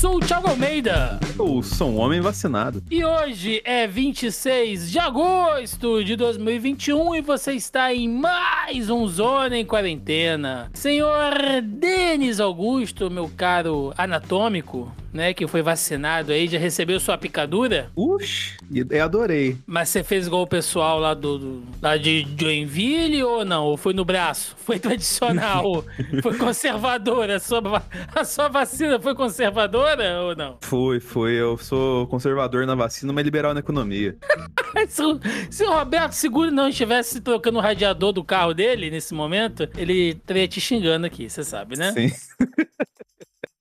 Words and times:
sou 0.00 0.16
o 0.16 0.20
Thiago 0.20 0.48
Almeida. 0.48 1.20
Eu 1.38 1.62
sou 1.62 1.90
um 1.90 1.98
homem 1.98 2.22
vacinado. 2.22 2.82
E 2.90 3.04
hoje 3.04 3.60
é 3.66 3.86
26 3.86 4.90
de 4.90 4.98
agosto 4.98 6.02
de 6.02 6.16
2021 6.16 7.16
e 7.16 7.20
você 7.20 7.52
está 7.52 7.92
em 7.92 8.08
mais 8.08 8.88
um 8.88 9.06
Zona 9.06 9.58
em 9.58 9.64
Quarentena. 9.64 10.70
Senhor 10.72 11.60
Denis 11.62 12.40
Augusto, 12.40 13.10
meu 13.10 13.30
caro 13.36 13.92
anatômico, 13.94 14.90
né, 15.12 15.34
que 15.34 15.46
foi 15.46 15.62
vacinado 15.62 16.32
aí, 16.32 16.46
já 16.46 16.58
recebeu 16.58 17.00
sua 17.00 17.18
picadura? 17.18 17.90
Uxi, 17.96 18.56
eu 18.72 19.04
adorei. 19.04 19.56
Mas 19.66 19.88
você 19.88 20.04
fez 20.04 20.26
igual 20.26 20.42
o 20.42 20.46
pessoal 20.46 20.98
lá 20.98 21.14
do, 21.14 21.38
do 21.38 21.62
lá 21.82 21.96
de 21.96 22.26
Joinville 22.38 23.22
ou 23.22 23.44
não? 23.44 23.64
Ou 23.66 23.76
foi 23.76 23.92
no 23.92 24.04
braço? 24.04 24.56
Foi 24.64 24.78
tradicional? 24.78 25.84
foi 26.22 26.36
conservadora? 26.36 27.36
A 27.36 27.40
sua, 27.40 27.82
a 28.14 28.24
sua 28.24 28.48
vacina 28.48 29.00
foi 29.00 29.14
conservadora 29.14 30.20
ou 30.22 30.36
não? 30.36 30.58
Foi, 30.60 31.00
foi. 31.00 31.32
Eu 31.32 31.56
sou 31.58 32.06
conservador 32.06 32.66
na 32.66 32.74
vacina, 32.74 33.12
mas 33.12 33.24
liberal 33.24 33.54
na 33.54 33.60
economia. 33.60 34.16
se, 34.88 35.02
o, 35.02 35.20
se 35.50 35.64
o 35.64 35.72
Roberto 35.72 36.12
Seguro 36.12 36.50
não 36.50 36.68
estivesse 36.68 37.20
trocando 37.20 37.58
o 37.58 37.62
radiador 37.62 38.12
do 38.12 38.22
carro 38.22 38.54
dele 38.54 38.90
nesse 38.90 39.14
momento, 39.14 39.68
ele 39.76 40.10
estaria 40.10 40.46
te 40.46 40.60
xingando 40.60 41.06
aqui, 41.06 41.28
você 41.28 41.42
sabe, 41.42 41.76
né? 41.76 41.92
Sim. 41.92 42.10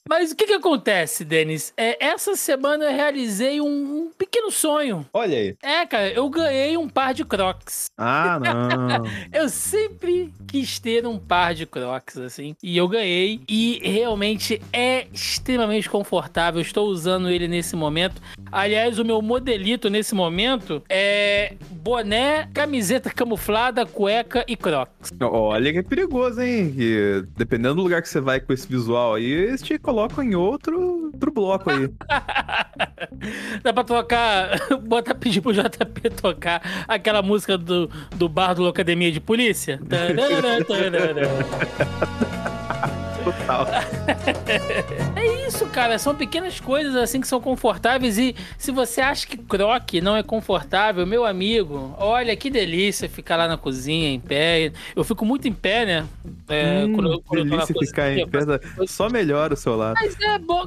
Mas 0.09 0.31
o 0.31 0.35
que 0.35 0.47
que 0.47 0.53
acontece, 0.53 1.23
Denis? 1.23 1.71
É, 1.77 2.03
essa 2.03 2.35
semana 2.35 2.85
eu 2.85 2.91
realizei 2.91 3.61
um, 3.61 3.67
um, 3.67 4.11
pequeno 4.17 4.49
sonho. 4.49 5.05
Olha 5.13 5.37
aí. 5.37 5.55
É, 5.61 5.85
cara, 5.85 6.11
eu 6.11 6.27
ganhei 6.31 6.75
um 6.75 6.89
par 6.89 7.13
de 7.13 7.23
crocs. 7.23 7.91
Ah, 7.95 8.39
não. 8.41 9.05
eu 9.31 9.47
sempre 9.49 10.33
quis 10.47 10.79
ter 10.79 11.05
um 11.05 11.19
par 11.19 11.53
de 11.53 11.67
crocs, 11.67 12.17
assim. 12.17 12.55
E 12.63 12.75
eu 12.75 12.87
ganhei. 12.87 13.39
E 13.47 13.79
realmente 13.83 14.59
é 14.73 15.05
extremamente 15.13 15.87
confortável. 15.87 16.59
Estou 16.59 16.87
usando 16.87 17.29
ele 17.29 17.47
nesse 17.47 17.75
momento. 17.75 18.19
Aliás, 18.51 18.99
o 18.99 19.05
meu 19.05 19.21
modelito 19.21 19.89
nesse 19.89 20.15
momento 20.15 20.81
é 20.89 21.53
boné, 21.71 22.49
camiseta 22.53 23.09
camuflada, 23.09 23.85
cueca 23.85 24.43
e 24.47 24.55
crocs. 24.55 25.11
Olha 25.21 25.71
que 25.71 25.79
é 25.79 25.83
perigoso, 25.83 26.41
hein? 26.41 26.73
Que 26.75 27.23
dependendo 27.37 27.75
do 27.75 27.83
lugar 27.83 28.01
que 28.01 28.09
você 28.09 28.19
vai 28.19 28.39
com 28.39 28.51
esse 28.53 28.67
visual 28.67 29.15
aí, 29.15 29.25
eles 29.25 29.61
te 29.61 29.77
colocam 29.77 30.23
em 30.23 30.35
outro, 30.35 31.11
outro 31.13 31.31
bloco 31.31 31.69
aí. 31.69 31.89
Dá 33.63 33.73
pra 33.73 33.83
tocar, 33.83 34.59
bota 34.83 35.15
pedir 35.15 35.41
pro 35.41 35.53
JP 35.53 36.09
tocar 36.21 36.61
aquela 36.87 37.21
música 37.21 37.57
do, 37.57 37.89
do 38.15 38.29
bar 38.29 38.53
do 38.53 38.67
Academia 38.67 39.11
de 39.11 39.19
Polícia. 39.19 39.79
Total. 43.23 43.67
é 45.15 45.47
isso, 45.47 45.65
cara. 45.67 45.97
São 45.99 46.15
pequenas 46.15 46.59
coisas 46.59 46.95
assim 46.95 47.21
que 47.21 47.27
são 47.27 47.41
confortáveis. 47.41 48.17
E 48.17 48.35
se 48.57 48.71
você 48.71 49.01
acha 49.01 49.27
que 49.27 49.37
croque 49.37 50.01
não 50.01 50.15
é 50.15 50.23
confortável, 50.23 51.05
meu 51.05 51.25
amigo, 51.25 51.95
olha 51.97 52.35
que 52.35 52.49
delícia 52.49 53.09
ficar 53.09 53.35
lá 53.35 53.47
na 53.47 53.57
cozinha 53.57 54.09
em 54.09 54.19
pé. 54.19 54.71
Eu 54.95 55.03
fico 55.03 55.25
muito 55.25 55.47
em 55.47 55.53
pé, 55.53 55.85
né? 55.85 56.07
É, 56.47 56.85
hum, 56.85 56.93
quando, 56.93 57.21
quando 57.21 57.49
delícia 57.49 57.75
ficar 57.77 58.11
em 58.11 58.27
pé. 58.27 58.39
Só 58.87 59.09
melhora 59.09 59.53
o 59.53 59.57
seu 59.57 59.75
lado. 59.75 59.95
Mas 60.01 60.19
é 60.19 60.37
bom. 60.39 60.65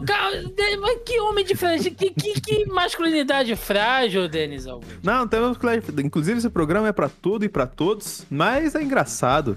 Mas 0.80 0.98
que 1.04 1.20
homem 1.20 1.44
diferente. 1.44 1.90
Que, 1.90 2.10
que, 2.10 2.40
que 2.40 2.66
masculinidade 2.66 3.54
frágil, 3.56 4.28
Denis 4.28 4.66
Augusto. 4.66 4.98
Não, 5.02 5.26
temos 5.26 5.56
Inclusive, 6.02 6.38
esse 6.38 6.50
programa 6.50 6.88
é 6.88 6.92
pra 6.92 7.08
tudo 7.08 7.44
e 7.44 7.48
pra 7.48 7.66
todos, 7.66 8.26
mas 8.30 8.74
é 8.74 8.82
engraçado. 8.82 9.56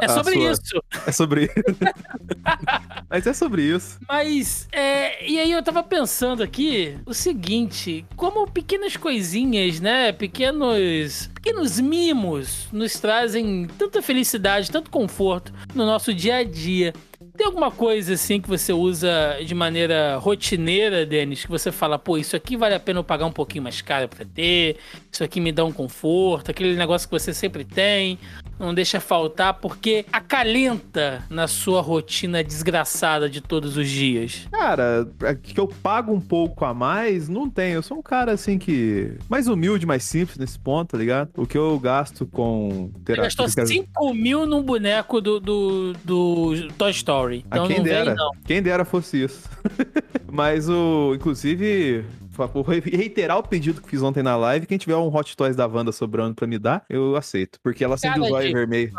É 0.00 0.08
sobre 0.08 0.34
sua... 0.34 0.50
isso. 0.50 0.84
É 1.06 1.12
sobre 1.12 1.44
isso. 1.44 1.54
Mas 3.08 3.26
é 3.26 3.32
sobre 3.32 3.62
isso. 3.62 3.98
Mas, 4.08 4.68
é, 4.72 5.26
e 5.26 5.38
aí 5.38 5.50
eu 5.50 5.62
tava 5.62 5.82
pensando 5.82 6.42
aqui 6.42 6.96
o 7.06 7.14
seguinte: 7.14 8.04
como 8.16 8.48
pequenas 8.50 8.96
coisinhas, 8.96 9.80
né? 9.80 10.12
Pequenos. 10.12 11.30
Pequenos 11.34 11.80
mimos 11.80 12.68
nos 12.70 13.00
trazem 13.00 13.66
tanta 13.78 14.02
felicidade, 14.02 14.70
tanto 14.70 14.90
conforto 14.90 15.54
no 15.74 15.86
nosso 15.86 16.12
dia 16.12 16.36
a 16.36 16.44
dia. 16.44 16.92
Tem 17.34 17.46
alguma 17.46 17.70
coisa 17.70 18.12
assim 18.12 18.38
que 18.38 18.48
você 18.48 18.72
usa 18.72 19.38
de 19.42 19.54
maneira 19.54 20.18
rotineira, 20.18 21.06
Denis, 21.06 21.44
que 21.44 21.50
você 21.50 21.72
fala, 21.72 21.98
pô, 21.98 22.18
isso 22.18 22.36
aqui 22.36 22.56
vale 22.56 22.74
a 22.74 22.80
pena 22.80 23.00
eu 23.00 23.04
pagar 23.04 23.24
um 23.24 23.32
pouquinho 23.32 23.64
mais 23.64 23.80
caro 23.80 24.08
pra 24.08 24.26
ter, 24.26 24.76
isso 25.10 25.24
aqui 25.24 25.40
me 25.40 25.50
dá 25.50 25.64
um 25.64 25.72
conforto, 25.72 26.50
aquele 26.50 26.76
negócio 26.76 27.08
que 27.08 27.18
você 27.18 27.32
sempre 27.32 27.64
tem, 27.64 28.18
não 28.60 28.74
deixa 28.74 29.00
faltar, 29.00 29.54
porque 29.54 30.04
acalenta 30.12 31.24
na 31.30 31.48
sua 31.48 31.80
rotina 31.80 32.44
desgraçada 32.44 33.28
de 33.28 33.40
todos 33.40 33.76
os 33.76 33.88
dias? 33.88 34.46
Cara, 34.52 35.08
é 35.22 35.34
que 35.34 35.58
eu 35.58 35.66
pago 35.66 36.12
um 36.12 36.20
pouco 36.20 36.64
a 36.64 36.74
mais, 36.74 37.28
não 37.28 37.48
tem. 37.48 37.72
Eu 37.72 37.82
sou 37.82 37.98
um 37.98 38.02
cara 38.02 38.32
assim 38.32 38.58
que. 38.58 39.14
mais 39.28 39.48
humilde, 39.48 39.86
mais 39.86 40.04
simples 40.04 40.36
nesse 40.36 40.58
ponto, 40.58 40.90
tá 40.90 40.98
ligado? 40.98 41.30
O 41.36 41.46
que 41.46 41.56
eu 41.56 41.78
gasto 41.78 42.26
com 42.26 42.90
terapia. 43.04 43.30
Você 43.30 43.42
gastou 43.44 43.66
5 43.66 44.14
mil 44.14 44.44
num 44.44 44.62
boneco 44.62 45.20
do, 45.20 45.40
do, 45.40 45.92
do 46.04 46.68
Toy 46.76 46.90
Story. 46.90 47.44
Ah, 47.50 47.56
então 47.56 47.66
quem 47.66 47.82
dera. 47.82 48.14
Vem, 48.14 48.30
quem 48.44 48.62
dera 48.62 48.84
fosse 48.84 49.24
isso. 49.24 49.48
Mas 50.30 50.68
o. 50.68 51.14
Inclusive, 51.14 52.04
Vou 52.46 52.62
reiterar 52.62 53.38
o 53.38 53.42
pedido 53.42 53.80
que 53.80 53.88
fiz 53.88 54.02
ontem 54.02 54.22
na 54.22 54.36
live. 54.36 54.66
Quem 54.66 54.78
tiver 54.78 54.96
um 54.96 55.14
Hot 55.14 55.36
Toys 55.36 55.56
da 55.56 55.66
Wanda 55.66 55.92
sobrando 55.92 56.34
pra 56.34 56.46
me 56.46 56.58
dar, 56.58 56.84
eu 56.88 57.16
aceito. 57.16 57.58
Porque 57.62 57.84
ela 57.84 57.96
sempre 57.96 58.20
usou 58.20 58.38
o 58.38 58.40
vermelho. 58.40 58.92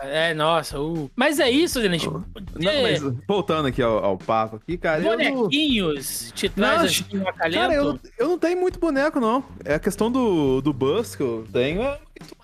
É, 0.00 0.34
nossa. 0.34 0.80
Uh. 0.80 1.10
Mas 1.14 1.38
é 1.38 1.50
isso, 1.50 1.80
gente. 1.82 2.08
Não, 2.08 2.82
mas 2.82 3.02
voltando 3.26 3.66
aqui 3.66 3.82
ao, 3.82 4.04
ao 4.04 4.18
papo 4.18 4.56
aqui, 4.56 4.76
cara. 4.76 5.02
Bonequinhos 5.02 6.26
não... 6.26 6.36
te 6.36 6.48
traz 6.48 6.82
assim 6.82 7.04
um 7.18 7.28
acalento? 7.28 7.58
Cara, 7.58 7.74
eu, 7.74 7.98
eu 8.18 8.28
não 8.28 8.38
tenho 8.38 8.60
muito 8.60 8.78
boneco, 8.78 9.20
não. 9.20 9.44
É 9.64 9.74
a 9.74 9.78
questão 9.78 10.10
do, 10.10 10.60
do 10.60 10.72
bus 10.72 11.14
que 11.14 11.22
eu 11.22 11.46
tenho. 11.52 11.82
É 11.82 11.98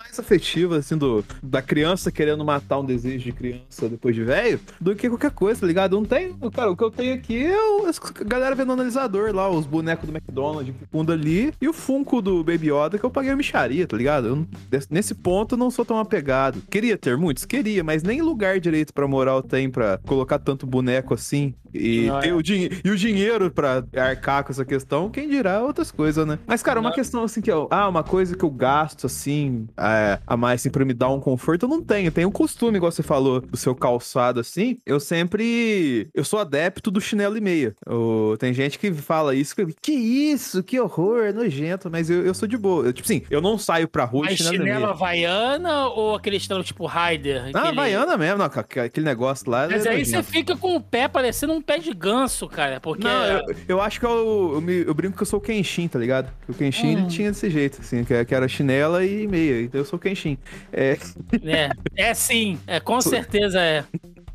mais 0.05 0.19
afetiva, 0.19 0.77
assim, 0.77 0.97
do, 0.97 1.23
da 1.41 1.61
criança 1.61 2.11
querendo 2.11 2.45
matar 2.45 2.79
um 2.79 2.85
desejo 2.85 3.23
de 3.23 3.31
criança 3.31 3.89
depois 3.89 4.15
de 4.15 4.23
velho, 4.23 4.59
do 4.79 4.95
que 4.95 5.09
qualquer 5.09 5.31
coisa, 5.31 5.61
tá 5.61 5.67
ligado? 5.67 5.95
Não 5.95 6.05
tenho, 6.05 6.35
cara, 6.51 6.71
o 6.71 6.77
que 6.77 6.83
eu 6.83 6.91
tenho 6.91 7.15
aqui 7.15 7.45
é 7.45 7.57
o, 7.57 7.87
a 7.87 8.23
galera 8.23 8.55
vendo 8.55 8.71
analisador 8.71 9.33
lá, 9.33 9.49
os 9.49 9.65
bonecos 9.65 10.07
do 10.07 10.15
McDonald's 10.15 10.75
que 10.75 10.85
fundo 10.91 11.11
ali, 11.11 11.53
e 11.59 11.67
o 11.67 11.73
Funko 11.73 12.21
do 12.21 12.43
Baby 12.43 12.71
Yoda 12.71 12.97
que 12.97 13.03
eu 13.03 13.09
paguei 13.09 13.31
a 13.31 13.35
micharia, 13.35 13.87
tá 13.87 13.97
ligado? 13.97 14.27
Eu, 14.27 14.47
nesse 14.89 15.15
ponto 15.15 15.55
eu 15.55 15.57
não 15.57 15.71
sou 15.71 15.83
tão 15.83 15.97
apegado. 15.97 16.61
Queria 16.69 16.97
ter 16.97 17.17
muitos? 17.17 17.45
Queria, 17.45 17.83
mas 17.83 18.03
nem 18.03 18.21
lugar 18.21 18.59
direito 18.59 18.93
pra 18.93 19.07
moral 19.07 19.41
tem 19.41 19.69
pra 19.69 19.99
colocar 20.05 20.39
tanto 20.39 20.65
boneco 20.65 21.13
assim 21.13 21.53
e 21.75 22.07
ter 22.21 22.33
o, 22.33 22.39
e 22.39 22.89
o 22.89 22.95
dinheiro 22.95 23.51
pra 23.51 23.83
arcar 23.95 24.43
com 24.43 24.51
essa 24.51 24.63
questão, 24.63 25.09
quem 25.09 25.29
dirá 25.29 25.61
outras 25.61 25.91
coisas, 25.91 26.25
né? 26.25 26.39
Mas, 26.47 26.63
cara, 26.63 26.79
uma 26.79 26.89
não. 26.89 26.95
questão 26.95 27.23
assim 27.23 27.41
que 27.41 27.51
eu. 27.51 27.67
Ah, 27.69 27.87
uma 27.89 28.03
coisa 28.03 28.35
que 28.35 28.43
eu 28.43 28.49
gasto 28.49 29.05
assim, 29.05 29.67
é, 29.77 29.94
a 30.25 30.37
mais 30.37 30.61
assim, 30.61 30.69
pra 30.69 30.85
me 30.85 30.93
dar 30.93 31.09
um 31.09 31.19
conforto, 31.19 31.63
eu 31.63 31.69
não 31.69 31.81
tenho. 31.81 32.07
Eu 32.07 32.11
tenho 32.11 32.29
um 32.29 32.31
costume, 32.31 32.77
igual 32.77 32.91
você 32.91 33.03
falou, 33.03 33.41
do 33.41 33.57
seu 33.57 33.75
calçado 33.75 34.39
assim. 34.39 34.77
Eu 34.85 34.99
sempre. 34.99 36.07
Eu 36.13 36.23
sou 36.23 36.39
adepto 36.39 36.89
do 36.91 37.01
chinelo 37.01 37.37
e 37.37 37.41
meia. 37.41 37.75
Eu, 37.85 38.35
tem 38.39 38.53
gente 38.53 38.79
que 38.79 38.91
fala 38.93 39.35
isso, 39.35 39.55
que, 39.55 39.65
que 39.81 39.91
isso, 39.91 40.63
que 40.63 40.79
horror, 40.79 41.33
nojento, 41.33 41.89
mas 41.89 42.09
eu, 42.09 42.25
eu 42.25 42.33
sou 42.33 42.47
de 42.47 42.57
boa. 42.57 42.85
Eu, 42.85 42.93
tipo 42.93 43.05
assim, 43.05 43.23
eu 43.29 43.41
não 43.41 43.57
saio 43.57 43.87
pra 43.87 44.05
rua 44.05 44.25
mas 44.25 44.37
chinelo, 44.37 44.57
chinelo 44.57 44.85
havaiana 44.85 45.87
ou 45.87 46.15
aquele 46.15 46.39
chinelo 46.39 46.63
tipo 46.63 46.85
Raider? 46.85 47.51
Não, 47.51 47.61
aquele... 47.61 47.67
havaiana 47.67 48.17
mesmo, 48.17 48.37
não, 48.37 48.45
aquele 48.45 49.05
negócio 49.05 49.49
lá. 49.49 49.67
Mas 49.69 49.85
é 49.85 49.89
aí 49.89 49.99
nojento. 49.99 50.23
você 50.23 50.31
fica 50.31 50.55
com 50.55 50.75
o 50.75 50.81
pé 50.81 51.07
parecendo 51.07 51.53
um 51.53 51.61
pé 51.61 51.77
de 51.77 51.93
ganso, 51.93 52.47
cara, 52.47 52.79
porque... 52.79 53.03
Não, 53.03 53.25
eu, 53.25 53.55
eu 53.67 53.81
acho 53.81 53.99
que 53.99 54.05
eu, 54.05 54.51
eu, 54.55 54.61
me, 54.61 54.83
eu, 54.85 54.93
brinco 54.93 55.15
que 55.15 55.23
eu 55.23 55.27
sou 55.27 55.39
o 55.39 55.41
Kenshin, 55.41 55.87
tá 55.87 55.99
ligado? 55.99 56.31
O 56.47 56.53
Kenshin, 56.53 56.87
hum. 56.87 56.99
ele 56.99 57.07
tinha 57.07 57.31
desse 57.31 57.49
jeito, 57.49 57.81
assim, 57.81 58.03
que, 58.03 58.25
que 58.25 58.35
era 58.35 58.47
chinela 58.47 59.05
e 59.05 59.27
meia, 59.27 59.61
então 59.61 59.84
eu 59.85 59.89
sou 59.89 59.97
o 59.97 60.01
Kenshin. 60.01 60.37
É, 60.73 60.97
é, 61.43 61.69
é 61.95 62.13
sim, 62.13 62.59
é, 62.65 62.79
com 62.79 62.99
certeza 62.99 63.61
é. 63.61 63.85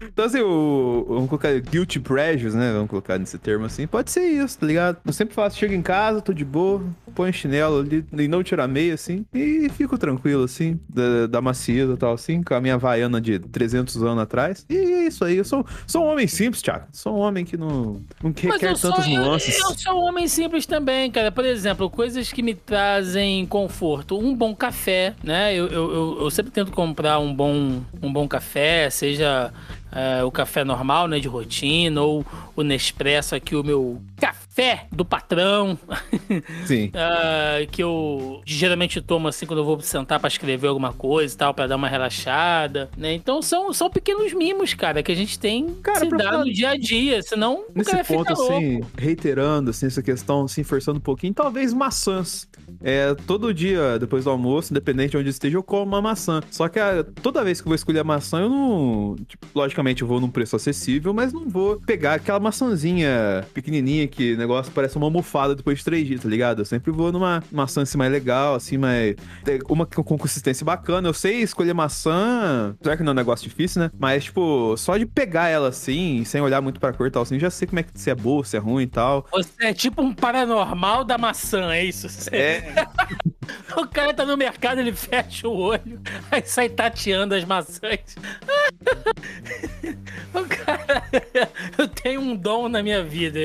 Então, 0.02 0.24
assim, 0.24 0.40
o, 0.40 1.04
vamos 1.08 1.28
colocar 1.28 1.58
guilty 1.60 2.00
pleasures, 2.00 2.54
né? 2.54 2.72
Vamos 2.72 2.88
colocar 2.88 3.18
nesse 3.18 3.38
termo 3.38 3.66
assim. 3.66 3.86
Pode 3.86 4.10
ser 4.10 4.24
isso, 4.24 4.58
tá 4.58 4.66
ligado? 4.66 4.98
Eu 5.04 5.12
sempre 5.12 5.34
faço, 5.34 5.58
chego 5.58 5.74
em 5.74 5.82
casa, 5.82 6.22
tô 6.22 6.32
de 6.32 6.44
boa, 6.44 6.82
põe 7.14 7.32
chinelo 7.32 7.80
ali 7.80 8.04
e 8.12 8.28
não 8.28 8.42
tira 8.42 8.66
meia, 8.66 8.94
assim, 8.94 9.26
e 9.32 9.68
fico 9.70 9.98
tranquilo, 9.98 10.44
assim, 10.44 10.80
da, 10.88 11.26
da 11.26 11.40
macieza 11.40 11.92
e 11.92 11.96
tal, 11.96 12.14
assim, 12.14 12.42
com 12.42 12.54
a 12.54 12.60
minha 12.60 12.78
vaiana 12.78 13.20
de 13.20 13.38
300 13.38 14.02
anos 14.02 14.22
atrás. 14.22 14.64
E 14.70 14.76
é 14.76 15.06
isso 15.06 15.24
aí, 15.24 15.36
eu 15.36 15.44
sou, 15.44 15.66
sou 15.86 16.04
um 16.04 16.08
homem 16.08 16.26
simples, 16.26 16.62
Thiago. 16.62 16.86
Sou 16.92 17.16
um 17.16 17.20
homem 17.20 17.44
que 17.44 17.56
não, 17.56 18.00
não 18.22 18.32
quer, 18.32 18.58
quer 18.58 18.78
tantas 18.78 19.06
nuances. 19.06 19.58
Eu, 19.58 19.70
eu 19.70 19.78
sou 19.78 19.94
um 20.00 20.08
homem 20.08 20.26
simples 20.26 20.64
também, 20.64 21.10
cara. 21.10 21.30
Por 21.30 21.44
exemplo, 21.44 21.90
coisas 21.90 22.32
que 22.32 22.42
me 22.42 22.54
trazem 22.54 23.44
conforto. 23.46 24.18
Um 24.18 24.34
bom 24.34 24.54
café, 24.54 25.14
né? 25.22 25.54
Eu, 25.54 25.66
eu, 25.66 25.92
eu, 25.92 26.18
eu 26.22 26.30
sempre 26.30 26.50
tento 26.50 26.72
comprar 26.72 27.18
um 27.18 27.34
bom, 27.34 27.82
um 28.02 28.12
bom 28.12 28.26
café, 28.26 28.88
seja 28.88 29.52
é, 29.92 30.22
o 30.24 30.30
café 30.30 30.64
normal, 30.64 31.08
né, 31.08 31.18
de 31.18 31.28
rotina, 31.28 32.00
ou 32.00 32.24
o 32.54 32.62
Nespresso 32.62 33.34
aqui, 33.34 33.54
o 33.56 33.62
meu 33.62 34.00
café 34.16 34.39
café 34.50 34.86
do 34.90 35.04
patrão. 35.04 35.78
Sim. 36.66 36.86
uh, 36.88 37.66
que 37.70 37.82
eu 37.82 38.42
geralmente 38.44 39.00
tomo 39.00 39.28
assim 39.28 39.46
quando 39.46 39.60
eu 39.60 39.64
vou 39.64 39.80
sentar 39.80 40.18
para 40.18 40.28
escrever 40.28 40.66
alguma 40.66 40.92
coisa 40.92 41.34
e 41.34 41.36
tal, 41.38 41.54
para 41.54 41.68
dar 41.68 41.76
uma 41.76 41.88
relaxada, 41.88 42.90
né? 42.96 43.14
Então 43.14 43.40
são, 43.40 43.72
são 43.72 43.88
pequenos 43.88 44.32
mimos, 44.32 44.74
cara, 44.74 45.02
que 45.02 45.12
a 45.12 45.14
gente 45.14 45.38
tem 45.38 45.68
Cara, 45.82 46.00
que 46.00 46.10
se 46.10 46.16
dar 46.16 46.38
no 46.38 46.52
dia 46.52 46.70
a 46.70 46.76
dia, 46.76 47.22
senão 47.22 47.64
o 47.68 47.72
Nesse 47.74 47.90
cara 47.90 48.04
ponto, 48.04 48.28
fica 48.28 48.34
louco. 48.34 48.56
assim, 48.56 48.80
reiterando 48.98 49.70
assim, 49.70 49.86
essa 49.86 50.02
questão, 50.02 50.44
assim, 50.44 50.64
forçando 50.64 50.98
um 50.98 51.02
pouquinho, 51.02 51.32
talvez 51.32 51.72
maçãs. 51.72 52.48
É, 52.82 53.14
todo 53.26 53.52
dia, 53.52 53.98
depois 53.98 54.24
do 54.24 54.30
almoço, 54.30 54.72
independente 54.72 55.10
de 55.10 55.16
onde 55.18 55.28
esteja, 55.28 55.56
eu 55.56 55.62
como 55.62 55.84
uma 55.84 56.02
maçã. 56.02 56.40
Só 56.50 56.68
que 56.68 56.78
ah, 56.78 57.04
toda 57.22 57.44
vez 57.44 57.60
que 57.60 57.66
eu 57.66 57.70
vou 57.70 57.74
escolher 57.74 58.00
a 58.00 58.04
maçã, 58.04 58.40
eu 58.40 58.48
não. 58.48 59.16
Tipo, 59.28 59.46
logicamente, 59.54 60.02
eu 60.02 60.08
vou 60.08 60.20
num 60.20 60.30
preço 60.30 60.56
acessível, 60.56 61.12
mas 61.12 61.32
não 61.32 61.48
vou 61.48 61.80
pegar 61.80 62.14
aquela 62.14 62.40
maçãzinha 62.40 63.46
pequenininha 63.52 64.06
que 64.08 64.34
o 64.39 64.39
negócio 64.40 64.72
parece 64.72 64.96
uma 64.96 65.06
almofada 65.06 65.54
depois 65.54 65.78
de 65.78 65.84
três 65.84 66.06
dias, 66.06 66.22
tá 66.22 66.28
ligado? 66.28 66.60
Eu 66.60 66.64
sempre 66.64 66.90
vou 66.90 67.12
numa 67.12 67.42
maçã 67.52 67.82
assim 67.82 67.96
mais 67.98 68.10
legal, 68.10 68.54
assim, 68.54 68.76
mais. 68.78 69.14
Uma 69.68 69.86
com 69.86 70.02
com 70.02 70.18
consistência 70.18 70.64
bacana. 70.64 71.08
Eu 71.08 71.14
sei 71.14 71.40
escolher 71.42 71.72
maçã. 71.74 72.74
Será 72.82 72.96
que 72.96 73.02
não 73.02 73.10
é 73.10 73.12
um 73.12 73.16
negócio 73.16 73.48
difícil, 73.48 73.82
né? 73.82 73.90
Mas, 73.98 74.24
tipo, 74.24 74.74
só 74.76 74.96
de 74.96 75.06
pegar 75.06 75.48
ela 75.48 75.68
assim, 75.68 76.24
sem 76.24 76.40
olhar 76.40 76.60
muito 76.60 76.80
pra 76.80 76.92
cor 76.92 77.06
e 77.06 77.10
tal, 77.10 77.22
assim, 77.22 77.38
já 77.38 77.50
sei 77.50 77.68
como 77.68 77.80
é 77.80 77.82
que 77.82 77.90
se 77.94 78.10
é 78.10 78.14
boa, 78.14 78.44
se 78.44 78.56
é 78.56 78.60
ruim 78.60 78.84
e 78.84 78.86
tal. 78.86 79.26
Você 79.32 79.50
é 79.66 79.72
tipo 79.72 80.02
um 80.02 80.12
paranormal 80.12 81.04
da 81.04 81.16
maçã, 81.18 81.72
é 81.72 81.84
isso? 81.84 82.08
Você- 82.08 82.30
É, 82.36 82.74
O 83.76 83.86
cara 83.86 84.14
tá 84.14 84.24
no 84.24 84.36
mercado, 84.36 84.78
ele 84.78 84.92
fecha 84.92 85.48
o 85.48 85.56
olho, 85.56 86.00
aí 86.30 86.42
sai 86.44 86.68
tateando 86.68 87.34
as 87.34 87.44
maçãs. 87.44 88.00
O 90.32 90.44
cara, 90.46 91.02
eu 91.76 91.88
tenho 91.88 92.20
um 92.20 92.36
dom 92.36 92.68
na 92.68 92.82
minha 92.82 93.02
vida. 93.02 93.38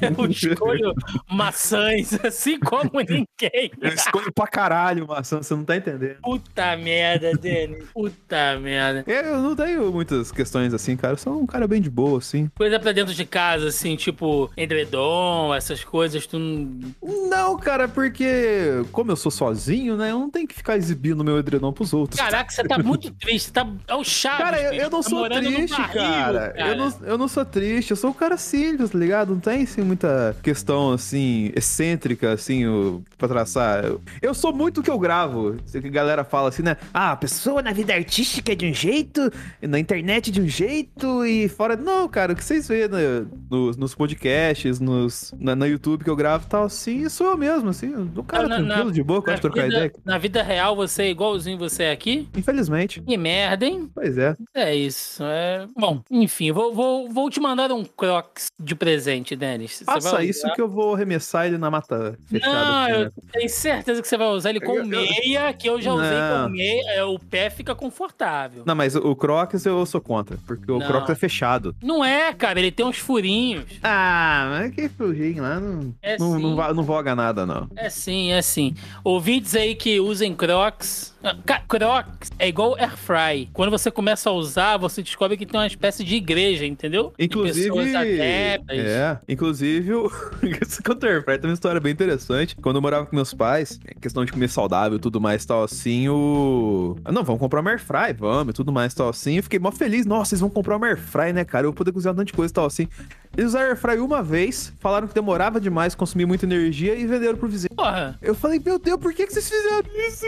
Eu 0.00 0.25
escolho 0.50 0.94
maçãs 1.30 2.12
assim 2.24 2.58
como 2.58 2.90
ninguém. 3.00 3.70
eu 3.80 3.88
escolho 3.92 4.32
pra 4.32 4.46
caralho 4.46 5.06
maçã, 5.06 5.42
você 5.42 5.54
não 5.54 5.64
tá 5.64 5.76
entendendo. 5.76 6.16
Puta 6.22 6.76
merda, 6.76 7.32
Denis. 7.32 7.84
Puta 7.92 8.58
merda. 8.60 9.04
Eu 9.06 9.40
não 9.40 9.56
tenho 9.56 9.90
muitas 9.92 10.30
questões 10.32 10.72
assim, 10.74 10.96
cara. 10.96 11.14
Eu 11.14 11.18
sou 11.18 11.40
um 11.40 11.46
cara 11.46 11.66
bem 11.66 11.80
de 11.80 11.90
boa, 11.90 12.18
assim. 12.18 12.50
Coisa 12.56 12.78
pra 12.78 12.92
dentro 12.92 13.14
de 13.14 13.24
casa, 13.24 13.68
assim, 13.68 13.96
tipo 13.96 14.50
edredom, 14.56 15.54
essas 15.54 15.82
coisas, 15.84 16.26
tu 16.26 16.38
não. 16.38 16.94
Não, 17.28 17.56
cara, 17.58 17.88
porque 17.88 18.84
como 18.92 19.10
eu 19.12 19.16
sou 19.16 19.30
sozinho, 19.30 19.96
né? 19.96 20.10
Eu 20.10 20.18
não 20.18 20.30
tenho 20.30 20.46
que 20.46 20.54
ficar 20.54 20.76
exibindo 20.76 21.24
meu 21.24 21.38
edredom 21.38 21.72
pros 21.72 21.92
outros. 21.92 22.20
Caraca, 22.20 22.50
você 22.52 22.64
tá 22.64 22.78
muito 22.78 23.10
triste. 23.12 23.52
Tá... 23.52 23.66
É 23.88 23.94
o 23.94 24.04
Chaves. 24.04 24.38
Cara, 24.38 24.62
eu, 24.62 24.72
eu 24.82 24.90
não 24.90 25.02
Tá 25.02 25.10
sou 25.10 25.28
triste, 25.28 25.76
barril, 25.76 25.94
cara. 25.94 26.54
Eu, 26.56 26.76
não, 26.76 26.94
eu 27.02 27.18
não 27.18 27.28
sou 27.28 27.44
triste, 27.44 27.90
eu 27.90 27.96
sou 27.96 28.10
um 28.10 28.12
cara 28.12 28.36
simples, 28.36 28.90
tá 28.90 28.98
ligado? 28.98 29.32
Não 29.32 29.40
tem, 29.40 29.62
assim, 29.62 29.82
muita 29.82 30.08
questão, 30.42 30.92
assim, 30.92 31.50
excêntrica, 31.54 32.32
assim, 32.32 32.66
o- 32.66 33.02
pra 33.18 33.28
traçar. 33.28 33.84
Eu, 34.22 34.34
sou 34.34 34.52
muito 34.52 34.80
o 34.80 34.82
que 34.82 34.90
eu 34.90 34.98
gravo. 34.98 35.56
Sei 35.66 35.80
que 35.80 35.88
a 35.88 35.90
galera 35.90 36.24
fala 36.24 36.48
assim, 36.48 36.62
né? 36.62 36.76
Ah, 36.92 37.12
a 37.12 37.16
pessoa 37.16 37.62
na 37.62 37.72
vida 37.72 37.94
artística 37.94 38.52
é 38.52 38.54
de 38.54 38.66
um 38.66 38.74
jeito, 38.74 39.30
na 39.62 39.78
internet 39.78 40.30
de 40.30 40.40
um 40.40 40.48
jeito 40.48 41.24
e 41.24 41.48
fora... 41.48 41.76
Não, 41.76 42.08
cara, 42.08 42.32
o 42.32 42.36
que 42.36 42.44
vocês 42.44 42.66
vêem 42.68 42.88
né, 42.88 43.26
nos, 43.50 43.76
nos 43.76 43.94
podcasts, 43.94 44.80
nos, 44.80 45.32
na, 45.38 45.54
na 45.56 45.66
YouTube 45.66 46.04
que 46.04 46.10
eu 46.10 46.16
gravo 46.16 46.44
e 46.46 46.48
tal, 46.50 46.64
assim, 46.64 47.08
sou 47.08 47.28
eu 47.32 47.36
mesmo, 47.36 47.68
assim. 47.70 47.90
Do 48.06 48.22
cara 48.22 48.48
Na- 48.48 48.58
na- 48.58 48.66
tranquilo, 48.74 48.92
de 48.92 49.02
boa, 49.02 49.20
Na 49.20 49.24
gosto 49.26 49.34
de 49.36 49.40
trocar 49.42 49.62
vida, 49.64 49.76
ideia. 49.76 49.92
na 50.04 50.18
vida 50.18 50.42
real, 50.42 50.74
você 50.76 51.04
é 51.04 51.10
igualzinho 51.10 51.58
você 51.58 51.84
é 51.84 51.92
aqui? 51.92 52.28
Infelizmente. 52.36 53.00
Que 53.02 53.16
merda, 53.16 53.66
hein? 53.66 53.90
Pois 53.94 54.16
é. 54.18 54.36
É 54.54 54.74
isso. 54.74 55.22
É... 55.24 55.66
Bom, 55.76 56.02
enfim, 56.10 56.52
vou, 56.52 56.74
vou, 56.74 57.08
vou 57.10 57.30
te 57.30 57.40
mandar 57.40 57.70
um 57.72 57.84
Crocs 57.84 58.46
de 58.58 58.74
presente, 58.74 59.34
Denis. 59.36 59.78
Você 59.78 59.84
vai 59.84 60.05
isso 60.22 60.44
usar? 60.46 60.54
que 60.54 60.60
eu 60.60 60.68
vou 60.68 60.94
arremessar 60.94 61.46
ele 61.46 61.58
na 61.58 61.70
mata 61.70 62.18
fechada. 62.28 62.54
Não, 62.54 62.82
assim, 62.84 62.92
eu 62.92 63.00
né? 63.06 63.10
tenho 63.32 63.48
certeza 63.48 64.02
que 64.02 64.08
você 64.08 64.16
vai 64.16 64.28
usar 64.28 64.50
ele 64.50 64.60
com 64.60 64.72
Eu- 64.72 64.78
eu- 64.82 64.86
meia, 64.86 65.52
que 65.52 65.68
eu 65.68 65.80
já 65.80 65.92
usei 65.92 66.10
Não. 66.18 66.44
com 66.44 66.50
meia. 66.52 66.90
é, 66.92 67.04
O 67.04 67.18
pé 67.18 67.50
fica 67.50 67.74
confortável. 67.74 68.62
Não, 68.66 68.74
mas 68.74 68.94
o 68.96 69.14
Crocs 69.16 69.64
eu 69.66 69.84
sou 69.86 70.00
contra, 70.00 70.38
porque 70.46 70.70
o 70.70 70.78
Não. 70.78 70.86
Crocs 70.86 71.10
é 71.10 71.14
fechado. 71.14 71.74
Não 71.82 72.04
é, 72.04 72.32
cara, 72.32 72.58
ele 72.58 72.70
tem 72.70 72.84
uns 72.86 72.98
furinhos. 72.98 73.64
Ah, 73.82 74.48
mas 74.50 74.74
que 74.74 74.88
furinho 74.88 75.42
lá 75.42 75.58
não, 75.60 75.94
É 76.02 76.18
não, 76.18 76.38
não, 76.38 76.56
va- 76.56 76.72
não 76.74 76.82
voga 76.82 77.14
nada, 77.14 77.44
não. 77.46 77.68
É 77.76 77.88
sim, 77.88 78.30
é 78.32 78.42
sim. 78.42 78.74
Ouvintes 79.04 79.54
aí 79.54 79.74
que 79.74 79.98
usem 80.00 80.34
Crocs. 80.34 81.14
Ah, 81.22 81.34
Crocs 81.66 82.30
é 82.38 82.48
igual 82.48 82.76
Air 82.78 82.96
Fry. 82.96 83.48
Quando 83.52 83.70
você 83.70 83.90
começa 83.90 84.30
a 84.30 84.32
usar, 84.32 84.76
você 84.76 85.02
descobre 85.02 85.36
que 85.36 85.44
tem 85.44 85.58
uma 85.58 85.66
espécie 85.66 86.04
de 86.04 86.14
igreja, 86.14 86.64
entendeu? 86.64 87.12
De 87.18 87.24
Inclusive. 87.24 87.68
pessoas 87.68 87.94
adeptas. 87.94 88.78
É, 88.78 89.18
inclusive, 89.28 89.92
o... 89.96 90.10
isso 90.62 90.82
que 90.82 90.90
eu 90.90 90.94
tem 90.94 91.22
uma 91.44 91.52
história 91.52 91.80
bem 91.80 91.92
interessante. 91.92 92.56
Quando 92.56 92.76
eu 92.76 92.82
morava 92.82 93.06
com 93.06 93.14
meus 93.14 93.32
pais, 93.34 93.80
questão 94.00 94.24
de 94.24 94.32
comer 94.32 94.48
saudável 94.48 94.98
e 94.98 95.00
tudo 95.00 95.20
mais 95.20 95.44
tal 95.44 95.64
assim, 95.64 96.08
o. 96.08 96.96
Ah, 97.04 97.12
não, 97.12 97.24
vamos 97.24 97.40
comprar 97.40 97.60
uma 97.60 97.70
airfry, 97.70 98.12
vamos, 98.16 98.52
e 98.52 98.54
tudo 98.54 98.72
mais 98.72 98.94
tal 98.94 99.08
assim. 99.08 99.36
Eu 99.36 99.42
fiquei 99.42 99.58
mó 99.58 99.70
feliz. 99.70 100.06
Nossa, 100.06 100.30
vocês 100.30 100.40
vão 100.40 100.50
comprar 100.50 100.76
uma 100.76 100.86
airfry, 100.86 101.32
né, 101.32 101.44
cara? 101.44 101.66
Eu 101.66 101.70
vou 101.70 101.76
poder 101.76 101.92
cozinhar 101.92 102.14
um 102.14 102.16
tanto 102.16 102.28
de 102.28 102.32
coisa 102.32 102.52
e 102.52 102.54
tal 102.54 102.66
assim. 102.66 102.88
Eles 103.36 103.50
usaram 103.50 103.68
airfry 103.68 103.98
uma 103.98 104.22
vez, 104.22 104.72
falaram 104.80 105.06
que 105.06 105.14
demorava 105.14 105.60
demais, 105.60 105.94
consumia 105.94 106.26
muita 106.26 106.46
energia 106.46 106.94
e 106.94 107.06
venderam 107.06 107.36
pro 107.36 107.48
vizinho. 107.48 107.74
Porra. 107.76 108.18
Eu 108.22 108.34
falei, 108.34 108.58
meu 108.64 108.78
Deus, 108.78 108.98
por 108.98 109.12
que, 109.12 109.26
que 109.26 109.32
vocês 109.32 109.48
fizeram 109.48 109.82
isso? 110.08 110.26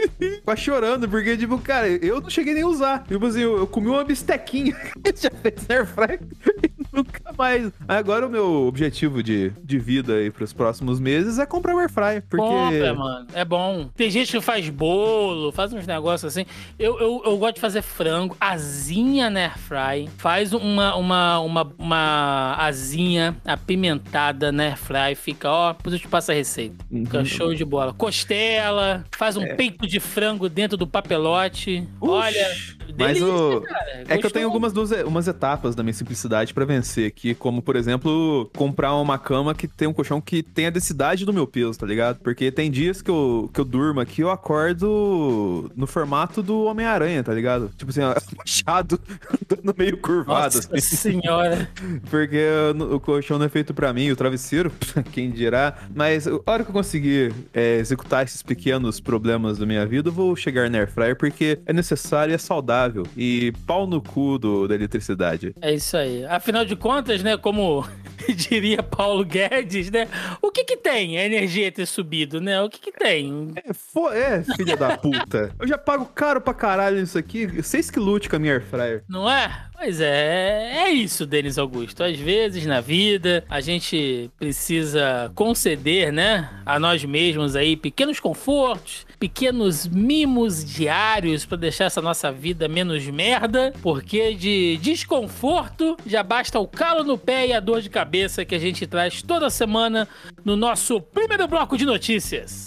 Quase 0.44 0.60
chorando, 0.60 1.08
porque, 1.08 1.36
tipo, 1.38 1.58
cara, 1.58 1.88
eu 1.88 2.20
não 2.20 2.28
cheguei 2.28 2.52
nem 2.52 2.62
a 2.62 2.66
usar. 2.66 3.04
Tipo 3.04 3.24
assim, 3.24 3.40
eu, 3.40 3.56
eu 3.56 3.66
comi 3.66 3.88
uma 3.88 4.04
bistequinha 4.04 4.74
que 5.02 5.22
já 5.22 5.30
fez 5.30 5.66
na 5.66 5.76
airfryer 5.76 6.20
e 6.62 6.70
nunca 6.92 7.29
mais. 7.40 7.72
Agora 7.88 8.26
o 8.26 8.30
meu 8.30 8.66
objetivo 8.66 9.22
de, 9.22 9.50
de 9.64 9.78
vida 9.78 10.14
aí 10.14 10.30
pros 10.30 10.52
próximos 10.52 11.00
meses 11.00 11.38
é 11.38 11.46
comprar 11.46 11.74
um 11.74 11.78
airfryer, 11.78 12.22
porque... 12.28 12.44
Compra, 12.46 12.94
mano. 12.94 13.26
É 13.32 13.44
bom. 13.44 13.88
Tem 13.96 14.10
gente 14.10 14.30
que 14.32 14.40
faz 14.40 14.68
bolo, 14.68 15.50
faz 15.52 15.72
uns 15.72 15.86
negócios 15.86 16.30
assim. 16.32 16.44
Eu, 16.78 16.98
eu, 17.00 17.22
eu 17.24 17.38
gosto 17.38 17.54
de 17.54 17.60
fazer 17.60 17.82
frango, 17.82 18.36
asinha 18.40 19.30
na 19.30 19.40
airfry. 19.40 20.08
Faz 20.18 20.52
uma, 20.52 20.94
uma, 20.96 21.40
uma, 21.40 21.72
uma 21.78 22.56
asinha 22.58 23.36
apimentada 23.44 24.52
na 24.52 24.64
airfry. 24.64 25.14
Fica, 25.16 25.50
ó, 25.50 25.72
depois 25.72 25.94
eu 25.94 25.98
te 25.98 26.08
passo 26.08 26.30
a 26.30 26.34
receita. 26.34 26.84
Fica 26.88 27.18
Uhum. 27.18 27.24
show 27.24 27.54
de 27.54 27.64
bola. 27.64 27.92
Costela, 27.94 29.04
faz 29.16 29.36
um 29.36 29.46
peito 29.56 29.86
de 29.86 29.98
frango 30.00 30.48
dentro 30.48 30.76
do 30.76 30.86
papelote. 30.86 31.86
Olha, 32.00 32.46
Uxi, 32.90 32.94
mas 32.98 33.18
delícia, 33.18 33.34
o... 33.34 33.60
cara. 33.62 34.04
É 34.08 34.18
que 34.18 34.26
eu 34.26 34.30
tenho 34.30 34.46
algumas 34.46 34.72
duas, 34.72 34.90
umas 35.04 35.26
etapas 35.28 35.74
da 35.74 35.82
minha 35.82 35.92
simplicidade 35.92 36.52
pra 36.54 36.64
vencer 36.64 37.06
aqui, 37.06 37.34
como, 37.34 37.62
por 37.62 37.76
exemplo, 37.76 38.50
comprar 38.56 38.94
uma 38.96 39.18
cama 39.18 39.54
que 39.54 39.66
tem 39.68 39.88
um 39.88 39.92
colchão 39.92 40.20
que 40.20 40.42
tem 40.42 40.66
a 40.66 40.70
densidade 40.70 41.24
do 41.24 41.32
meu 41.32 41.46
peso, 41.46 41.78
tá 41.78 41.86
ligado? 41.86 42.18
Porque 42.20 42.50
tem 42.50 42.70
dias 42.70 43.00
que 43.02 43.10
eu, 43.10 43.50
que 43.52 43.60
eu 43.60 43.64
durmo 43.64 44.00
aqui, 44.00 44.22
eu 44.22 44.30
acordo 44.30 45.70
no 45.76 45.86
formato 45.86 46.42
do 46.42 46.64
Homem-Aranha, 46.64 47.22
tá 47.22 47.32
ligado? 47.32 47.70
Tipo 47.76 47.90
assim, 47.90 48.00
machado 48.36 48.98
andando 49.50 49.74
meio 49.78 49.96
curvado, 49.98 50.56
Nossa 50.56 50.68
assim. 50.76 50.96
senhora. 50.96 51.68
Porque 52.10 52.36
eu- 52.36 52.94
o 52.94 53.00
colchão 53.00 53.38
não 53.38 53.46
é 53.46 53.48
feito 53.48 53.72
pra 53.74 53.92
mim, 53.92 54.10
o 54.10 54.16
travesseiro, 54.16 54.72
quem 55.12 55.30
dirá. 55.30 55.76
Mas 55.94 56.26
a 56.26 56.32
hora 56.46 56.64
que 56.64 56.70
eu 56.70 56.74
conseguir 56.74 57.32
é, 57.52 57.76
executar 57.78 58.24
esses 58.24 58.42
pequenos 58.42 59.00
problemas 59.00 59.58
da 59.58 59.66
minha 59.66 59.86
vida, 59.86 60.08
eu 60.08 60.12
vou 60.12 60.34
chegar 60.36 60.68
na 60.70 60.78
Airfryer 60.78 61.16
porque 61.16 61.58
é 61.66 61.72
necessário 61.72 62.32
e 62.32 62.34
é 62.34 62.38
saudável. 62.38 62.79
E 63.16 63.52
pau 63.66 63.86
no 63.86 64.00
cu 64.00 64.38
do, 64.38 64.68
da 64.68 64.74
eletricidade. 64.74 65.54
É 65.60 65.72
isso 65.72 65.96
aí. 65.96 66.24
Afinal 66.26 66.64
de 66.64 66.76
contas, 66.76 67.22
né, 67.22 67.36
como 67.36 67.86
diria 68.34 68.82
Paulo 68.82 69.24
Guedes, 69.24 69.90
né, 69.90 70.08
o 70.40 70.50
que 70.50 70.64
que 70.64 70.76
tem 70.76 71.18
a 71.18 71.24
energia 71.24 71.70
ter 71.70 71.86
subido, 71.86 72.40
né? 72.40 72.60
O 72.60 72.68
que 72.68 72.80
que 72.80 72.92
tem? 72.92 73.52
É, 73.56 73.70
é, 74.16 74.42
filha 74.56 74.76
da 74.76 74.96
puta. 74.96 75.54
Eu 75.58 75.66
já 75.66 75.78
pago 75.78 76.06
caro 76.06 76.40
pra 76.40 76.54
caralho 76.54 76.98
isso 76.98 77.18
aqui. 77.18 77.46
Vocês 77.46 77.90
que 77.90 77.98
lute 77.98 78.28
com 78.28 78.36
a 78.36 78.38
minha 78.38 78.54
Airfryer. 78.54 79.02
Não 79.08 79.30
é? 79.30 79.66
Pois 79.76 80.00
é, 80.00 80.84
é 80.84 80.90
isso, 80.90 81.24
Denis 81.24 81.56
Augusto. 81.56 82.04
Às 82.04 82.18
vezes 82.18 82.66
na 82.66 82.80
vida 82.80 83.44
a 83.48 83.60
gente 83.60 84.30
precisa 84.38 85.32
conceder, 85.34 86.12
né, 86.12 86.50
a 86.66 86.78
nós 86.78 87.04
mesmos 87.04 87.56
aí 87.56 87.76
pequenos 87.76 88.20
confortos, 88.20 89.06
pequenos 89.20 89.86
mimos 89.86 90.64
diários 90.64 91.44
pra 91.44 91.58
deixar 91.58 91.84
essa 91.84 92.00
nossa 92.00 92.32
vida 92.32 92.66
menos 92.66 93.06
merda, 93.06 93.70
porque 93.82 94.32
de 94.32 94.78
desconforto 94.78 95.94
já 96.06 96.22
basta 96.22 96.58
o 96.58 96.66
calo 96.66 97.04
no 97.04 97.18
pé 97.18 97.48
e 97.48 97.52
a 97.52 97.60
dor 97.60 97.82
de 97.82 97.90
cabeça 97.90 98.46
que 98.46 98.54
a 98.54 98.58
gente 98.58 98.86
traz 98.86 99.20
toda 99.20 99.50
semana 99.50 100.08
no 100.42 100.56
nosso 100.56 101.02
primeiro 101.02 101.46
bloco 101.46 101.76
de 101.76 101.84
notícias. 101.84 102.66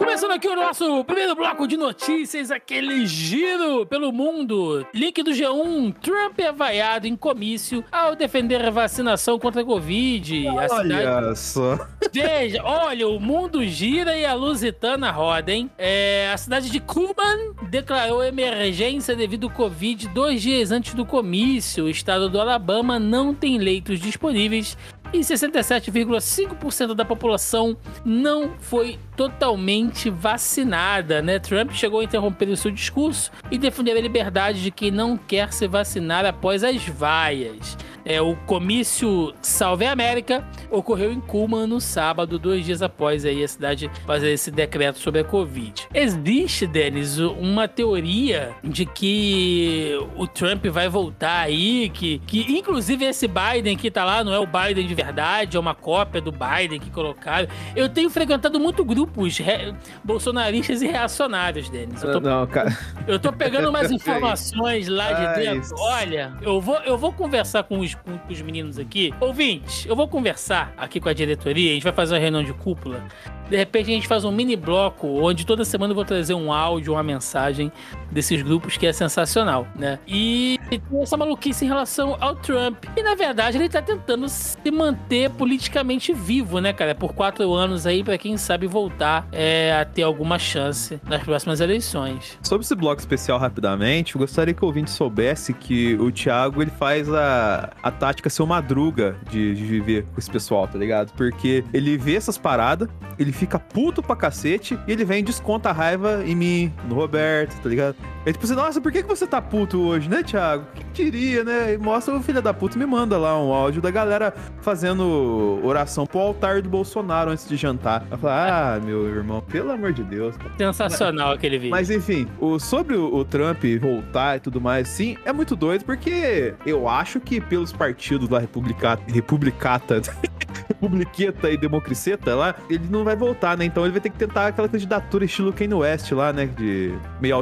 Começando 0.00 0.30
aqui 0.30 0.48
o 0.48 0.56
nosso 0.56 1.04
primeiro 1.04 1.36
bloco 1.36 1.68
de 1.68 1.76
notícias, 1.76 2.50
aquele 2.50 3.06
giro 3.06 3.84
pelo 3.84 4.10
mundo. 4.10 4.86
Link 4.94 5.22
do 5.22 5.30
G1, 5.30 5.94
Trump 6.00 6.38
é 6.38 6.50
vaiado 6.50 7.06
em 7.06 7.14
comício 7.14 7.84
ao 7.92 8.16
defender 8.16 8.64
a 8.64 8.70
vacinação 8.70 9.38
contra 9.38 9.60
a 9.60 9.64
Covid. 9.64 10.48
A 10.48 10.54
Olha 10.54 10.68
cidade... 10.70 11.38
só. 11.38 11.86
Veja, 12.10 12.62
olha, 12.64 13.06
o 13.06 13.20
mundo 13.20 13.62
gira 13.66 14.16
e 14.16 14.24
a 14.24 14.32
Lusitana 14.32 15.10
roda, 15.10 15.52
hein? 15.52 15.70
É, 15.76 16.30
a 16.32 16.36
cidade 16.38 16.70
de 16.70 16.80
Cuban 16.80 17.52
declarou 17.68 18.24
emergência 18.24 19.14
devido 19.14 19.48
ao 19.48 19.52
Covid 19.52 20.08
dois 20.08 20.40
dias 20.40 20.72
antes 20.72 20.94
do 20.94 21.04
comício. 21.04 21.84
O 21.84 21.90
estado 21.90 22.30
do 22.30 22.40
Alabama 22.40 22.98
não 22.98 23.34
tem 23.34 23.58
leitos 23.58 24.00
disponíveis 24.00 24.78
e 25.12 25.18
67,5% 25.20 26.94
da 26.94 27.04
população 27.04 27.76
não 28.04 28.52
foi 28.58 28.98
totalmente 29.16 30.08
vacinada, 30.08 31.20
né? 31.20 31.38
Trump 31.38 31.72
chegou 31.72 32.00
a 32.00 32.04
interromper 32.04 32.48
o 32.48 32.56
seu 32.56 32.70
discurso 32.70 33.30
e 33.50 33.58
defender 33.58 33.96
a 33.96 34.00
liberdade 34.00 34.62
de 34.62 34.70
quem 34.70 34.90
não 34.90 35.16
quer 35.16 35.52
se 35.52 35.66
vacinar 35.66 36.24
após 36.24 36.62
as 36.64 36.86
vaias. 36.86 37.76
É, 38.10 38.20
o 38.20 38.34
comício 38.46 39.32
Salve 39.40 39.84
a 39.86 39.92
América 39.92 40.44
ocorreu 40.70 41.12
em 41.12 41.20
Cuba 41.20 41.66
no 41.66 41.80
sábado, 41.80 42.38
dois 42.38 42.64
dias 42.64 42.82
após 42.82 43.24
aí 43.24 43.42
a 43.44 43.48
cidade 43.48 43.90
fazer 44.06 44.30
esse 44.32 44.50
decreto 44.50 44.98
sobre 44.98 45.20
a 45.20 45.24
Covid. 45.24 45.86
Existe, 45.94 46.66
Denis, 46.66 47.18
uma 47.18 47.68
teoria 47.68 48.50
de 48.64 48.84
que 48.86 49.96
o 50.16 50.26
Trump 50.26 50.64
vai 50.66 50.88
voltar 50.88 51.40
aí, 51.40 51.88
que, 51.90 52.18
que 52.26 52.40
inclusive 52.58 53.04
esse 53.04 53.28
Biden 53.28 53.76
que 53.76 53.90
tá 53.90 54.04
lá 54.04 54.24
não 54.24 54.32
é 54.32 54.38
o 54.38 54.46
Biden 54.46 54.86
de 54.86 54.94
verdade, 54.94 55.56
é 55.56 55.60
uma 55.60 55.74
cópia 55.74 56.20
do 56.20 56.32
Biden 56.32 56.80
que 56.80 56.90
colocaram. 56.90 57.48
Eu 57.76 57.88
tenho 57.88 58.10
frequentado 58.10 58.58
muito 58.58 58.84
grupos 58.84 59.38
re- 59.38 59.72
bolsonaristas 60.02 60.82
e 60.82 60.86
reacionários, 60.88 61.68
Denis. 61.68 62.02
Eu 62.02 62.12
tô 62.12 62.20
Não, 62.20 62.46
cara. 62.46 62.76
eu 63.06 63.18
tô 63.18 63.32
pegando 63.32 63.68
umas 63.68 63.90
informações 63.92 64.88
lá 64.88 65.12
de 65.12 65.26
Ai, 65.26 65.34
dentro. 65.54 65.74
Olha, 65.78 66.32
eu 66.42 66.60
vou, 66.60 66.76
eu 66.78 66.98
vou 66.98 67.12
conversar 67.12 67.62
com 67.64 67.78
os, 67.78 67.96
com, 68.04 68.32
os 68.32 68.42
meninos 68.42 68.78
aqui. 68.78 69.12
Ouvintes, 69.20 69.86
eu 69.86 69.96
vou 69.96 70.08
conversar 70.08 70.72
aqui 70.76 71.00
com 71.00 71.08
a 71.08 71.12
diretoria. 71.12 71.70
A 71.70 71.74
gente 71.74 71.82
vai 71.84 71.92
fazer 71.92 72.14
uma 72.14 72.20
reunião 72.20 72.42
de 72.42 72.52
cúpula. 72.52 73.02
De 73.48 73.56
repente 73.56 73.90
a 73.90 73.94
gente 73.94 74.06
faz 74.06 74.24
um 74.24 74.30
mini 74.30 74.54
bloco 74.56 75.06
onde 75.06 75.44
toda 75.44 75.64
semana 75.64 75.90
eu 75.90 75.94
vou 75.94 76.04
trazer 76.04 76.34
um 76.34 76.52
áudio, 76.52 76.92
uma 76.92 77.02
mensagem 77.02 77.72
desses 78.10 78.42
grupos 78.42 78.76
que 78.76 78.86
é 78.86 78.92
sensacional, 78.92 79.66
né? 79.74 79.98
E 80.06 80.58
tem 80.68 80.80
essa 81.02 81.16
maluquice 81.16 81.64
em 81.64 81.68
relação 81.68 82.16
ao 82.20 82.34
Trump. 82.36 82.84
E 82.96 83.02
na 83.02 83.14
verdade 83.14 83.58
ele 83.58 83.68
tá 83.68 83.82
tentando 83.82 84.28
se 84.28 84.70
manter 84.70 85.30
politicamente 85.30 86.12
vivo, 86.12 86.60
né, 86.60 86.72
cara? 86.72 86.94
Por 86.94 87.12
quatro 87.12 87.52
anos 87.52 87.86
aí, 87.86 88.04
pra 88.04 88.16
quem 88.16 88.36
sabe 88.36 88.66
voltar 88.66 89.26
é, 89.32 89.76
a 89.80 89.84
ter 89.84 90.02
alguma 90.02 90.38
chance 90.38 91.00
nas 91.08 91.22
próximas 91.22 91.60
eleições. 91.60 92.38
Sobre 92.42 92.64
esse 92.64 92.74
bloco 92.74 93.00
especial 93.00 93.38
rapidamente, 93.38 94.14
eu 94.14 94.20
gostaria 94.20 94.54
que 94.54 94.62
o 94.62 94.66
ouvinte 94.66 94.90
soubesse 94.90 95.52
que 95.52 95.94
o 95.96 96.10
Thiago 96.10 96.62
ele 96.62 96.70
faz 96.70 97.12
a, 97.12 97.70
a 97.82 97.90
tática 97.90 98.28
ser 98.30 98.42
uma 98.42 98.60
madruga 98.60 99.16
de, 99.30 99.54
de 99.54 99.64
viver 99.64 100.04
com 100.12 100.18
esse 100.18 100.30
pessoal, 100.30 100.68
tá 100.68 100.78
ligado? 100.78 101.12
Porque 101.14 101.64
ele 101.72 101.96
vê 101.96 102.16
essas 102.16 102.36
paradas, 102.36 102.88
ele 103.18 103.32
fica 103.32 103.58
puto 103.58 104.02
pra 104.02 104.14
cacete 104.14 104.78
e 104.86 104.92
ele 104.92 105.04
vem 105.04 105.20
e 105.20 105.22
desconta 105.22 105.70
a 105.70 105.72
raiva 105.72 106.22
em 106.26 106.34
mim, 106.34 106.72
no 106.86 106.94
Roberto, 106.94 107.60
tá 107.60 107.68
ligado? 107.68 107.96
É 108.26 108.32
tipo 108.32 108.44
assim, 108.44 108.54
nossa, 108.54 108.80
por 108.82 108.92
que, 108.92 109.02
que 109.02 109.08
você 109.08 109.26
tá 109.26 109.40
puto 109.40 109.80
hoje, 109.80 110.06
né, 110.06 110.22
Thiago? 110.22 110.66
Quem 110.92 111.10
diria, 111.10 111.42
né? 111.42 111.72
E 111.72 111.78
mostra 111.78 112.14
o 112.14 112.22
filho 112.22 112.42
da 112.42 112.52
puta 112.52 112.76
e 112.76 112.78
me 112.78 112.84
manda 112.84 113.16
lá 113.16 113.40
um 113.42 113.50
áudio 113.50 113.80
da 113.80 113.90
galera 113.90 114.34
fazendo 114.60 115.58
oração 115.62 116.06
pro 116.06 116.18
altar 116.18 116.60
do 116.60 116.68
Bolsonaro 116.68 117.30
antes 117.30 117.48
de 117.48 117.56
jantar. 117.56 118.04
Eu 118.10 118.18
falo, 118.18 118.34
ah, 118.34 118.80
meu 118.84 119.08
irmão, 119.08 119.40
pelo 119.40 119.72
amor 119.72 119.94
de 119.94 120.04
Deus. 120.04 120.34
Sensacional 120.58 121.32
aquele 121.32 121.56
vídeo. 121.58 121.70
Mas 121.70 121.88
enfim, 121.88 122.28
o, 122.38 122.58
sobre 122.58 122.94
o, 122.94 123.14
o 123.14 123.24
Trump 123.24 123.64
voltar 123.80 124.36
e 124.36 124.40
tudo 124.40 124.60
mais, 124.60 124.88
sim, 124.88 125.16
é 125.24 125.32
muito 125.32 125.56
doido, 125.56 125.86
porque 125.86 126.54
eu 126.66 126.88
acho 126.88 127.20
que 127.20 127.40
pelos 127.40 127.72
partidos 127.72 128.28
lá 128.28 128.38
republicata, 128.38 129.02
republicata, 129.10 130.02
republiqueta 130.68 131.50
e 131.50 131.56
democriceta 131.56 132.34
lá, 132.34 132.54
ele 132.68 132.84
não 132.90 133.02
vai 133.02 133.16
voltar, 133.16 133.56
né? 133.56 133.64
Então 133.64 133.84
ele 133.84 133.92
vai 133.92 134.00
ter 134.00 134.10
que 134.10 134.18
tentar 134.18 134.48
aquela 134.48 134.68
candidatura 134.68 135.24
estilo 135.24 135.52
Kanye 135.52 135.74
West 135.74 136.12
lá, 136.12 136.32
né? 136.32 136.46
De 136.46 136.94
meio 137.20 137.36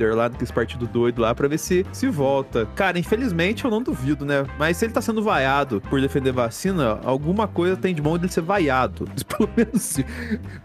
outsider 0.00 0.14
lá, 0.14 0.28
naqueles 0.28 0.50
partidos 0.50 0.88
doidos 0.88 1.20
lá, 1.20 1.34
pra 1.34 1.46
ver 1.48 1.58
se 1.58 1.84
se 1.92 2.08
volta. 2.08 2.66
Cara, 2.74 2.98
infelizmente 2.98 3.64
eu 3.64 3.70
não 3.70 3.82
duvido, 3.82 4.24
né? 4.24 4.46
Mas 4.58 4.76
se 4.76 4.84
ele 4.86 4.92
tá 4.92 5.00
sendo 5.00 5.22
vaiado 5.22 5.80
por 5.88 6.00
defender 6.00 6.32
vacina, 6.32 6.98
alguma 7.04 7.46
coisa 7.46 7.76
tem 7.76 7.94
de 7.94 8.00
bom 8.02 8.16
dele 8.16 8.32
ser 8.32 8.40
vaiado. 8.42 9.04
Pelo 9.28 9.48
menos 9.56 9.82
se- 9.82 10.06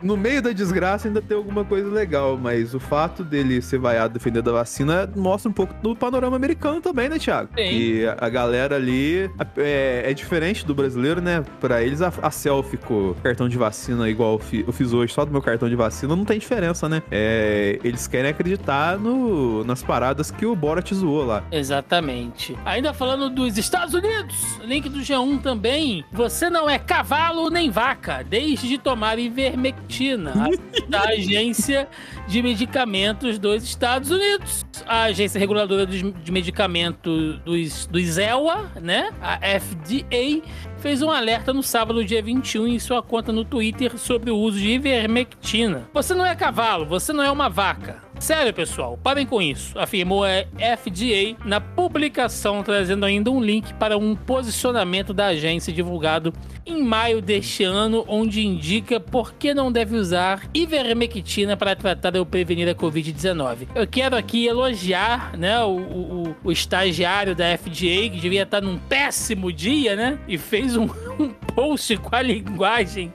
no 0.01 0.15
meio 0.17 0.41
da 0.41 0.51
desgraça 0.51 1.07
ainda 1.07 1.21
tem 1.21 1.35
alguma 1.37 1.63
coisa 1.65 1.89
legal, 1.89 2.37
mas 2.37 2.73
o 2.73 2.79
fato 2.79 3.23
dele 3.23 3.61
ser 3.61 3.79
vaiado 3.79 4.13
defendendo 4.13 4.49
a 4.49 4.53
vacina 4.53 5.09
mostra 5.15 5.49
um 5.49 5.53
pouco 5.53 5.73
do 5.81 5.95
panorama 5.95 6.35
americano 6.35 6.81
também, 6.81 7.09
né, 7.09 7.17
Thiago? 7.19 7.49
Sim. 7.57 7.63
E 7.63 8.05
a, 8.17 8.29
galera 8.29 8.75
ali 8.75 9.29
é, 9.57 10.03
é 10.05 10.13
diferente 10.13 10.65
do 10.65 10.73
brasileiro, 10.73 11.21
né? 11.21 11.43
Pra 11.59 11.81
eles 11.83 12.01
a, 12.01 12.11
a 12.21 12.31
selfie 12.31 12.77
com 12.77 13.13
cartão 13.23 13.47
de 13.49 13.57
vacina 13.57 14.09
igual 14.09 14.39
eu 14.53 14.71
fiz 14.73 14.93
hoje, 14.93 15.13
só 15.13 15.25
do 15.25 15.31
meu 15.31 15.41
cartão 15.41 15.69
de 15.69 15.75
vacina, 15.75 16.15
não 16.15 16.25
tem 16.25 16.37
diferença, 16.39 16.87
né? 16.89 17.01
É, 17.11 17.79
eles 17.83 18.07
querem 18.07 18.29
acreditar 18.31 18.97
no, 18.97 19.24
nas 19.65 19.81
paradas 19.83 20.31
que 20.31 20.45
o 20.45 20.55
Borat 20.55 20.91
zoou 20.93 21.25
lá. 21.25 21.43
Exatamente. 21.51 22.55
Ainda 22.65 22.93
falando 22.93 23.29
dos 23.29 23.57
Estados 23.57 23.93
Unidos, 23.93 24.59
link 24.63 24.89
do 24.89 24.99
G1 24.99 25.41
também. 25.41 26.03
Você 26.11 26.49
não 26.49 26.69
é 26.69 26.77
cavalo 26.79 27.49
nem 27.49 27.69
vaca, 27.69 28.23
deixe 28.23 28.67
de 28.67 28.77
tomar 28.77 29.17
ivermectina. 29.19 30.31
A- 30.31 30.85
da 30.89 31.01
Agência 31.09 31.87
de 32.27 32.41
Medicamentos 32.41 33.37
dos 33.39 33.63
Estados 33.63 34.11
Unidos. 34.11 34.65
A 34.85 35.03
Agência 35.03 35.39
Reguladora 35.39 35.85
de 35.85 36.31
Medicamentos 36.31 37.39
dos, 37.39 37.85
dos 37.87 38.17
ELA, 38.17 38.71
né? 38.81 39.09
A 39.21 39.37
FDA 39.59 40.41
fez 40.77 41.01
um 41.01 41.09
alerta 41.09 41.51
no 41.53 41.63
sábado, 41.63 42.03
dia 42.05 42.21
21, 42.21 42.67
em 42.67 42.79
sua 42.79 43.01
conta 43.01 43.31
no 43.31 43.43
Twitter 43.43 43.97
sobre 43.97 44.29
o 44.29 44.37
uso 44.37 44.59
de 44.59 44.69
ivermectina. 44.69 45.87
Você 45.93 46.13
não 46.13 46.25
é 46.25 46.35
cavalo, 46.35 46.85
você 46.85 47.11
não 47.13 47.23
é 47.23 47.31
uma 47.31 47.49
vaca. 47.49 48.04
Sério, 48.19 48.53
pessoal, 48.53 48.97
parem 49.03 49.25
com 49.25 49.39
isso, 49.39 49.77
afirmou 49.77 50.23
a 50.23 50.29
FDA 50.77 51.35
na 51.45 51.61
publicação, 51.61 52.63
trazendo 52.63 53.05
ainda 53.05 53.29
um 53.29 53.39
link 53.39 53.71
para 53.75 53.97
um 53.97 54.15
posicionamento 54.15 55.13
da 55.13 55.27
agência 55.27 55.71
divulgado 55.71 56.33
em 56.65 56.81
maio 56.81 57.21
deste 57.21 57.63
ano, 57.63 58.03
onde 58.07 58.43
indica 58.43 58.99
por 58.99 59.33
que 59.33 59.53
não 59.53 59.71
deve 59.71 59.95
usar 59.95 60.49
ivermectina 60.55 61.55
para 61.55 61.75
tratar 61.75 62.17
ou 62.17 62.25
prevenir 62.25 62.67
a 62.67 62.73
Covid-19. 62.73 63.67
Eu 63.75 63.85
quero 63.85 64.15
aqui 64.15 64.47
elogiar 64.47 65.37
né, 65.37 65.61
o, 65.63 65.75
o- 65.77 66.35
o 66.45 66.51
estagiário 66.51 67.35
da 67.35 67.55
FDA, 67.55 68.09
que 68.09 68.19
devia 68.19 68.41
estar 68.43 68.61
num 68.61 68.77
péssimo 68.79 69.51
dia, 69.51 69.95
né? 69.95 70.17
E 70.27 70.37
fez 70.37 70.75
um, 70.75 70.85
um 71.19 71.31
post 71.55 71.97
com 71.97 72.15
a 72.15 72.21
linguagem 72.21 73.11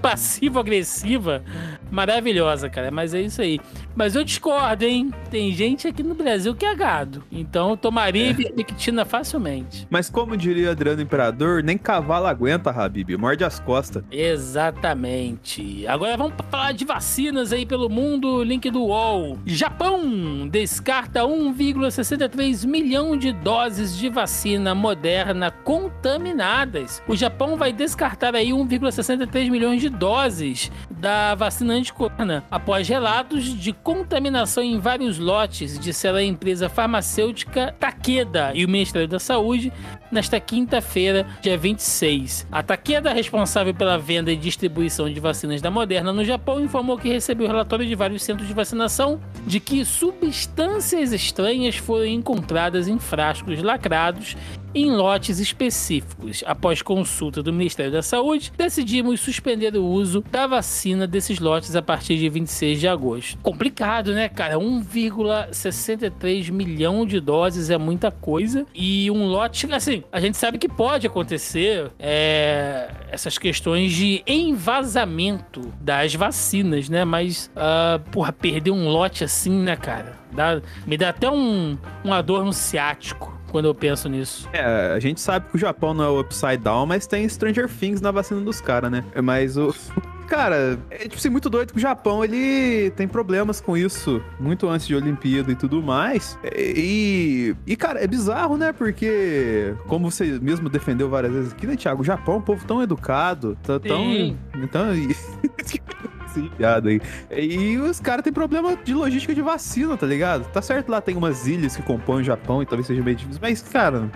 passivo-agressiva 0.00 1.44
maravilhosa, 1.90 2.68
cara. 2.68 2.90
Mas 2.90 3.14
é 3.14 3.20
isso 3.20 3.42
aí. 3.42 3.60
Mas 3.94 4.16
eu 4.16 4.24
discordo, 4.24 4.84
hein? 4.84 5.12
Tem 5.30 5.52
gente 5.52 5.86
aqui 5.86 6.02
no 6.02 6.14
Brasil 6.14 6.54
que 6.54 6.64
é 6.64 6.74
gado. 6.74 7.22
Então 7.30 7.70
eu 7.70 7.76
tomaria 7.76 8.30
ivermectina 8.30 9.04
facilmente. 9.04 9.86
Mas 9.90 10.10
como 10.10 10.36
diria 10.36 10.72
Adriano 10.72 11.02
Imperador, 11.02 11.62
nem 11.62 11.78
cavalo 11.78 12.26
aguenta, 12.26 12.70
Habib, 12.70 13.16
morde 13.16 13.44
as 13.44 13.60
costas. 13.60 14.02
Exatamente. 14.10 15.86
Agora 15.86 16.16
vamos 16.16 16.34
falar 16.50 16.72
de 16.72 16.84
vacinas 16.84 17.52
aí 17.52 17.66
pelo 17.66 17.88
mundo. 17.88 18.42
Link 18.42 18.70
do 18.70 18.82
UOL. 18.84 19.38
Japão 19.44 20.48
descarta 20.48 21.20
1,63 21.20 22.66
milhão 22.66 23.16
de 23.16 23.32
doses 23.32 23.96
de 23.96 24.08
vacina 24.08 24.74
moderna 24.74 25.50
contaminadas. 25.50 27.02
O 27.06 27.14
Japão 27.14 27.56
vai 27.56 27.72
descartar 27.74 28.34
aí 28.34 28.50
1,63 28.50 29.50
milhões 29.50 29.80
de 29.80 29.88
doses 29.88 30.70
da 30.90 31.34
vacina 31.34 31.74
anti-corona 31.74 32.44
após 32.50 32.88
relatos 32.88 33.44
de 33.44 33.72
contaminação 33.72 34.62
em 34.62 34.78
vários 34.78 35.18
lotes, 35.18 35.78
disseram 35.78 36.18
a 36.18 36.22
empresa 36.22 36.68
farmacêutica 36.68 37.74
Takeda 37.78 38.52
e 38.54 38.64
o 38.64 38.68
Ministério 38.68 39.08
da 39.08 39.18
Saúde 39.18 39.72
nesta 40.10 40.38
quinta-feira, 40.38 41.26
dia 41.42 41.58
26. 41.58 42.46
A 42.50 42.62
Takeda, 42.62 43.12
responsável 43.12 43.74
pela 43.74 43.98
venda 43.98 44.32
e 44.32 44.36
distribuição 44.36 45.12
de 45.12 45.18
vacinas 45.18 45.60
da 45.60 45.70
Moderna 45.70 46.12
no 46.12 46.24
Japão, 46.24 46.60
informou 46.60 46.96
que 46.96 47.08
recebeu 47.08 47.46
relatório 47.46 47.84
de 47.84 47.94
vários 47.94 48.22
centros 48.22 48.46
de 48.46 48.54
vacinação 48.54 49.20
de 49.46 49.58
que 49.58 49.84
substâncias 49.84 51.12
estranhas 51.12 51.76
foram 51.76 52.06
encontradas 52.06 52.88
em 52.88 52.98
frascos 52.98 53.62
lacrados 53.62 54.36
em 54.74 54.90
lotes 54.90 55.38
específicos. 55.38 56.42
Após 56.46 56.82
consulta 56.82 57.42
do 57.42 57.52
Ministério 57.52 57.92
da 57.92 58.02
Saúde, 58.02 58.52
decidimos 58.56 59.20
suspender 59.20 59.76
o 59.76 59.84
uso 59.84 60.22
da 60.30 60.46
vacina 60.46 61.06
desses 61.06 61.38
lotes 61.38 61.76
a 61.76 61.82
partir 61.82 62.16
de 62.16 62.28
26 62.28 62.80
de 62.80 62.88
agosto. 62.88 63.38
Complicado, 63.42 64.12
né, 64.12 64.28
cara? 64.28 64.56
1,63 64.56 66.50
milhão 66.50 67.06
de 67.06 67.20
doses 67.20 67.70
é 67.70 67.78
muita 67.78 68.10
coisa. 68.10 68.66
E 68.74 69.10
um 69.10 69.26
lote, 69.26 69.72
assim, 69.72 70.02
a 70.10 70.20
gente 70.20 70.36
sabe 70.36 70.58
que 70.58 70.68
pode 70.68 71.06
acontecer 71.06 71.90
é, 71.98 72.90
essas 73.10 73.38
questões 73.38 73.92
de 73.92 74.22
envasamento 74.26 75.72
das 75.80 76.14
vacinas, 76.14 76.88
né? 76.88 77.04
Mas, 77.04 77.50
uh, 77.54 77.98
porra, 78.10 78.32
perder 78.32 78.70
um 78.70 78.88
lote 78.88 79.24
assim, 79.24 79.52
né, 79.62 79.76
cara? 79.76 80.18
Dá, 80.32 80.60
me 80.86 80.96
dá 80.96 81.10
até 81.10 81.30
um, 81.30 81.78
um 82.04 82.12
adorno 82.12 82.52
ciático 82.52 83.33
quando 83.54 83.66
eu 83.66 83.74
penso 83.74 84.08
nisso. 84.08 84.48
É, 84.52 84.92
a 84.96 84.98
gente 84.98 85.20
sabe 85.20 85.48
que 85.48 85.54
o 85.54 85.58
Japão 85.58 85.94
não 85.94 86.02
é 86.02 86.08
o 86.08 86.18
Upside 86.18 86.56
Down, 86.56 86.86
mas 86.86 87.06
tem 87.06 87.28
Stranger 87.28 87.68
Things 87.68 88.00
na 88.00 88.10
vacina 88.10 88.40
dos 88.40 88.60
caras, 88.60 88.90
né? 88.90 89.04
Mas 89.22 89.56
o. 89.56 89.72
Cara, 90.26 90.76
é 90.90 91.00
tipo 91.00 91.16
assim, 91.16 91.28
muito 91.28 91.50
doido 91.50 91.72
que 91.72 91.78
o 91.78 91.80
Japão 91.80 92.24
ele 92.24 92.90
tem 92.92 93.06
problemas 93.06 93.60
com 93.60 93.76
isso 93.76 94.22
muito 94.40 94.66
antes 94.66 94.86
de 94.86 94.96
Olimpíada 94.96 95.52
e 95.52 95.54
tudo 95.54 95.82
mais. 95.82 96.38
E, 96.56 97.54
e 97.66 97.76
cara, 97.76 98.02
é 98.02 98.06
bizarro, 98.06 98.56
né? 98.56 98.72
Porque, 98.72 99.74
como 99.86 100.10
você 100.10 100.38
mesmo 100.40 100.70
defendeu 100.70 101.10
várias 101.10 101.30
vezes 101.30 101.52
aqui, 101.52 101.66
né, 101.66 101.76
Thiago? 101.76 102.00
O 102.00 102.04
Japão 102.04 102.36
é 102.36 102.38
um 102.38 102.42
povo 102.42 102.64
tão 102.66 102.82
educado, 102.82 103.56
tão. 103.62 103.78
Sim. 103.80 104.38
Então. 104.56 104.86
Sim, 106.34 106.50
piada 106.56 106.88
aí. 106.88 107.00
E 107.30 107.78
os 107.78 108.00
caras 108.00 108.24
têm 108.24 108.32
problema 108.32 108.76
de 108.76 108.92
logística 108.92 109.32
de 109.32 109.40
vacina, 109.40 109.96
tá 109.96 110.04
ligado? 110.04 110.44
Tá 110.50 110.60
certo, 110.60 110.88
lá 110.88 111.00
tem 111.00 111.16
umas 111.16 111.46
ilhas 111.46 111.76
que 111.76 111.82
compõem 111.82 112.22
o 112.22 112.24
Japão 112.24 112.60
e 112.60 112.66
talvez 112.66 112.88
seja 112.88 113.00
meio 113.02 113.16
difícil, 113.16 113.40
mas, 113.40 113.62
cara, 113.62 114.10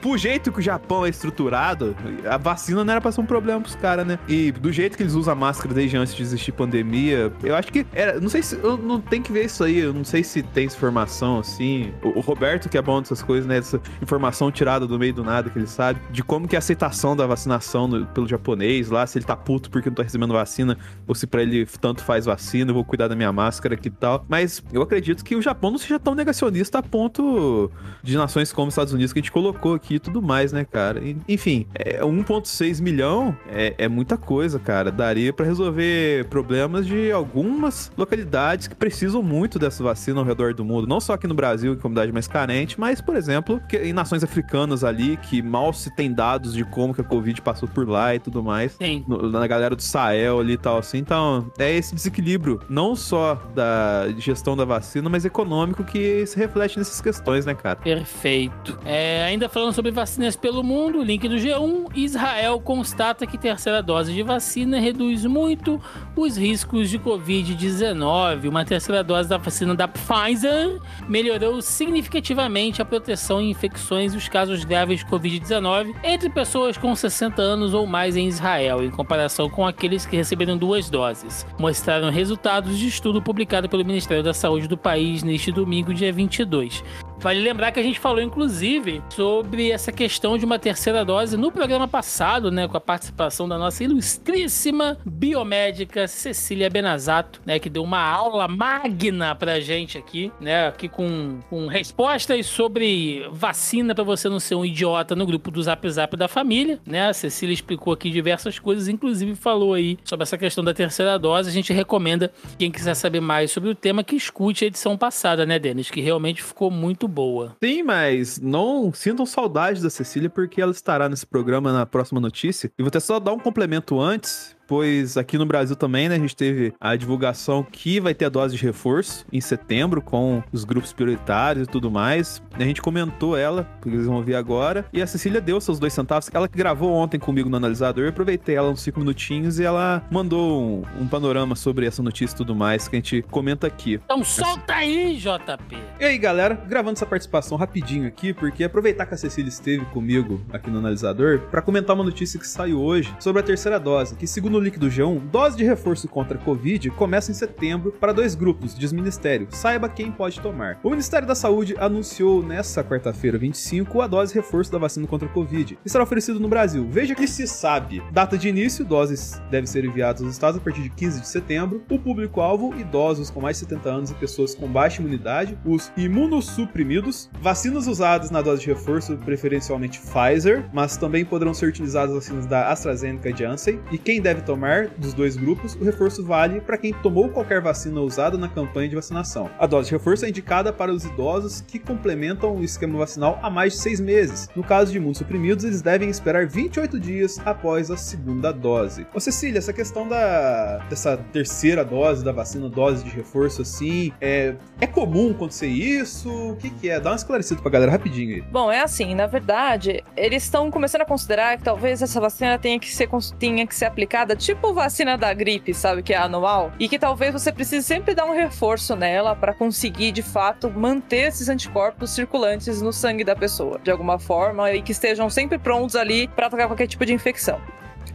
pro, 0.00 0.16
jeito 0.16 0.52
que 0.52 0.58
o 0.58 0.62
Japão 0.62 1.04
é 1.04 1.08
estruturado, 1.08 1.96
a 2.28 2.36
vacina 2.36 2.84
não 2.84 2.92
era 2.92 3.00
pra 3.00 3.12
ser 3.12 3.20
um 3.20 3.26
problema 3.26 3.60
pros 3.60 3.74
caras, 3.74 4.06
né? 4.06 4.18
E 4.28 4.52
do 4.52 4.72
jeito 4.72 4.96
que 4.96 5.02
eles 5.02 5.14
usam 5.14 5.32
a 5.32 5.36
máscara 5.36 5.74
desde 5.74 5.96
antes 5.96 6.14
de 6.14 6.22
existir 6.22 6.52
pandemia, 6.52 7.32
eu 7.42 7.56
acho 7.56 7.72
que 7.72 7.86
era. 7.92 8.20
Não 8.20 8.28
sei 8.28 8.42
se. 8.42 8.56
Não 8.56 9.00
tem 9.00 9.20
que 9.20 9.32
ver 9.32 9.46
isso 9.46 9.64
aí. 9.64 9.78
Eu 9.78 9.92
não 9.92 10.04
sei 10.04 10.22
se 10.22 10.42
tem 10.42 10.66
informação 10.66 11.38
assim. 11.38 11.92
O, 12.02 12.18
o, 12.18 12.20
Roberto, 12.20 12.68
que 12.68 12.78
é 12.78 12.82
bom 12.82 13.00
dessas 13.00 13.22
coisas, 13.22 13.46
né? 13.46 13.58
Essa 13.58 13.80
informação 14.02 14.50
tirada 14.50 14.86
do 14.86 14.98
meio 14.98 15.12
do 15.12 15.24
nada 15.24 15.50
que 15.50 15.58
ele 15.58 15.66
sabe. 15.66 16.00
De 16.10 16.22
como 16.22 16.46
que 16.46 16.56
é 16.56 16.58
a 16.58 16.60
aceitação 16.60 17.16
da 17.16 17.26
vacinação 17.26 17.88
no, 17.88 18.06
pelo 18.06 18.28
japonês 18.28 18.90
lá, 18.90 19.06
se 19.06 19.18
ele 19.18 19.24
tá 19.24 19.36
puto 19.36 19.70
porque 19.70 19.88
não 19.88 19.94
tá 19.94 20.02
recebendo 20.02 20.32
vacina, 20.32 20.78
ou 21.06 21.14
se 21.14 21.26
pra 21.26 21.42
ele 21.42 21.66
tanto 21.80 22.02
faz 22.04 22.26
vacina, 22.26 22.70
eu 22.70 22.74
vou 22.74 22.84
cuidar 22.84 23.08
da 23.08 23.16
minha 23.16 23.32
máscara 23.32 23.74
aqui 23.74 23.88
e 23.88 23.90
tal. 23.90 24.24
Mas 24.28 24.62
eu 24.72 24.82
acredito 24.82 25.24
que 25.24 25.34
o 25.34 25.42
Japão 25.42 25.70
não 25.70 25.78
seja 25.78 25.98
tão 25.98 26.14
negacionista 26.14 26.78
a 26.78 26.82
ponto 26.82 27.70
de 28.02 28.16
nações 28.16 28.52
como 28.52 28.68
os 28.68 28.74
Estados 28.74 28.92
Unidos 28.92 29.12
que 29.12 29.18
a 29.18 29.22
gente 29.22 29.32
colocou 29.32 29.63
aqui 29.72 29.94
e 29.94 29.98
tudo 29.98 30.20
mais, 30.20 30.52
né, 30.52 30.64
cara? 30.64 31.00
Enfim, 31.28 31.66
é 31.74 32.00
1,6 32.00 32.82
milhão 32.82 33.36
é, 33.48 33.74
é, 33.78 33.88
muita 33.88 34.16
coisa, 34.16 34.58
cara. 34.58 34.90
Daria 34.90 35.32
para 35.32 35.46
resolver 35.46 36.26
problemas 36.26 36.86
de 36.86 37.10
algumas 37.10 37.90
localidades 37.96 38.68
que 38.68 38.74
precisam 38.74 39.22
muito 39.22 39.58
dessa 39.58 39.82
vacina 39.82 40.20
ao 40.20 40.26
redor 40.26 40.54
do 40.54 40.64
mundo. 40.64 40.86
Não 40.86 41.00
só 41.00 41.14
aqui 41.14 41.26
no 41.26 41.34
Brasil, 41.34 41.72
que 41.72 41.78
é 41.78 41.82
comunidade 41.82 42.12
mais 42.12 42.28
carente, 42.28 42.78
mas, 42.78 43.00
por 43.00 43.16
exemplo, 43.16 43.60
em 43.72 43.92
nações 43.92 44.22
africanas 44.22 44.84
ali, 44.84 45.16
que 45.16 45.40
mal 45.42 45.72
se 45.72 45.94
tem 45.94 46.12
dados 46.12 46.52
de 46.54 46.64
como 46.64 46.92
que 46.94 47.00
a 47.00 47.04
Covid 47.04 47.40
passou 47.40 47.68
por 47.68 47.88
lá 47.88 48.14
e 48.14 48.18
tudo 48.18 48.42
mais. 48.42 48.76
No, 49.06 49.30
na 49.30 49.46
galera 49.46 49.74
do 49.74 49.82
Sahel 49.82 50.40
ali 50.40 50.54
e 50.54 50.58
tal, 50.58 50.78
assim. 50.78 50.98
Então, 50.98 51.50
é 51.58 51.72
esse 51.72 51.94
desequilíbrio, 51.94 52.60
não 52.68 52.96
só 52.96 53.34
da 53.54 54.08
gestão 54.18 54.56
da 54.56 54.64
vacina, 54.64 55.08
mas 55.08 55.24
econômico 55.24 55.84
que 55.84 56.26
se 56.26 56.36
reflete 56.36 56.78
nessas 56.78 57.00
questões, 57.00 57.46
né, 57.46 57.54
cara? 57.54 57.76
Perfeito. 57.76 58.78
É, 58.84 59.24
ainda 59.24 59.48
falando 59.54 59.72
sobre 59.72 59.92
vacinas 59.92 60.34
pelo 60.34 60.64
mundo, 60.64 61.00
link 61.00 61.28
do 61.28 61.36
G1, 61.36 61.86
Israel 61.94 62.58
constata 62.58 63.24
que 63.24 63.38
terceira 63.38 63.80
dose 63.80 64.12
de 64.12 64.20
vacina 64.20 64.80
reduz 64.80 65.24
muito 65.24 65.80
os 66.16 66.36
riscos 66.36 66.90
de 66.90 66.98
Covid-19. 66.98 68.48
Uma 68.48 68.64
terceira 68.64 69.04
dose 69.04 69.28
da 69.28 69.36
vacina 69.36 69.72
da 69.72 69.86
Pfizer 69.86 70.80
melhorou 71.08 71.62
significativamente 71.62 72.82
a 72.82 72.84
proteção 72.84 73.40
em 73.40 73.50
infecções 73.50 74.12
e 74.12 74.16
os 74.16 74.28
casos 74.28 74.64
graves 74.64 74.98
de 74.98 75.06
Covid-19 75.06 75.94
entre 76.02 76.28
pessoas 76.28 76.76
com 76.76 76.92
60 76.92 77.40
anos 77.40 77.74
ou 77.74 77.86
mais 77.86 78.16
em 78.16 78.26
Israel, 78.26 78.82
em 78.82 78.90
comparação 78.90 79.48
com 79.48 79.64
aqueles 79.64 80.04
que 80.04 80.16
receberam 80.16 80.58
duas 80.58 80.90
doses. 80.90 81.46
Mostraram 81.60 82.10
resultados 82.10 82.76
de 82.76 82.88
estudo 82.88 83.22
publicado 83.22 83.68
pelo 83.68 83.84
Ministério 83.84 84.24
da 84.24 84.34
Saúde 84.34 84.66
do 84.66 84.76
país 84.76 85.22
neste 85.22 85.52
domingo, 85.52 85.94
dia 85.94 86.12
22. 86.12 86.82
Vale 87.24 87.40
lembrar 87.40 87.72
que 87.72 87.80
a 87.80 87.82
gente 87.82 87.98
falou, 87.98 88.20
inclusive, 88.20 89.02
sobre 89.08 89.43
essa 89.72 89.92
questão 89.92 90.36
de 90.36 90.44
uma 90.44 90.58
terceira 90.58 91.04
dose 91.04 91.36
no 91.36 91.50
programa 91.50 91.86
passado, 91.86 92.50
né? 92.50 92.66
Com 92.66 92.76
a 92.76 92.80
participação 92.80 93.48
da 93.48 93.56
nossa 93.56 93.84
ilustríssima 93.84 94.98
biomédica 95.04 96.08
Cecília 96.08 96.68
Benazato, 96.68 97.40
né? 97.46 97.58
Que 97.58 97.70
deu 97.70 97.82
uma 97.82 98.00
aula 98.00 98.48
magna 98.48 99.34
pra 99.34 99.60
gente 99.60 99.96
aqui, 99.96 100.32
né? 100.40 100.68
Aqui 100.68 100.88
com, 100.88 101.38
com 101.48 101.66
respostas 101.66 102.46
sobre 102.46 103.26
vacina 103.30 103.94
para 103.94 104.04
você 104.04 104.28
não 104.28 104.40
ser 104.40 104.54
um 104.54 104.64
idiota 104.64 105.14
no 105.14 105.26
grupo 105.26 105.50
do 105.50 105.62
Zap 105.62 105.88
Zap 105.88 106.16
da 106.16 106.28
família, 106.28 106.80
né? 106.86 107.08
A 107.08 107.12
Cecília 107.12 107.54
explicou 107.54 107.92
aqui 107.92 108.10
diversas 108.10 108.58
coisas, 108.58 108.88
inclusive 108.88 109.34
falou 109.34 109.74
aí 109.74 109.98
sobre 110.04 110.24
essa 110.24 110.38
questão 110.38 110.64
da 110.64 110.74
terceira 110.74 111.18
dose. 111.18 111.48
A 111.48 111.52
gente 111.52 111.72
recomenda, 111.72 112.32
quem 112.58 112.70
quiser 112.70 112.94
saber 112.94 113.20
mais 113.20 113.50
sobre 113.50 113.70
o 113.70 113.74
tema, 113.74 114.02
que 114.02 114.16
escute 114.16 114.64
a 114.64 114.66
edição 114.66 114.96
passada, 114.96 115.46
né, 115.46 115.58
Denis? 115.58 115.90
Que 115.90 116.00
realmente 116.00 116.42
ficou 116.42 116.70
muito 116.70 117.06
boa. 117.06 117.56
Sim, 117.62 117.82
mas 117.82 118.40
não 118.40 118.92
sintam 118.92 119.26
saudade 119.34 119.82
da 119.82 119.90
Cecília 119.90 120.30
porque 120.30 120.62
ela 120.62 120.72
estará 120.72 121.08
nesse 121.08 121.26
programa 121.26 121.72
na 121.72 121.84
próxima 121.84 122.20
notícia. 122.20 122.70
E 122.78 122.82
vou 122.82 122.88
até 122.88 123.00
só 123.00 123.18
dar 123.18 123.32
um 123.32 123.38
complemento 123.38 124.00
antes 124.00 124.53
pois 124.66 125.16
aqui 125.16 125.38
no 125.38 125.46
Brasil 125.46 125.76
também, 125.76 126.08
né, 126.08 126.16
a 126.16 126.18
gente 126.18 126.36
teve 126.36 126.72
a 126.80 126.96
divulgação 126.96 127.62
que 127.62 128.00
vai 128.00 128.14
ter 128.14 128.26
a 128.26 128.28
dose 128.28 128.56
de 128.56 128.62
reforço 128.62 129.26
em 129.32 129.40
setembro 129.40 130.00
com 130.00 130.42
os 130.52 130.64
grupos 130.64 130.92
prioritários 130.92 131.66
e 131.66 131.70
tudo 131.70 131.90
mais. 131.90 132.42
A 132.54 132.62
gente 132.62 132.80
comentou 132.80 133.36
ela, 133.36 133.64
porque 133.80 133.96
eles 133.96 134.06
vão 134.06 134.16
ouvir 134.16 134.34
agora, 134.34 134.84
e 134.92 135.02
a 135.02 135.06
Cecília 135.06 135.40
deu 135.40 135.60
seus 135.60 135.78
dois 135.78 135.92
centavos, 135.92 136.30
ela 136.32 136.48
que 136.48 136.56
gravou 136.56 136.92
ontem 136.92 137.18
comigo 137.18 137.48
no 137.48 137.56
analisador, 137.56 138.04
eu 138.04 138.10
aproveitei 138.10 138.56
ela 138.56 138.70
uns 138.70 138.80
cinco 138.80 139.00
minutinhos 139.00 139.58
e 139.58 139.64
ela 139.64 140.04
mandou 140.10 140.62
um, 140.62 141.02
um, 141.02 141.08
panorama 141.08 141.54
sobre 141.54 141.86
essa 141.86 142.02
notícia 142.02 142.34
e 142.34 142.38
tudo 142.38 142.54
mais 142.54 142.88
que 142.88 142.96
a 142.96 142.98
gente 142.98 143.22
comenta 143.30 143.66
aqui. 143.66 144.00
Então 144.04 144.24
solta 144.24 144.74
aí, 144.74 145.16
JP! 145.16 145.76
E 146.00 146.04
aí, 146.04 146.18
galera, 146.18 146.54
gravando 146.54 146.94
essa 146.94 147.06
participação 147.06 147.56
rapidinho 147.56 148.06
aqui, 148.06 148.32
porque 148.32 148.64
aproveitar 148.64 149.06
que 149.06 149.14
a 149.14 149.16
Cecília 149.16 149.48
esteve 149.48 149.84
comigo 149.86 150.40
aqui 150.52 150.70
no 150.70 150.78
analisador, 150.78 151.40
para 151.50 151.62
comentar 151.62 151.94
uma 151.94 152.04
notícia 152.04 152.38
que 152.38 152.46
saiu 152.46 152.80
hoje 152.80 153.14
sobre 153.18 153.40
a 153.40 153.44
terceira 153.44 153.78
dose, 153.78 154.16
que 154.16 154.26
segundo 154.26 154.53
no 154.54 154.60
link 154.60 154.78
do 154.78 154.86
G1, 154.86 155.18
dose 155.30 155.56
de 155.56 155.64
reforço 155.64 156.06
contra 156.06 156.38
a 156.38 156.40
Covid 156.40 156.88
começa 156.90 157.32
em 157.32 157.34
setembro 157.34 157.90
para 157.90 158.12
dois 158.12 158.36
grupos, 158.36 158.78
diz 158.78 158.92
Ministério. 158.92 159.48
Saiba 159.50 159.88
quem 159.88 160.12
pode 160.12 160.40
tomar. 160.40 160.78
O 160.80 160.90
Ministério 160.90 161.26
da 161.26 161.34
Saúde 161.34 161.74
anunciou 161.76 162.40
nesta 162.40 162.84
quarta-feira, 162.84 163.36
25, 163.36 164.00
a 164.00 164.06
dose 164.06 164.32
de 164.32 164.38
reforço 164.38 164.70
da 164.70 164.78
vacina 164.78 165.08
contra 165.08 165.28
a 165.28 165.32
Covid. 165.32 165.76
Será 165.84 166.04
oferecido 166.04 166.38
no 166.38 166.46
Brasil. 166.46 166.86
Veja 166.88 167.16
que 167.16 167.26
se 167.26 167.48
sabe. 167.48 168.00
Data 168.12 168.38
de 168.38 168.48
início, 168.48 168.84
doses 168.84 169.42
devem 169.50 169.66
ser 169.66 169.84
enviadas 169.84 170.22
aos 170.22 170.30
estados 170.30 170.60
a 170.60 170.62
partir 170.62 170.82
de 170.82 170.90
15 170.90 171.20
de 171.20 171.28
setembro. 171.28 171.82
O 171.90 171.98
público-alvo, 171.98 172.72
idosos 172.78 173.30
com 173.30 173.40
mais 173.40 173.56
de 173.56 173.66
70 173.66 173.88
anos 173.88 174.10
e 174.12 174.14
pessoas 174.14 174.54
com 174.54 174.68
baixa 174.68 175.02
imunidade. 175.02 175.58
Os 175.64 175.90
imunossuprimidos. 175.96 177.28
Vacinas 177.40 177.88
usadas 177.88 178.30
na 178.30 178.40
dose 178.40 178.62
de 178.62 178.68
reforço, 178.68 179.16
preferencialmente 179.16 180.00
Pfizer, 180.00 180.64
mas 180.72 180.96
também 180.96 181.24
poderão 181.24 181.52
ser 181.52 181.66
utilizadas 181.66 182.14
vacinas 182.14 182.46
da 182.46 182.70
AstraZeneca 182.70 183.30
e 183.30 183.36
Janssen. 183.36 183.80
E 183.90 183.98
quem 183.98 184.20
deve 184.20 184.43
tomar 184.44 184.88
dos 184.88 185.12
dois 185.14 185.36
grupos, 185.36 185.74
o 185.74 185.84
reforço 185.84 186.24
vale 186.24 186.60
para 186.60 186.78
quem 186.78 186.92
tomou 186.92 187.28
qualquer 187.28 187.60
vacina 187.60 188.00
usada 188.00 188.36
na 188.36 188.48
campanha 188.48 188.88
de 188.88 188.94
vacinação. 188.94 189.50
A 189.58 189.66
dose 189.66 189.88
de 189.88 189.94
reforço 189.94 190.24
é 190.24 190.28
indicada 190.28 190.72
para 190.72 190.92
os 190.92 191.04
idosos 191.04 191.60
que 191.60 191.78
complementam 191.78 192.56
o 192.56 192.62
esquema 192.62 192.98
vacinal 192.98 193.38
há 193.42 193.50
mais 193.50 193.74
de 193.74 193.78
seis 193.80 194.00
meses. 194.00 194.48
No 194.54 194.62
caso 194.62 194.92
de 194.92 194.98
imunossuprimidos, 194.98 195.64
eles 195.64 195.82
devem 195.82 196.08
esperar 196.08 196.46
28 196.46 197.00
dias 197.00 197.40
após 197.44 197.90
a 197.90 197.96
segunda 197.96 198.52
dose. 198.52 199.06
Ô 199.14 199.20
Cecília, 199.20 199.58
essa 199.58 199.72
questão 199.72 200.06
da 200.08 200.78
dessa 200.88 201.16
terceira 201.32 201.84
dose 201.84 202.24
da 202.24 202.32
vacina, 202.32 202.68
dose 202.68 203.04
de 203.04 203.10
reforço 203.10 203.62
assim, 203.62 204.12
é, 204.20 204.54
é 204.80 204.86
comum 204.86 205.30
acontecer 205.32 205.66
isso? 205.66 206.30
O 206.30 206.56
que, 206.56 206.70
que 206.70 206.88
é? 206.88 207.00
Dá 207.00 207.10
uma 207.10 207.16
esclarecida 207.16 207.60
pra 207.60 207.70
galera 207.70 207.92
rapidinho 207.92 208.36
aí. 208.36 208.42
Bom, 208.42 208.70
é 208.70 208.80
assim, 208.80 209.14
na 209.14 209.26
verdade, 209.26 210.02
eles 210.16 210.44
estão 210.44 210.70
começando 210.70 211.02
a 211.02 211.06
considerar 211.06 211.56
que 211.56 211.64
talvez 211.64 212.02
essa 212.02 212.20
vacina 212.20 212.58
tenha 212.58 212.78
que 212.78 212.92
ser, 212.92 213.08
tenha 213.38 213.66
que 213.66 213.74
ser 213.74 213.86
aplicada 213.86 214.33
tipo 214.36 214.72
vacina 214.72 215.16
da 215.16 215.32
gripe, 215.32 215.74
sabe, 215.74 216.02
que 216.02 216.12
é 216.12 216.16
anual, 216.16 216.72
e 216.78 216.88
que 216.88 216.98
talvez 216.98 217.32
você 217.32 217.52
precise 217.52 217.86
sempre 217.86 218.14
dar 218.14 218.24
um 218.24 218.34
reforço 218.34 218.96
nela 218.96 219.34
para 219.34 219.54
conseguir 219.54 220.12
de 220.12 220.22
fato 220.22 220.70
manter 220.70 221.28
esses 221.28 221.48
anticorpos 221.48 222.10
circulantes 222.10 222.80
no 222.80 222.92
sangue 222.92 223.24
da 223.24 223.36
pessoa, 223.36 223.78
de 223.82 223.90
alguma 223.90 224.18
forma, 224.18 224.72
e 224.72 224.82
que 224.82 224.92
estejam 224.92 225.28
sempre 225.30 225.58
prontos 225.58 225.96
ali 225.96 226.28
para 226.28 226.46
atacar 226.46 226.66
qualquer 226.66 226.86
tipo 226.86 227.04
de 227.04 227.12
infecção. 227.12 227.60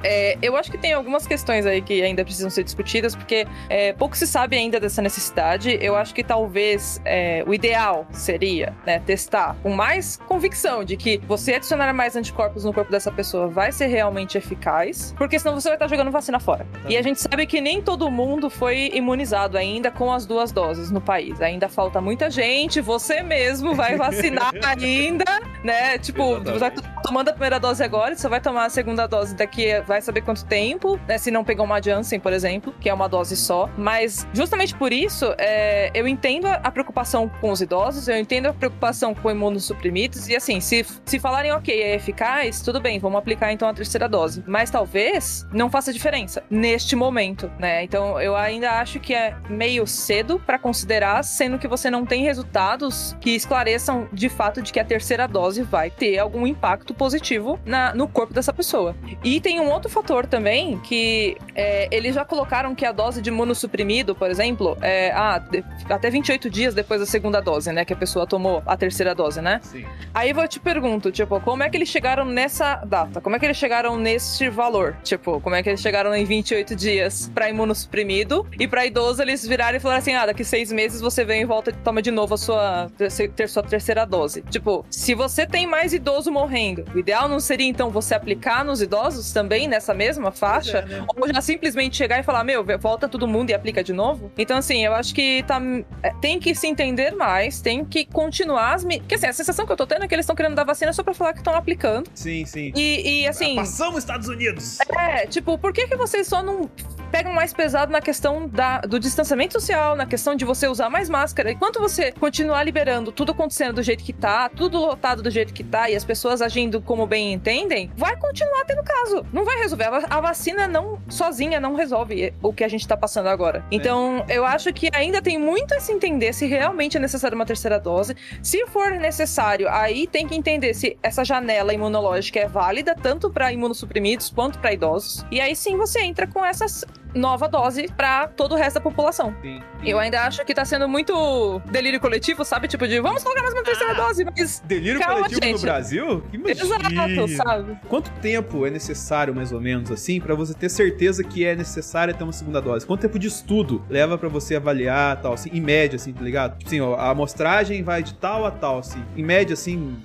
É, 0.03 0.37
eu 0.41 0.55
acho 0.55 0.71
que 0.71 0.77
tem 0.77 0.93
algumas 0.93 1.27
questões 1.27 1.65
aí 1.65 1.81
que 1.81 2.01
ainda 2.01 2.23
precisam 2.23 2.49
ser 2.49 2.63
discutidas, 2.63 3.15
porque 3.15 3.45
é, 3.69 3.93
pouco 3.93 4.15
se 4.15 4.25
sabe 4.27 4.57
ainda 4.57 4.79
dessa 4.79 5.01
necessidade. 5.01 5.77
Eu 5.81 5.95
acho 5.95 6.13
que 6.13 6.23
talvez 6.23 7.01
é, 7.05 7.43
o 7.45 7.53
ideal 7.53 8.07
seria 8.11 8.75
né, 8.85 8.99
testar 8.99 9.55
com 9.61 9.71
mais 9.71 10.17
convicção 10.27 10.83
de 10.83 10.95
que 10.95 11.19
você 11.27 11.55
adicionar 11.55 11.93
mais 11.93 12.15
anticorpos 12.15 12.63
no 12.63 12.73
corpo 12.73 12.91
dessa 12.91 13.11
pessoa 13.11 13.47
vai 13.47 13.71
ser 13.71 13.87
realmente 13.87 14.37
eficaz, 14.37 15.13
porque 15.17 15.37
senão 15.37 15.59
você 15.59 15.69
vai 15.69 15.75
estar 15.75 15.87
jogando 15.87 16.11
vacina 16.11 16.39
fora. 16.39 16.65
E 16.87 16.97
a 16.97 17.01
gente 17.01 17.19
sabe 17.19 17.45
que 17.45 17.61
nem 17.61 17.81
todo 17.81 18.09
mundo 18.09 18.49
foi 18.49 18.91
imunizado 18.93 19.57
ainda 19.57 19.91
com 19.91 20.11
as 20.11 20.25
duas 20.25 20.51
doses 20.51 20.91
no 20.91 21.01
país. 21.01 21.41
Ainda 21.41 21.67
falta 21.67 21.99
muita 22.01 22.29
gente, 22.29 22.81
você 22.81 23.21
mesmo 23.21 23.75
vai 23.75 23.95
vacinar 23.95 24.51
ainda 24.63 25.39
né? 25.63 25.97
Tipo, 25.97 26.39
você 26.39 26.59
vai 26.59 26.71
tomando 27.03 27.29
a 27.29 27.31
primeira 27.31 27.59
dose 27.59 27.83
agora, 27.83 28.15
você 28.15 28.27
vai 28.27 28.41
tomar 28.41 28.65
a 28.65 28.69
segunda 28.69 29.07
dose 29.07 29.35
daqui, 29.35 29.81
vai 29.89 30.01
saber 30.01 30.21
quanto 30.21 30.45
tempo, 30.45 30.99
né? 31.07 31.17
Se 31.17 31.31
não 31.31 31.43
pegar 31.43 31.63
uma 31.63 31.81
Janssen, 31.81 32.19
por 32.19 32.31
exemplo, 32.31 32.73
que 32.79 32.87
é 32.87 32.93
uma 32.93 33.09
dose 33.09 33.35
só. 33.35 33.69
Mas 33.75 34.25
justamente 34.33 34.75
por 34.75 34.93
isso, 34.93 35.33
é, 35.37 35.91
eu 35.93 36.07
entendo 36.07 36.47
a 36.47 36.71
preocupação 36.71 37.27
com 37.41 37.51
os 37.51 37.59
idosos, 37.59 38.07
eu 38.07 38.15
entendo 38.15 38.45
a 38.45 38.53
preocupação 38.53 39.15
com 39.15 39.31
imunossuprimidos, 39.31 40.29
e 40.29 40.35
assim, 40.35 40.61
se, 40.61 40.85
se 41.05 41.19
falarem, 41.19 41.51
ok, 41.51 41.81
é 41.81 41.95
eficaz, 41.95 42.61
tudo 42.61 42.79
bem, 42.79 42.99
vamos 42.99 43.17
aplicar 43.17 43.51
então 43.51 43.67
a 43.67 43.73
terceira 43.73 44.07
dose. 44.07 44.43
Mas 44.45 44.69
talvez 44.69 45.47
não 45.51 45.69
faça 45.69 45.91
diferença 45.91 46.43
neste 46.49 46.95
momento, 46.95 47.51
né? 47.57 47.83
Então 47.83 48.21
eu 48.21 48.35
ainda 48.35 48.79
acho 48.79 48.99
que 48.99 49.13
é 49.13 49.35
meio 49.49 49.87
cedo 49.87 50.39
para 50.45 50.59
considerar, 50.59 51.23
sendo 51.23 51.57
que 51.57 51.67
você 51.67 51.89
não 51.89 52.05
tem 52.05 52.23
resultados 52.23 53.17
que 53.19 53.31
esclareçam 53.31 54.07
de 54.13 54.29
fato 54.29 54.61
de 54.61 54.71
que 54.71 54.79
a 54.79 54.85
terceira 54.85 55.27
dose 55.27 55.63
vai 55.63 55.89
ter 55.89 56.19
algum 56.19 56.45
impacto 56.45 56.93
positivo 56.93 57.59
na, 57.65 57.95
no 57.95 58.07
corpo 58.07 58.33
dessa 58.33 58.53
pessoa. 58.53 58.95
E 59.23 59.41
tem 59.41 59.59
um 59.59 59.69
outro 59.69 59.78
fator 59.87 60.25
também 60.25 60.79
que 60.79 61.37
é, 61.55 61.87
eles 61.91 62.15
já 62.15 62.25
colocaram 62.25 62.73
que 62.73 62.85
a 62.85 62.91
dose 62.91 63.21
de 63.21 63.29
imunossuprimido, 63.29 64.15
por 64.15 64.29
exemplo, 64.29 64.77
é 64.81 65.11
ah, 65.11 65.39
de, 65.39 65.63
até 65.89 66.09
28 66.09 66.49
dias 66.49 66.73
depois 66.73 66.99
da 66.99 67.05
segunda 67.05 67.39
dose, 67.39 67.71
né? 67.71 67.85
Que 67.85 67.93
a 67.93 67.95
pessoa 67.95 68.25
tomou 68.25 68.63
a 68.65 68.75
terceira 68.75 69.13
dose, 69.13 69.41
né? 69.41 69.59
Sim. 69.63 69.85
Aí 70.13 70.31
eu 70.31 70.47
te 70.47 70.59
pergunto, 70.59 71.11
tipo, 71.11 71.39
como 71.41 71.63
é 71.63 71.69
que 71.69 71.77
eles 71.77 71.89
chegaram 71.89 72.25
nessa 72.25 72.75
data? 72.77 73.21
Como 73.21 73.35
é 73.35 73.39
que 73.39 73.45
eles 73.45 73.57
chegaram 73.57 73.97
nesse 73.97 74.49
valor? 74.49 74.97
Tipo, 75.03 75.39
como 75.39 75.55
é 75.55 75.61
que 75.61 75.69
eles 75.69 75.81
chegaram 75.81 76.15
em 76.15 76.25
28 76.25 76.75
dias 76.75 77.29
pra 77.33 77.49
imunossuprimido 77.49 78.47
e 78.59 78.67
pra 78.67 78.85
idoso 78.85 79.21
eles 79.21 79.45
viraram 79.45 79.77
e 79.77 79.79
falaram 79.79 79.99
assim: 79.99 80.13
ah, 80.13 80.25
daqui 80.25 80.43
seis 80.43 80.71
meses 80.71 81.01
você 81.01 81.23
vem 81.23 81.41
e 81.41 81.45
volta 81.45 81.69
e 81.69 81.73
toma 81.73 82.01
de 82.01 82.11
novo 82.11 82.33
a 82.33 82.37
sua, 82.37 82.89
ter 83.35 83.47
sua 83.47 83.63
terceira 83.63 84.05
dose. 84.05 84.41
Tipo, 84.49 84.85
se 84.89 85.13
você 85.13 85.45
tem 85.45 85.67
mais 85.67 85.93
idoso 85.93 86.31
morrendo, 86.31 86.85
o 86.93 86.99
ideal 86.99 87.27
não 87.27 87.39
seria 87.39 87.67
então 87.67 87.89
você 87.89 88.15
aplicar 88.15 88.65
nos 88.65 88.81
idosos 88.81 89.31
também 89.31 89.67
nessa 89.69 89.93
mesma 89.93 90.31
faixa? 90.31 90.79
É, 90.79 90.85
né? 90.85 91.05
Ou 91.15 91.33
já 91.33 91.41
simplesmente 91.41 91.95
chegar 91.95 92.19
e 92.19 92.23
falar, 92.23 92.43
meu, 92.43 92.65
volta 92.79 93.07
todo 93.07 93.27
mundo 93.27 93.49
e 93.49 93.53
aplica 93.53 93.83
de 93.83 93.93
novo? 93.93 94.31
Então, 94.37 94.57
assim, 94.57 94.85
eu 94.85 94.93
acho 94.93 95.13
que 95.13 95.43
tá, 95.43 95.61
é, 96.03 96.11
tem 96.21 96.39
que 96.39 96.53
se 96.53 96.67
entender 96.67 97.11
mais, 97.11 97.61
tem 97.61 97.85
que 97.85 98.05
continuar 98.05 98.73
as. 98.73 98.83
Porque 98.83 99.15
assim, 99.15 99.27
a 99.27 99.33
sensação 99.33 99.65
que 99.65 99.71
eu 99.71 99.77
tô 99.77 99.85
tendo 99.85 100.03
é 100.03 100.07
que 100.07 100.15
eles 100.15 100.23
estão 100.23 100.35
querendo 100.35 100.55
dar 100.55 100.63
vacina 100.63 100.91
só 100.91 101.03
pra 101.03 101.13
falar 101.13 101.33
que 101.33 101.39
estão 101.39 101.53
aplicando. 101.53 102.09
Sim, 102.13 102.45
sim. 102.45 102.71
E, 102.75 103.21
e, 103.21 103.27
assim. 103.27 103.55
Passamos 103.55 103.99
Estados 103.99 104.27
Unidos! 104.27 104.79
É, 104.97 105.25
tipo, 105.25 105.57
por 105.57 105.73
que, 105.73 105.87
que 105.87 105.95
vocês 105.95 106.27
só 106.27 106.41
não 106.41 106.69
pegam 107.11 107.33
mais 107.33 107.53
pesado 107.53 107.91
na 107.91 108.01
questão 108.01 108.47
da, 108.47 108.79
do 108.81 108.99
distanciamento 108.99 109.53
social, 109.53 109.95
na 109.95 110.05
questão 110.05 110.35
de 110.35 110.45
você 110.45 110.67
usar 110.67 110.89
mais 110.89 111.09
máscara? 111.09 111.51
Enquanto 111.51 111.79
você 111.79 112.11
continuar 112.11 112.63
liberando 112.63 113.11
tudo 113.11 113.31
acontecendo 113.31 113.75
do 113.75 113.83
jeito 113.83 114.03
que 114.03 114.13
tá, 114.13 114.49
tudo 114.49 114.79
lotado 114.79 115.21
do 115.21 115.29
jeito 115.29 115.53
que 115.53 115.63
tá 115.63 115.89
e 115.89 115.95
as 115.95 116.03
pessoas 116.03 116.41
agindo 116.41 116.81
como 116.81 117.05
bem 117.05 117.33
entendem, 117.33 117.91
vai 117.95 118.15
continuar 118.17 118.65
tendo 118.65 118.83
caso. 118.83 119.25
Não 119.31 119.43
vai 119.43 119.58
resolver. 119.59 119.85
A, 120.09 120.21
vacina 120.21 120.67
não 120.67 120.99
sozinha 121.09 121.59
não 121.59 121.75
resolve 121.75 122.33
o 122.41 122.53
que 122.53 122.63
a 122.63 122.67
gente 122.67 122.87
tá 122.87 122.97
passando 122.97 123.27
agora. 123.27 123.63
Então, 123.71 124.25
eu 124.27 124.45
acho 124.45 124.73
que 124.73 124.89
ainda 124.93 125.21
tem 125.21 125.37
muito 125.37 125.73
a 125.73 125.79
se 125.79 125.91
entender 125.91 126.33
se 126.33 126.45
realmente 126.45 126.97
é 126.97 126.99
necessário 126.99 127.35
uma 127.35 127.45
terceira 127.45 127.79
dose. 127.79 128.15
Se 128.41 128.65
for 128.67 128.91
necessário, 128.91 129.67
aí 129.69 130.07
tem 130.07 130.27
que 130.27 130.35
entender 130.35 130.73
se 130.73 130.97
essa 131.01 131.23
janela 131.23 131.73
imunológica 131.73 132.39
é 132.39 132.47
válida 132.47 132.95
tanto 132.95 133.29
para 133.29 133.51
imunossuprimidos 133.51 134.29
quanto 134.29 134.59
para 134.59 134.73
idosos. 134.73 135.25
E 135.31 135.39
aí 135.39 135.55
sim 135.55 135.77
você 135.77 136.01
entra 136.01 136.27
com 136.27 136.43
essas 136.45 136.85
nova 137.13 137.47
dose 137.47 137.87
para 137.95 138.27
todo 138.27 138.53
o 138.53 138.55
resto 138.55 138.75
da 138.75 138.81
população. 138.81 139.33
Sim. 139.41 139.61
Eu 139.83 139.97
ainda 139.97 140.21
acho 140.23 140.43
que 140.45 140.53
tá 140.53 140.65
sendo 140.65 140.87
muito 140.87 141.61
delírio 141.65 141.99
coletivo, 141.99 142.43
sabe? 142.43 142.67
Tipo 142.67 142.87
de 142.87 142.99
vamos 142.99 143.23
colocar 143.23 143.41
mais 143.41 143.53
uma 143.53 143.63
terceira 143.63 143.93
dose, 143.95 144.25
mas 144.25 144.61
Delírio 144.65 144.99
Calma, 144.99 145.15
coletivo 145.15 145.41
no 145.41 145.47
gente. 145.47 145.61
Brasil? 145.61 146.23
exato, 146.45 146.91
Imagina. 146.91 147.27
sabe? 147.43 147.79
Quanto 147.87 148.11
tempo 148.19 148.65
é 148.65 148.69
necessário, 148.69 149.33
mais 149.33 149.51
ou 149.51 149.61
menos, 149.61 149.89
assim, 149.91 150.19
pra 150.19 150.35
você 150.35 150.53
ter 150.53 150.69
certeza 150.69 151.23
que 151.23 151.45
é 151.45 151.55
necessário 151.55 152.13
ter 152.13 152.23
uma 152.23 152.33
segunda 152.33 152.61
dose? 152.61 152.85
Quanto 152.85 153.01
tempo 153.01 153.17
de 153.17 153.27
estudo 153.27 153.83
leva 153.89 154.17
pra 154.17 154.27
você 154.29 154.55
avaliar, 154.55 155.21
tal, 155.21 155.33
assim, 155.33 155.49
em 155.53 155.61
média, 155.61 155.95
assim, 155.95 156.11
tá 156.11 156.21
ligado? 156.21 156.57
Tipo 156.57 156.67
assim, 156.67 156.81
ó, 156.81 156.95
a 156.95 157.09
amostragem 157.09 157.81
vai 157.83 158.03
de 158.03 158.13
tal 158.15 158.45
a 158.45 158.51
tal, 158.51 158.79
assim. 158.79 159.03
Em 159.15 159.23
média, 159.23 159.53
assim, 159.53 159.97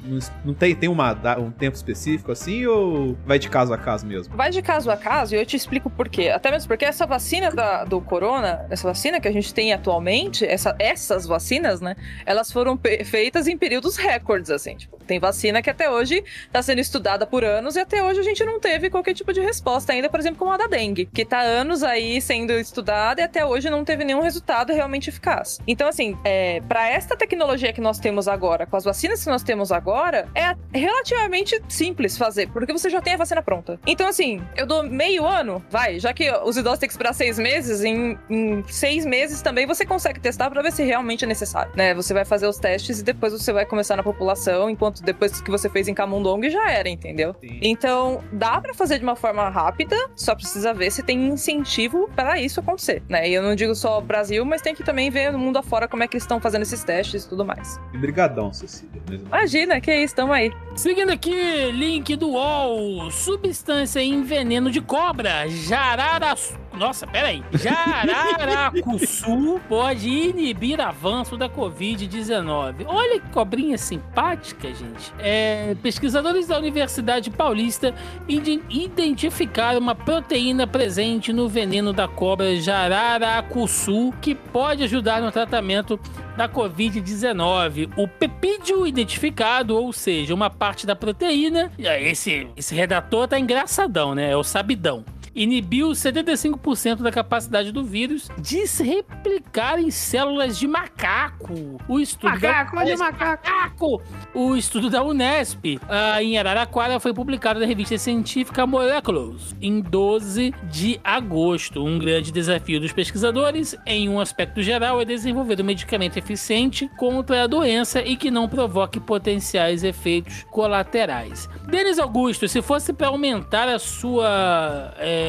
não, 0.44 0.54
tem, 0.54 0.74
tem 0.74 0.88
uma, 0.88 1.12
um 1.38 1.50
tempo 1.50 1.76
específico, 1.76 2.30
assim, 2.30 2.64
ou 2.66 3.16
vai 3.26 3.38
de 3.38 3.48
caso 3.48 3.72
a 3.72 3.78
caso 3.78 4.06
mesmo? 4.06 4.36
Vai 4.36 4.50
de 4.50 4.62
caso 4.62 4.90
a 4.90 4.96
caso 4.96 5.34
e 5.34 5.38
eu 5.38 5.44
te 5.46 5.56
explico 5.56 5.90
por 5.90 6.08
quê. 6.08 6.28
Até 6.28 6.50
mesmo 6.50 6.68
porque 6.68 6.84
essa 6.94 7.06
vacina 7.06 7.50
da- 7.50 7.84
do 7.84 8.00
corona, 8.00 8.66
essa 8.70 8.86
vacina 8.86 9.20
que 9.20 9.26
a 9.28 9.32
gente 9.32 9.52
tem 9.52 9.72
atualmente, 9.72 10.44
essa- 10.46 10.74
essas 10.78 11.26
vacinas, 11.26 11.80
né? 11.80 11.96
Elas 12.24 12.50
foram 12.52 12.78
feitas 13.04 13.46
em 13.48 13.58
períodos 13.58 13.96
recordes, 13.96 14.50
assim. 14.50 14.76
Tipo, 14.76 14.96
tem 15.04 15.18
vacina 15.18 15.60
que 15.60 15.68
até 15.68 15.90
hoje 15.90 16.22
tá 16.52 16.62
sendo 16.62 16.78
estudada 16.80 17.26
por 17.26 17.44
anos 17.44 17.76
e 17.76 17.80
até 17.80 18.02
hoje 18.02 18.20
a 18.20 18.22
gente 18.22 18.44
não 18.44 18.58
teve 18.60 18.88
qualquer 18.90 19.12
tipo 19.14 19.32
de 19.32 19.40
resposta 19.40 19.92
ainda, 19.92 20.08
por 20.08 20.18
exemplo, 20.20 20.38
como 20.38 20.52
a 20.52 20.56
da 20.56 20.66
dengue, 20.66 21.06
que 21.12 21.24
tá 21.24 21.40
anos 21.40 21.82
aí 21.82 22.20
sendo 22.20 22.52
estudada 22.52 23.20
e 23.20 23.24
até 23.24 23.44
hoje 23.44 23.68
não 23.68 23.84
teve 23.84 24.04
nenhum 24.04 24.20
resultado 24.20 24.72
realmente 24.72 25.10
eficaz. 25.10 25.58
Então, 25.66 25.88
assim, 25.88 26.16
é, 26.24 26.60
para 26.68 26.88
esta 26.88 27.16
tecnologia 27.16 27.72
que 27.72 27.80
nós 27.80 27.98
temos 27.98 28.28
agora, 28.28 28.66
com 28.66 28.76
as 28.76 28.84
vacinas 28.84 29.22
que 29.22 29.28
nós 29.30 29.42
temos 29.42 29.72
agora, 29.72 30.28
é 30.34 30.54
relativamente 30.72 31.60
simples 31.68 32.16
fazer, 32.16 32.48
porque 32.50 32.72
você 32.72 32.88
já 32.88 33.00
tem 33.02 33.14
a 33.14 33.16
vacina 33.16 33.42
pronta. 33.42 33.78
Então, 33.86 34.06
assim, 34.08 34.42
eu 34.56 34.64
dou 34.66 34.82
meio 34.84 35.26
ano, 35.26 35.62
vai, 35.68 35.98
já 35.98 36.12
que 36.14 36.30
os 36.30 36.56
idosos 36.56 36.78
têm 36.84 36.88
que 36.88 36.92
esperar 36.92 37.14
seis 37.14 37.38
meses, 37.38 37.82
em, 37.82 38.18
em 38.28 38.62
seis 38.68 39.04
meses 39.06 39.40
também 39.40 39.66
você 39.66 39.84
consegue 39.84 40.20
testar 40.20 40.50
pra 40.50 40.62
ver 40.62 40.72
se 40.72 40.82
realmente 40.82 41.24
é 41.24 41.26
necessário, 41.26 41.72
né? 41.74 41.94
Você 41.94 42.12
vai 42.12 42.24
fazer 42.24 42.46
os 42.46 42.58
testes 42.58 43.00
e 43.00 43.02
depois 43.02 43.32
você 43.32 43.52
vai 43.52 43.64
começar 43.64 43.96
na 43.96 44.02
população, 44.02 44.68
enquanto 44.68 45.02
depois 45.02 45.40
que 45.40 45.50
você 45.50 45.68
fez 45.68 45.88
em 45.88 45.94
Camundong 45.94 46.48
já 46.50 46.70
era, 46.70 46.88
entendeu? 46.88 47.34
Sim. 47.40 47.58
Então, 47.62 48.22
dá 48.32 48.60
pra 48.60 48.74
fazer 48.74 48.98
de 48.98 49.04
uma 49.04 49.16
forma 49.16 49.48
rápida, 49.48 49.96
só 50.14 50.34
precisa 50.34 50.72
ver 50.74 50.90
se 50.90 51.02
tem 51.02 51.26
incentivo 51.26 52.08
para 52.14 52.38
isso 52.38 52.60
acontecer, 52.60 53.02
né? 53.08 53.28
E 53.28 53.34
eu 53.34 53.42
não 53.42 53.54
digo 53.54 53.74
só 53.74 54.00
Brasil, 54.00 54.44
mas 54.44 54.60
tem 54.60 54.74
que 54.74 54.84
também 54.84 55.10
ver 55.10 55.32
no 55.32 55.38
mundo 55.38 55.56
afora 55.56 55.88
como 55.88 56.02
é 56.02 56.08
que 56.08 56.16
eles 56.16 56.24
estão 56.24 56.40
fazendo 56.40 56.62
esses 56.62 56.84
testes 56.84 57.24
e 57.24 57.28
tudo 57.28 57.44
mais. 57.44 57.80
E 57.92 57.98
brigadão, 57.98 58.52
Cecília. 58.52 59.00
mesmo. 59.08 59.26
Imagina, 59.26 59.80
que 59.80 59.94
isso, 59.94 60.14
tamo 60.14 60.32
aí. 60.32 60.52
Seguindo 60.76 61.10
aqui, 61.10 61.70
link 61.72 62.16
do 62.16 62.30
UOL. 62.30 63.10
Substância 63.10 64.00
em 64.00 64.22
veneno 64.22 64.70
de 64.70 64.80
cobra. 64.80 65.48
Jararaçu. 65.48 66.58
Nossa, 66.76 67.06
peraí. 67.06 67.42
Jararacuçu 67.52 69.60
pode 69.68 70.08
inibir 70.08 70.80
avanço 70.80 71.36
da 71.36 71.48
Covid-19. 71.48 72.84
Olha 72.86 73.20
que 73.20 73.28
cobrinha 73.30 73.78
simpática, 73.78 74.68
gente. 74.68 75.12
É, 75.18 75.74
pesquisadores 75.82 76.46
da 76.46 76.58
Universidade 76.58 77.30
Paulista 77.30 77.94
ide- 78.28 78.62
identificaram 78.70 79.78
uma 79.80 79.94
proteína 79.94 80.66
presente 80.66 81.32
no 81.32 81.48
veneno 81.48 81.92
da 81.92 82.08
cobra 82.08 82.56
Jararacuçu 82.56 84.12
que 84.20 84.34
pode 84.34 84.82
ajudar 84.84 85.20
no 85.20 85.30
tratamento 85.30 85.98
da 86.36 86.48
Covid-19. 86.48 87.90
O 87.96 88.08
pepídio 88.08 88.86
identificado, 88.86 89.76
ou 89.76 89.92
seja, 89.92 90.34
uma 90.34 90.50
parte 90.50 90.86
da 90.86 90.96
proteína. 90.96 91.70
Esse, 92.10 92.48
esse 92.56 92.74
redator 92.74 93.28
tá 93.28 93.38
engraçadão, 93.38 94.14
né? 94.14 94.30
É 94.32 94.36
o 94.36 94.42
sabidão. 94.42 95.04
Inibiu 95.34 95.88
75% 95.90 97.02
da 97.02 97.10
capacidade 97.10 97.72
do 97.72 97.84
vírus 97.84 98.30
de 98.38 98.66
se 98.66 98.82
replicar 98.82 99.78
em 99.78 99.90
células 99.90 100.58
de 100.58 100.68
macaco. 100.68 101.78
O 101.88 101.98
estudo 101.98 102.30
Macaco, 102.30 102.76
da... 102.76 102.84
o 102.84 102.98
macaco. 102.98 103.50
macaco! 103.50 104.02
O 104.34 104.56
estudo 104.56 104.88
da 104.90 105.02
Unesp 105.02 105.80
ah, 105.88 106.22
em 106.22 106.38
Araraquara 106.38 107.00
foi 107.00 107.12
publicado 107.12 107.60
na 107.60 107.66
revista 107.66 107.96
científica 107.98 108.66
Molecules 108.66 109.54
em 109.60 109.80
12 109.80 110.54
de 110.70 111.00
agosto. 111.02 111.84
Um 111.84 111.98
grande 111.98 112.30
desafio 112.30 112.80
dos 112.80 112.92
pesquisadores, 112.92 113.76
em 113.86 114.08
um 114.08 114.20
aspecto 114.20 114.62
geral, 114.62 115.00
é 115.00 115.04
desenvolver 115.04 115.60
um 115.60 115.64
medicamento 115.64 116.16
eficiente 116.16 116.90
contra 116.96 117.44
a 117.44 117.46
doença 117.46 118.00
e 118.02 118.16
que 118.16 118.30
não 118.30 118.48
provoque 118.48 119.00
potenciais 119.00 119.82
efeitos 119.82 120.44
colaterais. 120.50 121.48
Denis 121.68 121.98
Augusto, 121.98 122.46
se 122.46 122.62
fosse 122.62 122.92
para 122.92 123.08
aumentar 123.08 123.68
a 123.68 123.78
sua, 123.78 124.94
é, 124.98 125.23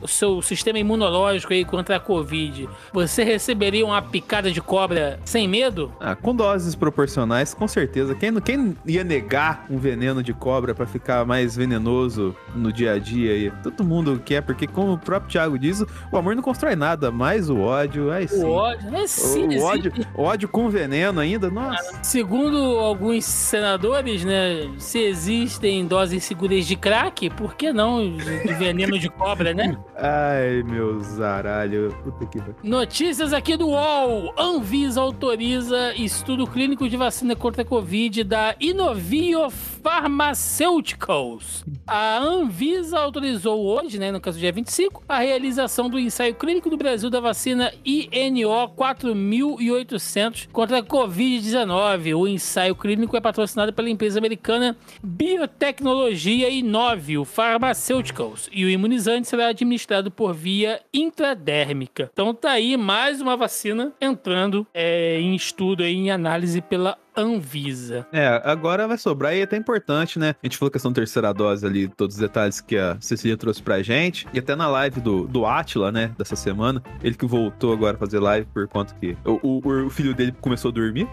o 0.00 0.08
seu 0.08 0.40
sistema 0.42 0.78
imunológico 0.78 1.52
aí 1.52 1.64
contra 1.64 1.96
a 1.96 2.00
Covid, 2.00 2.68
você 2.92 3.22
receberia 3.22 3.84
uma 3.84 4.00
picada 4.00 4.50
de 4.50 4.60
cobra 4.60 5.18
sem 5.24 5.48
medo? 5.48 5.92
Ah, 6.00 6.14
com 6.14 6.34
doses 6.34 6.74
proporcionais, 6.74 7.54
com 7.54 7.66
certeza. 7.68 8.14
Quem, 8.14 8.34
quem 8.40 8.76
ia 8.86 9.04
negar 9.04 9.66
um 9.70 9.78
veneno 9.78 10.22
de 10.22 10.32
cobra 10.32 10.74
pra 10.74 10.86
ficar 10.86 11.24
mais 11.24 11.56
venenoso 11.56 12.34
no 12.54 12.72
dia 12.72 12.92
a 12.92 12.98
dia 12.98 13.32
aí? 13.32 13.52
Todo 13.62 13.84
mundo 13.84 14.20
quer, 14.24 14.42
porque 14.42 14.66
como 14.66 14.92
o 14.94 14.98
próprio 14.98 15.30
Thiago 15.30 15.58
diz, 15.58 15.84
o 16.12 16.16
amor 16.16 16.34
não 16.34 16.42
constrói 16.42 16.76
nada, 16.76 17.10
mas 17.10 17.48
o 17.50 17.58
ódio, 17.58 18.10
aí 18.10 18.28
sim. 18.28 18.44
O 18.44 18.50
ódio, 18.50 18.94
é 18.94 19.06
sim, 19.06 19.56
O 19.58 19.62
ódio, 19.62 19.92
sim. 19.94 20.02
ódio 20.14 20.48
com 20.48 20.68
veneno 20.68 21.20
ainda, 21.20 21.50
nossa. 21.50 21.98
Segundo 22.02 22.58
alguns 22.78 23.24
senadores, 23.24 24.24
né, 24.24 24.68
se 24.78 24.98
existem 24.98 25.86
doses 25.86 26.24
seguras 26.24 26.66
de 26.66 26.76
crack, 26.76 27.30
por 27.30 27.54
que 27.54 27.72
não 27.72 28.16
de 28.16 28.54
veneno 28.54 28.98
de 28.98 29.08
cobra? 29.08 29.37
sobra, 29.38 29.54
né? 29.54 29.78
Ai, 29.96 30.62
meu 30.64 31.00
zaralho. 31.00 31.96
Puta 32.02 32.26
que. 32.26 32.42
Notícias 32.62 33.32
aqui 33.32 33.56
do 33.56 33.68
UOL. 33.68 34.34
Anvisa 34.36 35.00
autoriza 35.00 35.94
estudo 35.94 36.46
clínico 36.46 36.88
de 36.88 36.96
vacina 36.96 37.36
contra 37.36 37.62
a 37.62 37.64
Covid 37.64 38.24
da 38.24 38.56
Inovio 38.58 39.48
Pharmaceuticals. 39.50 41.64
A 41.86 42.18
Anvisa 42.18 42.98
autorizou 42.98 43.64
hoje, 43.64 43.98
né, 43.98 44.10
no 44.10 44.20
caso 44.20 44.38
dia 44.38 44.52
25, 44.52 45.02
a 45.08 45.18
realização 45.18 45.88
do 45.88 45.98
ensaio 45.98 46.34
clínico 46.34 46.68
do 46.68 46.76
Brasil 46.76 47.08
da 47.08 47.20
vacina 47.20 47.72
INO 47.84 48.68
4800 48.74 50.48
contra 50.52 50.78
a 50.78 50.82
Covid-19. 50.82 52.16
O 52.16 52.26
ensaio 52.26 52.74
clínico 52.74 53.16
é 53.16 53.20
patrocinado 53.20 53.72
pela 53.72 53.88
empresa 53.88 54.18
americana 54.18 54.76
Biotecnologia 55.02 56.50
Inovio 56.50 57.24
Pharmaceuticals 57.24 58.48
e 58.52 58.64
o 58.64 58.70
imunizante 58.70 59.27
será 59.28 59.48
administrado 59.48 60.10
por 60.10 60.34
via 60.34 60.80
intradérmica. 60.92 62.10
Então 62.12 62.32
tá 62.34 62.52
aí 62.52 62.76
mais 62.76 63.20
uma 63.20 63.36
vacina 63.36 63.92
entrando 64.00 64.66
é, 64.72 65.20
em 65.20 65.34
estudo, 65.34 65.84
em 65.84 66.10
análise 66.10 66.60
pela 66.60 66.98
Anvisa. 67.20 68.06
É, 68.12 68.40
agora 68.44 68.86
vai 68.88 68.96
sobrar 68.98 69.34
e 69.34 69.40
é 69.40 69.42
até 69.42 69.56
importante, 69.56 70.18
né? 70.18 70.34
A 70.42 70.46
gente 70.46 70.56
falou 70.56 70.70
questão 70.70 70.90
da 70.90 70.96
terceira 70.96 71.32
dose 71.32 71.66
ali, 71.66 71.88
todos 71.88 72.16
os 72.16 72.20
detalhes 72.20 72.60
que 72.60 72.76
a 72.76 72.96
Cecília 73.00 73.36
trouxe 73.36 73.62
pra 73.62 73.82
gente. 73.82 74.26
E 74.32 74.38
até 74.38 74.54
na 74.56 74.68
live 74.68 75.00
do, 75.00 75.26
do 75.26 75.44
Atila, 75.46 75.90
né, 75.92 76.12
dessa 76.18 76.36
semana, 76.36 76.82
ele 77.02 77.14
que 77.14 77.26
voltou 77.26 77.72
agora 77.72 77.96
a 77.96 77.98
fazer 77.98 78.18
live 78.18 78.46
por 78.52 78.66
conta 78.68 78.94
que 79.00 79.16
o, 79.24 79.38
o, 79.42 79.86
o 79.86 79.90
filho 79.90 80.14
dele 80.14 80.34
começou 80.40 80.70
a 80.70 80.72
dormir. 80.72 81.08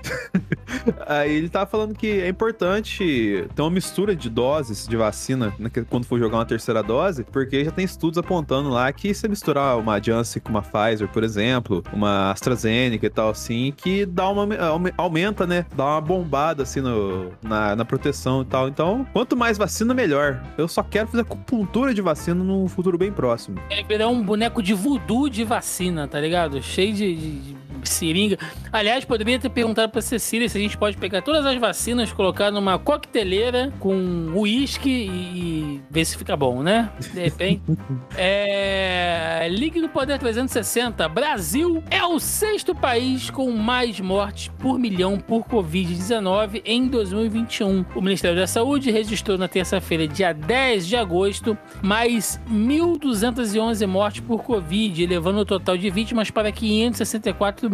Aí 1.07 1.33
ele 1.35 1.49
tava 1.49 1.65
falando 1.65 1.93
que 1.95 2.07
é 2.21 2.27
importante 2.27 3.45
ter 3.55 3.61
uma 3.61 3.71
mistura 3.71 4.15
de 4.15 4.29
doses 4.29 4.87
de 4.87 4.95
vacina 4.95 5.53
né, 5.59 5.69
que- 5.69 5.83
quando 5.83 6.05
for 6.05 6.19
jogar 6.19 6.37
uma 6.37 6.45
terceira 6.45 6.81
dose, 6.83 7.23
porque 7.23 7.63
já 7.65 7.71
tem 7.71 7.85
estudos 7.85 8.17
apontando 8.17 8.69
lá 8.69 8.91
que 8.91 9.13
se 9.13 9.27
misturar 9.27 9.77
uma 9.77 10.01
Janssen 10.01 10.41
com 10.41 10.49
uma 10.49 10.61
Pfizer, 10.61 11.07
por 11.07 11.23
exemplo, 11.23 11.83
uma 11.93 12.31
AstraZeneca 12.31 13.05
e 13.05 13.09
tal 13.09 13.29
assim, 13.29 13.73
que 13.75 14.05
dá 14.05 14.29
uma 14.29 14.55
aume- 14.65 14.93
aumenta, 14.97 15.45
né? 15.47 15.65
Dá 15.75 15.85
uma 15.85 15.94
bombada 16.01 16.63
assim 16.63 16.81
no, 16.81 17.31
na, 17.43 17.75
na 17.75 17.85
proteção 17.85 18.41
e 18.41 18.45
tal. 18.45 18.67
Então, 18.67 19.05
quanto 19.13 19.35
mais 19.35 19.57
vacina, 19.57 19.93
melhor. 19.93 20.41
Eu 20.57 20.67
só 20.67 20.81
quero 20.83 21.07
fazer 21.07 21.21
acupuntura 21.21 21.93
de 21.93 22.01
vacina 22.01 22.43
num 22.43 22.67
futuro 22.67 22.97
bem 22.97 23.11
próximo. 23.11 23.57
É 23.69 23.83
virar 23.83 24.07
um 24.07 24.21
boneco 24.23 24.61
de 24.61 24.73
voodoo 24.73 25.29
de 25.29 25.43
vacina, 25.43 26.07
tá 26.07 26.19
ligado? 26.19 26.61
Cheio 26.61 26.93
de, 26.93 27.15
de- 27.15 27.55
de 27.85 27.93
seringa. 27.93 28.37
Aliás, 28.71 29.05
poderia 29.05 29.39
ter 29.39 29.49
perguntado 29.49 29.91
pra 29.91 30.01
Cecília 30.01 30.49
se 30.49 30.57
a 30.57 30.61
gente 30.61 30.77
pode 30.77 30.97
pegar 30.97 31.21
todas 31.21 31.45
as 31.45 31.57
vacinas, 31.57 32.11
colocar 32.11 32.51
numa 32.51 32.77
coqueteleira 32.77 33.71
com 33.79 34.31
uísque 34.35 34.89
e, 34.89 35.07
e 35.07 35.81
ver 35.89 36.05
se 36.05 36.17
fica 36.17 36.35
bom, 36.35 36.61
né? 36.61 36.91
De 37.13 37.21
repente. 37.21 37.61
é... 38.17 39.47
Ligue 39.49 39.79
do 39.79 39.89
Poder 39.89 40.19
360. 40.19 41.07
Brasil 41.09 41.83
é 41.89 42.03
o 42.03 42.19
sexto 42.19 42.73
país 42.75 43.29
com 43.29 43.51
mais 43.51 43.99
mortes 43.99 44.51
por 44.59 44.77
milhão 44.77 45.17
por 45.17 45.43
Covid-19 45.45 46.61
em 46.65 46.87
2021. 46.87 47.85
O 47.95 48.01
Ministério 48.01 48.37
da 48.37 48.47
Saúde 48.47 48.91
registrou 48.91 49.37
na 49.37 49.47
terça-feira, 49.47 50.07
dia 50.07 50.33
10 50.33 50.87
de 50.87 50.95
agosto, 50.95 51.57
mais 51.81 52.39
1.211 52.51 53.87
mortes 53.87 54.21
por 54.21 54.43
Covid, 54.43 55.05
levando 55.05 55.39
o 55.39 55.45
total 55.45 55.77
de 55.77 55.89
vítimas 55.89 56.31
para 56.31 56.51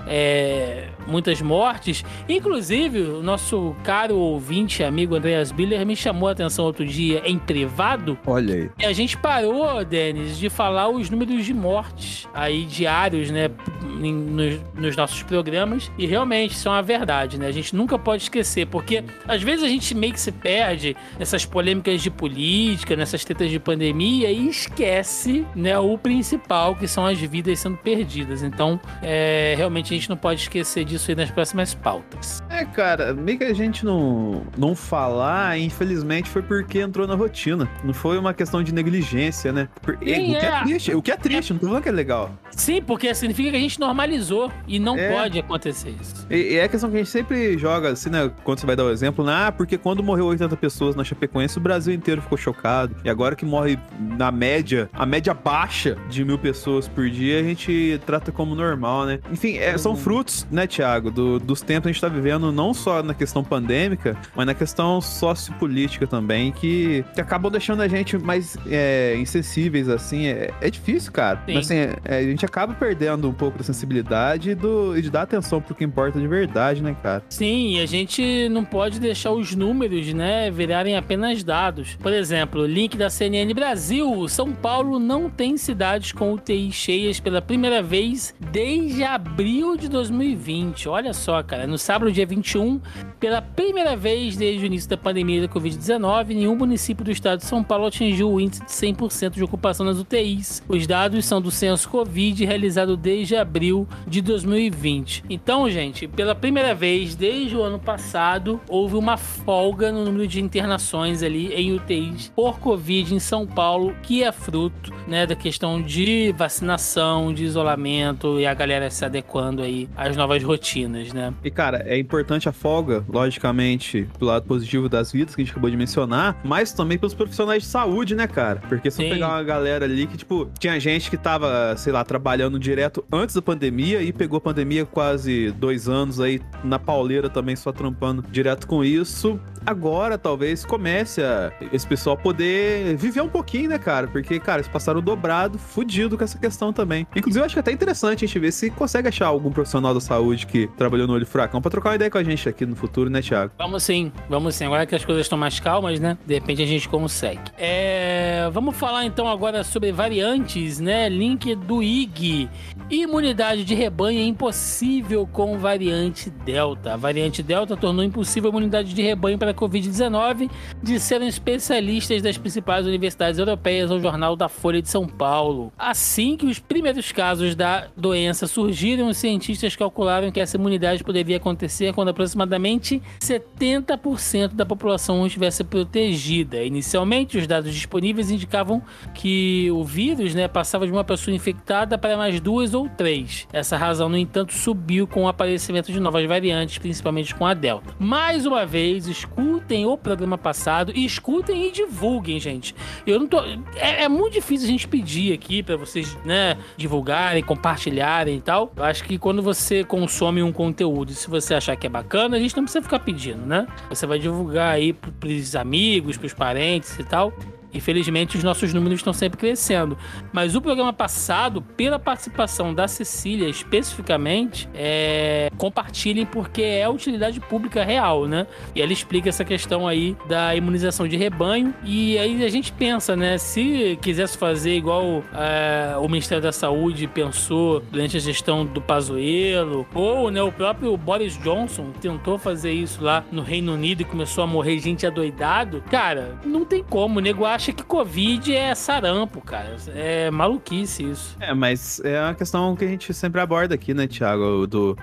é, 0.06 0.88
muitas 1.06 1.40
mortes. 1.40 2.04
Inclusive, 2.28 3.00
o 3.00 3.22
nosso 3.22 3.74
caro 3.82 4.16
ouvinte, 4.16 4.82
amigo 4.82 5.14
Andreas 5.14 5.52
Biller, 5.52 5.84
me 5.84 5.96
chamou 5.96 6.28
a 6.28 6.32
atenção 6.32 6.64
outro 6.64 6.84
dia 6.84 7.22
em 7.24 7.38
privado 7.38 8.18
Olha 8.26 8.54
aí. 8.54 8.70
e 8.78 8.84
a 8.84 8.92
gente 8.92 9.16
parou, 9.16 9.84
Denis, 9.84 10.38
de 10.38 10.48
falar 10.48 10.88
os 10.88 11.10
números 11.10 11.44
de 11.44 11.54
mortes 11.54 12.28
aí 12.32 12.64
diários, 12.64 13.30
né, 13.30 13.50
nos, 13.82 14.60
nos 14.74 14.96
nossos 14.96 15.22
programas. 15.22 15.90
E 15.98 16.06
realmente, 16.06 16.52
isso 16.52 16.68
é 16.68 16.72
uma 16.72 16.82
verdade, 16.82 17.38
né? 17.38 17.46
A 17.46 17.52
gente 17.52 17.74
nunca 17.74 17.98
pode 17.98 18.22
esquecer, 18.24 18.66
porque 18.66 19.04
às 19.26 19.42
vezes 19.42 19.64
a 19.64 19.68
gente 19.68 19.94
meio 19.94 20.12
que 20.12 20.20
se 20.20 20.32
perde 20.32 20.96
nessas 21.18 21.44
polêmicas 21.44 22.02
de 22.02 22.10
política, 22.10 22.96
nessas 22.96 23.24
tretas 23.24 23.50
de 23.50 23.58
pandemia 23.58 24.30
e 24.30 24.48
esquece, 24.48 25.44
né, 25.54 25.78
o 25.78 25.96
principal, 25.98 26.74
que 26.74 26.86
são 26.86 27.06
as 27.06 27.18
vidas 27.18 27.58
sendo 27.58 27.76
perdidas. 27.76 28.42
Então, 28.42 28.80
é, 29.02 29.54
realmente 29.56 29.92
a 29.92 29.96
gente 29.96 29.99
não 30.08 30.16
pode 30.16 30.40
esquecer 30.42 30.84
disso 30.84 31.10
aí 31.10 31.14
nas 31.16 31.30
próximas 31.30 31.74
pautas. 31.74 32.40
É, 32.48 32.64
cara, 32.64 33.12
meio 33.14 33.38
que 33.38 33.44
a 33.44 33.54
gente 33.54 33.84
não, 33.84 34.42
não 34.56 34.74
falar, 34.74 35.58
infelizmente, 35.58 36.28
foi 36.28 36.42
porque 36.42 36.78
entrou 36.80 37.06
na 37.06 37.14
rotina. 37.14 37.68
Não 37.84 37.92
foi 37.94 38.18
uma 38.18 38.32
questão 38.34 38.62
de 38.62 38.72
negligência, 38.72 39.52
né? 39.52 39.68
Por- 39.82 39.98
Sim, 39.98 40.34
o 40.36 40.38
que 40.40 40.46
é. 40.46 40.48
é. 40.48 40.62
triste, 40.62 40.94
o 40.94 41.02
que 41.02 41.10
é 41.10 41.16
triste, 41.16 41.52
não 41.52 41.60
tô 41.60 41.66
falando 41.66 41.82
que 41.82 41.88
é 41.88 41.92
legal. 41.92 42.30
Sim, 42.50 42.82
porque 42.82 43.14
significa 43.14 43.50
que 43.50 43.56
a 43.56 43.60
gente 43.60 43.78
normalizou 43.80 44.50
e 44.66 44.78
não 44.78 44.96
É. 44.98 45.10
pode 45.12 45.38
acontecer 45.38 45.94
isso. 46.00 46.26
E, 46.30 46.36
e 46.36 46.56
é 46.56 46.64
a 46.64 46.68
questão 46.68 46.90
que 46.90 46.96
a 46.96 46.98
gente 46.98 47.10
sempre 47.10 47.56
joga, 47.58 47.90
assim, 47.90 48.10
né? 48.10 48.30
Quando 48.44 48.58
você 48.60 48.66
vai 48.66 48.76
dar 48.76 48.84
o 48.84 48.90
exemplo, 48.90 49.24
né? 49.24 49.32
Ah, 49.46 49.52
porque 49.52 49.78
quando 49.78 50.02
morreu 50.02 50.26
80 50.26 50.56
pessoas 50.56 50.94
na 50.94 51.04
Chapecoense, 51.04 51.56
o 51.58 51.60
Brasil 51.60 51.94
inteiro 51.94 52.20
ficou 52.22 52.36
chocado. 52.36 52.94
E 53.04 53.08
agora 53.10 53.34
que 53.36 53.44
morre 53.44 53.78
na 54.18 54.30
média, 54.30 54.88
a 54.92 55.06
média 55.06 55.32
baixa 55.32 55.96
de 56.08 56.24
mil 56.24 56.38
pessoas 56.38 56.86
por 56.88 57.08
dia, 57.08 57.38
a 57.40 57.42
gente 57.42 58.00
trata 58.06 58.30
como 58.32 58.54
normal, 58.54 59.06
né? 59.06 59.20
Enfim, 59.32 59.56
é, 59.56 59.76
são 59.80 59.92
Uhum. 59.92 59.96
frutos, 59.98 60.46
né, 60.50 60.66
Thiago, 60.66 61.10
do- 61.10 61.38
dos 61.38 61.60
tempos 61.62 61.82
que 61.84 61.88
a 61.90 61.92
gente 61.92 62.00
tá 62.00 62.08
vivendo, 62.08 62.50
não 62.52 62.72
só 62.74 63.02
na 63.02 63.14
questão 63.14 63.42
pandêmica, 63.42 64.16
mas 64.34 64.46
na 64.46 64.54
questão 64.54 65.00
sociopolítica 65.00 66.06
também, 66.06 66.52
que, 66.52 67.04
que 67.14 67.20
acabam 67.20 67.50
deixando 67.50 67.80
a 67.82 67.88
gente 67.88 68.18
mais 68.18 68.56
é, 68.66 69.16
insensíveis, 69.18 69.88
assim. 69.88 70.26
É, 70.26 70.50
é 70.60 70.70
difícil, 70.70 71.12
cara. 71.12 71.42
Sim. 71.46 71.54
Mas, 71.54 71.66
assim, 71.66 71.76
é- 71.76 71.96
é, 72.04 72.18
a 72.18 72.22
gente 72.22 72.44
acaba 72.44 72.74
perdendo 72.74 73.28
um 73.28 73.32
pouco 73.32 73.58
da 73.58 73.64
sensibilidade 73.64 74.50
e, 74.50 74.54
do, 74.54 74.96
e 74.96 75.02
de 75.02 75.10
dar 75.10 75.22
atenção 75.22 75.60
pro 75.60 75.74
que 75.74 75.84
importa 75.84 76.18
de 76.20 76.26
verdade, 76.26 76.82
né, 76.82 76.96
cara? 77.02 77.22
Sim, 77.28 77.76
e 77.76 77.80
a 77.80 77.86
gente 77.86 78.48
não 78.50 78.64
pode 78.64 79.00
deixar 79.00 79.30
os 79.32 79.54
números, 79.54 80.12
né, 80.12 80.50
virarem 80.50 80.96
apenas 80.96 81.42
dados. 81.42 81.96
Por 81.96 82.12
exemplo, 82.12 82.66
link 82.66 82.96
da 82.96 83.08
CNN 83.10 83.52
Brasil: 83.54 84.28
São 84.28 84.52
Paulo 84.52 84.98
não 84.98 85.28
tem 85.30 85.56
cidades 85.56 86.12
com 86.12 86.32
UTI 86.32 86.70
cheias 86.72 87.18
pela 87.20 87.40
primeira 87.42 87.82
vez 87.82 88.34
desde 88.52 89.02
abril 89.04 89.69
de 89.76 89.88
2020. 89.88 90.88
Olha 90.88 91.12
só, 91.12 91.42
cara, 91.42 91.66
no 91.66 91.78
sábado, 91.78 92.12
dia 92.12 92.26
21, 92.26 92.80
pela 93.18 93.40
primeira 93.42 93.96
vez 93.96 94.36
desde 94.36 94.64
o 94.64 94.66
início 94.66 94.88
da 94.88 94.96
pandemia 94.96 95.40
da 95.40 95.48
Covid-19, 95.48 96.28
nenhum 96.28 96.56
município 96.56 97.04
do 97.04 97.10
estado 97.10 97.40
de 97.40 97.46
São 97.46 97.62
Paulo 97.62 97.86
atingiu 97.86 98.30
o 98.30 98.40
índice 98.40 98.64
de 98.64 98.70
100% 98.70 99.32
de 99.32 99.44
ocupação 99.44 99.84
nas 99.86 99.98
UTIs. 99.98 100.62
Os 100.68 100.86
dados 100.86 101.24
são 101.24 101.40
do 101.40 101.50
censo 101.50 101.88
Covid 101.88 102.44
realizado 102.44 102.96
desde 102.96 103.36
abril 103.36 103.86
de 104.06 104.20
2020. 104.20 105.24
Então, 105.28 105.68
gente, 105.70 106.08
pela 106.08 106.34
primeira 106.34 106.74
vez 106.74 107.14
desde 107.14 107.56
o 107.56 107.62
ano 107.62 107.78
passado, 107.78 108.60
houve 108.68 108.96
uma 108.96 109.16
folga 109.16 109.92
no 109.92 110.04
número 110.04 110.26
de 110.26 110.40
internações 110.40 111.22
ali 111.22 111.52
em 111.54 111.72
UTIs 111.72 112.32
por 112.34 112.58
Covid 112.58 113.14
em 113.14 113.18
São 113.18 113.46
Paulo, 113.46 113.94
que 114.02 114.22
é 114.22 114.32
fruto, 114.32 114.92
né, 115.06 115.26
da 115.26 115.34
questão 115.34 115.82
de 115.82 116.32
vacinação, 116.36 117.32
de 117.32 117.44
isolamento 117.44 118.40
e 118.40 118.46
a 118.46 118.54
galera 118.54 118.90
se 118.90 119.04
adequando 119.04 119.59
aí 119.62 119.88
às 119.96 120.16
novas 120.16 120.42
rotinas, 120.42 121.12
né? 121.12 121.32
E, 121.44 121.50
cara, 121.50 121.82
é 121.86 121.98
importante 121.98 122.48
a 122.48 122.52
folga, 122.52 123.04
logicamente, 123.08 124.08
do 124.18 124.26
lado 124.26 124.46
positivo 124.46 124.88
das 124.88 125.12
vidas 125.12 125.34
que 125.34 125.42
a 125.42 125.44
gente 125.44 125.52
acabou 125.52 125.70
de 125.70 125.76
mencionar, 125.76 126.38
mas 126.44 126.72
também 126.72 126.98
pelos 126.98 127.14
profissionais 127.14 127.62
de 127.62 127.68
saúde, 127.68 128.14
né, 128.14 128.26
cara? 128.26 128.62
Porque 128.68 128.90
se 128.90 129.02
eu 129.02 129.10
pegar 129.10 129.28
uma 129.28 129.42
galera 129.42 129.84
ali 129.84 130.06
que, 130.06 130.16
tipo, 130.16 130.48
tinha 130.58 130.78
gente 130.78 131.10
que 131.10 131.16
tava, 131.16 131.76
sei 131.76 131.92
lá, 131.92 132.04
trabalhando 132.04 132.58
direto 132.58 133.04
antes 133.12 133.34
da 133.34 133.42
pandemia 133.42 134.02
e 134.02 134.12
pegou 134.12 134.38
a 134.38 134.40
pandemia 134.40 134.84
quase 134.84 135.50
dois 135.52 135.88
anos 135.88 136.20
aí 136.20 136.40
na 136.64 136.78
pauleira 136.78 137.28
também, 137.28 137.56
só 137.56 137.72
trampando 137.72 138.24
direto 138.30 138.66
com 138.66 138.84
isso. 138.84 139.40
Agora, 139.66 140.16
talvez, 140.16 140.64
comece 140.64 141.22
a 141.22 141.52
esse 141.72 141.86
pessoal 141.86 142.16
poder 142.16 142.96
viver 142.96 143.20
um 143.20 143.28
pouquinho, 143.28 143.70
né, 143.70 143.78
cara? 143.78 144.06
Porque, 144.08 144.40
cara, 144.40 144.60
eles 144.60 144.68
passaram 144.68 145.02
dobrado, 145.02 145.58
fudido 145.58 146.16
com 146.16 146.24
essa 146.24 146.38
questão 146.38 146.72
também. 146.72 147.06
Inclusive, 147.14 147.40
eu 147.40 147.44
acho 147.44 147.54
que 147.54 147.58
é 147.58 147.60
até 147.60 147.72
interessante 147.72 148.24
a 148.24 148.26
gente 148.26 148.38
ver 148.38 148.52
se 148.52 148.70
consegue 148.70 149.08
achar 149.08 149.26
algum 149.26 149.49
profissional 149.52 149.94
da 149.94 150.00
saúde 150.00 150.46
que 150.46 150.66
trabalhou 150.76 151.06
no 151.06 151.14
olho 151.14 151.26
furacão 151.26 151.60
pra 151.60 151.70
trocar 151.70 151.90
uma 151.90 151.94
ideia 151.96 152.10
com 152.10 152.18
a 152.18 152.24
gente 152.24 152.48
aqui 152.48 152.66
no 152.66 152.76
futuro, 152.76 153.10
né, 153.10 153.20
Thiago? 153.20 153.52
Vamos 153.58 153.82
sim, 153.82 154.12
vamos 154.28 154.54
sim. 154.54 154.64
Agora 154.64 154.86
que 154.86 154.94
as 154.94 155.04
coisas 155.04 155.26
estão 155.26 155.38
mais 155.38 155.60
calmas, 155.60 156.00
né? 156.00 156.16
De 156.26 156.34
repente 156.34 156.62
a 156.62 156.66
gente 156.66 156.88
consegue. 156.88 157.40
É, 157.58 158.48
vamos 158.52 158.76
falar 158.76 159.04
então 159.04 159.28
agora 159.28 159.64
sobre 159.64 159.92
variantes, 159.92 160.80
né? 160.80 161.08
Link 161.08 161.54
do 161.54 161.82
IG. 161.82 162.48
Imunidade 162.90 163.64
de 163.64 163.74
rebanho 163.74 164.18
é 164.18 164.24
impossível 164.24 165.26
com 165.26 165.58
variante 165.58 166.30
Delta. 166.30 166.94
A 166.94 166.96
variante 166.96 167.42
Delta 167.42 167.76
tornou 167.76 168.04
impossível 168.04 168.50
a 168.50 168.52
imunidade 168.52 168.92
de 168.92 169.02
rebanho 169.02 169.38
para 169.38 169.52
a 169.52 169.54
Covid-19, 169.54 170.50
disseram 170.82 171.26
especialistas 171.26 172.22
das 172.22 172.36
principais 172.36 172.86
universidades 172.86 173.38
europeias 173.38 173.90
ao 173.90 174.00
jornal 174.00 174.34
da 174.34 174.48
Folha 174.48 174.82
de 174.82 174.88
São 174.88 175.06
Paulo. 175.06 175.72
Assim 175.78 176.36
que 176.36 176.46
os 176.46 176.58
primeiros 176.58 177.12
casos 177.12 177.54
da 177.54 177.88
doença 177.96 178.46
surgiram, 178.46 179.08
os 179.08 179.16
cientistas 179.16 179.39
calcularam 179.76 180.30
que 180.30 180.40
essa 180.40 180.56
imunidade 180.56 181.02
poderia 181.02 181.36
acontecer 181.36 181.92
quando 181.92 182.08
aproximadamente 182.08 183.02
70% 183.20 184.54
da 184.54 184.66
população 184.66 185.26
estivesse 185.26 185.64
protegida. 185.64 186.62
Inicialmente, 186.62 187.38
os 187.38 187.46
dados 187.46 187.72
disponíveis 187.72 188.30
indicavam 188.30 188.82
que 189.14 189.70
o 189.70 189.84
vírus 189.84 190.34
né, 190.34 190.48
passava 190.48 190.86
de 190.86 190.92
uma 190.92 191.04
pessoa 191.04 191.34
infectada 191.34 191.96
para 191.98 192.16
mais 192.16 192.40
duas 192.40 192.74
ou 192.74 192.88
três. 192.88 193.46
Essa 193.52 193.76
razão, 193.76 194.08
no 194.08 194.16
entanto, 194.16 194.52
subiu 194.52 195.06
com 195.06 195.24
o 195.24 195.28
aparecimento 195.28 195.92
de 195.92 196.00
novas 196.00 196.26
variantes, 196.26 196.78
principalmente 196.78 197.34
com 197.34 197.46
a 197.46 197.54
Delta. 197.54 197.94
Mais 197.98 198.46
uma 198.46 198.64
vez, 198.66 199.06
escutem 199.06 199.86
o 199.86 199.96
programa 199.96 200.38
passado 200.38 200.92
e 200.94 201.04
escutem 201.04 201.66
e 201.66 201.72
divulguem, 201.72 202.38
gente. 202.40 202.74
Eu 203.06 203.18
não 203.18 203.26
tô. 203.26 203.40
É, 203.76 204.04
é 204.04 204.08
muito 204.08 204.34
difícil 204.34 204.66
a 204.66 204.70
gente 204.70 204.88
pedir 204.88 205.32
aqui 205.32 205.62
para 205.62 205.76
vocês, 205.76 206.16
né, 206.24 206.56
divulgarem, 206.76 207.42
compartilharem 207.42 208.36
e 208.36 208.40
tal. 208.40 208.72
Eu 208.76 208.84
acho 208.84 209.04
que 209.04 209.18
quando 209.30 209.42
você 209.42 209.84
consome 209.84 210.42
um 210.42 210.50
conteúdo, 210.50 211.12
se 211.12 211.30
você 211.30 211.54
achar 211.54 211.76
que 211.76 211.86
é 211.86 211.90
bacana, 211.90 212.36
a 212.36 212.40
gente 212.40 212.56
não 212.56 212.64
precisa 212.64 212.82
ficar 212.82 212.98
pedindo, 212.98 213.46
né? 213.46 213.64
Você 213.88 214.04
vai 214.04 214.18
divulgar 214.18 214.74
aí 214.74 214.92
pros 214.92 215.54
amigos, 215.54 216.16
pros 216.16 216.34
parentes 216.34 216.98
e 216.98 217.04
tal. 217.04 217.32
Infelizmente, 217.72 218.36
os 218.36 218.44
nossos 218.44 218.74
números 218.74 219.00
estão 219.00 219.12
sempre 219.12 219.38
crescendo. 219.38 219.96
Mas 220.32 220.54
o 220.54 220.60
programa 220.60 220.92
passado, 220.92 221.62
pela 221.62 221.98
participação 221.98 222.74
da 222.74 222.88
Cecília 222.88 223.48
especificamente, 223.48 224.68
é... 224.74 225.50
compartilhem 225.56 226.26
porque 226.26 226.62
é 226.62 226.88
utilidade 226.88 227.40
pública 227.40 227.84
real, 227.84 228.26
né? 228.26 228.46
E 228.74 228.82
ela 228.82 228.92
explica 228.92 229.28
essa 229.28 229.44
questão 229.44 229.86
aí 229.86 230.16
da 230.28 230.54
imunização 230.54 231.06
de 231.06 231.16
rebanho. 231.16 231.74
E 231.84 232.18
aí 232.18 232.44
a 232.44 232.48
gente 232.48 232.72
pensa, 232.72 233.16
né? 233.16 233.38
Se 233.38 233.98
quisesse 234.02 234.36
fazer 234.36 234.74
igual 234.74 235.22
é, 235.34 235.96
o 235.98 236.08
Ministério 236.08 236.42
da 236.42 236.52
Saúde 236.52 237.06
pensou 237.06 237.80
durante 237.80 238.16
a 238.16 238.20
gestão 238.20 238.64
do 238.64 238.80
Pazuello, 238.80 239.86
ou 239.94 240.30
né, 240.30 240.42
o 240.42 240.50
próprio 240.50 240.96
Boris 240.96 241.38
Johnson 241.38 241.90
tentou 242.00 242.38
fazer 242.38 242.72
isso 242.72 243.02
lá 243.02 243.24
no 243.30 243.42
Reino 243.42 243.74
Unido 243.74 244.02
e 244.02 244.04
começou 244.04 244.44
a 244.44 244.46
morrer 244.46 244.78
gente 244.78 245.06
adoidado, 245.06 245.82
cara, 245.90 246.38
não 246.44 246.64
tem 246.64 246.82
como. 246.82 247.18
O 247.18 247.22
nego 247.22 247.44
acha 247.44 247.59
que 247.60 247.82
Covid 247.84 248.54
é 248.54 248.74
sarampo, 248.74 249.40
cara. 249.42 249.76
É 249.94 250.30
maluquice 250.30 251.04
isso. 251.04 251.36
É, 251.38 251.52
mas 251.52 252.00
é 252.02 252.18
uma 252.20 252.34
questão 252.34 252.74
que 252.74 252.84
a 252.84 252.88
gente 252.88 253.12
sempre 253.12 253.38
aborda 253.40 253.74
aqui, 253.74 253.92
né, 253.92 254.06
Thiago? 254.06 254.66
Do, 254.66 254.96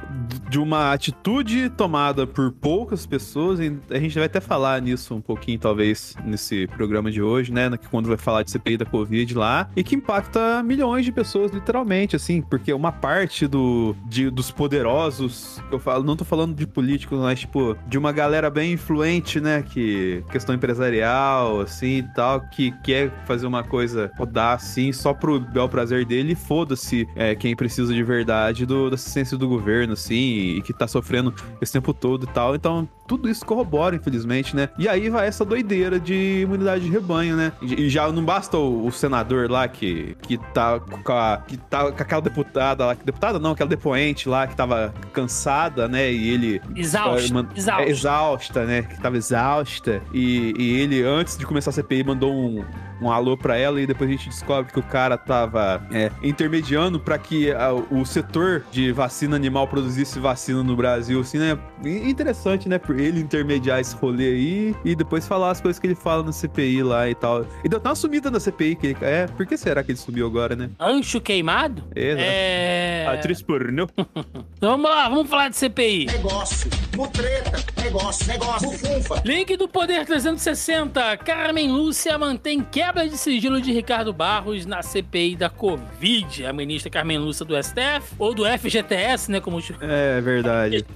de 0.50 0.58
uma 0.58 0.91
atitude 0.91 1.70
tomada 1.70 2.26
por 2.26 2.52
poucas 2.52 3.06
pessoas. 3.06 3.60
A 3.60 4.00
gente 4.00 4.15
vai 4.15 4.26
até 4.26 4.41
falar 4.41 4.82
nisso 4.82 5.13
um 5.13 5.22
pouquinho, 5.22 5.60
talvez, 5.60 6.15
nesse 6.26 6.65
programa 6.67 7.12
de 7.12 7.22
hoje, 7.22 7.54
né? 7.54 7.70
Quando 7.91 8.08
vai 8.08 8.17
falar 8.17 8.41
de 8.41 8.50
CPI 8.50 8.78
da 8.78 8.86
Covid 8.86 9.36
lá. 9.36 9.70
E 9.76 9.84
que 9.84 9.96
impacta 9.96 10.63
milhões 10.63 11.06
de 11.06 11.12
pessoas, 11.12 11.52
literalmente, 11.52 12.15
assim. 12.15 12.41
Porque 12.41 12.74
uma 12.74 12.91
parte 12.91 13.46
do, 13.46 13.96
de, 14.06 14.32
dos 14.32 14.50
poderosos, 14.50 15.62
eu 15.72 15.78
falo, 15.78 16.04
não 16.04 16.15
tô 16.15 16.26
falando 16.26 16.56
de 16.56 16.65
políticos, 16.65 17.20
mas, 17.20 17.41
tipo, 17.41 17.78
de 17.88 17.98
uma 17.98 18.12
galera 18.12 18.50
bem 18.50 18.74
influente, 18.74 19.39
né? 19.39 19.62
Que 19.62 20.24
questão 20.32 20.56
empresarial, 20.56 21.62
assim 21.62 21.98
e 21.98 22.04
tal 22.15 22.46
que 22.51 22.71
quer 22.83 23.12
fazer 23.25 23.45
uma 23.45 23.63
coisa 23.63 24.12
rodar 24.17 24.53
assim 24.53 24.91
só 24.91 25.13
pro 25.13 25.39
bel 25.39 25.69
prazer 25.69 26.05
dele, 26.05 26.36
foda-se 26.36 27.07
é, 27.15 27.36
quem 27.36 27.55
precisa 27.55 27.93
de 27.93 28.03
verdade 28.03 28.65
do, 28.65 28.89
da 28.89 28.95
assistência 28.95 29.38
do 29.38 29.47
governo, 29.47 29.93
assim, 29.93 30.57
e 30.57 30.62
que 30.62 30.73
tá 30.73 30.88
sofrendo 30.88 31.33
esse 31.62 31.73
tempo 31.73 31.93
todo 31.93 32.25
e 32.25 32.27
tal. 32.27 32.55
Então, 32.55 32.88
tudo 33.08 33.30
isso 33.30 33.46
corrobora, 33.46 33.96
infelizmente, 33.96 34.56
né? 34.56 34.70
E 34.78 34.88
aí 34.88 35.10
vai 35.10 35.28
essa 35.28 35.46
doideira 35.46 36.00
de 36.00 36.41
imunidade 36.41 36.84
de 36.84 36.91
rebanho, 36.91 37.36
né? 37.36 37.54
E 37.62 37.89
já 37.89 38.12
não 38.12 38.24
basta 38.24 38.58
o, 38.58 38.86
o 38.86 38.91
senador 38.91 39.50
lá 39.50 39.67
que, 39.67 40.15
que, 40.22 40.38
tá 40.54 40.80
com 40.80 41.13
a, 41.13 41.38
que 41.48 41.58
tá 41.58 41.91
com 41.91 42.02
aquela 42.02 42.22
deputada 42.22 42.86
lá, 42.86 42.93
deputada 42.93 43.39
não, 43.39 43.52
aquela 43.52 43.70
depoente 43.70 44.28
lá 44.28 44.46
que 44.46 44.56
tava 44.56 44.93
cansada, 45.13 45.88
né? 45.88 46.12
E 46.12 46.30
ele. 46.30 46.62
Exausta. 46.76 47.48
exausta. 47.56 47.84
É, 47.84 47.89
exausta, 47.89 48.65
né? 48.65 48.82
Que 48.84 49.02
tava 49.02 49.17
exausta. 49.17 50.02
E, 50.13 50.54
e 50.58 50.82
ele, 50.82 51.04
antes 51.04 51.38
de 51.38 51.46
começar 51.46 51.70
a 51.70 51.74
CPI, 51.74 52.04
mandou 52.04 52.34
um, 52.34 52.63
um 53.01 53.12
alô 53.12 53.38
para 53.38 53.57
ela 53.57 53.81
e 53.81 53.88
depois 53.88 54.10
a 54.10 54.13
gente 54.13 54.29
descobre 54.29 54.71
que 54.71 54.79
o 54.79 54.83
cara 54.83 55.17
tava 55.17 55.86
é, 55.91 56.12
intermediando 56.23 56.99
para 56.99 57.17
que 57.17 57.51
a, 57.51 57.73
o 57.73 58.05
setor 58.05 58.65
de 58.71 58.91
vacina 58.91 59.36
animal 59.36 59.67
produzisse 59.67 60.19
vacina 60.19 60.63
no 60.63 60.75
Brasil, 60.75 61.19
assim, 61.19 61.38
né? 61.38 61.57
Interessante, 61.83 62.67
né? 62.67 62.77
Por 62.77 62.99
ele 62.99 63.19
intermediar 63.19 63.79
esse 63.79 63.95
rolê 63.95 64.27
aí 64.27 64.75
e 64.83 64.95
depois 64.95 65.27
falar 65.27 65.51
as 65.51 65.62
coisas 65.62 65.79
que 65.79 65.88
ele 65.88 65.95
fala 65.95 66.23
no 66.23 66.33
CPI 66.33 66.83
lá 66.83 67.10
e 67.10 67.15
tal. 67.15 67.45
E 67.63 67.69
deu 67.69 67.77
até 67.77 67.89
uma 67.89 67.95
sumida 67.95 68.31
na 68.31 68.39
CPI, 68.39 68.75
que 68.75 68.88
ele, 68.88 68.97
é, 69.01 69.27
por 69.27 69.45
que 69.45 69.57
será 69.57 69.83
que 69.83 69.91
ele 69.91 69.97
sumiu 69.97 70.25
agora, 70.25 70.55
né? 70.55 70.69
Ancho 70.79 71.21
queimado? 71.21 71.83
É. 71.95 72.15
Né? 72.15 72.23
é... 72.23 73.07
Atriz 73.07 73.41
pornô. 73.41 73.88
vamos 74.60 74.89
lá, 74.89 75.10
vamos 75.10 75.29
falar 75.29 75.49
de 75.49 75.57
CPI. 75.57 76.05
Negócio, 76.05 76.69
mutreta, 76.95 77.63
negócio, 77.81 78.27
negócio, 78.27 78.69
bufunfa. 78.69 79.21
Link 79.25 79.55
do 79.55 79.67
Poder 79.67 80.05
360. 80.05 81.17
Carmen 81.17 81.71
Lúcia 81.71 82.17
mantém 82.17 82.62
quebra 82.88 83.10
de 83.10 83.17
sigilo 83.17 83.60
de 83.60 83.73
Ricardo 83.73 84.13
Barros 84.13 84.65
na 84.65 84.82
CPI 84.82 85.36
da 85.36 85.50
Covid. 85.50 86.45
A 86.45 86.54
ministra 86.54 86.89
Carmen 86.89 87.17
Lúcia 87.17 87.45
do 87.45 87.62
STF, 87.62 88.15
ou 88.17 88.34
do 88.34 88.45
FGTS, 88.45 89.30
né, 89.30 89.41
como... 89.41 89.60
É 89.82 90.21
verdade. 90.21 90.86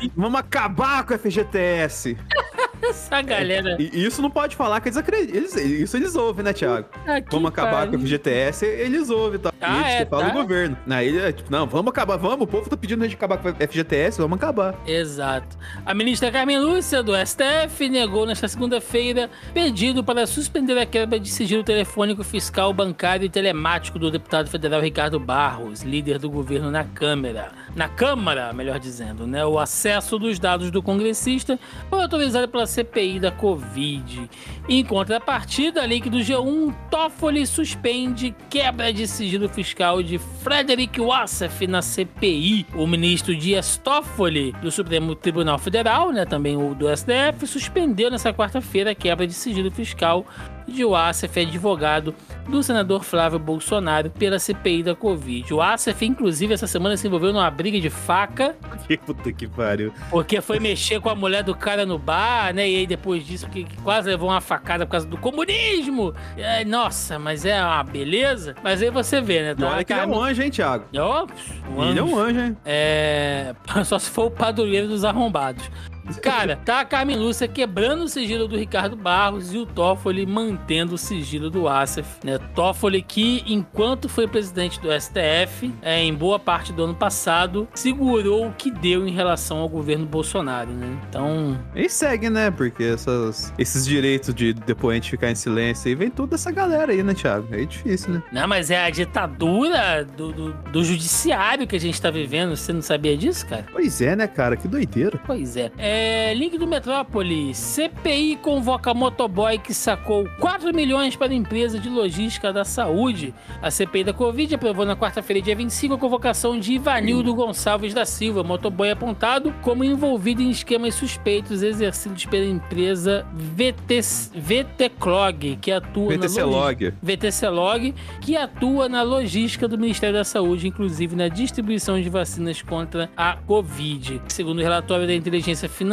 Que... 0.00 0.12
Vamos 0.16 0.40
acabar 0.40 1.04
com 1.04 1.14
o 1.14 1.18
FGTS. 1.18 2.16
Essa 2.90 3.20
galera. 3.22 3.76
E, 3.78 4.04
isso 4.04 4.22
não 4.22 4.30
pode 4.30 4.56
falar 4.56 4.80
que 4.80 4.88
eles 4.88 4.96
acreditam. 4.96 5.62
Isso 5.62 5.96
eles 5.96 6.14
ouvem, 6.14 6.44
né, 6.44 6.52
Thiago? 6.52 6.88
Ah, 7.06 7.20
vamos 7.30 7.48
acabar 7.48 7.88
com 7.88 7.96
o 7.96 8.00
FGTS, 8.00 8.64
eles 8.66 9.10
ouvem, 9.10 9.38
tá? 9.38 9.52
Ah, 9.60 9.92
eles 9.92 10.02
é, 10.02 10.06
falam 10.06 10.26
tá? 10.26 10.32
do 10.32 10.40
governo. 10.40 10.76
Ele 11.00 11.18
é 11.18 11.32
tipo, 11.32 11.50
não, 11.50 11.66
vamos 11.66 11.90
acabar, 11.90 12.16
vamos. 12.16 12.42
O 12.42 12.46
povo 12.46 12.68
tá 12.68 12.76
pedindo 12.76 13.02
a 13.02 13.06
gente 13.06 13.16
acabar 13.16 13.38
com 13.38 13.48
o 13.48 13.54
FGTS, 13.54 14.20
vamos 14.20 14.36
acabar. 14.36 14.74
Exato. 14.86 15.58
A 15.84 15.94
ministra 15.94 16.30
Carmen 16.30 16.58
Lúcia, 16.58 17.02
do 17.02 17.12
STF, 17.14 17.88
negou 17.88 18.26
nesta 18.26 18.48
segunda-feira 18.48 19.30
pedido 19.52 20.02
para 20.02 20.26
suspender 20.26 20.78
a 20.78 20.86
quebra 20.86 21.20
de 21.20 21.28
sigilo 21.28 21.62
telefônico 21.62 22.24
fiscal, 22.24 22.72
bancário 22.72 23.26
e 23.26 23.28
telemático 23.28 23.98
do 23.98 24.10
deputado 24.10 24.48
federal 24.48 24.80
Ricardo 24.80 25.20
Barros, 25.20 25.82
líder 25.82 26.18
do 26.18 26.30
governo 26.30 26.70
na 26.70 26.84
Câmara. 26.84 27.52
Na 27.74 27.88
Câmara, 27.88 28.52
melhor 28.52 28.78
dizendo, 28.78 29.26
né? 29.26 29.46
O 29.46 29.58
acesso 29.58 30.18
dos 30.18 30.38
dados 30.38 30.70
do 30.70 30.82
congressista 30.82 31.58
foi 31.88 32.02
autorizado 32.02 32.48
pela 32.48 32.66
CPI 32.66 33.20
da 33.20 33.30
Covid. 33.30 34.28
Em 34.68 34.84
contrapartida, 34.84 35.82
a 35.82 35.86
lei 35.86 36.00
do 36.00 36.18
G1, 36.18 36.74
Toffoli 36.90 37.46
suspende 37.46 38.34
quebra 38.48 38.92
de 38.92 39.06
sigilo 39.06 39.48
fiscal 39.48 40.02
de 40.02 40.18
Frederick 40.18 41.00
Wassef 41.00 41.66
na 41.66 41.80
CPI. 41.80 42.66
O 42.74 42.86
ministro 42.86 43.34
Dias 43.36 43.76
Toffoli, 43.76 44.52
do 44.60 44.70
Supremo 44.70 45.14
Tribunal 45.14 45.58
Federal, 45.58 46.10
né, 46.10 46.24
também 46.24 46.56
o 46.56 46.74
do 46.74 46.86
STF, 46.94 47.46
suspendeu 47.46 48.10
nessa 48.10 48.32
quarta-feira 48.32 48.90
a 48.90 48.94
quebra 48.94 49.26
de 49.26 49.32
sigilo 49.32 49.70
fiscal 49.70 50.26
de 50.70 50.84
Wassef, 50.84 51.40
advogado 51.40 52.14
do 52.48 52.62
senador 52.62 53.04
Flávio 53.04 53.38
Bolsonaro 53.38 54.10
pela 54.10 54.38
CPI 54.38 54.82
da 54.82 54.94
Covid. 54.94 55.52
O 55.52 55.58
Wassef, 55.58 56.04
inclusive, 56.04 56.54
essa 56.54 56.66
semana 56.66 56.96
se 56.96 57.06
envolveu 57.06 57.32
numa 57.32 57.50
briga 57.50 57.80
de 57.80 57.90
faca. 57.90 58.56
Que 58.86 58.96
puta 58.98 59.32
que 59.32 59.46
pariu. 59.46 59.92
Porque 60.10 60.40
foi 60.40 60.58
mexer 60.58 61.00
com 61.00 61.08
a 61.08 61.14
mulher 61.14 61.42
do 61.42 61.54
cara 61.54 61.86
no 61.86 61.98
bar, 61.98 62.54
né? 62.54 62.68
E 62.68 62.76
aí 62.76 62.86
depois 62.86 63.24
disso, 63.24 63.48
que 63.48 63.66
quase 63.82 64.08
levou 64.08 64.28
uma 64.28 64.40
facada 64.40 64.84
por 64.84 64.92
causa 64.92 65.06
do 65.06 65.16
comunismo. 65.16 66.14
É, 66.36 66.64
nossa, 66.64 67.18
mas 67.18 67.44
é 67.44 67.62
uma 67.62 67.82
beleza. 67.84 68.54
Mas 68.62 68.82
aí 68.82 68.90
você 68.90 69.20
vê, 69.20 69.42
né? 69.42 69.54
Tá 69.54 69.68
olha 69.68 69.84
que 69.84 69.92
ele 69.92 70.00
é 70.00 70.06
um 70.06 70.22
anjo, 70.22 70.42
hein, 70.42 70.50
Thiago? 70.50 70.84
Oh, 70.94 71.80
um 71.80 71.90
ele 71.90 71.98
é 71.98 72.02
um 72.02 72.18
anjo, 72.18 72.40
hein? 72.40 72.56
É. 72.64 73.54
Só 73.84 73.98
se 73.98 74.10
for 74.10 74.26
o 74.26 74.30
padroeiro 74.30 74.88
dos 74.88 75.04
arrombados. 75.04 75.70
Cara, 76.18 76.56
tá 76.56 76.80
a 76.80 76.84
Carmen 76.84 77.16
Lúcia 77.16 77.46
quebrando 77.46 78.04
o 78.04 78.08
sigilo 78.08 78.48
do 78.48 78.56
Ricardo 78.56 78.96
Barros 78.96 79.52
e 79.52 79.58
o 79.58 79.66
Toffoli 79.66 80.26
mantendo 80.26 80.94
o 80.94 80.98
sigilo 80.98 81.50
do 81.50 81.68
Asif, 81.68 82.06
né? 82.24 82.38
Toffoli 82.54 83.02
que, 83.02 83.44
enquanto 83.46 84.08
foi 84.08 84.26
presidente 84.26 84.80
do 84.80 84.88
STF, 84.92 85.72
é, 85.82 86.02
em 86.02 86.14
boa 86.14 86.38
parte 86.38 86.72
do 86.72 86.84
ano 86.84 86.94
passado, 86.94 87.68
segurou 87.74 88.48
o 88.48 88.52
que 88.52 88.70
deu 88.70 89.06
em 89.06 89.12
relação 89.12 89.58
ao 89.58 89.68
governo 89.68 90.06
Bolsonaro, 90.06 90.70
né? 90.70 90.98
Então... 91.08 91.58
E 91.74 91.88
segue, 91.88 92.30
né? 92.30 92.50
Porque 92.50 92.84
essas, 92.84 93.52
esses 93.58 93.86
direitos 93.86 94.34
de 94.34 94.52
depoente 94.52 95.10
ficar 95.10 95.30
em 95.30 95.34
silêncio 95.34 95.88
aí, 95.88 95.94
vem 95.94 96.10
toda 96.10 96.34
essa 96.34 96.50
galera 96.50 96.92
aí, 96.92 97.02
né, 97.02 97.14
Thiago? 97.14 97.48
É 97.54 97.64
difícil, 97.64 98.14
né? 98.14 98.22
Não, 98.32 98.48
mas 98.48 98.70
é 98.70 98.84
a 98.84 98.90
ditadura 98.90 100.04
do, 100.04 100.32
do, 100.32 100.52
do 100.52 100.84
judiciário 100.84 101.66
que 101.66 101.76
a 101.76 101.80
gente 101.80 102.00
tá 102.00 102.10
vivendo. 102.10 102.56
Você 102.56 102.72
não 102.72 102.82
sabia 102.82 103.16
disso, 103.16 103.46
cara? 103.46 103.66
Pois 103.72 104.00
é, 104.00 104.16
né, 104.16 104.26
cara? 104.26 104.56
Que 104.56 104.66
doideira. 104.66 105.20
Pois 105.26 105.56
é. 105.56 105.70
é. 105.78 105.99
Link 106.34 106.56
do 106.56 106.66
Metrópole. 106.66 107.54
CPI 107.54 108.36
convoca 108.36 108.94
motoboy 108.94 109.58
que 109.58 109.74
sacou 109.74 110.28
4 110.38 110.72
milhões 110.72 111.16
para 111.16 111.32
a 111.32 111.34
empresa 111.34 111.78
de 111.78 111.88
logística 111.88 112.52
da 112.52 112.64
saúde. 112.64 113.34
A 113.60 113.70
CPI 113.70 114.04
da 114.04 114.12
Covid 114.12 114.54
aprovou 114.54 114.86
na 114.86 114.96
quarta-feira, 114.96 115.42
dia 115.42 115.56
25, 115.56 115.94
a 115.94 115.98
convocação 115.98 116.58
de 116.58 116.72
Ivanildo 116.72 117.34
Gonçalves 117.34 117.92
da 117.92 118.04
Silva, 118.04 118.42
motoboy 118.42 118.90
apontado 118.90 119.52
como 119.60 119.84
envolvido 119.84 120.40
em 120.40 120.50
esquemas 120.50 120.94
suspeitos 120.94 121.62
exercidos 121.62 122.24
pela 122.26 122.46
empresa 122.46 123.26
VT, 123.34 124.00
VTClog, 124.34 125.56
que 125.56 125.72
atua 125.72 126.16
VTC 126.16 126.40
na 126.40 126.46
Log. 126.46 126.94
VTC 127.02 127.48
Log, 127.48 127.94
que 128.20 128.36
atua 128.36 128.88
na 128.88 129.02
logística 129.02 129.66
do 129.66 129.76
Ministério 129.76 130.14
da 130.14 130.24
Saúde, 130.24 130.68
inclusive 130.68 131.16
na 131.16 131.28
distribuição 131.28 132.00
de 132.00 132.08
vacinas 132.08 132.62
contra 132.62 133.10
a 133.16 133.36
Covid. 133.36 134.22
Segundo 134.28 134.58
o 134.58 134.62
relatório 134.62 135.06
da 135.06 135.14
inteligência 135.14 135.68
financeira 135.68 135.89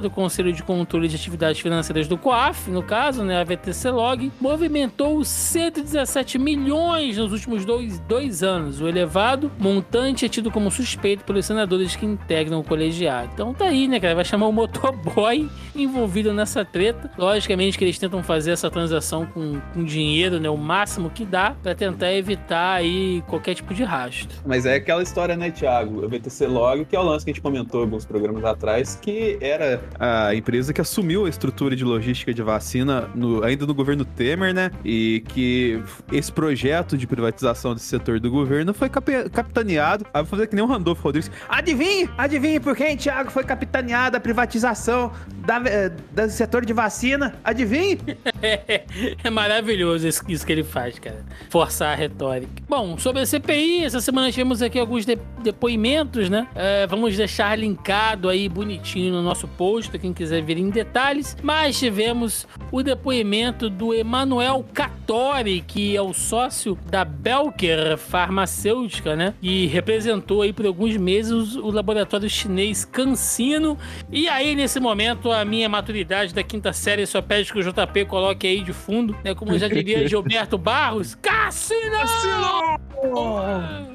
do 0.00 0.10
Conselho 0.10 0.52
de 0.52 0.62
Controle 0.62 1.08
de 1.08 1.16
Atividades 1.16 1.60
Financeiras 1.60 2.06
do 2.06 2.18
COAF, 2.18 2.70
no 2.70 2.82
caso, 2.82 3.24
né, 3.24 3.40
a 3.40 3.44
VTC 3.44 3.90
Log, 3.90 4.30
movimentou 4.40 5.24
117 5.24 6.38
milhões 6.38 7.16
nos 7.16 7.32
últimos 7.32 7.64
dois, 7.64 7.98
dois 8.00 8.42
anos. 8.42 8.80
O 8.80 8.86
elevado 8.88 9.50
montante 9.58 10.24
é 10.24 10.28
tido 10.28 10.50
como 10.50 10.70
suspeito 10.70 11.24
pelos 11.24 11.46
senadores 11.46 11.96
que 11.96 12.06
integram 12.06 12.60
o 12.60 12.64
colegiado. 12.64 13.30
Então 13.34 13.52
tá 13.52 13.66
aí, 13.66 13.88
né, 13.88 13.98
cara? 13.98 14.14
Vai 14.14 14.24
chamar 14.24 14.46
o 14.46 14.52
motoboy 14.52 15.48
envolvido 15.74 16.32
nessa 16.32 16.64
treta. 16.64 17.10
Logicamente 17.18 17.76
que 17.76 17.84
eles 17.84 17.98
tentam 17.98 18.22
fazer 18.22 18.52
essa 18.52 18.70
transação 18.70 19.26
com, 19.26 19.60
com 19.72 19.84
dinheiro, 19.84 20.38
né, 20.38 20.48
o 20.48 20.56
máximo 20.56 21.10
que 21.10 21.24
dá, 21.24 21.56
para 21.62 21.74
tentar 21.74 22.12
evitar 22.12 22.74
aí 22.74 23.22
qualquer 23.26 23.54
tipo 23.54 23.74
de 23.74 23.82
rastro. 23.82 24.38
Mas 24.46 24.66
é 24.66 24.74
aquela 24.74 25.02
história, 25.02 25.36
né, 25.36 25.50
Thiago? 25.50 26.04
O 26.04 26.08
VTC 26.08 26.46
Log, 26.46 26.84
que 26.84 26.94
é 26.94 27.00
o 27.00 27.02
lance 27.02 27.24
que 27.24 27.30
a 27.30 27.34
gente 27.34 27.42
comentou 27.42 27.80
alguns 27.80 28.04
programas 28.04 28.44
atrás, 28.44 28.98
que 29.00 29.27
era 29.40 29.80
a 29.98 30.34
empresa 30.34 30.72
que 30.72 30.80
assumiu 30.80 31.26
a 31.26 31.28
estrutura 31.28 31.74
de 31.76 31.84
logística 31.84 32.32
de 32.32 32.42
vacina 32.42 33.08
no- 33.14 33.42
ainda 33.44 33.66
no 33.66 33.74
governo 33.74 34.04
Temer, 34.04 34.54
né? 34.54 34.70
E 34.84 35.22
que 35.28 35.82
esse 36.12 36.32
projeto 36.32 36.96
de 36.96 37.06
privatização 37.06 37.74
desse 37.74 37.86
setor 37.86 38.20
do 38.20 38.30
governo 38.30 38.72
foi 38.72 38.88
cape- 38.88 39.28
capitaneado. 39.30 40.06
Aí 40.14 40.22
vou 40.22 40.30
fazer 40.30 40.46
que 40.46 40.54
nem 40.54 40.64
o 40.64 40.68
Randolfo 40.68 41.02
Rodrigues. 41.02 41.30
Adivinhe! 41.48 42.08
Adivinhe 42.16 42.60
por 42.60 42.76
quem, 42.76 42.96
Thiago, 42.96 43.30
foi 43.30 43.44
capitaneada 43.44 44.16
a 44.18 44.20
privatização 44.20 45.12
da, 45.46 45.56
eh, 45.66 45.90
do 46.14 46.30
setor 46.30 46.64
de 46.64 46.72
vacina? 46.72 47.34
Adivinhe? 47.44 47.98
É 49.24 49.30
maravilhoso 49.30 50.06
isso, 50.28 50.46
que 50.46 50.52
ele 50.52 50.62
faz, 50.64 50.98
cara. 50.98 51.24
Forçar 51.50 51.92
a 51.92 51.94
retórica. 51.94 52.50
Bom, 52.68 52.96
sobre 52.98 53.22
a 53.22 53.26
CPI, 53.26 53.84
essa 53.84 54.00
semana 54.00 54.30
tivemos 54.30 54.62
aqui 54.62 54.78
alguns 54.78 55.04
de- 55.04 55.18
depoimentos, 55.42 56.28
né? 56.28 56.46
É, 56.54 56.86
vamos 56.86 57.16
deixar 57.16 57.58
linkado 57.58 58.28
aí 58.28 58.48
bonitinho 58.48 59.12
no 59.12 59.22
nosso 59.22 59.48
post, 59.48 59.96
quem 59.98 60.12
quiser 60.12 60.42
ver 60.42 60.58
em 60.58 60.70
detalhes. 60.70 61.36
Mas 61.42 61.78
tivemos 61.78 62.46
o 62.70 62.82
depoimento 62.82 63.68
do 63.68 63.92
Emanuel 63.92 64.64
Cattori, 64.72 65.60
que 65.66 65.96
é 65.96 66.02
o 66.02 66.12
sócio 66.12 66.78
da 66.90 67.04
Belker 67.04 67.96
Farmacêutica, 67.98 69.16
né? 69.16 69.34
E 69.42 69.66
representou 69.66 70.42
aí 70.42 70.52
por 70.52 70.66
alguns 70.66 70.96
meses 70.96 71.56
o 71.56 71.70
laboratório 71.70 72.28
chinês 72.30 72.84
Cancino. 72.84 73.76
E 74.10 74.28
aí, 74.28 74.54
nesse 74.54 74.78
momento, 74.78 75.30
a 75.32 75.44
minha 75.44 75.68
maturidade 75.68 76.32
da 76.34 76.42
quinta 76.42 76.72
série 76.72 77.06
só 77.06 77.20
pede 77.20 77.52
que 77.52 77.58
o 77.58 77.62
JP 77.62 78.04
coloque 78.04 78.27
aí 78.30 78.62
de 78.62 78.72
fundo, 78.72 79.16
né? 79.24 79.34
Como 79.34 79.58
já 79.58 79.68
diria 79.68 80.06
Gilberto 80.08 80.58
Barros, 80.58 81.14
Cassino! 81.14 81.98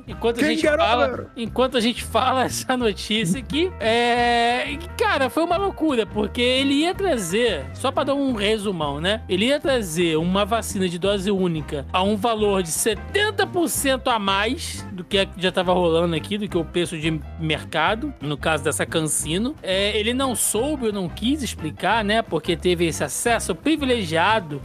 Enquanto 0.07 0.37
a 0.37 0.39
Quem 0.39 0.49
gente 0.49 0.61
que 0.61 0.67
era, 0.67 0.77
fala, 0.77 1.31
enquanto 1.35 1.77
a 1.77 1.79
gente 1.81 2.03
fala 2.03 2.43
essa 2.45 2.75
notícia 2.77 3.39
aqui, 3.39 3.71
é, 3.79 4.77
cara, 4.97 5.29
foi 5.29 5.43
uma 5.43 5.57
loucura, 5.57 6.05
porque 6.05 6.41
ele 6.41 6.75
ia 6.75 6.93
trazer, 6.93 7.65
só 7.73 7.91
pra 7.91 8.03
dar 8.03 8.13
um 8.13 8.33
resumão, 8.33 9.01
né? 9.01 9.21
Ele 9.27 9.45
ia 9.47 9.59
trazer 9.59 10.17
uma 10.17 10.45
vacina 10.45 10.87
de 10.87 10.97
dose 10.97 11.29
única 11.31 11.85
a 11.91 12.01
um 12.01 12.15
valor 12.15 12.63
de 12.63 12.69
70% 12.69 14.07
a 14.07 14.19
mais 14.19 14.85
do 14.91 15.03
que 15.03 15.27
já 15.37 15.51
tava 15.51 15.73
rolando 15.73 16.15
aqui, 16.15 16.37
do 16.37 16.47
que 16.47 16.57
o 16.57 16.63
preço 16.63 16.97
de 16.97 17.19
mercado, 17.39 18.13
no 18.21 18.37
caso 18.37 18.63
dessa 18.63 18.85
Cancino. 18.85 19.55
É, 19.61 19.97
ele 19.97 20.13
não 20.13 20.35
soube 20.35 20.87
ou 20.87 20.93
não 20.93 21.09
quis 21.09 21.43
explicar, 21.43 22.03
né? 22.03 22.21
Porque 22.21 22.55
teve 22.55 22.85
esse 22.85 23.03
acesso 23.03 23.53
privilegiado 23.53 24.03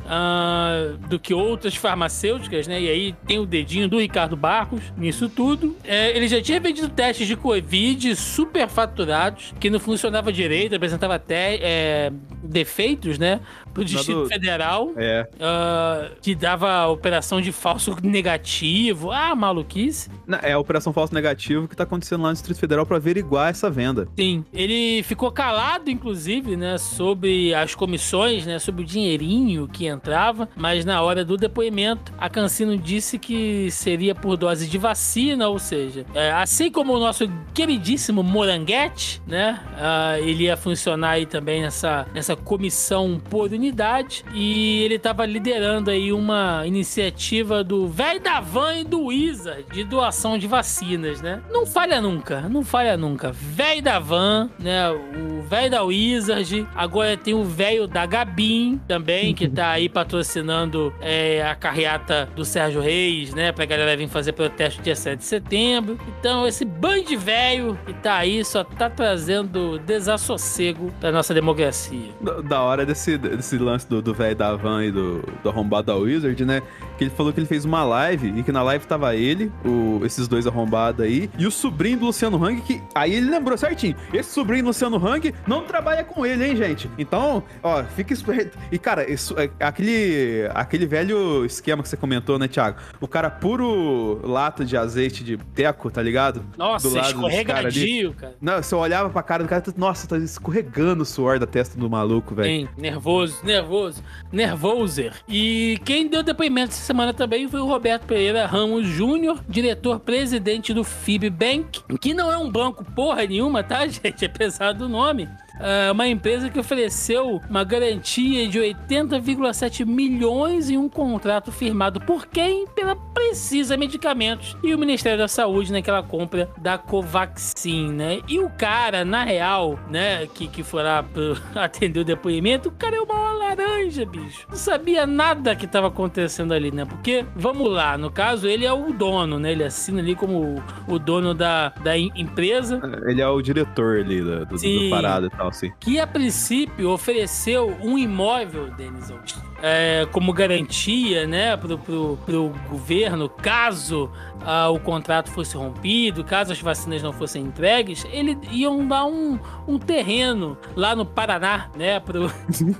ah, 0.07 0.95
do 1.09 1.19
que 1.19 1.33
outras 1.35 1.75
farmacêuticas, 1.75 2.67
né? 2.67 2.81
E 2.81 2.89
aí 2.89 3.15
tem 3.27 3.39
o 3.39 3.47
dedinho 3.47 3.89
do 3.89 3.99
Ricardo 3.99 4.37
Barros 4.37 4.81
nisso 4.97 5.29
tudo. 5.29 5.77
É, 5.85 6.17
ele 6.17 6.29
já 6.29 6.41
tinha 6.41 6.61
vendido 6.61 6.89
testes 6.89 7.27
de 7.27 7.37
Covid 7.37 8.15
superfaturados, 8.17 9.55
que 9.61 9.71
não 9.71 9.81
funcionava 9.81 10.33
direito, 10.33 10.75
apresentava 10.75 11.15
até 11.15 11.59
é, 11.61 12.13
defeitos, 12.43 13.19
né? 13.19 13.41
Pro 13.73 13.85
Distrito 13.85 14.23
do- 14.25 14.29
Federal. 14.29 14.93
É. 14.97 15.29
ah, 15.41 16.11
que 16.21 16.35
dava 16.35 16.87
operação 16.89 17.41
de 17.41 17.53
falso 17.53 17.97
negativo. 18.03 19.11
Ah, 19.13 19.35
maluquice. 19.35 20.11
Não, 20.27 20.39
É 20.43 20.53
a 20.53 20.59
Operação 20.59 20.93
Falso 20.93 21.15
Negativo 21.15 21.69
que 21.69 21.77
tá 21.77 21.85
acontecendo 21.85 22.23
lá 22.23 22.29
no 22.29 22.35
Distrito 22.35 22.59
Federal 22.59 22.85
pra 22.85 22.97
averiguar 22.97 23.51
essa 23.51 23.71
venda. 23.71 24.09
Sim, 24.19 24.45
ele 24.53 25.03
ficou 25.05 25.31
calado, 25.31 25.91
inclusive, 25.91 26.57
né, 26.57 26.77
sobre 26.79 27.55
as 27.55 27.75
comissões, 27.75 28.45
né, 28.47 28.59
sobre 28.59 28.83
o 28.83 28.85
dinheirinho 28.85 29.48
que 29.69 29.87
entrava, 29.87 30.49
mas 30.57 30.85
na 30.85 31.01
hora 31.01 31.25
do 31.25 31.37
depoimento, 31.37 32.13
a 32.19 32.29
Cancino 32.29 32.77
disse 32.77 33.19
que 33.19 33.71
seria 33.71 34.15
por 34.15 34.37
dose 34.37 34.67
de 34.67 34.77
vacina, 34.77 35.49
ou 35.49 35.59
seja, 35.59 36.05
é, 36.15 36.33
assim 36.33 36.71
como 36.71 36.93
o 36.93 37.01
nosso 37.01 37.31
queridíssimo 37.55 38.23
Moranguete, 38.23 39.23
né, 39.27 39.61
ah, 39.77 40.19
ele 40.21 40.45
ia 40.45 40.57
funcionar 40.57 41.11
aí 41.11 41.27
também 41.27 41.63
nessa, 41.63 42.07
nessa 42.13 42.37
comissão 42.37 43.21
por 43.31 43.51
unidade, 43.53 44.25
e 44.35 44.83
ele 44.83 44.97
estava 44.97 45.25
liderando 45.25 45.91
aí 45.91 46.13
uma 46.13 46.67
iniciativa 46.67 47.65
do 47.65 47.89
velho 47.89 48.21
da 48.21 48.41
Van 48.41 48.75
e 48.75 48.85
do 48.85 49.07
Wizard 49.07 49.65
de 49.73 49.85
doação 49.85 50.39
de 50.39 50.47
vacinas, 50.47 51.21
né? 51.21 51.41
Não 51.51 51.67
falha 51.67 52.01
nunca, 52.01 52.43
não 52.43 52.65
falha 52.65 52.97
nunca. 52.97 53.33
Velho 53.33 53.83
da 53.83 53.99
Van, 53.99 54.51
né? 54.59 54.91
O 54.91 55.43
velho 55.43 55.71
da 55.71 55.83
Wizard, 55.83 56.67
agora 56.75 57.17
tem 57.17 57.35
o 57.35 57.45
velho 57.45 57.87
da 57.87 58.05
Gabin 58.07 58.81
também, 58.87 59.35
que 59.39 59.49
tá 59.49 59.71
aí 59.71 59.89
patrocinando 59.89 60.93
é, 61.01 61.43
a 61.47 61.55
carreata 61.55 62.29
do 62.35 62.45
Sérgio 62.45 62.81
Reis, 62.81 63.33
né? 63.33 63.53
Pra 63.53 63.65
galera 63.65 63.97
vir 63.97 64.09
fazer 64.09 64.33
protesto 64.33 64.83
dia 64.83 64.97
7 64.97 65.19
de 65.21 65.25
setembro. 65.25 65.99
Então, 66.19 66.47
esse 66.47 66.65
bando 66.65 67.05
de 67.05 67.17
velho 67.17 67.79
que 67.87 67.93
tá 67.93 68.17
aí 68.17 68.45
só 68.45 68.65
tá 68.65 68.91
trazendo 68.91 69.79
desassossego 69.79 70.93
pra 71.01 71.13
nossa 71.13 71.33
democracia. 71.33 72.11
Da- 72.21 72.41
Da 72.41 72.63
hora 72.63 72.85
desse, 72.85 73.17
desse 73.19 73.57
lance 73.59 73.87
do 73.89 74.13
velho 74.15 74.35
da 74.35 74.57
van 74.57 74.85
e 74.85 74.91
do, 74.91 75.23
do 75.43 75.49
arrombado 75.49 75.87
da 75.89 75.95
Wizard, 75.97 76.45
né? 76.45 76.63
Que 76.97 77.05
ele 77.05 77.11
falou 77.11 77.33
que 77.33 77.39
ele 77.39 77.47
fez 77.47 77.65
uma 77.65 77.85
live 77.85 78.33
e 78.37 78.43
que 78.43 78.51
na 78.51 78.63
live 78.63 78.87
tava 78.87 79.15
ele, 79.15 79.53
o, 79.65 80.01
esses 80.05 80.27
dois 80.27 80.47
arrombados 80.47 81.05
aí, 81.05 81.31
e 81.39 81.47
o 81.47 81.51
sobrinho 81.51 81.99
do 81.99 82.07
Luciano 82.07 82.43
Hang, 82.45 82.61
que 82.63 82.83
aí 82.95 83.15
ele 83.15 83.31
lembrou 83.31 83.57
certinho. 83.57 83.95
Esse 84.13 84.33
sobrinho 84.33 84.65
do 84.65 84.69
Luciano 84.69 84.97
Hang 84.97 85.33
não 85.47 85.63
trabalha 85.63 86.03
com 86.03 86.27
ele, 86.27 86.45
hein, 86.45 86.57
gente? 86.57 86.91
Então, 86.99 87.43
ó, 87.63 87.85
fica 87.85 88.13
esperto. 88.13 88.59
E, 88.73 88.79
cara, 88.79 89.03
é, 89.09 89.17
aquele, 89.61 90.49
aquele 90.55 90.87
velho 90.87 91.45
esquema 91.45 91.83
que 91.83 91.89
você 91.89 91.97
comentou, 91.97 92.39
né, 92.39 92.49
Thiago? 92.49 92.79
O 93.01 93.09
cara 93.09 93.31
puro 93.31 94.21
lata 94.27 94.65
de 94.65 94.77
azeite 94.77 95.25
de 95.25 95.37
teco, 95.37 95.91
tá 95.91 96.03
ligado? 96.03 96.45
Nossa, 96.57 96.89
Do 96.89 96.95
lado 96.95 97.13
dos 97.13 97.15
cara 97.15 97.69
escorregadio, 97.69 98.15
cara. 98.15 98.35
Não, 98.41 98.63
você 98.63 98.75
olhava 98.75 99.11
pra 99.11 99.23
cara 99.23 99.43
do 99.43 99.49
cara, 99.49 99.63
nossa, 99.77 100.07
tá 100.07 100.17
escorregando 100.19 101.03
o 101.03 101.07
suor 101.07 101.39
da 101.39 101.47
testa 101.47 101.79
do 101.79 101.89
maluco, 101.89 102.35
velho. 102.35 102.49
Sim, 102.49 102.69
nervoso, 102.77 103.45
nervoso, 103.45 104.03
nervoser. 104.33 105.13
E 105.29 105.79
quem 105.85 106.09
deu 106.09 106.23
depoimento 106.23 106.73
essa 106.73 106.83
semana 106.83 107.13
também 107.13 107.49
foi 107.49 107.61
o 107.61 107.67
Roberto 107.67 108.07
Pereira 108.07 108.47
Ramos 108.47 108.87
Júnior, 108.87 109.41
diretor-presidente 109.49 110.73
do 110.73 110.85
FIB 110.85 111.31
Bank, 111.31 111.83
que 112.01 112.15
não 112.15 112.31
é 112.33 112.39
um 112.39 112.51
banco 112.51 112.85
porra 112.85 113.25
nenhuma, 113.25 113.63
tá, 113.63 113.87
gente? 113.89 114.25
Apesar 114.25 114.73
do 114.73 114.89
nome. 114.89 115.29
Ah, 115.61 115.93
uma 115.93 116.07
empresa 116.09 116.49
que 116.49 116.59
ofereceu 116.59 117.41
uma 117.49 117.65
garantia 117.65 118.49
de 118.49 118.59
80,7 118.59 119.85
milhões 119.87 120.71
em 120.71 120.77
um 120.77 120.89
contrato 120.89 121.51
firmado 121.53 122.01
por 122.01 122.27
quem? 122.27 122.67
Pela 122.69 122.97
Precisa 122.97 123.77
Medicamentos 123.77 124.57
e 124.63 124.75
o 124.75 124.79
Ministério 124.79 125.19
da 125.19 125.29
Saúde 125.29 125.73
naquela 125.73 126.03
compra 126.03 126.49
da 126.59 126.79
Covaxin, 126.79 127.93
né? 127.93 128.21
E 128.29 128.39
o 128.39 128.49
cara, 128.51 129.05
na 129.05 129.25
real, 129.25 129.79
né, 129.91 130.27
que, 130.27 130.47
que 130.47 130.63
foi 130.63 130.83
lá 130.83 131.05
atender 131.55 132.01
o 132.01 132.05
depoimento, 132.05 132.69
o 132.69 132.73
cara 132.73 132.97
é 132.97 133.01
uma 133.01 133.33
laranja, 133.33 134.05
bicho. 134.05 134.47
Não 134.49 134.57
sabia 134.57 135.07
nada 135.07 135.55
que 135.57 135.67
tava 135.67 135.89
acontecendo 135.89 136.53
ali, 136.55 136.71
né? 136.71 136.85
Porque, 136.85 137.25
vamos 137.35 137.71
lá, 137.71 137.99
no 137.99 138.11
caso, 138.11 138.47
ele 138.47 138.65
é 138.65 138.73
o 138.73 138.93
dono, 138.93 139.39
né? 139.39 139.53
Ele 139.53 139.65
assina 139.65 140.01
ali 140.01 140.15
como 140.15 140.63
o, 140.87 140.99
dono 140.99 141.35
da, 141.35 141.71
da 141.83 141.97
em- 141.97 142.13
empresa. 142.15 142.81
Ele 143.07 143.21
é 143.21 143.29
o 143.29 143.41
diretor 143.43 143.99
ali 143.99 144.21
do, 144.21 144.59
Sim. 144.59 144.85
do 144.85 144.91
parada 144.91 145.27
e 145.27 145.31
tal, 145.31 145.48
que 145.81 145.99
a 145.99 146.07
princípio 146.07 146.91
ofereceu 146.91 147.77
um 147.83 147.99
imóvel, 147.99 148.71
Denison, 148.73 149.19
é, 149.63 150.07
como 150.13 150.33
garantia, 150.33 151.27
né, 151.27 151.57
pro, 151.57 151.79
pro, 151.79 152.19
pro 152.25 152.55
governo, 152.69 153.29
caso 153.29 154.11
ah, 154.43 154.69
o 154.69 154.79
contrato 154.79 155.31
fosse 155.31 155.57
rompido, 155.57 156.25
caso 156.25 156.53
as 156.53 156.61
vacinas 156.61 157.03
não 157.03 157.13
fossem 157.13 157.45
entregues, 157.45 158.07
eles 158.11 158.37
iam 158.51 158.87
dar 158.87 159.05
um, 159.05 159.39
um 159.67 159.79
terreno 159.79 160.57
lá 160.77 160.95
no 160.95 161.05
Paraná, 161.05 161.71
né, 161.77 161.99
pro... 162.01 162.31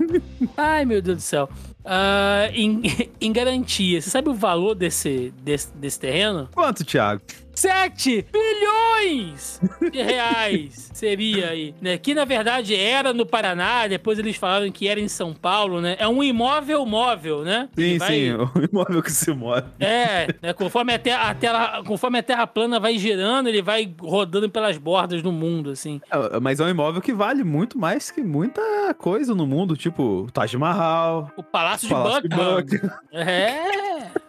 Ai, 0.55 0.85
meu 0.85 1.01
Deus 1.01 1.17
do 1.17 1.21
céu. 1.21 1.49
Ah, 1.83 2.49
em, 2.53 2.81
em 3.19 3.31
garantia. 3.31 4.01
Você 4.01 4.09
sabe 4.09 4.29
o 4.29 4.33
valor 4.33 4.75
desse, 4.75 5.33
desse, 5.41 5.75
desse 5.75 5.99
terreno? 5.99 6.49
Quanto, 6.53 6.85
Thiago? 6.85 7.21
7 7.59 8.25
bilhões 8.31 9.59
de 9.91 10.01
reais 10.01 10.89
seria 10.93 11.49
aí, 11.49 11.75
né? 11.81 11.97
Que 11.97 12.13
na 12.15 12.23
verdade 12.23 12.73
era 12.75 13.11
no 13.13 13.25
Paraná, 13.25 13.85
depois 13.87 14.17
eles 14.17 14.37
falaram 14.37 14.71
que 14.71 14.87
era 14.87 14.99
em 14.99 15.07
São 15.09 15.33
Paulo, 15.33 15.81
né? 15.81 15.95
É 15.99 16.07
um 16.07 16.23
imóvel 16.23 16.85
móvel, 16.85 17.43
né? 17.43 17.67
Sim, 17.77 17.97
vai- 17.97 18.07
sim, 18.13 18.31
o 18.31 18.49
imóvel 18.71 19.03
que 19.03 19.11
se 19.11 19.31
move. 19.33 19.63
É, 19.79 20.27
né? 20.41 20.53
conforme, 20.53 20.93
a 20.93 20.99
terra, 20.99 21.29
a 21.29 21.35
terra- 21.35 21.83
conforme 21.85 22.19
a 22.19 22.23
Terra 22.23 22.47
plana 22.47 22.79
vai 22.79 22.97
girando, 22.97 23.47
ele 23.47 23.61
vai 23.61 23.93
rodando 23.99 24.49
pelas 24.49 24.77
bordas 24.77 25.21
do 25.21 25.31
mundo, 25.31 25.71
assim. 25.71 25.99
É, 26.11 26.39
Mas 26.39 26.59
é 26.59 26.63
um 26.65 26.69
imóvel 26.69 27.01
que 27.01 27.11
vale 27.13 27.43
muito 27.43 27.77
mais 27.77 28.09
que 28.09 28.21
muita 28.21 28.61
coisa 28.97 29.35
no 29.35 29.45
mundo, 29.45 29.75
tipo 29.75 30.27
Taj 30.31 30.55
Mahal, 30.57 31.29
O 31.35 31.43
Palácio 31.43 31.87
de 31.87 31.93
Palácio 31.93 32.29
de. 32.29 32.35
Buckingham. 32.35 32.91
É. 33.11 34.28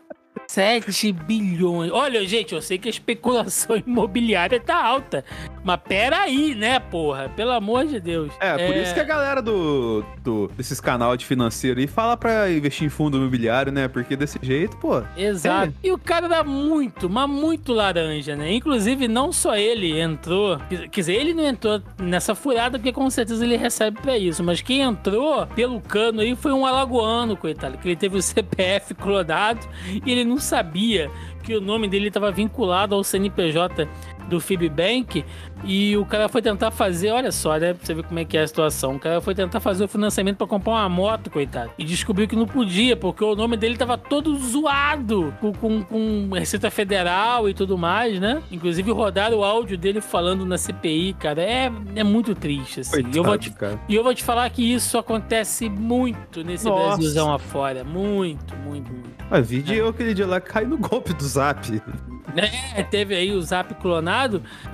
7 0.50 1.12
bilhões. 1.12 1.92
Olha, 1.92 2.26
gente, 2.26 2.56
eu 2.56 2.60
sei 2.60 2.76
que 2.76 2.88
a 2.88 2.90
especulação 2.90 3.76
imobiliária 3.86 4.58
tá 4.58 4.84
alta. 4.84 5.24
Mas 5.62 5.80
pera 5.86 6.20
aí, 6.20 6.54
né, 6.54 6.78
porra? 6.78 7.28
Pelo 7.28 7.52
amor 7.52 7.86
de 7.86 8.00
Deus. 8.00 8.32
É, 8.40 8.66
por 8.66 8.76
isso 8.76 8.94
que 8.94 9.00
a 9.00 9.04
galera 9.04 9.42
do, 9.42 10.04
do 10.22 10.50
desses 10.56 10.80
canal 10.80 11.16
de 11.16 11.26
financeiro 11.26 11.80
aí 11.80 11.86
fala 11.86 12.16
pra 12.16 12.50
investir 12.50 12.86
em 12.86 12.90
fundo 12.90 13.18
imobiliário, 13.18 13.70
né? 13.70 13.88
Porque 13.88 14.16
desse 14.16 14.38
jeito, 14.42 14.76
pô. 14.78 15.02
Exato. 15.16 15.72
E 15.82 15.92
o 15.92 15.98
cara 15.98 16.26
era 16.26 16.44
muito, 16.44 17.08
mas 17.10 17.28
muito 17.28 17.72
laranja, 17.72 18.34
né? 18.36 18.52
Inclusive, 18.52 19.06
não 19.06 19.32
só 19.32 19.56
ele 19.56 20.00
entrou. 20.00 20.58
Quer 20.68 21.00
dizer, 21.00 21.14
ele 21.14 21.34
não 21.34 21.46
entrou 21.46 21.82
nessa 21.98 22.34
furada, 22.34 22.78
porque 22.78 22.92
com 22.92 23.08
certeza 23.10 23.44
ele 23.44 23.56
recebe 23.56 24.00
pra 24.00 24.16
isso. 24.16 24.42
Mas 24.42 24.62
quem 24.62 24.80
entrou 24.80 25.46
pelo 25.48 25.80
cano 25.80 26.20
aí 26.20 26.34
foi 26.34 26.52
um 26.52 26.64
alagoano, 26.64 27.36
coitado. 27.36 27.76
Que 27.78 27.88
ele 27.88 27.96
teve 27.96 28.16
o 28.16 28.22
CPF 28.22 28.94
clonado 28.94 29.66
e 30.04 30.10
ele 30.10 30.24
não 30.24 30.38
sabia 30.38 31.10
que 31.42 31.54
o 31.56 31.60
nome 31.60 31.88
dele 31.88 32.08
estava 32.08 32.30
vinculado 32.30 32.94
ao 32.94 33.02
CNPJ 33.02 33.88
do 34.30 34.40
Fibbank 34.40 35.24
e 35.64 35.96
o 35.96 36.06
cara 36.06 36.28
foi 36.28 36.40
tentar 36.40 36.70
fazer, 36.70 37.10
olha 37.10 37.30
só, 37.30 37.58
né? 37.58 37.74
Pra 37.74 37.84
você 37.84 37.92
ver 37.92 38.04
como 38.04 38.18
é 38.18 38.24
que 38.24 38.38
é 38.38 38.42
a 38.42 38.46
situação. 38.46 38.96
O 38.96 38.98
cara 38.98 39.20
foi 39.20 39.34
tentar 39.34 39.60
fazer 39.60 39.84
o 39.84 39.88
financiamento 39.88 40.38
pra 40.38 40.46
comprar 40.46 40.72
uma 40.72 40.88
moto, 40.88 41.28
coitado. 41.28 41.70
E 41.76 41.84
descobriu 41.84 42.26
que 42.26 42.36
não 42.36 42.46
podia, 42.46 42.96
porque 42.96 43.22
o 43.22 43.34
nome 43.34 43.56
dele 43.56 43.76
tava 43.76 43.98
todo 43.98 44.34
zoado 44.38 45.34
com, 45.40 45.52
com, 45.52 45.82
com 45.82 46.30
Receita 46.32 46.70
Federal 46.70 47.48
e 47.48 47.52
tudo 47.52 47.76
mais, 47.76 48.18
né? 48.18 48.42
Inclusive 48.50 48.90
rodaram 48.90 49.38
o 49.38 49.44
áudio 49.44 49.76
dele 49.76 50.00
falando 50.00 50.46
na 50.46 50.56
CPI, 50.56 51.14
cara. 51.14 51.42
É, 51.42 51.70
é 51.96 52.04
muito 52.04 52.34
triste, 52.34 52.80
assim. 52.80 53.02
E 53.12 53.16
eu 53.16 53.24
vou 53.24 53.36
te, 53.36 53.50
cara. 53.50 53.78
e 53.88 53.94
eu 53.94 54.02
vou 54.02 54.14
te 54.14 54.24
falar 54.24 54.48
que 54.50 54.62
isso 54.62 54.96
acontece 54.96 55.68
muito 55.68 56.42
nesse 56.42 56.64
Nossa. 56.64 56.96
Brasilzão 56.96 57.32
afora. 57.34 57.84
Muito, 57.84 58.56
muito, 58.56 58.90
muito. 58.90 59.10
Mas 59.28 59.48
vídeo 59.48 59.74
eu 59.74 59.88
aquele 59.88 60.14
dia 60.14 60.26
lá 60.26 60.40
cai 60.40 60.64
no 60.64 60.78
golpe 60.78 61.12
do 61.12 61.24
zap. 61.24 61.80
É, 62.36 62.82
teve 62.82 63.14
aí 63.14 63.32
o 63.32 63.42
Zap 63.42 63.74
clonado 63.74 64.19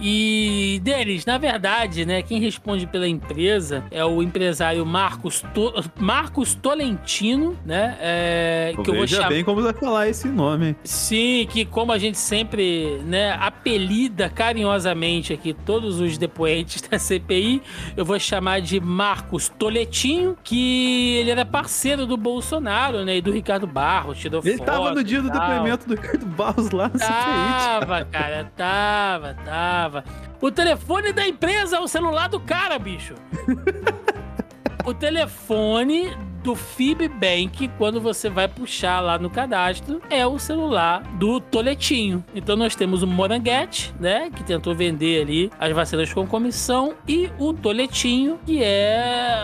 e 0.00 0.80
deles, 0.82 1.24
na 1.24 1.38
verdade, 1.38 2.04
né, 2.04 2.22
quem 2.22 2.40
responde 2.40 2.86
pela 2.86 3.06
empresa 3.06 3.84
é 3.90 4.04
o 4.04 4.22
empresário 4.22 4.84
Marcos, 4.84 5.42
to 5.54 5.72
Marcos 5.98 6.54
Tolentino, 6.54 7.56
né, 7.64 7.96
é, 8.00 8.74
que 8.82 8.90
eu 8.90 8.94
vou 8.94 9.06
chamar... 9.06 9.28
bem 9.28 9.44
como 9.44 9.62
vai 9.62 9.72
falar 9.72 10.08
esse 10.08 10.28
nome. 10.28 10.76
Sim, 10.84 11.46
que 11.50 11.64
como 11.64 11.92
a 11.92 11.98
gente 11.98 12.18
sempre, 12.18 13.00
né, 13.04 13.32
apelida 13.40 14.28
carinhosamente 14.28 15.32
aqui 15.32 15.52
todos 15.52 16.00
os 16.00 16.18
depoentes 16.18 16.82
da 16.88 16.98
CPI, 16.98 17.62
eu 17.96 18.04
vou 18.04 18.18
chamar 18.18 18.60
de 18.60 18.80
Marcos 18.80 19.48
Toletinho, 19.48 20.36
que 20.42 21.16
ele 21.16 21.30
era 21.30 21.44
parceiro 21.44 22.06
do 22.06 22.16
Bolsonaro, 22.16 23.04
né, 23.04 23.16
e 23.16 23.20
do 23.20 23.30
Ricardo 23.30 23.66
Barros, 23.66 24.18
tirou 24.18 24.40
Ele 24.44 24.58
foto 24.58 24.66
tava 24.66 24.94
no 24.94 25.04
dia 25.04 25.22
do 25.22 25.30
depoimento 25.30 25.86
do 25.86 25.94
Ricardo 25.94 26.26
Barros 26.26 26.70
lá 26.70 26.88
no 26.88 26.98
CPI. 26.98 27.06
Tava, 27.06 28.04
cara, 28.04 28.52
tava, 28.56 29.35
tava. 29.44 30.04
O 30.40 30.50
telefone 30.50 31.12
da 31.12 31.26
empresa 31.26 31.76
é 31.76 31.80
o 31.80 31.88
celular 31.88 32.28
do 32.28 32.40
cara, 32.40 32.78
bicho. 32.78 33.14
o 34.84 34.94
telefone 34.94 36.16
do 36.46 36.54
Fibbank, 36.54 37.68
quando 37.76 38.00
você 38.00 38.30
vai 38.30 38.46
puxar 38.46 39.00
lá 39.00 39.18
no 39.18 39.28
cadastro, 39.28 40.00
é 40.08 40.24
o 40.24 40.38
celular 40.38 41.02
do 41.18 41.40
Toletinho. 41.40 42.24
Então 42.32 42.54
nós 42.54 42.76
temos 42.76 43.02
o 43.02 43.06
Moranguete, 43.06 43.92
né, 43.98 44.30
que 44.30 44.44
tentou 44.44 44.72
vender 44.72 45.22
ali 45.22 45.50
as 45.58 45.72
vacinas 45.72 46.12
com 46.12 46.24
comissão, 46.24 46.94
e 47.08 47.28
o 47.36 47.52
Toletinho, 47.52 48.38
que 48.46 48.62
é 48.62 49.42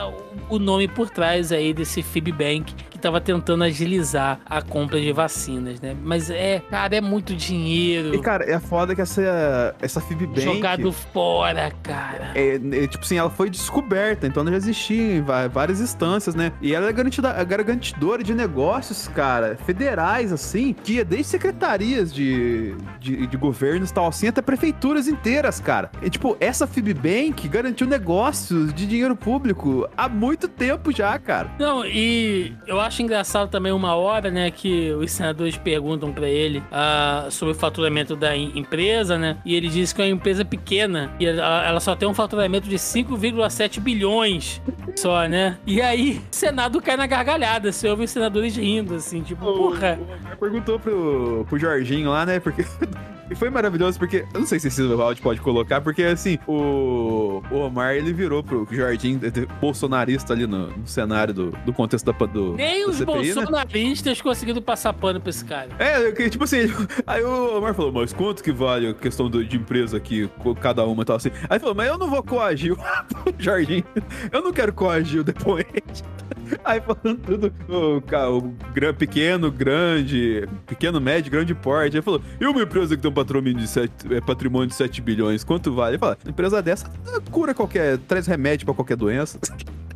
o 0.49 0.61
nome 0.61 0.87
por 0.87 1.11
trás 1.11 1.51
aí 1.51 1.75
desse 1.75 2.03
Fibbank, 2.03 2.73
que 2.89 2.99
tava 2.99 3.21
tentando 3.21 3.65
agilizar 3.65 4.39
a 4.47 4.63
compra 4.63 5.01
de 5.01 5.13
vacinas, 5.13 5.81
né? 5.81 5.97
Mas 6.03 6.31
é, 6.31 6.61
cara, 6.71 6.95
é 6.95 7.01
muito 7.01 7.35
dinheiro 7.35 8.15
E, 8.15 8.21
cara, 8.21 8.45
é 8.49 8.61
foda 8.61 8.95
que 8.95 9.01
essa, 9.01 9.75
essa 9.81 10.01
Fibbank... 10.01 10.41
jogado 10.41 10.93
fora, 10.93 11.73
cara. 11.83 12.31
É, 12.35 12.55
é, 12.55 12.87
tipo 12.87 13.05
assim, 13.05 13.17
ela 13.17 13.31
foi 13.31 13.51
descoberta, 13.51 14.27
então 14.27 14.43
ela 14.43 14.53
já 14.53 14.59
existia 14.59 15.17
em 15.17 15.25
várias 15.51 15.81
instâncias, 15.81 16.35
né? 16.35 16.53
E 16.61 16.75
ela 16.75 16.92
é 16.93 17.45
garantidora 17.45 18.23
de 18.23 18.35
negócios, 18.35 19.09
cara, 19.09 19.57
federais, 19.67 20.33
assim, 20.33 20.73
que 20.73 21.01
é 21.01 21.05
desde 21.05 21.27
secretarias 21.29 22.13
de, 22.13 22.75
de, 23.01 23.27
de 23.27 23.37
governos 23.37 23.91
tal, 23.91 24.07
assim, 24.07 24.29
até 24.29 24.41
prefeituras 24.43 25.09
inteiras, 25.09 25.61
cara. 25.61 25.91
E, 26.03 26.11
tipo, 26.11 26.37
essa 26.41 26.67
Fibbank 26.67 27.49
garantiu 27.49 27.87
negócios 27.87 28.73
de 28.75 28.87
dinheiro 28.87 29.17
público 29.17 29.89
há 29.97 30.09
muito 30.09 30.49
tempo 30.49 30.93
já, 30.93 31.19
cara. 31.19 31.51
Não, 31.59 31.85
e 31.85 32.53
eu 32.67 32.81
acho 32.81 33.03
engraçado 33.03 33.49
também 33.51 33.73
uma 33.73 33.95
hora, 33.95 34.31
né, 34.31 34.51
que 34.51 34.93
os 34.93 35.11
senadores 35.11 35.57
perguntam 35.57 36.13
pra 36.13 36.29
ele 36.29 36.63
ah, 36.71 37.27
sobre 37.31 37.53
o 37.53 37.57
faturamento 37.57 38.15
da 38.17 38.37
em- 38.37 38.59
empresa, 38.59 39.17
né? 39.19 39.37
E 39.45 39.55
ele 39.55 39.69
diz 39.69 39.93
que 39.93 40.03
é 40.03 40.05
uma 40.07 40.11
empresa 40.11 40.45
pequena 40.45 41.11
e 41.19 41.27
ela, 41.27 41.67
ela 41.67 41.81
só 41.81 41.95
tem 41.95 42.09
um 42.09 42.15
faturamento 42.15 42.69
de 42.69 42.77
5,7 42.77 43.81
bilhões 43.81 44.61
só, 44.97 45.27
né? 45.27 45.57
E 45.67 45.81
aí, 45.81 46.21
o 46.31 46.35
Senado 46.35 46.81
cai 46.83 46.97
na 46.97 47.07
gargalhada, 47.07 47.73
você 47.73 47.89
ouve 47.89 48.05
os 48.05 48.11
senadores 48.11 48.57
rindo, 48.57 48.95
assim, 48.95 49.23
tipo, 49.23 49.45
porra. 49.45 49.99
O 50.35 50.37
perguntou 50.37 50.79
pro, 50.79 51.47
pro 51.49 51.59
Jorginho 51.59 52.11
lá, 52.11 52.27
né? 52.27 52.41
Porque. 52.41 52.65
E 53.33 53.35
foi 53.35 53.51
maravilhoso, 53.51 53.99
porque. 53.99 54.25
Eu 54.33 54.41
não 54.41 54.47
sei 54.47 54.59
se 54.61 54.69
esse 54.69 54.83
áudio 54.83 55.23
pode 55.23 55.41
colocar, 55.41 55.81
porque 55.81 56.03
assim, 56.03 56.39
o, 56.47 57.43
o 57.51 57.57
Omar 57.57 57.95
ele 57.95 58.13
virou 58.13 58.43
pro 58.43 58.67
de- 59.31 59.47
bolsonarista 59.61 60.33
ali 60.33 60.47
no, 60.47 60.69
no 60.69 60.87
cenário 60.87 61.33
do, 61.35 61.51
do 61.65 61.73
contexto 61.73 62.05
da, 62.13 62.27
do, 62.27 62.55
Nem 62.55 62.87
os 62.87 62.97
CPI, 62.97 63.13
né? 63.29 63.35
bolsonaristas 63.35 64.21
conseguiram 64.21 64.61
passar 64.63 64.93
pano 64.93 65.21
pra 65.21 65.31
esse 65.31 65.45
cara. 65.45 65.71
É, 65.79 66.11
tipo 66.29 66.45
assim, 66.45 66.59
aí 67.07 67.23
o 67.25 67.59
Omar 67.59 67.75
falou, 67.75 67.93
mas 67.93 68.13
quanto 68.13 68.43
que 68.43 68.53
vale 68.53 68.89
a 68.89 68.95
questão 68.95 69.29
do- 69.31 69.45
de 69.45 69.57
empresa 69.57 69.97
aqui, 69.97 70.29
cada 70.61 70.85
uma 70.85 71.03
e 71.03 71.07
tal 71.07 71.17
assim? 71.17 71.31
Aí 71.49 71.59
falou, 71.59 71.75
mas 71.75 71.89
eu 71.89 71.99
não 71.99 72.09
vou 72.09 72.23
coagir 72.23 72.73
o 72.75 72.79
Jorginho, 73.39 73.85
eu 74.31 74.43
não 74.43 74.53
quero 74.53 74.73
coagir 74.73 75.21
o 75.21 75.25
depoente. 75.25 76.03
Aí 76.65 76.81
falando 76.81 77.19
tudo, 77.19 77.53
o, 77.69 78.01
o 78.29 78.41
gran- 78.75 78.93
pequeno, 78.95 79.51
grande, 79.51 80.47
pequeno, 80.67 81.01
médio, 81.01 81.31
grande 81.31 81.55
porte. 81.55 81.97
Aí 81.97 82.03
falou, 82.03 82.21
e 82.41 82.47
uma 82.47 82.63
empresa 82.63 82.95
que 82.97 83.01
tem 83.03 83.11
um 83.11 83.15
patrimônio 83.25 83.55
de 83.55 83.69
7, 83.69 83.93
é, 84.15 84.21
patrimônio 84.21 84.69
de 84.69 84.75
7 84.75 85.01
bilhões, 85.01 85.45
quanto 85.45 85.73
vale? 85.73 85.99
Fala, 85.99 86.17
empresa 86.27 86.63
dessa 86.63 86.91
cura 87.31 87.55
qualquer, 87.55 87.99
traz 87.99 88.27
remédio 88.27 88.67
pra 88.67 88.75
qualquer 88.75 88.97
doença. 88.97 89.39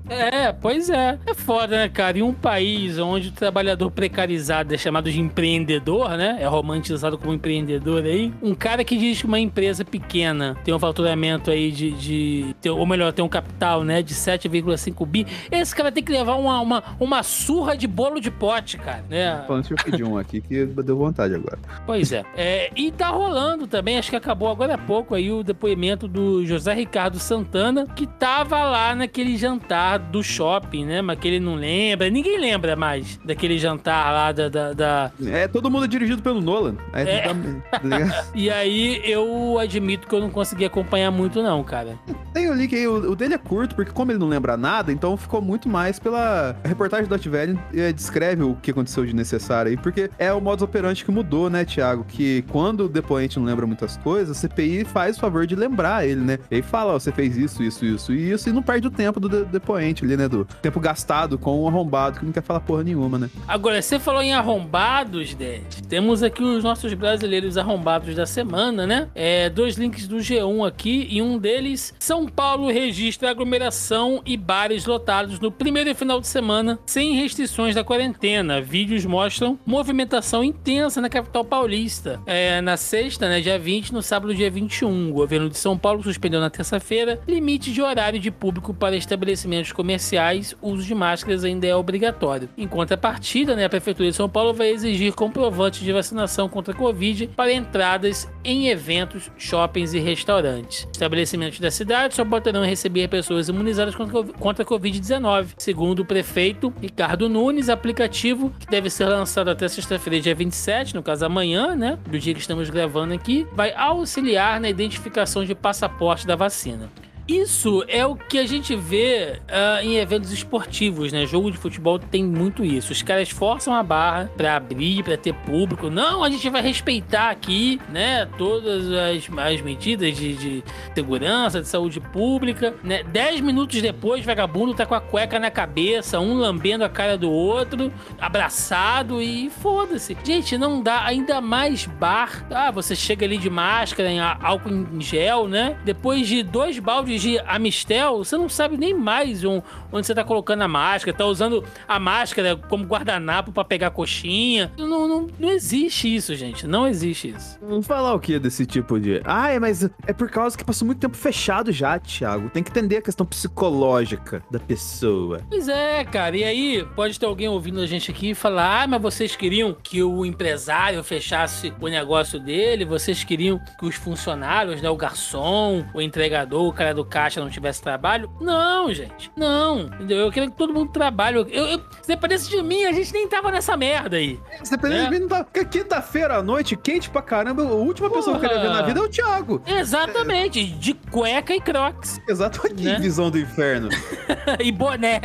É, 0.09 0.53
pois 0.53 0.89
é. 0.89 1.19
É 1.27 1.35
foda, 1.35 1.77
né, 1.77 1.89
cara? 1.89 2.19
Em 2.19 2.23
um 2.23 2.33
país 2.33 2.99
onde 2.99 3.29
o 3.29 3.33
trabalhador 3.33 3.91
precarizado 3.91 4.75
é 4.75 4.79
chamado 4.79 5.11
de 5.11 5.21
empreendedor, 5.21 6.11
né? 6.17 6.39
É 6.41 6.47
romantizado 6.47 7.19
como 7.19 7.35
empreendedor 7.35 8.05
aí. 8.05 8.33
Um 8.43 8.55
cara 8.55 8.85
que 8.85 8.97
diz 8.97 9.21
que 9.21 9.27
uma 9.27 9.39
empresa 9.39 9.85
pequena 9.85 10.57
tem 10.65 10.73
um 10.75 10.79
faturamento 10.79 11.51
aí 11.51 11.71
de. 11.71 11.93
de 11.93 12.71
ou 12.71 12.87
melhor, 12.87 13.13
tem 13.13 13.25
um 13.25 13.29
capital, 13.29 13.83
né? 13.85 14.03
De 14.03 14.15
7,5 14.15 15.07
bi. 15.07 15.27
Esse 15.51 15.75
cara 15.75 15.91
tem 15.91 16.03
que 16.03 16.13
levar 16.13 16.35
uma, 16.35 16.61
uma, 16.61 16.83
uma 16.99 17.23
surra 17.23 17.77
de 17.77 17.87
bolo 17.87 18.21
de 18.21 18.31
pote, 18.31 18.79
cara, 18.79 19.05
né? 19.09 19.45
Falando 19.47 19.65
se 19.65 19.73
eu 19.73 19.77
pedi 19.77 20.05
um 20.05 20.17
aqui 20.19 20.41
que 20.41 20.67
deu 20.67 20.97
vontade 20.97 21.35
agora. 21.35 21.59
Pois 21.85 22.13
é. 22.13 22.25
É, 22.37 22.71
E 22.77 22.91
tá 22.91 23.09
rolando 23.09 23.67
também, 23.67 23.99
acho 23.99 24.11
que 24.11 24.17
acabou 24.17 24.49
agora 24.49 24.75
há 24.75 24.79
pouco 24.79 25.15
aí 25.15 25.31
o 25.31 25.43
depoimento 25.43 26.07
do 26.07 26.45
José 26.45 26.75
Ricardo 26.75 27.19
Santana, 27.19 27.87
que 27.95 28.07
tava 28.07 28.63
lá 28.65 28.95
naquele 28.95 29.37
jantar 29.37 29.96
do 29.99 30.23
shopping, 30.23 30.85
né? 30.85 31.03
Mas 31.03 31.19
que 31.19 31.29
ele 31.29 31.41
não 31.41 31.55
lembra, 31.55 32.09
ninguém 32.11 32.39
lembra 32.39 32.77
mais 32.77 33.19
daquele 33.25 33.59
jantar 33.59 34.13
lá 34.13 34.33
da. 34.33 34.49
da- 34.49 34.73
da- 34.73 35.11
É, 35.27 35.47
todo 35.49 35.71
mundo 35.71 35.85
é 35.85 35.89
dirigido 35.89 36.23
pelo 36.23 36.41
Nolan. 36.41 36.77
Aí 36.93 37.09
É. 37.09 37.21
tá- 37.23 37.35
tá? 37.35 38.25
E 38.35 38.51
aí 38.51 39.01
eu 39.05 39.59
admito 39.59 40.07
que 40.07 40.15
eu 40.15 40.21
não 40.21 40.31
consegui 40.31 40.65
acompanhar 40.65 41.11
muito, 41.11 41.43
não, 41.43 41.63
cara. 41.65 41.99
Tem 42.33 42.51
o 42.51 42.55
link 42.55 42.75
aí, 42.75 42.87
o, 42.87 43.15
dele 43.17 43.35
é 43.35 43.39
curto, 43.39 43.75
porque 43.75 43.91
como 43.93 44.13
ele 44.13 44.19
não 44.19 44.29
lembra 44.29 44.57
nada, 44.57 44.93
então 44.93 45.17
ficou 45.17 45.41
muito 45.41 45.69
mais 45.69 45.99
pela 45.99 46.55
a 46.63 46.69
reportagem 46.69 47.07
do 47.07 47.15
Ativelli 47.15 47.59
é, 47.75 47.93
descreve 47.93 48.43
o 48.43 48.55
que 48.57 48.71
aconteceu 48.71 49.07
de 49.07 49.15
necessário 49.15 49.71
aí, 49.71 49.77
porque 49.77 50.11
é 50.19 50.33
o 50.33 50.41
modus 50.41 50.63
operandi 50.63 51.05
que 51.05 51.11
mudou, 51.11 51.49
né, 51.49 51.65
Thiago? 51.65 52.05
Que 52.07 52.43
quando 52.51 52.85
o 52.85 52.89
depoente 52.89 53.39
não 53.39 53.47
lembra 53.47 53.67
muitas 53.67 53.97
coisas, 53.99 54.37
a 54.37 54.41
CPI 54.41 54.85
faz 54.85 55.17
o 55.17 55.21
favor 55.21 55.47
de 55.47 55.57
lembrar 55.57 56.07
ele, 56.07 56.21
né? 56.21 56.39
E 56.51 56.57
aí 56.57 56.63
fala, 56.63 56.93
ó, 56.95 56.99
você 56.99 57.11
fez 57.11 57.37
isso, 57.39 57.63
isso, 57.63 57.85
isso 57.87 58.13
e 58.13 58.33
isso, 58.33 58.49
e 58.49 58.53
não 58.53 58.63
perde 58.63 58.87
o 58.87 58.91
tempo 58.91 59.19
do 59.19 59.29
de- 59.29 59.45
depoente 59.47 59.86
ali, 60.05 60.17
né? 60.17 60.29
Do 60.29 60.45
tempo 60.63 60.81
gastado 60.81 61.39
com 61.39 61.63
um 61.63 61.69
arrombado 61.69 62.21
que 62.21 62.25
não 62.25 62.33
quer 62.33 62.43
falar 62.43 62.61
porra 62.61 62.85
nenhuma, 62.85 63.19
né? 63.19 63.31
Agora, 63.47 63.81
você 63.81 63.99
falou 63.99 64.23
em 64.23 64.33
arrombados, 64.33 65.35
Ded. 65.35 65.83
Temos 65.89 66.23
aqui 66.23 66.43
os 66.43 66.65
nossos 66.65 66.93
brasileiros 66.95 67.57
arrombados 67.57 68.15
da 68.15 68.27
semana, 68.27 68.87
né? 68.87 69.09
É, 69.15 69.49
dois 69.51 69.77
links 69.77 70.07
do 70.07 70.17
G1 70.17 70.67
aqui, 70.67 71.07
e 71.11 71.23
um 71.23 71.39
deles, 71.39 71.95
São 71.99 72.27
Paulo 72.27 72.71
registra 72.71 73.31
aglomeração 73.31 74.23
e 74.25 74.37
bares 74.37 74.87
lotados 74.87 75.41
no 75.41 75.51
primeiro 75.51 75.95
final 75.95 76.21
de 76.21 76.27
semana, 76.27 76.79
sem 76.87 77.15
restrições 77.15 77.75
da 77.75 77.85
quarentena. 77.85 78.61
Vídeos 78.61 79.05
mostram 79.05 79.59
movimentação 79.65 80.43
intensa 80.43 81.01
na 81.01 81.09
capital 81.09 81.45
paulista. 81.45 82.21
É, 82.27 82.61
na 82.61 82.77
sexta, 82.77 83.29
né, 83.29 83.41
dia 83.41 83.59
20, 83.59 83.93
no 83.93 84.03
sábado, 84.03 84.35
dia 84.35 84.51
21. 84.51 85.11
O 85.11 85.13
governo 85.13 85.49
de 85.49 85.59
São 85.59 85.77
Paulo 85.77 86.03
suspendeu 86.03 86.41
na 86.41 86.51
terça-feira 86.51 87.21
limite 87.27 87.73
de 87.73 87.83
horário 87.83 88.19
de 88.19 88.31
público 88.31 88.73
para 88.75 88.97
estabelecimentos 88.97 89.73
comerciais. 89.77 90.57
O 90.61 90.71
uso 90.71 90.83
de 90.85 90.95
máscaras 90.95 91.45
ainda 91.45 91.67
é 91.67 91.77
obrigatório. 91.77 92.49
Em 92.57 92.67
contrapartida, 92.67 93.55
né, 93.55 93.67
a 93.67 93.69
Prefeitura 93.69 94.09
de 94.09 94.17
São 94.17 94.29
Paulo 94.29 94.55
vai 94.55 94.71
exigir 94.71 95.13
comprovantes 95.13 95.81
de 95.81 95.93
vacinação 95.93 96.49
contra 96.49 96.73
a 96.73 96.77
Covid 96.77 97.29
para 97.37 97.53
entradas 97.53 98.29
em 98.43 98.69
eventos, 98.69 99.31
shoppings 99.37 99.93
e 99.93 99.99
restaurantes. 99.99 100.89
Estabelecimentos 100.91 101.61
da 101.61 101.71
cidade 101.71 102.15
só 102.15 102.25
poderão 102.25 102.65
receber 102.65 103.09
pessoas 103.09 103.49
imunizadas 103.49 103.95
contra 103.95 104.65
a 104.65 104.67
Covid-19. 104.67 105.49
Segundo 105.59 106.01
o 106.01 106.05
prefeito 106.05 106.73
Ricardo 106.81 107.29
Nunes, 107.29 107.69
aplicativo 107.69 108.53
que 108.59 108.67
deve 108.67 108.89
ser 108.89 109.05
lançado 109.07 109.51
até 109.51 109.69
sexta-feira, 109.69 110.21
dia 110.21 110.35
27, 110.35 110.95
no 110.95 111.03
caso 111.03 111.27
amanhã, 111.27 111.77
né, 111.77 111.99
do 112.09 112.19
dia 112.19 112.33
que 112.33 112.41
estamos 112.41 112.71
gravando 112.71 113.13
aqui, 113.13 113.47
vai 113.53 113.75
auxiliar 113.75 114.59
na 114.61 114.71
identificação 114.71 115.45
de 115.45 115.55
passaporte 115.55 116.27
da 116.27 116.35
vacina. 116.35 116.91
Isso 117.29 117.85
é 117.89 118.07
o 118.07 118.15
que 118.15 118.39
a 118.39 118.47
gente 118.47 118.77
vê 118.77 119.41
ah, 119.49 119.83
em 119.83 119.97
eventos 119.97 120.31
esportivos, 120.31 121.13
né? 121.13 121.27
Jogo 121.27 121.51
de 121.51 121.59
futebol 121.59 121.99
tem 121.99 122.25
muito 122.25 122.65
isso. 122.65 122.93
Os 122.93 123.03
caras 123.03 123.29
forçam 123.31 123.75
a 123.75 123.83
barra 123.83 124.31
pra 124.37 124.57
abrir, 124.57 125.03
pra 125.03 125.17
ter 125.17 125.35
público. 125.35 125.91
Não, 125.91 126.23
a 126.23 126.31
gente 126.31 126.49
vai 126.49 126.63
respeitar 126.63 127.31
aqui, 127.31 127.81
né? 127.89 128.27
Todas 128.39 128.87
as, 128.93 129.29
as 129.39 129.61
medidas 129.61 130.17
de, 130.17 130.35
de 130.35 130.65
segurança, 130.95 131.61
de 131.61 131.67
saúde 131.67 131.99
pública, 131.99 132.75
né? 132.85 133.03
Dez 133.03 133.41
minutos 133.41 133.83
depois, 133.83 134.25
vagabundo 134.25 134.75
tá 134.75 134.87
com 134.87 134.95
a 134.95 135.01
cueca 135.01 135.41
na 135.41 135.51
cabeça, 135.51 136.21
um 136.21 136.35
lambendo 136.35 136.85
a 136.85 136.89
cara 136.89 137.19
do 137.19 137.31
outro, 137.31 137.93
abraçado 138.21 139.21
e 139.21 139.51
foda-se. 139.51 140.17
Gente, 140.23 140.57
não 140.57 140.81
dá 140.81 141.05
ainda 141.05 141.41
mais 141.41 141.87
bar. 141.87 142.47
Ah, 142.51 142.71
você 142.71 142.95
chega 142.95 143.27
ali 143.27 143.37
de 143.37 143.51
máscara, 143.51 144.11
em 144.11 144.21
álcool 144.21 144.71
em 144.71 145.01
gel, 145.01 145.49
né? 145.49 145.77
Depois 145.85 146.29
de 146.29 146.45
dois 146.45 146.79
baldes 146.79 147.16
de 147.21 147.39
Amistel, 147.41 148.19
você 148.19 148.37
não 148.37 148.49
sabe 148.49 148.77
nem 148.77 148.95
mais 148.95 149.45
um- 149.45 149.61
onde 149.93 150.07
você 150.07 150.15
tá 150.15 150.25
colocando 150.25 150.63
a 150.63 150.69
máscara, 150.69 151.17
tá 151.17 151.25
usando 151.27 151.65
a 151.87 151.99
máscara 151.99 152.57
como 152.57 152.85
guardanapo 152.85 153.53
pra 153.53 153.65
pegar 153.65 153.91
coxinha. 153.91 154.73
Não, 154.79 155.07
não, 155.09 155.27
não 155.39 155.51
existe 155.51 156.15
isso, 156.15 156.35
gente. 156.35 156.67
Não 156.67 156.87
existe 156.87 157.29
isso. 157.31 157.59
Vamos 157.61 157.87
falar 157.87 158.15
o 158.15 158.21
que 158.21 158.39
desse 158.39 158.67
tipo 158.67 158.99
de. 159.01 159.21
Ah, 159.25 159.49
mas 159.61 159.85
é 160.07 160.13
por 160.13 160.31
causa 160.31 160.57
que 160.57 160.65
passou 160.65 160.87
muito 160.87 160.99
tempo 161.01 161.17
fechado 161.17 161.73
já, 161.73 161.99
Thiago. 161.99 162.51
Tem 162.51 162.63
que 162.63 162.71
entender 162.71 162.99
a 162.99 163.03
questão 163.03 163.27
psicológica 163.27 164.43
da 164.51 164.59
pessoa. 164.59 165.41
Pois 165.49 165.69
é, 165.69 166.05
cara. 166.05 166.37
E 166.37 166.45
aí, 166.45 166.87
pode 166.95 167.19
ter 167.19 167.27
alguém 167.27 167.49
ouvindo 167.49 167.81
a 167.81 167.87
gente 167.87 168.11
aqui 168.11 168.31
e 168.31 168.35
falar: 168.35 168.83
ah, 168.83 168.87
mas 168.87 169.01
vocês 169.03 169.35
queriam 169.35 169.75
que 169.83 170.03
o 170.03 170.25
empresário 170.25 171.03
fechasse 171.03 171.73
o 171.81 171.89
negócio 171.89 172.39
dele, 172.39 172.85
vocês 172.85 173.25
queriam 173.25 173.61
que 173.79 173.87
os 173.87 173.95
funcionários, 173.97 174.81
né, 174.83 174.89
o 174.91 174.97
garçom, 174.97 175.85
o 175.95 176.01
entregador, 176.01 176.67
o 176.67 176.73
cara 176.73 176.93
do 176.95 177.05
caixa 177.07 177.41
não 177.41 177.49
tivesse 177.51 177.81
trabalho? 177.83 178.31
Não, 178.41 178.93
gente. 178.93 179.31
Não. 179.37 179.81
Entendeu? 179.83 180.19
Eu 180.19 180.33
quero 180.33 180.51
que 180.51 180.57
todo 180.57 180.73
mundo 180.73 180.91
trabalhe. 180.93 181.37
Eu, 181.39 181.47
eu, 181.49 181.79
se 182.03 182.09
dependesse 182.09 182.49
de 182.51 182.63
mim, 182.63 182.85
a 182.85 182.93
gente 182.93 183.13
nem 183.13 183.29
tava 183.29 183.51
nessa 183.51 183.77
merda 183.77 184.17
aí. 184.17 184.39
Você 184.63 184.77
dependendo 184.77 185.03
É. 185.03 185.05
de 185.05 185.11
mim, 185.11 185.19
não 185.21 185.29
tá. 185.29 185.45
Porque 185.45 185.65
quinta-feira 185.65 186.37
à 186.37 186.43
noite, 186.43 186.77
quente 186.77 187.09
pra 187.11 187.23
caramba, 187.23 187.63
a 187.63 187.67
última 187.73 188.11
pessoa 188.11 188.39
que 188.39 188.45
eu 188.45 188.49
queria 188.49 188.63
ver 188.63 188.69
Porra. 188.69 188.81
na 188.81 188.87
vida 188.87 189.01
é 189.01 189.03
o 189.03 189.09
Thiago. 189.09 189.63
Exatamente. 189.67 190.65
De 190.67 190.95
cueca 190.95 191.55
e 191.55 191.61
crocs. 191.61 192.21
Exato, 192.29 192.61
que 192.63 192.83
Né? 192.85 192.99
visão 192.99 193.31
do 193.31 193.39
inferno. 193.39 193.89
e 194.63 194.71
boné. 194.73 195.21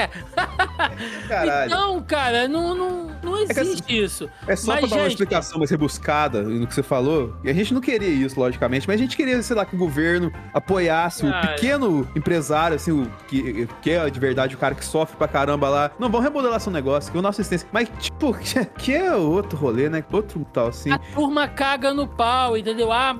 Caralho. 1.27 1.71
Então, 1.71 2.01
cara, 2.03 2.47
não, 2.47 2.75
não, 2.75 3.11
não 3.23 3.45
que 3.47 3.59
existe 3.59 4.03
isso. 4.03 4.29
É 4.47 4.55
só 4.55 4.71
Mas, 4.73 4.79
pra 4.81 4.89
dar 4.89 4.95
uma 4.95 5.03
gente- 5.03 5.11
explicação 5.11 5.57
mais 5.59 5.69
rebuscada 5.71 6.41
no 6.43 6.67
que 6.67 6.73
você 6.73 6.83
falou. 6.83 7.35
E 7.43 7.49
a 7.49 7.53
gente 7.53 7.73
não 7.73 7.81
queria 7.81 8.07
isso, 8.09 8.39
logicamente, 8.39 8.87
mas 8.87 8.95
a 8.95 9.03
gente 9.03 9.15
queria, 9.15 9.41
sei 9.41 9.55
lá, 9.55 9.65
que 9.65 9.75
o 9.75 9.77
governo 9.79 10.31
apoiasse 10.53 11.25
o 11.25 11.29
Cara. 11.31 11.47
Pequeno 11.71 12.07
empresário, 12.15 12.75
assim, 12.75 12.91
o 12.91 13.11
que, 13.27 13.67
que 13.81 13.91
é 13.91 14.09
de 14.09 14.19
verdade 14.19 14.55
o 14.55 14.57
cara 14.57 14.75
que 14.75 14.83
sofre 14.83 15.15
pra 15.15 15.27
caramba 15.27 15.69
lá. 15.69 15.91
Não, 15.97 16.09
vamos 16.09 16.25
remodelar 16.25 16.59
seu 16.59 16.71
negócio, 16.71 17.11
que 17.11 17.17
o 17.17 17.21
nosso 17.21 17.41
assistência. 17.41 17.67
Mas, 17.71 17.89
tipo, 17.99 18.33
que, 18.77 18.93
é 18.93 19.15
outro 19.15 19.57
rolê, 19.57 19.89
né? 19.89 20.03
Outro 20.11 20.45
tal, 20.51 20.67
assim. 20.67 20.91
A 20.91 20.97
turma 20.97 21.47
caga 21.47 21.93
no 21.93 22.07
pau, 22.07 22.57
entendeu? 22.57 22.91
Ah, 22.91 23.15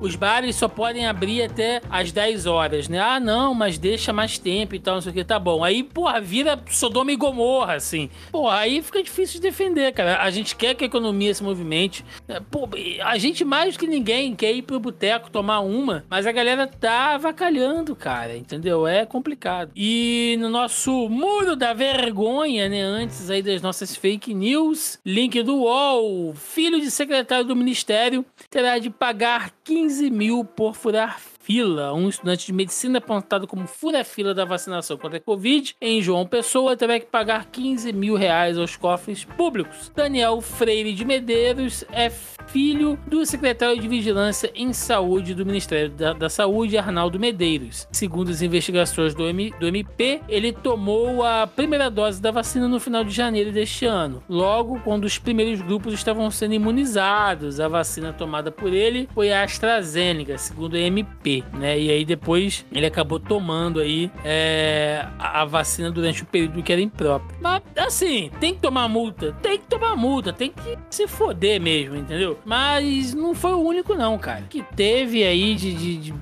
os 0.00 0.16
bares 0.16 0.56
só 0.56 0.68
podem 0.68 1.06
abrir 1.06 1.42
até 1.42 1.80
às 1.90 2.10
10 2.10 2.46
horas, 2.46 2.88
né? 2.88 2.98
Ah, 2.98 3.20
não, 3.20 3.54
mas 3.54 3.76
deixa 3.76 4.12
mais 4.12 4.38
tempo 4.38 4.74
e 4.74 4.78
tal, 4.78 4.94
não 4.94 5.02
sei 5.02 5.12
o 5.12 5.14
que, 5.14 5.24
tá 5.24 5.38
bom. 5.38 5.62
Aí, 5.62 5.82
porra, 5.82 6.20
vira 6.20 6.58
Sodoma 6.68 7.12
e 7.12 7.16
Gomorra, 7.16 7.74
assim. 7.74 8.08
Porra, 8.32 8.58
aí 8.58 8.82
fica 8.82 9.02
difícil 9.02 9.40
de 9.40 9.42
defender, 9.48 9.92
cara. 9.92 10.22
A 10.22 10.30
gente 10.30 10.56
quer 10.56 10.74
que 10.74 10.84
a 10.84 10.86
economia 10.86 11.34
se 11.34 11.42
movimente. 11.42 12.04
É, 12.26 12.40
Pô, 12.50 12.68
a 13.04 13.18
gente 13.18 13.44
mais 13.44 13.76
que 13.76 13.86
ninguém 13.86 14.34
quer 14.34 14.52
ir 14.52 14.62
pro 14.62 14.80
boteco 14.80 15.30
tomar 15.30 15.60
uma, 15.60 16.04
mas 16.08 16.26
a 16.26 16.32
galera 16.32 16.66
tá 16.66 17.14
avacalhando, 17.14 17.89
cara, 17.94 18.36
entendeu? 18.36 18.86
É 18.86 19.04
complicado. 19.06 19.70
E 19.74 20.36
no 20.40 20.48
nosso 20.48 21.08
muro 21.08 21.56
da 21.56 21.72
vergonha, 21.72 22.68
né, 22.68 22.82
antes 22.82 23.30
aí 23.30 23.42
das 23.42 23.62
nossas 23.62 23.96
fake 23.96 24.34
news, 24.34 24.98
link 25.04 25.42
do 25.42 25.56
UOL, 25.56 26.34
filho 26.34 26.80
de 26.80 26.90
secretário 26.90 27.44
do 27.44 27.56
ministério 27.56 28.24
terá 28.48 28.78
de 28.78 28.90
pagar 28.90 29.52
15 29.64 30.10
mil 30.10 30.44
por 30.44 30.74
furar 30.74 31.20
fila. 31.42 31.92
Um 31.94 32.08
estudante 32.08 32.46
de 32.46 32.52
medicina 32.52 32.98
apontado 32.98 33.46
como 33.46 33.66
fura-fila 33.66 34.32
da 34.34 34.44
vacinação 34.44 34.96
contra 34.96 35.18
a 35.18 35.20
Covid 35.20 35.74
em 35.80 36.00
João 36.02 36.26
Pessoa 36.26 36.76
terá 36.76 37.00
que 37.00 37.06
pagar 37.06 37.46
15 37.46 37.92
mil 37.92 38.14
reais 38.14 38.58
aos 38.58 38.76
cofres 38.76 39.24
públicos. 39.24 39.90
Daniel 39.94 40.40
Freire 40.40 40.92
de 40.92 41.04
Medeiros 41.04 41.84
é 41.92 42.10
filho 42.10 42.98
do 43.06 43.24
secretário 43.24 43.80
de 43.80 43.88
Vigilância 43.88 44.50
em 44.54 44.72
Saúde 44.72 45.34
do 45.34 45.46
Ministério 45.46 45.90
da, 45.90 46.12
da 46.12 46.28
Saúde, 46.28 46.76
Arnaldo 46.76 47.18
Medeiros. 47.18 47.86
Segundo 47.92 48.30
as 48.30 48.42
investigações 48.42 49.14
do, 49.14 49.26
M- 49.28 49.52
do 49.58 49.66
MP, 49.66 50.20
ele 50.28 50.52
tomou 50.52 51.24
a 51.24 51.46
primeira 51.46 51.90
dose 51.90 52.20
da 52.20 52.30
vacina 52.30 52.68
no 52.68 52.80
final 52.80 53.04
de 53.04 53.10
janeiro 53.12 53.52
deste 53.52 53.86
ano. 53.86 54.22
Logo, 54.28 54.80
quando 54.80 55.04
os 55.04 55.18
primeiros 55.18 55.60
grupos 55.60 55.94
estavam 55.94 56.30
sendo 56.30 56.54
imunizados, 56.54 57.60
a 57.60 57.68
vacina 57.68 58.12
tomada 58.12 58.50
por 58.50 58.72
ele 58.72 59.08
foi 59.14 59.32
a 59.32 59.42
AstraZeneca, 59.44 60.36
segundo 60.38 60.74
a 60.76 60.80
MP, 60.80 61.29
né? 61.52 61.78
E 61.78 61.90
aí 61.90 62.04
depois 62.04 62.64
ele 62.72 62.86
acabou 62.86 63.18
tomando 63.20 63.80
aí 63.80 64.10
é, 64.24 65.04
a 65.18 65.44
vacina 65.44 65.90
durante 65.90 66.22
o 66.22 66.26
período 66.26 66.62
que 66.62 66.72
era 66.72 66.80
impróprio. 66.80 67.36
Mas 67.40 67.62
assim, 67.76 68.30
tem 68.40 68.54
que 68.54 68.60
tomar 68.60 68.88
multa, 68.88 69.32
tem 69.42 69.58
que 69.58 69.64
tomar 69.66 69.96
multa, 69.96 70.32
tem 70.32 70.50
que 70.50 70.78
se 70.90 71.06
foder 71.06 71.60
mesmo, 71.60 71.96
entendeu? 71.96 72.38
Mas 72.44 73.14
não 73.14 73.34
foi 73.34 73.52
o 73.52 73.60
único 73.60 73.94
não, 73.94 74.18
cara. 74.18 74.44
Que 74.48 74.62
teve 74.74 75.22
aí 75.24 75.54
de, 75.54 75.72
de- 75.74 75.96
de 75.96 76.14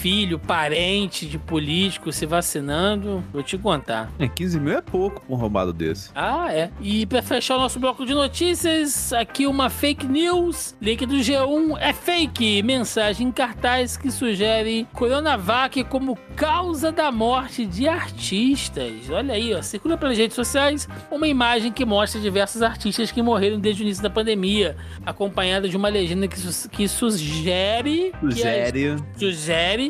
filho, 0.00 0.38
parente 0.38 1.26
de 1.26 1.38
político 1.38 2.10
se 2.10 2.24
vacinando, 2.24 3.22
vou 3.32 3.42
te 3.42 3.58
contar. 3.58 4.10
É, 4.18 4.26
15 4.26 4.58
mil 4.58 4.72
é 4.72 4.80
pouco 4.80 5.20
pra 5.20 5.34
um 5.34 5.38
roubado 5.38 5.72
desse. 5.74 6.10
Ah, 6.14 6.46
é. 6.50 6.70
E 6.80 7.04
pra 7.04 7.20
fechar 7.22 7.56
o 7.56 7.60
nosso 7.60 7.78
bloco 7.78 8.06
de 8.06 8.14
notícias, 8.14 9.12
aqui 9.12 9.46
uma 9.46 9.68
fake 9.68 10.06
news. 10.06 10.74
Link 10.80 11.04
do 11.04 11.16
G1 11.16 11.76
é 11.78 11.92
fake. 11.92 12.62
Mensagem 12.62 13.28
em 13.28 13.32
cartaz 13.32 13.96
que 13.98 14.10
sugere 14.10 14.86
Coronavac 14.94 15.84
como 15.84 16.16
causa 16.34 16.90
da 16.90 17.12
morte 17.12 17.66
de 17.66 17.86
artistas. 17.86 19.10
Olha 19.10 19.34
aí, 19.34 19.52
ó. 19.54 19.60
Circula 19.60 19.98
pelas 19.98 20.16
redes 20.16 20.34
sociais 20.34 20.88
uma 21.10 21.26
imagem 21.28 21.70
que 21.72 21.84
mostra 21.84 22.20
diversos 22.20 22.62
artistas 22.62 23.12
que 23.12 23.20
morreram 23.20 23.58
desde 23.60 23.82
o 23.82 23.84
início 23.84 24.02
da 24.02 24.08
pandemia, 24.10 24.76
acompanhada 25.04 25.68
de 25.68 25.76
uma 25.76 25.88
legenda 25.88 26.26
que, 26.26 26.38
su- 26.38 26.68
que 26.70 26.88
sugere. 26.88 28.12
que 28.20 28.26
as- 28.26 28.38
Sério. 28.40 28.96
sugere 29.16 29.89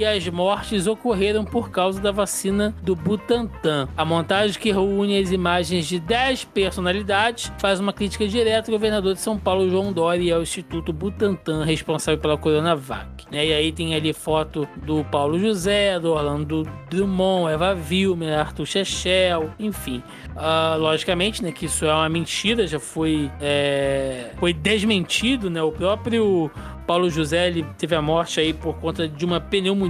que 0.00 0.04
as 0.06 0.26
mortes 0.28 0.86
ocorreram 0.86 1.44
por 1.44 1.70
causa 1.70 2.00
da 2.00 2.10
vacina 2.10 2.74
do 2.82 2.96
Butantan. 2.96 3.86
A 3.94 4.02
montagem 4.02 4.58
que 4.58 4.72
reúne 4.72 5.18
as 5.18 5.30
imagens 5.30 5.86
de 5.86 6.00
10 6.00 6.44
personalidades 6.44 7.52
faz 7.58 7.78
uma 7.80 7.92
crítica 7.92 8.26
direta 8.26 8.70
ao 8.70 8.78
governador 8.78 9.12
de 9.12 9.20
São 9.20 9.38
Paulo, 9.38 9.68
João 9.68 9.92
Dória, 9.92 10.22
e 10.22 10.32
ao 10.32 10.40
Instituto 10.40 10.90
Butantan, 10.90 11.66
responsável 11.66 12.18
pela 12.18 12.38
Coronavac. 12.38 13.26
Né, 13.30 13.48
E 13.48 13.52
aí 13.52 13.72
tem 13.72 13.94
ali 13.94 14.14
foto 14.14 14.66
do 14.86 15.04
Paulo 15.04 15.38
José, 15.38 16.00
do 16.00 16.12
Orlando 16.12 16.62
Drummond, 16.88 17.52
Eva 17.52 17.74
Vilmer, 17.74 18.38
Arthur 18.38 18.64
Chechel, 18.64 19.50
enfim. 19.58 20.02
Ah, 20.34 20.76
logicamente, 20.78 21.42
né, 21.42 21.52
que 21.52 21.66
isso 21.66 21.84
é 21.84 21.92
uma 21.92 22.08
mentira, 22.08 22.66
já 22.66 22.80
foi, 22.80 23.30
é, 23.38 24.30
foi 24.38 24.54
desmentido, 24.54 25.50
né? 25.50 25.62
O 25.62 25.70
próprio 25.70 26.50
Paulo 26.90 27.08
José 27.08 27.52
teve 27.78 27.94
a 27.94 28.02
morte 28.02 28.40
aí 28.40 28.52
por 28.52 28.74
conta 28.80 29.06
de 29.06 29.24
uma 29.24 29.40
pneumonia. 29.40 29.89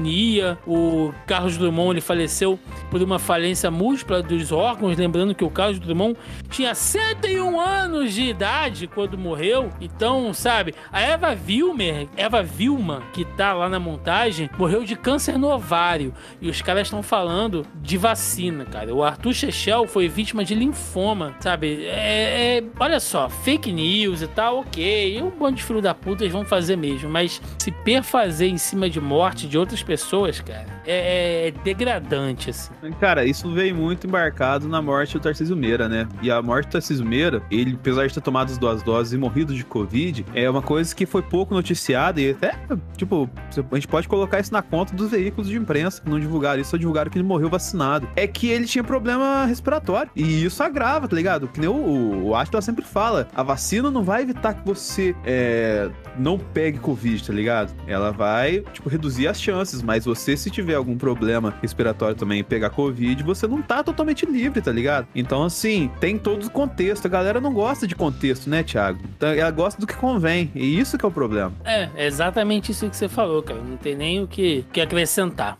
O 0.67 1.13
Carlos 1.27 1.57
Drummond 1.57 1.93
ele 1.93 2.01
faleceu 2.01 2.59
por 2.91 3.03
uma 3.03 3.19
falência 3.19 3.71
múltipla 3.71 4.23
dos 4.23 4.53
órgãos. 4.53 4.97
Lembrando 4.97 5.35
que 5.35 5.45
o 5.45 5.51
Carlos 5.51 5.79
Drummond 5.79 6.17
tinha 6.49 6.75
101 6.75 7.61
anos 7.61 8.15
de 8.15 8.23
idade 8.23 8.87
quando 8.87 9.19
morreu. 9.19 9.71
Então, 9.81 10.33
sabe, 10.33 10.75
a 10.93 11.01
Eva 11.01 11.35
Vilmer, 11.35 12.09
Eva 12.17 12.43
Vilma, 12.43 13.03
que 13.13 13.25
tá 13.25 13.53
lá 13.53 13.69
na 13.69 13.79
montagem, 13.79 14.51
morreu 14.59 14.85
de 14.85 14.97
câncer 14.97 15.39
no 15.39 15.49
ovário. 15.49 16.13
E 16.41 16.49
os 16.49 16.63
caras 16.63 16.87
estão 16.87 17.03
falando 17.03 17.67
de 17.83 17.97
vacina, 17.97 18.65
cara. 18.65 18.95
O 18.95 19.03
Arthur 19.03 19.35
Chechel 19.35 19.87
foi 19.87 20.09
vítima 20.09 20.45
de 20.45 20.55
linfoma, 20.55 21.35
sabe? 21.41 21.85
É, 21.87 22.59
é- 22.59 22.65
olha 22.79 23.01
só, 23.01 23.29
fake 23.29 23.73
news 23.73 24.23
e 24.23 24.27
tal, 24.27 24.61
ok. 24.61 25.17
E 25.17 25.23
um 25.23 25.31
bando 25.31 25.57
de 25.57 25.63
filho 25.63 25.81
da 25.83 25.95
puta 25.95 26.23
eles 26.25 26.33
vão 26.33 26.45
fazer 26.45 26.77
mesmo. 26.77 27.09
Mas 27.09 27.41
se 27.59 27.71
perfazer 27.71 28.49
em 28.49 28.59
cima 28.59 28.89
de 28.89 29.01
morte 29.01 29.47
de 29.47 29.59
outras 29.59 29.80
pessoas, 29.83 30.41
cara, 30.41 30.67
é, 30.87 31.49
é 31.49 31.51
degradante, 31.51 32.51
assim. 32.51 32.73
Cara, 32.99 33.25
isso 33.25 33.51
veio 33.53 33.75
muito 33.75 34.07
embarcado 34.07 34.69
na 34.69 34.81
morte 34.81 35.19
do 35.19 35.21
Tarcísio 35.21 35.57
Meira, 35.57 35.89
né? 35.89 36.09
E 36.23 36.31
a 36.31 36.41
morte 36.43 36.67
do 36.67 36.73
Tarcísio 36.73 37.05
Meira, 37.05 37.43
ele, 37.51 37.75
apesar 37.75 38.07
de 38.07 38.15
ter 38.15 38.21
tomado 38.21 38.51
as 38.51 38.59
duas 38.59 38.83
doses 38.83 39.13
e 39.13 39.19
morrido 39.19 39.55
de 39.55 39.65
Covid, 39.65 40.25
é 40.35 40.49
uma 40.49 40.63
coisa 40.63 40.95
que 40.95 41.07
foi 41.07 41.23
pouco 41.23 41.55
noticiada 41.55 42.21
e 42.21 42.31
até, 42.31 42.55
tipo, 42.97 43.29
a 43.71 43.75
gente 43.75 43.89
pode 43.89 44.09
colocar 44.09 44.41
isso 44.41 44.53
na 44.53 44.63
conta 44.63 44.95
dos 44.95 45.11
veículos 45.11 45.49
de 45.49 45.57
imprensa 45.57 46.03
que 46.03 46.11
não 46.11 46.19
divulgaram 46.19 46.61
isso, 46.61 46.71
só 46.71 46.77
divulgaram 46.77 47.11
que 47.11 47.19
ele 47.19 47.27
morreu 47.27 47.49
vacinado. 47.49 48.09
É 48.17 48.27
que 48.27 48.49
ele 48.49 48.67
tinha 48.67 48.83
problema 48.83 49.45
respiratório. 49.45 50.11
E 50.17 50.45
isso 50.45 50.63
agrava, 50.63 51.07
tá 51.07 51.15
ligado? 51.15 51.49
Que 51.49 51.61
nem 51.61 51.69
o, 51.69 52.29
o 52.29 52.35
Atila 52.35 52.63
sempre 52.63 52.85
fala, 52.85 53.29
a 53.35 53.43
vacina 53.43 53.91
não 53.91 54.03
vai 54.03 54.23
evitar 54.23 54.55
que 54.55 54.67
você 54.67 55.15
é, 55.25 55.91
não 56.19 56.39
pegue 56.39 56.79
Covid, 56.79 57.27
tá 57.27 57.33
ligado? 57.33 57.73
Ela 57.87 58.11
vai, 58.11 58.61
tipo, 58.73 58.89
reduzir 58.89 59.29
as 59.29 59.41
chances, 59.41 59.70
mas 59.83 60.05
você, 60.05 60.37
se 60.37 60.51
tiver 60.51 60.75
algum 60.75 60.97
problema 60.97 61.55
respiratório 61.61 62.17
também 62.17 62.41
e 62.41 62.43
pegar 62.43 62.71
Covid, 62.71 63.23
você 63.23 63.47
não 63.47 63.63
tá 63.63 63.83
totalmente 63.83 64.27
livre, 64.27 64.61
tá 64.61 64.73
ligado? 64.73 65.07
Então, 65.15 65.45
assim, 65.45 65.91
tem 66.01 66.19
todo 66.19 66.45
o 66.45 66.51
contexto. 66.51 67.07
A 67.07 67.09
galera 67.09 67.41
não 67.41 67.53
gosta 67.53 67.87
de 67.87 67.95
contexto, 67.95 68.49
né, 68.49 68.63
Thiago? 68.63 69.01
Então, 69.17 69.29
ela 69.29 69.51
gosta 69.51 69.81
do 69.81 69.87
que 69.87 69.95
convém. 69.95 70.51
E 70.55 70.79
isso 70.79 70.99
que 70.99 71.05
é 71.05 71.09
o 71.09 71.13
problema. 71.13 71.53
É, 71.65 71.89
é 71.95 72.07
exatamente 72.07 72.73
isso 72.73 72.89
que 72.89 72.97
você 72.97 73.09
falou, 73.09 73.43
cara. 73.43 73.61
Não 73.61 73.77
tem 73.77 73.95
nem 73.95 74.23
o 74.23 74.27
que, 74.27 74.65
que 74.73 74.81
acrescentar. 74.81 75.59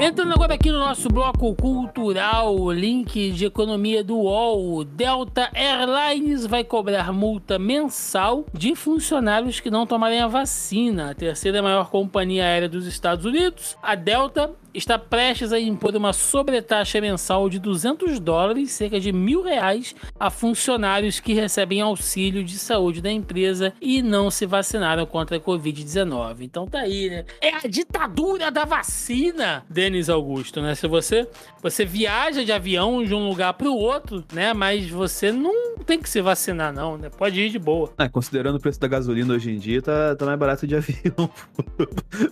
Entrando 0.00 0.32
agora 0.32 0.54
aqui 0.54 0.70
no 0.70 0.78
nosso 0.78 1.08
bloco 1.08 1.56
cultural, 1.56 2.70
link 2.70 3.32
de 3.32 3.46
economia 3.46 4.04
do 4.04 4.16
UOL, 4.16 4.84
Delta 4.84 5.50
Airlines 5.52 6.46
vai 6.46 6.62
cobrar 6.62 7.12
multa 7.12 7.58
mensal 7.58 8.46
de 8.54 8.76
funcionários 8.76 9.58
que 9.58 9.72
não 9.72 9.88
tomarem 9.88 10.20
a 10.20 10.28
vacina. 10.28 11.10
A 11.10 11.14
terceira 11.14 11.60
maior 11.60 11.90
companhia 11.90 12.44
aérea 12.44 12.68
dos 12.68 12.86
Estados 12.86 13.24
Unidos, 13.24 13.76
a 13.82 13.96
Delta, 13.96 14.54
está 14.72 14.98
prestes 14.98 15.52
a 15.52 15.58
impor 15.58 15.96
uma 15.96 16.12
sobretaxa 16.12 17.00
mensal 17.00 17.48
de 17.48 17.58
200 17.58 18.20
dólares, 18.20 18.70
cerca 18.70 19.00
de 19.00 19.12
mil 19.12 19.42
reais, 19.42 19.94
a 20.18 20.30
funcionários 20.30 21.20
que 21.20 21.32
recebem 21.32 21.80
auxílio 21.80 22.44
de 22.44 22.58
saúde 22.58 23.00
da 23.00 23.10
empresa 23.10 23.72
e 23.80 24.02
não 24.02 24.30
se 24.30 24.46
vacinaram 24.46 25.06
contra 25.06 25.36
a 25.36 25.40
Covid-19. 25.40 26.42
Então 26.42 26.66
tá 26.66 26.80
aí, 26.80 27.10
né? 27.10 27.24
É 27.40 27.54
a 27.56 27.68
ditadura 27.68 28.50
da 28.50 28.64
vacina, 28.64 29.64
Denis 29.90 30.10
Augusto, 30.10 30.60
né? 30.60 30.74
Se 30.74 30.86
você, 30.86 31.26
você 31.62 31.84
viaja 31.84 32.44
de 32.44 32.52
avião 32.52 33.02
de 33.02 33.14
um 33.14 33.26
lugar 33.26 33.54
para 33.54 33.68
o 33.68 33.74
outro, 33.74 34.22
né? 34.32 34.52
Mas 34.52 34.88
você 34.90 35.32
não 35.32 35.78
tem 35.78 35.98
que 35.98 36.08
se 36.08 36.20
vacinar, 36.20 36.72
não, 36.72 36.98
né? 36.98 37.08
Pode 37.08 37.40
ir 37.40 37.48
de 37.48 37.58
boa. 37.58 37.90
Ah, 37.96 38.08
considerando 38.08 38.56
o 38.56 38.60
preço 38.60 38.78
da 38.78 38.86
gasolina 38.86 39.32
hoje 39.32 39.50
em 39.50 39.58
dia, 39.58 39.80
tá, 39.80 40.14
tá 40.14 40.26
mais 40.26 40.38
barato 40.38 40.66
de 40.66 40.76
avião 40.76 41.30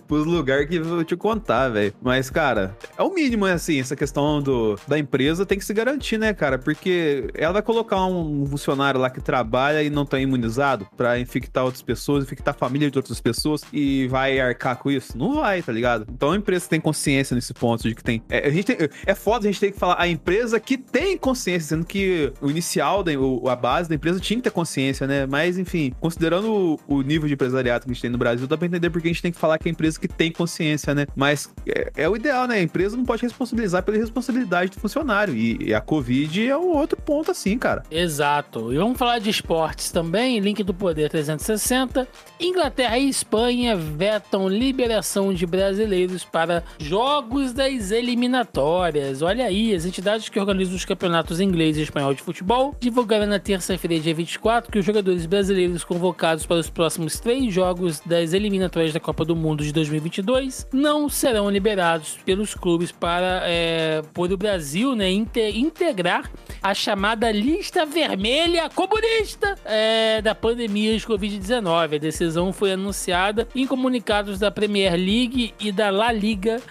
pros 0.07 0.25
lugares 0.25 0.69
que 0.69 0.75
eu 0.75 0.83
vou 0.83 1.03
te 1.03 1.15
contar, 1.15 1.69
velho. 1.69 1.93
Mas, 1.99 2.29
cara, 2.29 2.77
é 2.95 3.01
o 3.01 3.11
mínimo, 3.11 3.47
é 3.47 3.53
assim, 3.53 3.79
essa 3.79 3.95
questão 3.95 4.39
do, 4.41 4.79
da 4.87 4.99
empresa 4.99 5.45
tem 5.45 5.57
que 5.57 5.65
se 5.65 5.73
garantir, 5.73 6.19
né, 6.19 6.33
cara? 6.33 6.59
Porque 6.59 7.27
ela 7.33 7.53
vai 7.53 7.61
colocar 7.63 8.05
um 8.05 8.45
funcionário 8.45 8.99
lá 8.99 9.09
que 9.09 9.19
trabalha 9.19 9.81
e 9.81 9.89
não 9.89 10.05
tá 10.05 10.19
imunizado 10.19 10.87
pra 10.95 11.19
infectar 11.19 11.65
outras 11.65 11.81
pessoas, 11.81 12.23
infectar 12.23 12.53
a 12.53 12.57
família 12.57 12.91
de 12.91 12.99
outras 12.99 13.19
pessoas 13.19 13.61
e 13.73 14.07
vai 14.07 14.39
arcar 14.39 14.77
com 14.77 14.91
isso? 14.91 15.17
Não 15.17 15.35
vai, 15.35 15.63
tá 15.63 15.71
ligado? 15.71 16.05
Então 16.11 16.31
a 16.31 16.37
empresa 16.37 16.69
tem 16.69 16.79
consciência 16.79 17.35
nesse 17.47 17.53
ponto 17.53 17.83
de 17.83 17.95
que 17.95 18.03
tem. 18.03 18.21
É, 18.29 18.47
a 18.47 18.49
gente 18.49 18.65
tem, 18.65 18.89
é 19.05 19.15
foda 19.15 19.47
a 19.47 19.51
gente 19.51 19.59
ter 19.59 19.71
que 19.71 19.79
falar 19.79 19.95
a 19.99 20.07
empresa 20.07 20.59
que 20.59 20.77
tem 20.77 21.17
consciência, 21.17 21.69
sendo 21.69 21.85
que 21.85 22.31
o 22.41 22.49
inicial, 22.49 23.03
da, 23.03 23.11
o, 23.13 23.47
a 23.49 23.55
base 23.55 23.87
da 23.87 23.95
empresa 23.95 24.19
tinha 24.19 24.37
que 24.37 24.43
ter 24.43 24.51
consciência, 24.51 25.07
né? 25.07 25.25
Mas, 25.25 25.57
enfim, 25.57 25.93
considerando 25.99 26.79
o, 26.87 26.95
o 26.95 27.01
nível 27.01 27.27
de 27.27 27.33
empresariado 27.33 27.85
que 27.85 27.91
a 27.91 27.93
gente 27.93 28.01
tem 28.01 28.11
no 28.11 28.17
Brasil, 28.17 28.47
dá 28.47 28.57
pra 28.57 28.67
entender 28.67 28.89
porque 28.89 29.07
a 29.07 29.11
gente 29.11 29.21
tem 29.21 29.31
que 29.31 29.39
falar 29.39 29.57
que 29.57 29.67
é 29.67 29.71
a 29.71 29.73
empresa 29.73 29.99
que 29.99 30.07
tem 30.07 30.31
consciência, 30.31 30.93
né? 30.93 31.05
Mas 31.15 31.49
é, 31.67 31.91
é 31.95 32.09
o 32.09 32.15
ideal, 32.15 32.47
né? 32.47 32.55
A 32.55 32.61
empresa 32.61 32.97
não 32.97 33.05
pode 33.05 33.21
responsabilizar 33.21 33.83
pela 33.83 33.97
responsabilidade 33.97 34.71
do 34.71 34.79
funcionário. 34.79 35.35
E, 35.35 35.57
e 35.67 35.73
a 35.73 35.81
Covid 35.81 36.47
é 36.47 36.57
um 36.57 36.75
outro 36.75 36.97
ponto, 37.01 37.31
assim, 37.31 37.57
cara. 37.57 37.83
Exato. 37.89 38.73
E 38.73 38.77
vamos 38.77 38.97
falar 38.97 39.19
de 39.19 39.29
esportes 39.29 39.91
também. 39.91 40.39
Link 40.39 40.63
do 40.63 40.73
Poder 40.73 41.09
360. 41.09 42.07
Inglaterra 42.39 42.97
e 42.97 43.09
Espanha 43.09 43.75
vetam 43.75 44.47
liberação 44.47 45.33
de 45.33 45.45
brasileiros 45.45 46.23
para 46.23 46.63
jogos 46.79 47.36
das 47.53 47.91
eliminatórias. 47.91 49.21
Olha 49.21 49.45
aí, 49.45 49.73
as 49.73 49.85
entidades 49.85 50.29
que 50.29 50.39
organizam 50.39 50.75
os 50.75 50.85
campeonatos 50.85 51.39
inglês 51.39 51.77
e 51.77 51.81
espanhol 51.81 52.13
de 52.13 52.21
futebol 52.21 52.75
divulgaram 52.79 53.25
na 53.25 53.39
terça-feira, 53.39 53.99
dia 54.01 54.13
24, 54.13 54.71
que 54.71 54.79
os 54.79 54.85
jogadores 54.85 55.25
brasileiros 55.25 55.83
convocados 55.83 56.45
para 56.45 56.57
os 56.57 56.69
próximos 56.69 57.19
três 57.19 57.53
jogos 57.53 57.99
das 58.01 58.33
eliminatórias 58.33 58.93
da 58.93 58.99
Copa 58.99 59.23
do 59.23 59.35
Mundo 59.35 59.63
de 59.63 59.71
2022 59.71 60.67
não 60.73 61.07
serão 61.09 61.49
liberados 61.49 62.17
pelos 62.25 62.53
clubes 62.53 62.91
para 62.91 63.41
é, 63.43 64.01
por 64.13 64.31
o 64.31 64.37
Brasil 64.37 64.95
né, 64.95 65.09
inte- 65.11 65.51
integrar 65.57 66.29
a 66.61 66.73
chamada 66.73 67.31
lista 67.31 67.85
vermelha 67.85 68.69
comunista 68.69 69.55
é, 69.65 70.21
da 70.21 70.35
pandemia 70.35 70.97
de 70.97 71.05
Covid-19. 71.05 71.95
A 71.95 71.97
decisão 71.97 72.51
foi 72.51 72.73
anunciada 72.73 73.47
em 73.55 73.65
comunicados 73.65 74.39
da 74.39 74.51
Premier 74.51 74.93
League 74.93 75.53
e 75.59 75.71
da 75.71 75.89
La 75.89 76.11
Liga, 76.11 76.61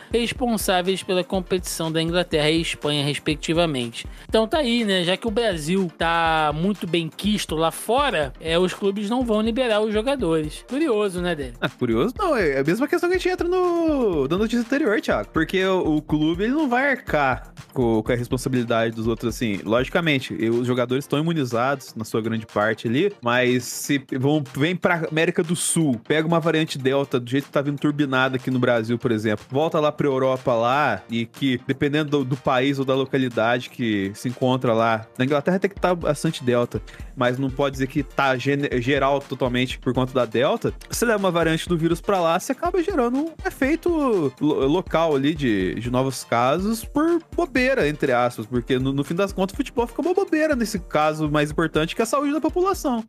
responsáveis 0.57 1.03
pela 1.03 1.23
competição 1.23 1.93
da 1.93 2.03
Inglaterra 2.03 2.51
e 2.51 2.63
Espanha, 2.63 3.05
respectivamente. 3.05 4.07
Então 4.27 4.49
tá 4.49 4.59
aí, 4.59 4.85
né? 4.85 5.05
Já 5.05 5.17
que 5.17 5.29
o 5.29 5.31
Brasil 5.31 5.91
tá 5.99 6.51
muito 6.55 6.87
bem 6.87 7.09
quisto 7.09 7.55
lá 7.55 7.71
fora, 7.71 8.33
é, 8.41 8.59
os 8.59 8.73
clubes 8.73 9.11
não 9.11 9.23
vão 9.23 9.43
liberar 9.43 9.81
os 9.81 9.93
jogadores. 9.93 10.65
Curioso, 10.69 11.21
né, 11.21 11.35
dele? 11.35 11.53
Ah, 11.61 11.69
curioso? 11.69 12.15
Não, 12.19 12.35
é 12.35 12.59
a 12.59 12.65
mesma 12.65 12.89
questão 12.89 13.09
que 13.09 13.17
a 13.17 13.19
gente 13.19 13.29
entra 13.29 13.47
no 13.47 14.27
da 14.27 14.39
notícia 14.39 14.61
anterior, 14.61 14.99
Thiago. 15.01 15.29
Porque 15.33 15.63
o, 15.65 15.97
o 15.97 16.03
clube 16.03 16.45
ele 16.45 16.55
não 16.55 16.69
vai 16.69 16.91
arcar 16.91 17.53
com, 17.75 18.03
com 18.03 18.13
a 18.13 18.17
responsabilidade 18.17 18.97
dos 18.97 19.07
outros, 19.07 19.35
assim. 19.35 19.61
Logicamente, 19.63 20.35
os 20.49 20.67
jogadores 20.67 21.05
estão 21.05 21.19
imunizados, 21.19 21.95
na 21.95 22.05
sua 22.05 22.23
grande 22.23 22.47
parte 22.47 22.89
ali, 22.89 23.13
mas 23.21 23.65
se 23.65 24.03
vão, 24.19 24.43
vem 24.57 24.75
pra 24.75 25.07
América 25.11 25.43
do 25.43 25.55
Sul, 25.55 26.01
pega 26.07 26.27
uma 26.27 26.41
variante 26.41 26.79
Delta, 26.79 27.21
do 27.21 27.29
jeito 27.29 27.45
que 27.45 27.53
tá 27.53 27.61
vindo 27.61 27.79
turbinada 27.79 28.37
aqui 28.37 28.51
no 28.51 28.59
Brasil, 28.59 28.99
por 28.99 29.13
exemplo, 29.13 29.45
volta 29.51 29.79
lá 29.79 29.93
pra 29.93 30.07
Europa 30.07 30.36
Europa 30.37 30.55
lá 30.55 31.03
e 31.11 31.27
que, 31.27 31.59
dependendo 31.67 32.11
do, 32.11 32.25
do 32.25 32.37
país 32.37 32.79
ou 32.79 32.85
da 32.85 32.95
localidade 32.95 33.71
que 33.71 34.13
se 34.15 34.29
encontra 34.29 34.73
lá, 34.73 35.07
na 35.19 35.25
Inglaterra 35.25 35.59
tem 35.59 35.71
que 35.71 35.77
estar 35.77 35.95
bastante 35.95 36.45
Delta, 36.45 36.81
mas 37.17 37.39
não 37.39 37.51
pode 37.51 37.73
dizer 37.73 37.87
que 37.87 38.03
tá 38.03 38.37
geral 38.37 39.21
totalmente 39.21 39.79
por 39.79 39.95
conta 39.95 40.13
da 40.13 40.25
Delta. 40.25 40.73
Você 40.89 41.05
leva 41.05 41.19
uma 41.19 41.31
variante 41.31 41.69
do 41.69 41.77
vírus 41.77 42.01
pra 42.01 42.21
lá, 42.21 42.39
você 42.39 42.53
acaba 42.53 42.83
gerando 42.83 43.19
um 43.19 43.33
efeito 43.47 44.33
lo- 44.41 44.67
local 44.67 45.17
ali 45.17 45.35
de, 45.35 45.75
de 45.77 45.91
novos 45.91 46.23
casos 46.25 46.85
por 46.85 47.21
bobeira, 47.35 47.89
entre 47.89 48.13
aspas, 48.13 48.47
porque 48.47 48.79
no, 48.79 48.93
no 48.93 49.03
fim 49.03 49.15
das 49.15 49.33
contas 49.33 49.55
o 49.55 49.57
futebol 49.57 49.87
fica 49.87 50.03
uma 50.03 50.15
bobeira 50.15 50.55
nesse 50.55 50.79
caso 50.79 51.31
mais 51.31 51.51
importante 51.51 51.95
que 51.95 52.03
é 52.03 52.05
a 52.05 52.07
saúde 52.07 52.33
da 52.33 52.41
população. 52.41 53.03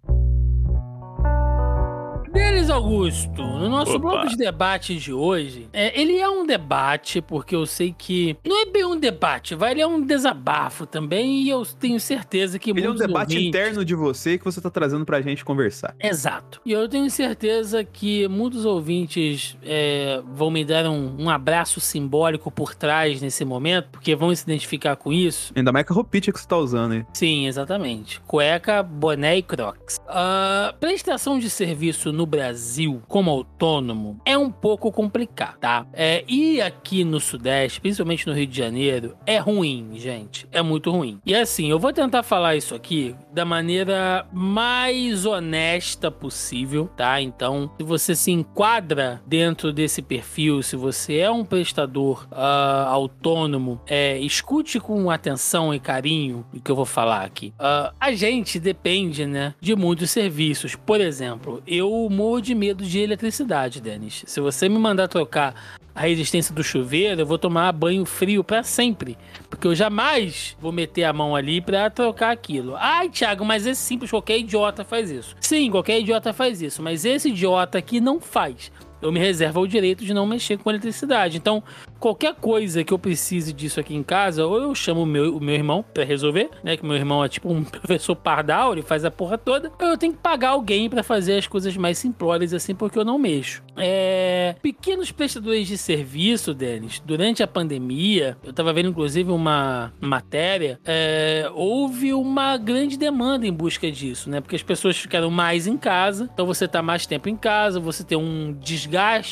Deles, 2.31 2.69
Augusto, 2.69 3.41
no 3.41 3.69
nosso 3.69 3.91
Opa. 3.91 3.99
bloco 3.99 4.27
de 4.27 4.35
debate 4.35 4.95
de 4.95 5.13
hoje, 5.13 5.67
é, 5.73 5.99
ele 5.99 6.17
é 6.17 6.29
um 6.29 6.45
debate, 6.45 7.21
porque 7.21 7.55
eu 7.55 7.65
sei 7.65 7.93
que 7.97 8.35
não 8.45 8.61
é 8.61 8.65
bem 8.65 8.85
um 8.85 8.99
debate, 8.99 9.55
vai, 9.55 9.71
ele 9.71 9.81
é 9.81 9.87
um 9.87 10.01
desabafo 10.01 10.85
também, 10.85 11.43
e 11.43 11.49
eu 11.49 11.65
tenho 11.65 11.99
certeza 11.99 12.59
que 12.59 12.71
Ele 12.71 12.83
é 12.85 12.89
um 12.89 12.95
debate 12.95 13.33
ouvintes- 13.33 13.47
interno 13.47 13.83
de 13.85 13.95
você 13.95 14.37
que 14.37 14.45
você 14.45 14.59
tá 14.61 14.69
trazendo 14.69 15.05
pra 15.05 15.21
gente 15.21 15.43
conversar. 15.43 15.95
Exato. 15.99 16.61
E 16.65 16.71
eu 16.71 16.87
tenho 16.87 17.09
certeza 17.09 17.83
que 17.83 18.27
muitos 18.27 18.65
ouvintes 18.65 19.57
é, 19.63 20.21
vão 20.33 20.51
me 20.51 20.63
dar 20.65 20.85
um, 20.89 21.15
um 21.23 21.29
abraço 21.29 21.79
simbólico 21.79 22.51
por 22.51 22.75
trás 22.75 23.21
nesse 23.21 23.43
momento, 23.45 23.87
porque 23.91 24.15
vão 24.15 24.35
se 24.35 24.43
identificar 24.43 24.95
com 24.95 25.11
isso. 25.13 25.53
Ainda 25.55 25.71
mais 25.71 25.85
com 25.85 25.93
a 25.93 25.95
roupinha 25.95 26.21
que 26.33 26.39
você 26.39 26.47
tá 26.47 26.57
usando 26.57 26.91
aí. 26.91 27.05
Sim, 27.13 27.47
exatamente. 27.47 28.19
Cueca, 28.27 28.83
boné 28.83 29.37
e 29.37 29.41
crocs. 29.41 29.97
A 30.07 30.73
prestação 30.79 31.39
de 31.39 31.49
serviço 31.49 32.11
no 32.11 32.25
Brasil 32.27 33.01
como 33.07 33.31
autônomo 33.31 34.19
é 34.25 34.37
um 34.37 34.51
pouco 34.51 34.91
complicado, 34.91 35.57
tá? 35.59 35.87
É, 35.93 36.23
e 36.27 36.61
aqui 36.61 37.03
no 37.03 37.19
Sudeste, 37.19 37.81
principalmente 37.81 38.27
no 38.27 38.33
Rio 38.33 38.47
de 38.47 38.57
Janeiro, 38.57 39.15
é 39.25 39.37
ruim, 39.37 39.91
gente. 39.95 40.47
É 40.51 40.61
muito 40.61 40.91
ruim. 40.91 41.19
E 41.25 41.33
assim, 41.33 41.69
eu 41.69 41.79
vou 41.79 41.91
tentar 41.93 42.23
falar 42.23 42.55
isso 42.55 42.75
aqui 42.75 43.15
da 43.33 43.45
maneira 43.45 44.25
mais 44.31 45.25
honesta 45.25 46.11
possível, 46.11 46.89
tá? 46.95 47.21
Então, 47.21 47.71
se 47.77 47.83
você 47.83 48.15
se 48.15 48.31
enquadra 48.31 49.21
dentro 49.25 49.71
desse 49.71 50.01
perfil, 50.01 50.61
se 50.61 50.75
você 50.75 51.17
é 51.17 51.31
um 51.31 51.45
prestador 51.45 52.27
ah, 52.31 52.87
autônomo, 52.89 53.81
é, 53.87 54.17
escute 54.19 54.79
com 54.79 55.09
atenção 55.09 55.73
e 55.73 55.79
carinho 55.79 56.45
o 56.53 56.59
que 56.59 56.71
eu 56.71 56.75
vou 56.75 56.85
falar 56.85 57.23
aqui. 57.23 57.53
Ah, 57.57 57.93
a 57.99 58.11
gente 58.11 58.59
depende, 58.59 59.25
né, 59.25 59.53
de 59.59 59.75
muitos 59.75 60.11
serviços. 60.11 60.75
Por 60.75 61.01
exemplo, 61.01 61.61
eu 61.67 62.06
morro 62.09 62.41
de 62.41 62.55
medo 62.55 62.83
de 62.83 62.99
eletricidade, 62.99 63.81
Denis. 63.81 64.23
Se 64.25 64.39
você 64.39 64.67
me 64.67 64.77
mandar 64.77 65.07
trocar 65.07 65.53
a 65.97 66.01
resistência 66.01 66.53
do 66.53 66.63
chuveiro, 66.63 67.21
eu 67.21 67.25
vou 67.25 67.39
tomar 67.39 67.71
banho 67.71 68.05
frio 68.05 68.43
pra 68.43 68.61
sempre. 68.61 69.17
Porque 69.49 69.65
eu 69.65 69.73
jamais 69.73 70.55
vou 70.61 70.71
meter 70.71 71.03
a 71.05 71.11
mão 71.11 71.35
ali 71.35 71.59
pra 71.59 71.89
trocar 71.89 72.31
aquilo. 72.31 72.75
Ai, 72.75 73.09
Thiago, 73.09 73.43
mas 73.43 73.65
é 73.65 73.73
simples, 73.73 74.11
qualquer 74.11 74.37
idiota 74.37 74.85
faz 74.85 75.09
isso. 75.09 75.35
Sim, 75.39 75.71
qualquer 75.71 75.99
idiota 75.99 76.31
faz 76.33 76.61
isso, 76.61 76.83
mas 76.83 77.03
esse 77.03 77.29
idiota 77.29 77.79
aqui 77.79 77.99
não 77.99 78.19
faz. 78.19 78.71
Eu 79.01 79.11
me 79.11 79.19
reservo 79.19 79.61
o 79.61 79.67
direito 79.67 80.03
de 80.03 80.13
não 80.13 80.25
mexer 80.25 80.57
com 80.57 80.69
eletricidade. 80.69 81.37
Então, 81.37 81.63
qualquer 81.99 82.33
coisa 82.35 82.83
que 82.83 82.93
eu 82.93 82.99
precise 82.99 83.53
disso 83.53 83.79
aqui 83.79 83.95
em 83.95 84.03
casa, 84.03 84.45
ou 84.45 84.59
eu 84.59 84.75
chamo 84.75 85.03
o 85.03 85.05
meu, 85.05 85.35
o 85.35 85.41
meu 85.41 85.55
irmão 85.55 85.85
pra 85.93 86.03
resolver, 86.03 86.49
né? 86.63 86.75
Que 86.75 86.85
meu 86.85 86.95
irmão 86.95 87.23
é 87.23 87.29
tipo 87.29 87.51
um 87.51 87.63
professor 87.65 88.15
pardal, 88.15 88.73
ele 88.73 88.81
faz 88.81 89.05
a 89.05 89.11
porra 89.11 89.37
toda. 89.37 89.71
Ou 89.79 89.87
eu 89.87 89.97
tenho 89.97 90.13
que 90.13 90.19
pagar 90.19 90.49
alguém 90.49 90.89
pra 90.89 91.03
fazer 91.03 91.37
as 91.37 91.47
coisas 91.47 91.75
mais 91.77 91.97
simplórias 91.97 92.53
assim, 92.53 92.73
porque 92.73 92.97
eu 92.97 93.05
não 93.05 93.19
mexo. 93.19 93.61
É... 93.75 94.55
Pequenos 94.61 95.11
prestadores 95.11 95.67
de 95.67 95.77
serviço, 95.77 96.53
Denis, 96.53 97.01
durante 97.05 97.43
a 97.43 97.47
pandemia, 97.47 98.37
eu 98.43 98.51
tava 98.51 98.73
vendo 98.73 98.89
inclusive 98.89 99.31
uma 99.31 99.93
matéria, 100.01 100.79
é, 100.85 101.49
houve 101.53 102.13
uma 102.13 102.57
grande 102.57 102.97
demanda 102.97 103.45
em 103.45 103.53
busca 103.53 103.91
disso, 103.91 104.29
né? 104.29 104.41
Porque 104.41 104.55
as 104.55 104.63
pessoas 104.63 104.97
ficaram 104.97 105.29
mais 105.29 105.67
em 105.67 105.77
casa, 105.77 106.29
então 106.33 106.45
você 106.45 106.67
tá 106.67 106.81
mais 106.81 107.05
tempo 107.05 107.29
em 107.29 107.35
casa, 107.35 107.79
você 107.79 108.03
tem 108.03 108.17
um 108.17 108.53
desgaste 108.59 108.86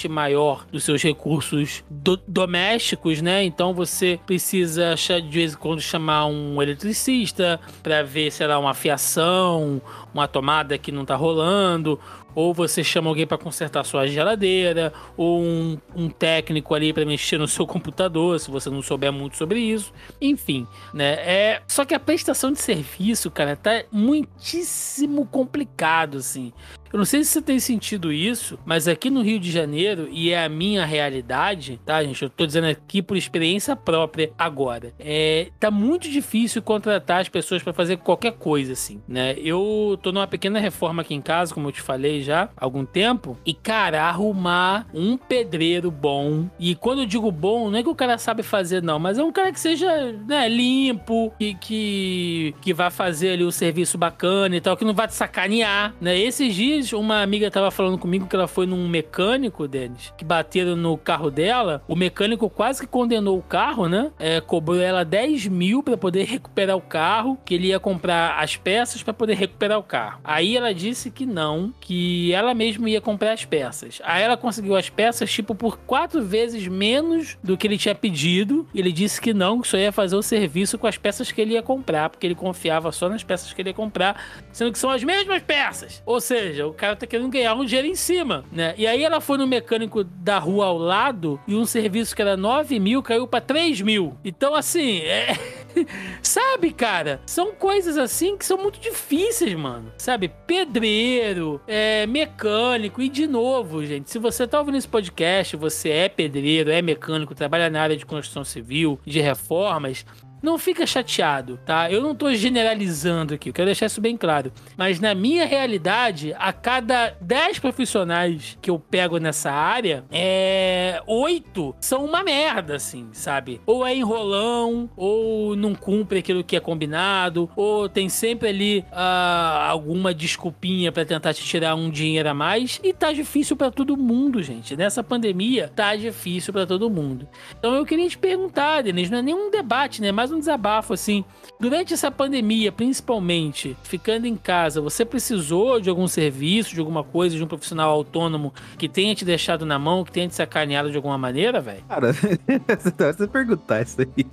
maior 0.10 0.66
dos 0.72 0.84
seus 0.84 1.01
recursos 1.01 1.84
do- 1.89 2.20
domésticos, 2.28 3.22
né? 3.22 3.43
Então 3.43 3.74
você 3.74 4.20
precisa 4.26 4.95
de 4.95 5.30
vez 5.30 5.53
em 5.53 5.58
quando 5.58 5.82
chamar 5.82 6.26
um 6.28 6.62
eletricista 6.62 7.60
para 7.82 8.03
ver, 8.03 8.32
sei 8.32 8.47
lá, 8.47 8.60
uma 8.60 8.74
fiação, 8.74 9.82
uma 10.14 10.28
tomada 10.28 10.78
que 10.78 10.91
não 10.91 11.06
tá 11.06 11.16
rolando, 11.16 11.99
ou 12.34 12.53
você 12.53 12.84
chama 12.84 13.10
alguém 13.10 13.26
para 13.26 13.38
consertar 13.38 13.86
sua 13.86 14.06
geladeira, 14.08 14.91
ou 15.16 15.41
um, 15.41 15.78
um 15.95 16.10
técnico 16.10 16.76
ali 16.76 16.91
para 16.91 17.06
mexer 17.06 17.38
no 17.38 17.47
seu 17.47 17.66
computador, 17.66 18.38
se 18.39 18.51
você 18.51 18.70
não 18.70 18.82
souber 18.82 19.12
muito 19.14 19.38
sobre 19.38 19.60
isso. 19.60 19.93
Enfim, 20.20 20.68
né? 20.93 21.14
É, 21.14 21.62
só 21.66 21.86
que 21.86 21.93
a 21.93 21.99
prestação 21.99 22.51
de 22.51 22.60
serviço, 22.60 23.32
cara, 23.32 23.56
tá 23.56 23.84
muitíssimo 23.89 25.26
complicado, 25.26 26.18
assim. 26.18 26.51
Eu 26.96 27.00
não 27.00 27.04
sei 27.04 27.26
se 27.26 27.32
você 27.32 27.41
tem 27.41 27.60
sentido 27.60 28.10
isso, 28.10 28.58
mas 28.66 28.88
aqui 28.88 29.10
no 29.10 29.22
Rio 29.22 29.38
de 29.38 29.52
Janeiro, 29.52 30.08
e 30.10 30.32
é 30.32 30.46
a 30.46 30.48
minha 30.48 30.86
realidade, 30.86 31.78
tá, 31.86 32.02
gente? 32.02 32.24
Eu 32.24 32.30
tô 32.30 32.46
dizendo 32.46 32.68
aqui 32.68 33.02
por 33.02 33.18
experiência 33.18 33.76
própria 33.76 34.32
agora. 34.38 34.93
É, 34.98 35.50
tá 35.60 35.70
muito 35.70 36.10
difícil 36.10 36.62
contratar 36.62 37.20
as 37.20 37.28
pessoas 37.28 37.62
para 37.62 37.74
fazer 37.74 37.98
qualquer 37.98 38.32
coisa, 38.32 38.72
assim, 38.72 39.02
né? 39.10 39.36
Eu 39.39 40.00
tô 40.02 40.14
numa 40.14 40.26
pequena 40.26 40.58
reforma 40.58 41.02
aqui 41.02 41.14
em 41.14 41.20
casa, 41.20 41.54
como 41.54 41.68
eu 41.68 41.74
te 41.74 41.82
falei 41.82 42.24
já 42.24 42.43
há 42.56 42.64
algum 42.64 42.86
tempo, 42.86 43.38
e, 43.46 43.54
cara, 43.54 44.04
arrumar 44.04 44.88
um 44.93 45.18
pedreiro 45.18 45.91
bom. 45.91 46.50
E 46.58 46.76
quando 46.76 47.02
eu 47.02 47.06
digo 47.06 47.30
bom, 47.30 47.70
não 47.70 47.78
é 47.78 47.84
que 47.84 47.89
o 47.89 47.96
cara 47.96 48.18
sabe 48.18 48.41
fazer, 48.41 48.82
não, 48.82 49.00
mas 49.00 49.18
é 49.18 49.24
um 49.24 49.34
cara 49.34 49.52
que 49.52 49.60
seja, 49.60 50.14
né, 50.26 50.48
limpo, 50.48 51.34
que, 51.38 51.56
que, 51.56 52.56
que 52.62 52.74
vai 52.74 52.89
fazer 52.89 53.32
ali 53.32 53.43
o 53.43 53.52
serviço 53.52 53.98
bacana 53.98 54.56
e 54.56 54.62
tal, 54.62 54.78
que 54.78 54.86
não 54.86 54.93
vai 54.93 55.10
te 55.10 55.14
sacanear, 55.14 55.93
né? 56.00 56.18
Esses 56.18 56.56
dias, 56.56 56.85
uma 56.94 57.22
amiga 57.22 57.50
tava 57.50 57.72
falando 57.72 57.98
comigo 57.98 58.28
que 58.28 58.36
ela 58.36 58.48
foi 58.48 58.66
num 58.66 58.88
mecânico, 58.88 59.68
Denis, 59.68 60.14
que 60.18 60.26
bateram 60.26 60.76
no 60.76 60.98
carro 60.98 61.32
dela. 61.32 61.82
O 61.88 61.96
mecânico 61.96 62.50
quase 62.50 62.82
que 62.82 62.88
condenou 62.88 63.38
o 63.38 63.44
carro, 63.44 63.88
né? 63.88 64.12
É, 64.20 64.42
cobrou 64.42 64.80
ela 64.80 65.04
10 65.04 65.48
mil 65.48 65.82
pra 65.82 65.98
poder 65.98 66.26
recuperar 66.28 66.76
o 66.76 66.82
carro, 66.82 67.38
que 67.46 67.54
ele 67.54 67.68
ia 67.68 67.80
comprar 67.80 68.40
as 68.40 68.56
peças 68.56 69.02
pra 69.02 69.14
poder 69.14 69.36
recuperar 69.36 69.80
o 69.80 69.84
carro. 69.84 70.20
Aí 70.24 70.56
ela 70.56 70.74
disse 70.74 71.10
que 71.10 71.26
não, 71.26 71.74
que 71.80 72.34
ela 72.34 72.54
mesma 72.54 72.90
ia 72.90 73.02
comprar 73.02 73.34
as 73.34 73.46
peças. 73.46 74.02
Aí 74.04 74.24
ela 74.24 74.38
conseguiu 74.38 74.76
as 74.76 74.90
peças, 74.90 75.32
tipo, 75.32 75.56
por 75.56 75.78
quatro 75.80 76.24
vezes 76.24 76.68
menos 76.68 77.38
do 77.44 77.58
que 77.58 77.68
ele 77.68 77.78
tinha 77.78 77.96
pedido. 77.96 78.68
Ele 78.74 78.92
disse 78.92 79.22
que 79.22 79.34
não, 79.34 79.62
que 79.62 79.68
só 79.68 79.78
ia 79.78 79.92
fazer 79.92 80.16
o 80.16 80.22
serviço 80.22 80.78
com 80.78 80.88
as 80.88 80.98
peças 80.98 81.32
que 81.32 81.42
ele 81.42 81.54
ia 81.54 81.64
comprar, 81.64 82.10
porque 82.10 82.26
ele 82.26 82.36
confiava 82.36 82.92
só 82.92 83.10
nas 83.10 83.24
peças 83.24 83.54
que 83.54 83.62
ele 83.62 83.70
ia 83.70 83.74
comprar, 83.74 84.22
sendo 84.52 84.72
que 84.72 84.80
são 84.80 84.90
as 84.90 85.04
mesmas 85.04 85.42
peças. 85.42 86.02
Ou 86.06 86.20
seja, 86.20 86.68
o 86.68 86.74
cara 86.76 86.95
tá 86.95 87.07
querendo 87.07 87.30
ganhar 87.30 87.55
um 87.55 87.65
dinheiro 87.65 87.88
em 87.88 87.95
cima, 87.95 88.43
né? 88.51 88.73
E 88.78 88.86
aí 88.86 89.03
ela 89.03 89.21
foi 89.21 89.38
no 89.38 89.47
mecânico 89.47 90.03
da 90.03 90.38
rua 90.38 90.65
ao 90.65 90.78
lado 90.78 91.39
e 91.47 91.55
um 91.55 91.65
serviço 91.65 92.15
que 92.15 92.21
era 92.21 92.38
9 92.38 92.80
mil 92.80 93.01
caiu 93.01 93.28
pra 93.28 93.41
3 93.41 93.82
mil. 93.82 94.17
Então, 94.23 94.55
assim, 94.55 94.99
é. 94.99 95.36
Sabe, 96.21 96.71
cara? 96.71 97.21
São 97.26 97.53
coisas 97.53 97.97
assim 97.97 98.38
que 98.38 98.45
são 98.45 98.57
muito 98.57 98.80
difíceis, 98.80 99.53
mano. 99.53 99.91
Sabe? 99.97 100.32
Pedreiro, 100.47 101.61
é, 101.67 102.05
mecânico. 102.07 103.01
E 103.01 103.09
de 103.09 103.28
novo, 103.28 103.86
gente, 103.86 104.09
se 104.09 104.19
você 104.19 104.47
tá 104.47 104.59
ouvindo 104.59 104.78
esse 104.78 104.88
podcast, 104.88 105.55
você 105.55 105.89
é 105.89 106.09
pedreiro, 106.09 106.71
é 106.71 106.82
mecânico, 106.82 107.36
trabalha 107.36 107.69
na 107.69 107.82
área 107.82 107.97
de 107.97 108.05
construção 108.05 108.43
civil, 108.43 108.99
de 109.05 109.19
reformas. 109.19 110.05
Não 110.46 110.60
fica 110.60 110.86
chateado, 110.86 111.60
tá? 111.66 111.91
Eu 111.91 112.04
não 112.04 112.14
tô 112.14 112.32
generalizando 112.36 113.34
aqui, 113.34 113.50
eu 113.50 113.54
quero 113.54 113.66
deixar 113.66 113.88
isso 113.88 114.00
bem 114.00 114.16
claro. 114.16 114.54
Mas 114.78 115.00
na 115.00 115.16
minha 115.16 115.43
realidade, 115.43 116.36
a 116.38 116.54
cada 116.54 117.18
10 117.20 117.58
profissionais 117.58 118.56
que 118.62 118.70
eu 118.70 118.78
pego 118.78 119.18
nessa 119.18 119.52
área, 119.52 120.06
é. 120.12 121.02
8 121.08 121.76
são 121.80 122.06
uma 122.06 122.24
merda, 122.24 122.76
assim, 122.76 123.10
sabe? 123.12 123.60
Ou 123.66 123.84
é 123.84 123.96
enrolão, 123.96 124.88
ou 124.96 125.56
não 125.56 125.74
cumpre 125.74 126.20
aquilo 126.20 126.43
que 126.43 126.56
é 126.56 126.60
combinado, 126.60 127.50
ou 127.56 127.89
tem 127.89 128.08
sempre 128.08 128.50
ali 128.50 128.86
ah, 128.91 129.66
alguma 129.68 130.14
desculpinha 130.14 130.91
pra 130.91 131.04
tentar 131.06 131.34
te 131.34 131.43
tirar 131.43 131.74
um 131.74 131.89
dinheiro 131.89 132.30
a 132.30 132.36
mais. 132.36 132.80
E 132.84 132.93
tá 132.93 133.12
difícil 133.12 133.56
pra 133.56 133.72
todo 133.72 133.98
mundo, 133.98 134.43
gente. 134.43 134.78
Nessa 134.78 135.04
pandemia, 135.04 135.72
tá 135.76 135.96
difícil 135.96 136.54
pra 136.54 136.68
todo 136.68 136.88
mundo. 136.88 137.28
Então 137.58 137.74
eu 137.74 137.84
queria 137.84 138.08
te 138.08 138.18
perguntar, 138.18 138.84
Denis, 138.84 139.10
não 139.10 139.18
é 139.18 139.22
nenhum 139.24 139.50
debate, 139.50 140.04
né? 140.04 140.12
Mais 140.12 140.35
um 140.36 140.40
desabafo 140.40 140.94
assim. 140.94 141.24
Durante 141.60 141.94
essa 141.94 142.12
pandemia, 142.12 142.72
principalmente, 142.72 143.76
ficando 143.84 144.28
em 144.28 144.36
casa, 144.36 144.82
você 144.82 145.06
precisou 145.06 145.80
de 145.80 145.90
algum 145.90 146.08
serviço, 146.08 146.74
de 146.74 146.80
alguma 146.80 147.04
coisa, 147.04 147.36
de 147.36 147.44
um 147.44 147.48
profissional 147.48 147.90
autônomo 147.92 148.54
que 148.78 148.90
tenha 148.90 149.16
te 149.16 149.24
deixado 149.24 149.66
na 149.66 149.80
mão, 149.80 150.04
que 150.04 150.12
tenha 150.12 150.28
te 150.28 150.36
sacaneado 150.36 150.92
de 150.92 150.98
alguma 150.98 151.18
maneira, 151.18 151.62
velho? 151.62 151.84
Cara, 151.88 152.14
você 153.18 153.28
perguntar 153.28 153.82
isso 153.82 154.02
aí. 154.02 154.26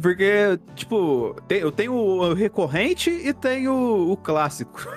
Porque, 0.00 0.58
tipo, 0.74 1.36
eu 1.48 1.70
tenho 1.70 1.94
o 1.94 2.32
recorrente 2.32 3.10
e 3.10 3.32
tenho 3.32 4.10
o 4.10 4.16
clássico. 4.16 4.88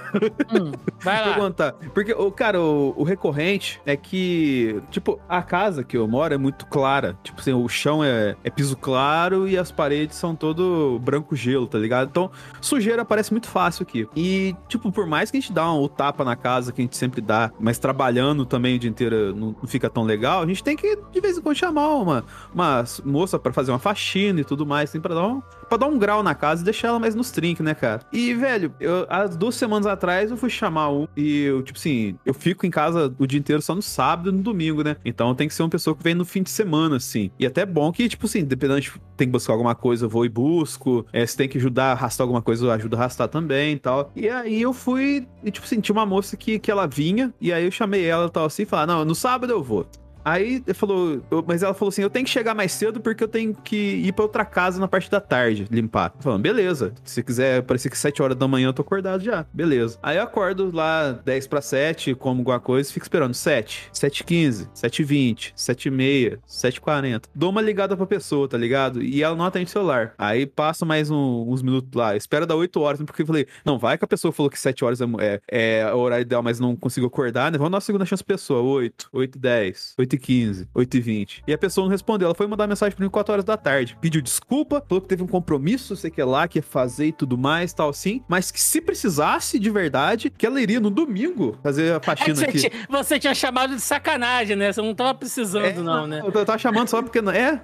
Hum, 0.54 0.72
vai 1.02 1.20
lá. 1.20 1.34
Perguntar. 1.34 1.74
Porque, 1.94 2.14
cara, 2.36 2.62
o, 2.62 2.94
o 2.98 3.04
recorrente 3.04 3.82
é 3.86 3.96
que, 3.96 4.82
tipo, 4.90 5.20
a 5.28 5.42
casa 5.42 5.84
que 5.84 5.98
eu 5.98 6.08
moro 6.08 6.34
é 6.34 6.38
muito 6.38 6.66
clara. 6.68 7.18
Tipo 7.24 7.42
assim, 7.42 7.54
o 7.54 7.68
chão 7.68 8.04
é, 8.04 8.36
é 8.44 8.50
piso 8.50 8.78
claro 8.78 9.48
e 9.48 9.58
as 9.58 9.72
paredes 9.72 10.03
são 10.12 10.36
todo 10.36 11.00
branco 11.04 11.36
gelo, 11.36 11.68
tá 11.68 11.78
ligado? 11.78 12.10
Então, 12.10 12.32
sujeira 12.62 13.04
parece 13.06 13.32
muito 13.32 13.48
fácil 13.48 13.84
aqui. 13.84 14.08
E, 14.16 14.56
tipo, 14.68 14.92
por 14.92 15.06
mais 15.06 15.32
que 15.32 15.38
a 15.38 15.40
gente 15.40 15.54
dá 15.54 15.72
um, 15.72 15.88
tapa 15.88 16.24
na 16.24 16.36
casa 16.36 16.72
que 16.72 16.82
a 16.82 16.84
gente 16.84 16.98
sempre 16.98 17.22
dá, 17.22 17.52
mas 17.60 17.78
trabalhando 17.78 18.46
também 18.46 18.76
o 18.76 18.80
dia 18.80 18.90
inteiro 18.90 19.36
não, 19.36 19.56
não 19.62 19.68
fica 19.68 19.90
tão 19.90 20.04
legal, 20.04 20.42
a 20.42 20.46
gente 20.46 20.64
tem 20.64 20.76
que, 20.76 20.98
de 21.12 21.22
vez 21.22 21.38
em 21.38 21.42
quando, 21.42 21.56
chamar 21.56 21.90
uma, 21.96 22.26
uma 22.54 22.84
moça 23.06 23.38
para 23.38 23.54
fazer 23.54 23.72
uma 23.72 23.80
faxina 23.80 24.42
e 24.42 24.44
tudo 24.44 24.66
mais, 24.66 24.90
assim, 24.90 25.00
pra 25.00 25.14
dar 25.14 25.28
um, 25.28 25.42
pra 25.68 25.78
dar 25.78 25.88
um 25.88 25.98
grau 25.98 26.22
na 26.24 26.36
casa 26.36 26.62
e 26.62 26.66
deixar 26.66 26.90
ela 26.90 27.00
mais 27.00 27.16
nos 27.16 27.32
trinques, 27.32 27.64
né, 27.64 27.74
cara? 27.74 28.02
E, 28.12 28.34
velho, 28.34 28.74
eu, 28.80 29.06
há 29.10 29.26
duas 29.26 29.56
semanas 29.56 29.86
atrás 29.86 30.32
eu 30.32 30.38
fui 30.38 30.50
chamar 30.50 30.90
um 30.90 31.08
e 31.16 31.44
eu, 31.44 31.62
tipo 31.62 31.78
assim, 31.78 32.18
eu 32.26 32.34
fico 32.34 32.66
em 32.66 32.72
casa 32.72 33.14
o 33.18 33.28
dia 33.28 33.40
inteiro 33.40 33.62
só 33.62 33.76
no 33.76 33.82
sábado 33.82 34.30
e 34.30 34.32
no 34.32 34.42
domingo, 34.42 34.84
né? 34.84 34.96
Então 35.04 35.34
tem 35.36 35.48
que 35.48 35.54
ser 35.54 35.64
uma 35.64 35.70
pessoa 35.70 35.96
que 35.96 36.04
vem 36.04 36.14
no 36.14 36.26
fim 36.26 36.44
de 36.44 36.50
semana, 36.50 36.98
assim. 36.98 37.32
E 37.40 37.46
até 37.46 37.64
é 37.64 37.66
bom 37.66 37.92
que, 37.92 38.08
tipo 38.08 38.26
assim, 38.26 38.44
dependendo 38.44 38.82
de 38.82 38.92
tem 39.16 39.28
que 39.28 39.32
buscar 39.32 39.54
alguma 39.54 39.76
coisa, 39.76 39.93
eu 40.02 40.10
vou 40.10 40.26
e 40.26 40.30
busco. 40.30 41.06
É, 41.12 41.26
se 41.26 41.36
tem 41.36 41.48
que 41.48 41.58
ajudar 41.58 41.86
a 41.86 41.92
arrastar 41.92 42.26
alguma 42.26 42.42
coisa, 42.42 42.66
eu 42.66 42.72
ajudo 42.72 42.96
a 42.96 43.00
arrastar 43.00 43.28
também 43.28 43.74
e 43.74 43.80
tal. 43.80 44.12
E 44.16 44.30
aí 44.30 44.62
eu 44.62 44.74
fui, 44.74 45.28
e, 45.44 45.52
tipo 45.52 45.68
tinha 45.82 45.94
uma 45.94 46.06
moça 46.06 46.38
que, 46.38 46.60
que 46.60 46.70
ela 46.70 46.86
vinha, 46.86 47.34
e 47.42 47.52
aí 47.52 47.66
eu 47.66 47.72
chamei 47.72 48.06
ela 48.06 48.28
e 48.28 48.30
tal 48.30 48.46
assim, 48.46 48.64
e 48.64 48.66
falei, 48.66 48.88
não, 48.88 49.04
no 49.04 49.16
sábado 49.16 49.52
eu 49.52 49.64
vou. 49.64 49.86
Aí 50.26 50.64
ele 50.66 50.74
falou, 50.74 51.22
eu- 51.30 51.44
mas 51.48 51.64
ela 51.64 51.74
falou 51.74 51.90
assim: 51.90 52.02
eu 52.02 52.10
tenho 52.10 52.26
que 52.26 52.32
chegar 52.32 52.54
mais 52.56 52.72
cedo 52.72 53.00
porque 53.00 53.24
eu 53.24 53.28
tenho 53.28 53.54
que 53.54 53.76
ir 53.76 54.14
pra 54.14 54.24
outra 54.24 54.46
casa 54.46 54.80
na 54.80 54.88
parte 54.88 55.10
da 55.10 55.20
tarde, 55.20 55.68
limpar. 55.72 56.14
Falando, 56.20 56.42
beleza. 56.42 56.94
Se 57.04 57.22
quiser, 57.24 57.62
parecer 57.64 57.90
que 57.90 57.98
7 57.98 58.22
horas 58.22 58.38
da 58.38 58.48
manhã 58.48 58.68
eu 58.70 58.74
tô 58.74 58.82
acordado 58.82 59.24
já. 59.24 59.46
Beleza. 59.54 59.98
Aí 60.02 60.18
eu 60.18 60.24
acordo 60.24 60.72
lá 60.74 61.12
10 61.12 61.48
pra 61.48 61.62
7, 61.62 62.16
como 62.16 62.40
alguma 62.42 62.60
coisa, 62.60 62.92
fico 62.92 63.06
esperando 63.06 63.34
7, 63.34 63.90
7h15, 63.94 64.68
7h20, 64.74 65.54
7h30, 65.56 66.40
7h40. 66.48 67.24
Dou 67.36 67.50
uma 67.50 67.62
ligada 67.62 67.96
pra 67.98 68.06
pessoa, 68.06 68.48
tá 68.48 68.58
ligado? 68.58 69.02
E 69.02 69.22
ela 69.24 69.36
não 69.36 69.46
atende 69.46 69.66
o 69.66 69.70
celular. 69.70 70.14
Aí 70.18 70.46
passa 70.46 70.86
mais 70.86 71.10
um- 71.10 71.46
uns 71.50 71.62
minutos 71.62 71.90
lá, 71.94 72.16
espera 72.16 72.46
dar 72.46 72.56
8 72.56 72.80
horas, 72.80 73.02
porque 73.04 73.22
eu 73.22 73.26
falei, 73.28 73.48
não, 73.66 73.78
vai 73.78 73.98
que 73.98 74.06
a 74.06 74.08
pessoa 74.08 74.32
falou 74.32 74.50
que 74.50 74.60
7 74.60 74.84
horas 74.86 75.02
é, 75.02 75.06
é- 75.20 75.80
é 75.80 75.94
o 75.94 75.98
horário 75.98 76.22
ideal, 76.24 76.42
mas 76.44 76.60
não 76.60 76.76
consigo 76.76 77.08
acordar, 77.08 77.52
né? 77.52 77.58
Vamos 77.58 77.72
dar 77.72 77.78
uma 77.78 77.82
segunda 77.82 78.06
chance 78.06 78.24
pra 78.24 78.36
pessoa. 78.36 78.62
8, 78.62 79.10
8 79.12 79.36
e 79.38 79.40
10, 79.40 79.94
8 79.98 80.13
e 80.16 80.20
15, 80.20 80.68
8 80.74 80.98
e 80.98 81.00
20. 81.00 81.44
E 81.48 81.54
a 81.54 81.58
pessoa 81.58 81.86
não 81.86 81.92
respondeu. 81.92 82.28
Ela 82.28 82.36
foi 82.36 82.48
mandar 82.48 82.68
mensagem 82.68 82.96
pra 82.96 83.04
mim 83.06 83.10
4 83.10 83.34
horas 83.34 83.46
da 83.46 83.58
tarde. 83.58 83.98
Pediu 84.02 84.22
desculpa, 84.22 84.84
falou 84.88 85.02
que 85.02 85.08
teve 85.08 85.24
um 85.24 85.28
compromisso, 85.28 85.96
sei 85.96 86.10
que 86.12 86.22
é 86.22 86.26
lá, 86.26 86.48
que 86.48 86.60
ia 86.60 86.64
fazer 86.64 87.08
e 87.08 87.12
tudo 87.12 87.38
mais, 87.38 87.74
tal 87.74 87.90
assim. 87.90 88.22
Mas 88.28 88.52
que 88.52 88.62
se 88.62 88.80
precisasse 88.82 89.58
de 89.60 89.70
verdade, 89.70 90.30
que 90.30 90.46
ela 90.46 90.62
iria 90.62 90.80
no 90.80 90.90
domingo 90.90 91.58
fazer 91.64 91.94
a 91.94 91.96
É 91.96 92.00
faxina 92.00 92.36
você, 92.36 92.46
aqui. 92.46 92.72
você 92.90 93.20
tinha 93.20 93.34
chamado 93.36 93.76
de 93.76 93.82
sacanagem, 93.82 94.56
né? 94.56 94.72
Você 94.72 94.82
não 94.82 94.94
tava 94.96 95.14
precisando, 95.14 95.66
É, 95.66 95.74
não, 95.74 96.08
né? 96.08 96.22
Eu 96.24 96.32
tava 96.46 96.58
chamando 96.58 96.88
só 96.88 97.02
porque. 97.02 97.22
não- 97.22 97.32
É, 97.32 97.62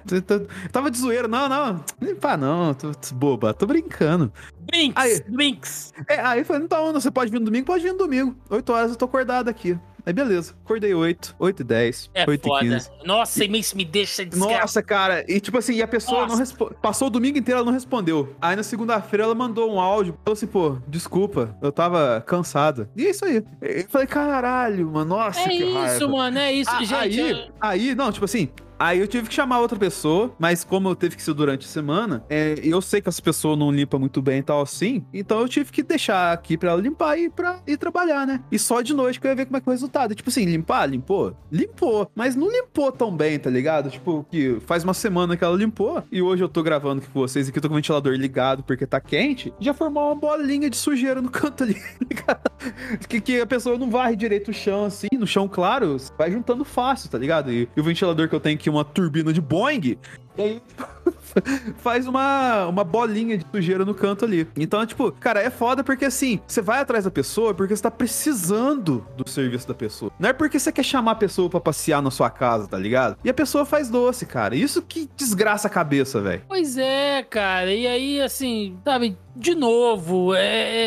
tava 0.72 0.90
de 0.90 0.98
zoeira. 0.98 1.28
Não, 1.28 1.48
não. 1.48 1.84
Limpar 2.00 2.36
não, 2.38 2.74
tô, 2.74 2.92
tô 2.92 3.14
boba, 3.14 3.52
tô 3.54 3.66
brincando. 3.66 4.32
Brinks, 4.70 5.02
Aí. 5.02 5.22
Brinks. 5.28 5.92
É, 6.08 6.20
aí 6.20 6.38
eu 6.40 6.44
falei, 6.44 6.62
então, 6.62 6.92
você 6.92 7.10
pode 7.10 7.30
vir 7.30 7.38
no 7.38 7.44
domingo? 7.46 7.66
Pode 7.66 7.82
vir 7.82 7.92
no 7.92 7.98
domingo. 7.98 8.36
8 8.48 8.72
horas 8.72 8.90
eu 8.92 8.96
tô 8.96 9.04
acordado 9.06 9.48
aqui. 9.48 9.76
Aí 10.04 10.12
beleza, 10.12 10.54
acordei 10.64 10.94
8, 10.94 11.34
8 11.38 11.60
e 11.60 11.64
10, 11.64 12.10
É 12.14 12.24
8 12.28 12.44
e 12.44 12.48
foda. 12.48 12.60
15. 12.60 12.90
Nossa, 13.04 13.44
isso 13.44 13.76
me 13.76 13.84
deixa 13.84 14.24
desgraçado. 14.24 14.60
Nossa, 14.60 14.82
cara, 14.82 15.24
e 15.28 15.40
tipo 15.40 15.58
assim, 15.58 15.74
e 15.74 15.82
a 15.82 15.88
pessoa 15.88 16.22
Nossa. 16.22 16.32
não 16.32 16.38
respondeu. 16.40 16.76
Passou 16.80 17.08
o 17.08 17.10
domingo 17.10 17.38
inteiro, 17.38 17.58
ela 17.58 17.66
não 17.66 17.72
respondeu. 17.72 18.34
Aí 18.40 18.56
na 18.56 18.62
segunda-feira 18.62 19.24
ela 19.24 19.34
mandou 19.34 19.72
um 19.72 19.78
áudio, 19.80 20.16
falou 20.24 20.32
assim, 20.34 20.46
pô, 20.46 20.78
desculpa, 20.88 21.56
eu 21.62 21.70
tava 21.72 22.22
cansada. 22.26 22.88
E 22.96 23.06
é 23.06 23.10
isso 23.10 23.24
aí. 23.24 23.44
Eu 23.60 23.88
falei, 23.88 24.06
caralho, 24.06 24.90
mano, 24.90 25.16
nossa, 25.16 25.40
É 25.40 25.48
que 25.48 25.54
isso, 25.64 25.72
raiva. 25.74 26.08
mano, 26.08 26.38
é 26.38 26.52
isso. 26.52 26.70
Ah, 26.70 26.78
Gente, 26.84 26.94
aí, 26.94 27.30
eu- 27.30 27.52
aí, 27.60 27.94
não, 27.94 28.10
tipo 28.12 28.24
assim, 28.24 28.48
aí 28.80 28.98
eu 28.98 29.06
tive 29.06 29.28
que 29.28 29.34
chamar 29.34 29.60
outra 29.60 29.78
pessoa, 29.78 30.34
mas 30.38 30.64
como 30.64 30.88
eu 30.88 30.96
teve 30.96 31.14
que 31.14 31.22
ser 31.22 31.34
durante 31.34 31.66
a 31.66 31.68
semana, 31.68 32.24
é, 32.30 32.54
eu 32.62 32.80
sei 32.80 33.02
que 33.02 33.08
essa 33.10 33.20
pessoa 33.20 33.54
não 33.54 33.70
limpa 33.70 33.98
muito 33.98 34.22
bem 34.22 34.38
e 34.38 34.42
tal 34.42 34.62
assim, 34.62 35.04
então 35.12 35.40
eu 35.40 35.48
tive 35.48 35.70
que 35.70 35.82
deixar 35.82 36.32
aqui 36.32 36.56
pra 36.56 36.70
ela 36.70 36.80
limpar 36.80 37.18
e 37.18 37.28
pra 37.28 37.60
ir 37.66 37.76
trabalhar, 37.76 38.26
né? 38.26 38.42
E 38.50 38.58
só 38.58 38.80
de 38.80 38.94
noite 38.94 39.20
que 39.20 39.26
eu 39.26 39.30
ia 39.30 39.36
ver 39.36 39.44
como 39.44 39.58
é 39.58 39.60
que 39.60 39.68
é 39.68 39.70
o 39.70 39.72
resultado. 39.72 40.12
E, 40.12 40.14
tipo 40.14 40.30
assim, 40.30 40.46
limpar, 40.46 40.86
limpou? 40.86 41.36
Limpou, 41.52 42.10
mas 42.14 42.34
não 42.34 42.50
limpou 42.50 42.90
tão 42.90 43.14
bem, 43.14 43.38
tá 43.38 43.50
ligado? 43.50 43.90
Tipo, 43.90 44.26
que 44.30 44.58
faz 44.60 44.82
uma 44.82 44.94
semana 44.94 45.36
que 45.36 45.44
ela 45.44 45.56
limpou, 45.56 46.02
e 46.10 46.22
hoje 46.22 46.42
eu 46.42 46.48
tô 46.48 46.62
gravando 46.62 47.02
aqui 47.02 47.10
com 47.10 47.20
vocês 47.20 47.48
aqui, 47.48 47.58
eu 47.58 47.62
tô 47.62 47.68
com 47.68 47.74
o 47.74 47.76
ventilador 47.76 48.14
ligado 48.14 48.62
porque 48.62 48.86
tá 48.86 49.00
quente, 49.00 49.52
já 49.60 49.74
formou 49.74 50.06
uma 50.06 50.14
bolinha 50.14 50.70
de 50.70 50.76
sujeira 50.76 51.20
no 51.20 51.28
canto 51.30 51.64
ali, 51.64 51.76
ligado? 52.00 52.40
que, 53.08 53.20
que 53.20 53.40
a 53.40 53.46
pessoa 53.46 53.76
não 53.76 53.90
varre 53.90 54.16
direito 54.16 54.50
o 54.50 54.54
chão, 54.54 54.84
assim, 54.84 55.08
no 55.18 55.26
chão 55.26 55.46
claro, 55.46 55.96
vai 56.16 56.30
juntando 56.30 56.64
fácil, 56.64 57.10
tá 57.10 57.18
ligado? 57.18 57.52
E, 57.52 57.68
e 57.76 57.80
o 57.80 57.84
ventilador 57.84 58.28
que 58.28 58.34
eu 58.34 58.40
tenho 58.40 58.56
aqui, 58.56 58.69
uma 58.70 58.84
turbina 58.84 59.32
de 59.32 59.40
Boeing, 59.40 59.98
e 60.36 60.42
aí 60.42 60.62
faz 61.78 62.06
uma, 62.06 62.66
uma 62.66 62.84
bolinha 62.84 63.36
de 63.38 63.46
sujeira 63.52 63.84
no 63.84 63.94
canto 63.94 64.24
ali. 64.24 64.46
Então, 64.56 64.84
tipo, 64.86 65.10
cara, 65.12 65.40
é 65.40 65.50
foda 65.50 65.82
porque 65.84 66.04
assim, 66.04 66.40
você 66.46 66.60
vai 66.60 66.80
atrás 66.80 67.04
da 67.04 67.10
pessoa 67.10 67.54
porque 67.54 67.74
você 67.74 67.82
tá 67.82 67.90
precisando 67.90 69.06
do 69.16 69.28
serviço 69.28 69.66
da 69.66 69.74
pessoa. 69.74 70.10
Não 70.18 70.28
é 70.28 70.32
porque 70.32 70.58
você 70.58 70.70
quer 70.72 70.84
chamar 70.84 71.12
a 71.12 71.16
pessoa 71.16 71.48
pra 71.48 71.60
passear 71.60 72.02
na 72.02 72.10
sua 72.10 72.30
casa, 72.30 72.68
tá 72.68 72.78
ligado? 72.78 73.16
E 73.24 73.30
a 73.30 73.34
pessoa 73.34 73.64
faz 73.64 73.88
doce, 73.88 74.26
cara. 74.26 74.54
Isso 74.54 74.82
que 74.82 75.08
desgraça 75.16 75.66
a 75.68 75.70
cabeça, 75.70 76.20
velho. 76.20 76.42
Pois 76.48 76.76
é, 76.76 77.22
cara. 77.22 77.72
E 77.72 77.86
aí, 77.86 78.20
assim, 78.20 78.76
sabe, 78.84 79.16
de 79.34 79.54
novo, 79.54 80.34
é, 80.34 80.42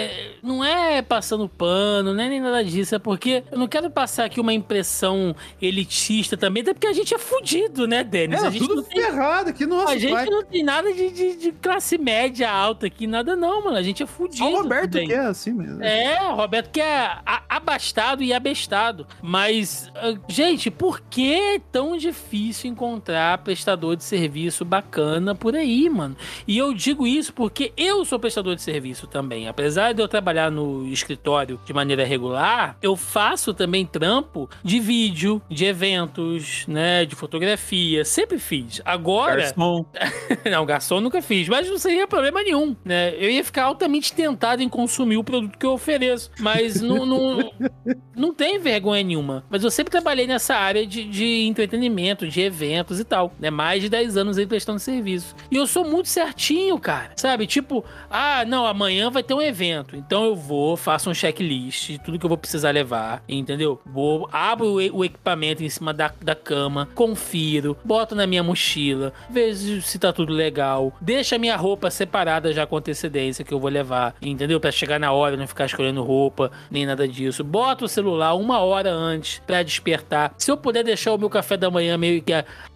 é- 0.06 0.32
não 0.44 0.64
é 0.64 1.02
passando 1.02 1.48
pano, 1.50 2.14
não 2.14 2.24
é 2.24 2.30
nem 2.30 2.39
nada 2.41 2.64
disso. 2.64 2.96
É 2.96 3.00
porque 3.00 3.44
eu 3.52 3.58
não 3.58 3.68
quero 3.68 3.89
passar 3.89 4.26
aqui 4.26 4.39
uma 4.39 4.54
impressão 4.54 5.36
elitista 5.62 6.38
também, 6.38 6.62
até 6.62 6.74
porque 6.74 6.88
a 6.88 6.94
gente 6.94 7.14
é 7.14 7.18
fudido, 7.18 7.88
né, 7.88 8.04
Denis? 8.04 8.44
É, 8.44 8.48
a 8.48 8.50
gente 8.50 8.68
tudo 8.68 8.84
tem. 8.84 9.02
ferrado 9.02 9.50
aqui, 9.50 9.66
nossa, 9.66 9.94
A 9.94 9.98
gente. 9.98 10.12
Não 10.34 10.44
tem 10.44 10.64
nada 10.64 10.92
de, 10.94 11.10
de- 11.12 11.36
de 11.38 11.52
classe 11.52 11.98
média 11.98 12.50
alta 12.52 12.88
aqui, 12.88 13.08
nada 13.08 13.36
não, 13.36 13.64
mano. 13.64 13.78
A 13.78 13.84
gente 13.84 14.04
é 14.04 14.06
fudido. 14.06 14.38
Só 14.38 14.52
o 14.52 14.62
Roberto 14.64 14.92
também. 14.92 15.08
que 15.08 15.14
é 15.14 15.20
assim 15.20 15.54
mesmo. 15.54 15.84
É, 15.84 16.22
o 16.24 16.36
Roberto 16.36 16.70
que 16.72 16.82
é 16.82 17.18
abastado 17.50 18.24
e 18.24 18.34
abestado. 18.34 19.06
Mas, 19.22 19.92
ah, 19.96 20.14
gente, 20.28 20.70
por 20.72 21.00
que 21.02 21.34
é 21.34 21.60
tão 21.60 21.96
difícil 21.98 22.70
encontrar 22.70 23.38
prestador 23.40 23.96
de 23.96 24.04
serviço 24.04 24.66
bacana 24.66 25.34
por 25.36 25.56
aí, 25.56 25.90
mano? 25.90 26.16
E 26.48 26.58
eu 26.58 26.74
digo 26.74 27.06
isso 27.08 27.34
porque 27.34 27.72
eu 27.78 28.04
sou 28.06 28.20
prestador 28.20 28.56
de 28.56 28.62
serviço 28.62 29.08
também. 29.08 29.48
Apesar 29.48 29.94
de 29.94 30.02
eu 30.02 30.08
trabalhar 30.08 30.50
no 30.52 30.88
escritório 30.88 31.60
de 31.66 31.74
maneira 31.74 32.04
regular, 32.06 32.78
eu 32.82 32.96
faço 32.96 33.54
também 33.54 33.86
trampo 33.86 34.50
de 34.64 34.80
vídeo, 34.80 35.42
de 35.50 35.66
eventos, 35.66 36.66
né, 36.68 37.06
de 37.06 37.16
fotografia. 37.16 38.04
Sempre 38.06 38.40
fiz. 38.40 38.82
Agora, 38.86 39.38
Garçom. 39.42 39.86
não, 40.50 40.66
garçom 40.66 41.02
nunca 41.02 41.22
fiz, 41.22 41.48
mas 41.48 41.70
não 41.70 41.78
seria 41.78 42.08
problema 42.08 42.42
nenhum, 42.42 42.76
né? 42.84 43.14
Eu 43.16 43.30
ia 43.30 43.44
ficar 43.44 43.66
altamente 43.66 44.14
tentado 44.14 44.62
em 44.62 44.70
consumir 44.70 45.18
o 45.18 45.24
produto 45.24 45.58
que 45.58 45.66
eu 45.66 45.72
ofereço, 45.72 46.32
mas 46.40 46.82
não, 46.82 47.06
não, 47.06 47.52
não 48.16 48.34
tem 48.34 48.60
vergonha 48.60 49.04
nenhuma. 49.04 49.44
Mas 49.50 49.64
eu 49.64 49.72
sempre 49.72 49.92
trabalhei 49.92 50.28
nessa 50.28 50.56
área 50.56 50.86
de, 50.86 51.04
de 51.06 51.46
entretenimento, 51.46 52.28
de 52.28 52.42
eventos 52.42 53.00
e 53.00 53.04
tal, 53.04 53.34
né? 53.40 53.50
Mais 53.50 53.82
de 53.82 53.90
10 53.90 54.18
anos 54.18 54.38
aí 54.38 54.46
prestando 54.46 54.80
serviço. 54.80 55.36
E 55.52 55.56
eu 55.56 55.68
sou 55.68 55.86
muito 55.86 56.10
certinho, 56.10 56.80
cara, 56.80 57.12
sabe? 57.16 57.48
Tipo, 57.48 57.84
ah, 58.10 58.46
não, 58.46 58.66
amanhã 58.66 59.10
vai 59.10 59.24
ter 59.24 59.34
um 59.34 59.42
evento, 59.42 59.96
então 59.96 60.24
eu 60.26 60.36
vou, 60.36 60.78
faço 60.78 61.10
um 61.10 61.14
checklist 61.14 61.92
de 61.92 62.00
tudo 62.00 62.20
que 62.20 62.26
eu 62.26 62.30
vou 62.30 62.38
precisar 62.38 62.72
levar, 62.72 63.24
entendeu? 63.28 63.82
Vou, 63.86 64.30
abro 64.32 64.68
o, 64.68 64.98
o 64.98 65.06
equipamento 65.06 65.64
em 65.64 65.70
cima 65.70 65.94
da, 65.94 66.12
da 66.22 66.36
cama, 66.36 66.88
confiro, 66.96 67.78
boto 67.84 68.16
na 68.16 68.28
minha 68.28 68.44
mochila, 68.44 69.14
vejo 69.30 69.82
se 69.82 70.00
tá 70.00 70.12
tudo 70.14 70.32
legal, 70.32 70.93
deixa 71.01 71.38
minha 71.38 71.55
roupa 71.55 71.91
separada 71.91 72.53
já 72.53 72.66
com 72.66 72.78
antecedência 72.78 73.43
que 73.43 73.53
eu 73.53 73.59
vou 73.59 73.70
levar, 73.70 74.16
entendeu? 74.22 74.59
Pra 74.59 74.72
chegar 74.72 74.99
na 74.99 75.11
hora, 75.11 75.36
não 75.36 75.47
ficar 75.47 75.66
escolhendo 75.66 76.03
roupa, 76.03 76.51
nem 76.72 76.86
nada 76.86 77.07
disso. 77.07 77.43
Boto 77.43 77.86
o 77.86 77.89
celular 77.89 78.36
uma 78.36 78.59
hora 78.59 78.91
antes 78.91 79.41
pra 79.45 79.64
despertar. 79.64 80.34
Se 80.38 80.51
eu 80.51 80.57
puder 80.57 80.84
deixar 80.84 81.14
o 81.14 81.18
meu 81.18 81.30
café 81.30 81.57
da 81.57 81.70
manhã 81.70 81.97
meio 81.97 82.22
que 82.22 82.34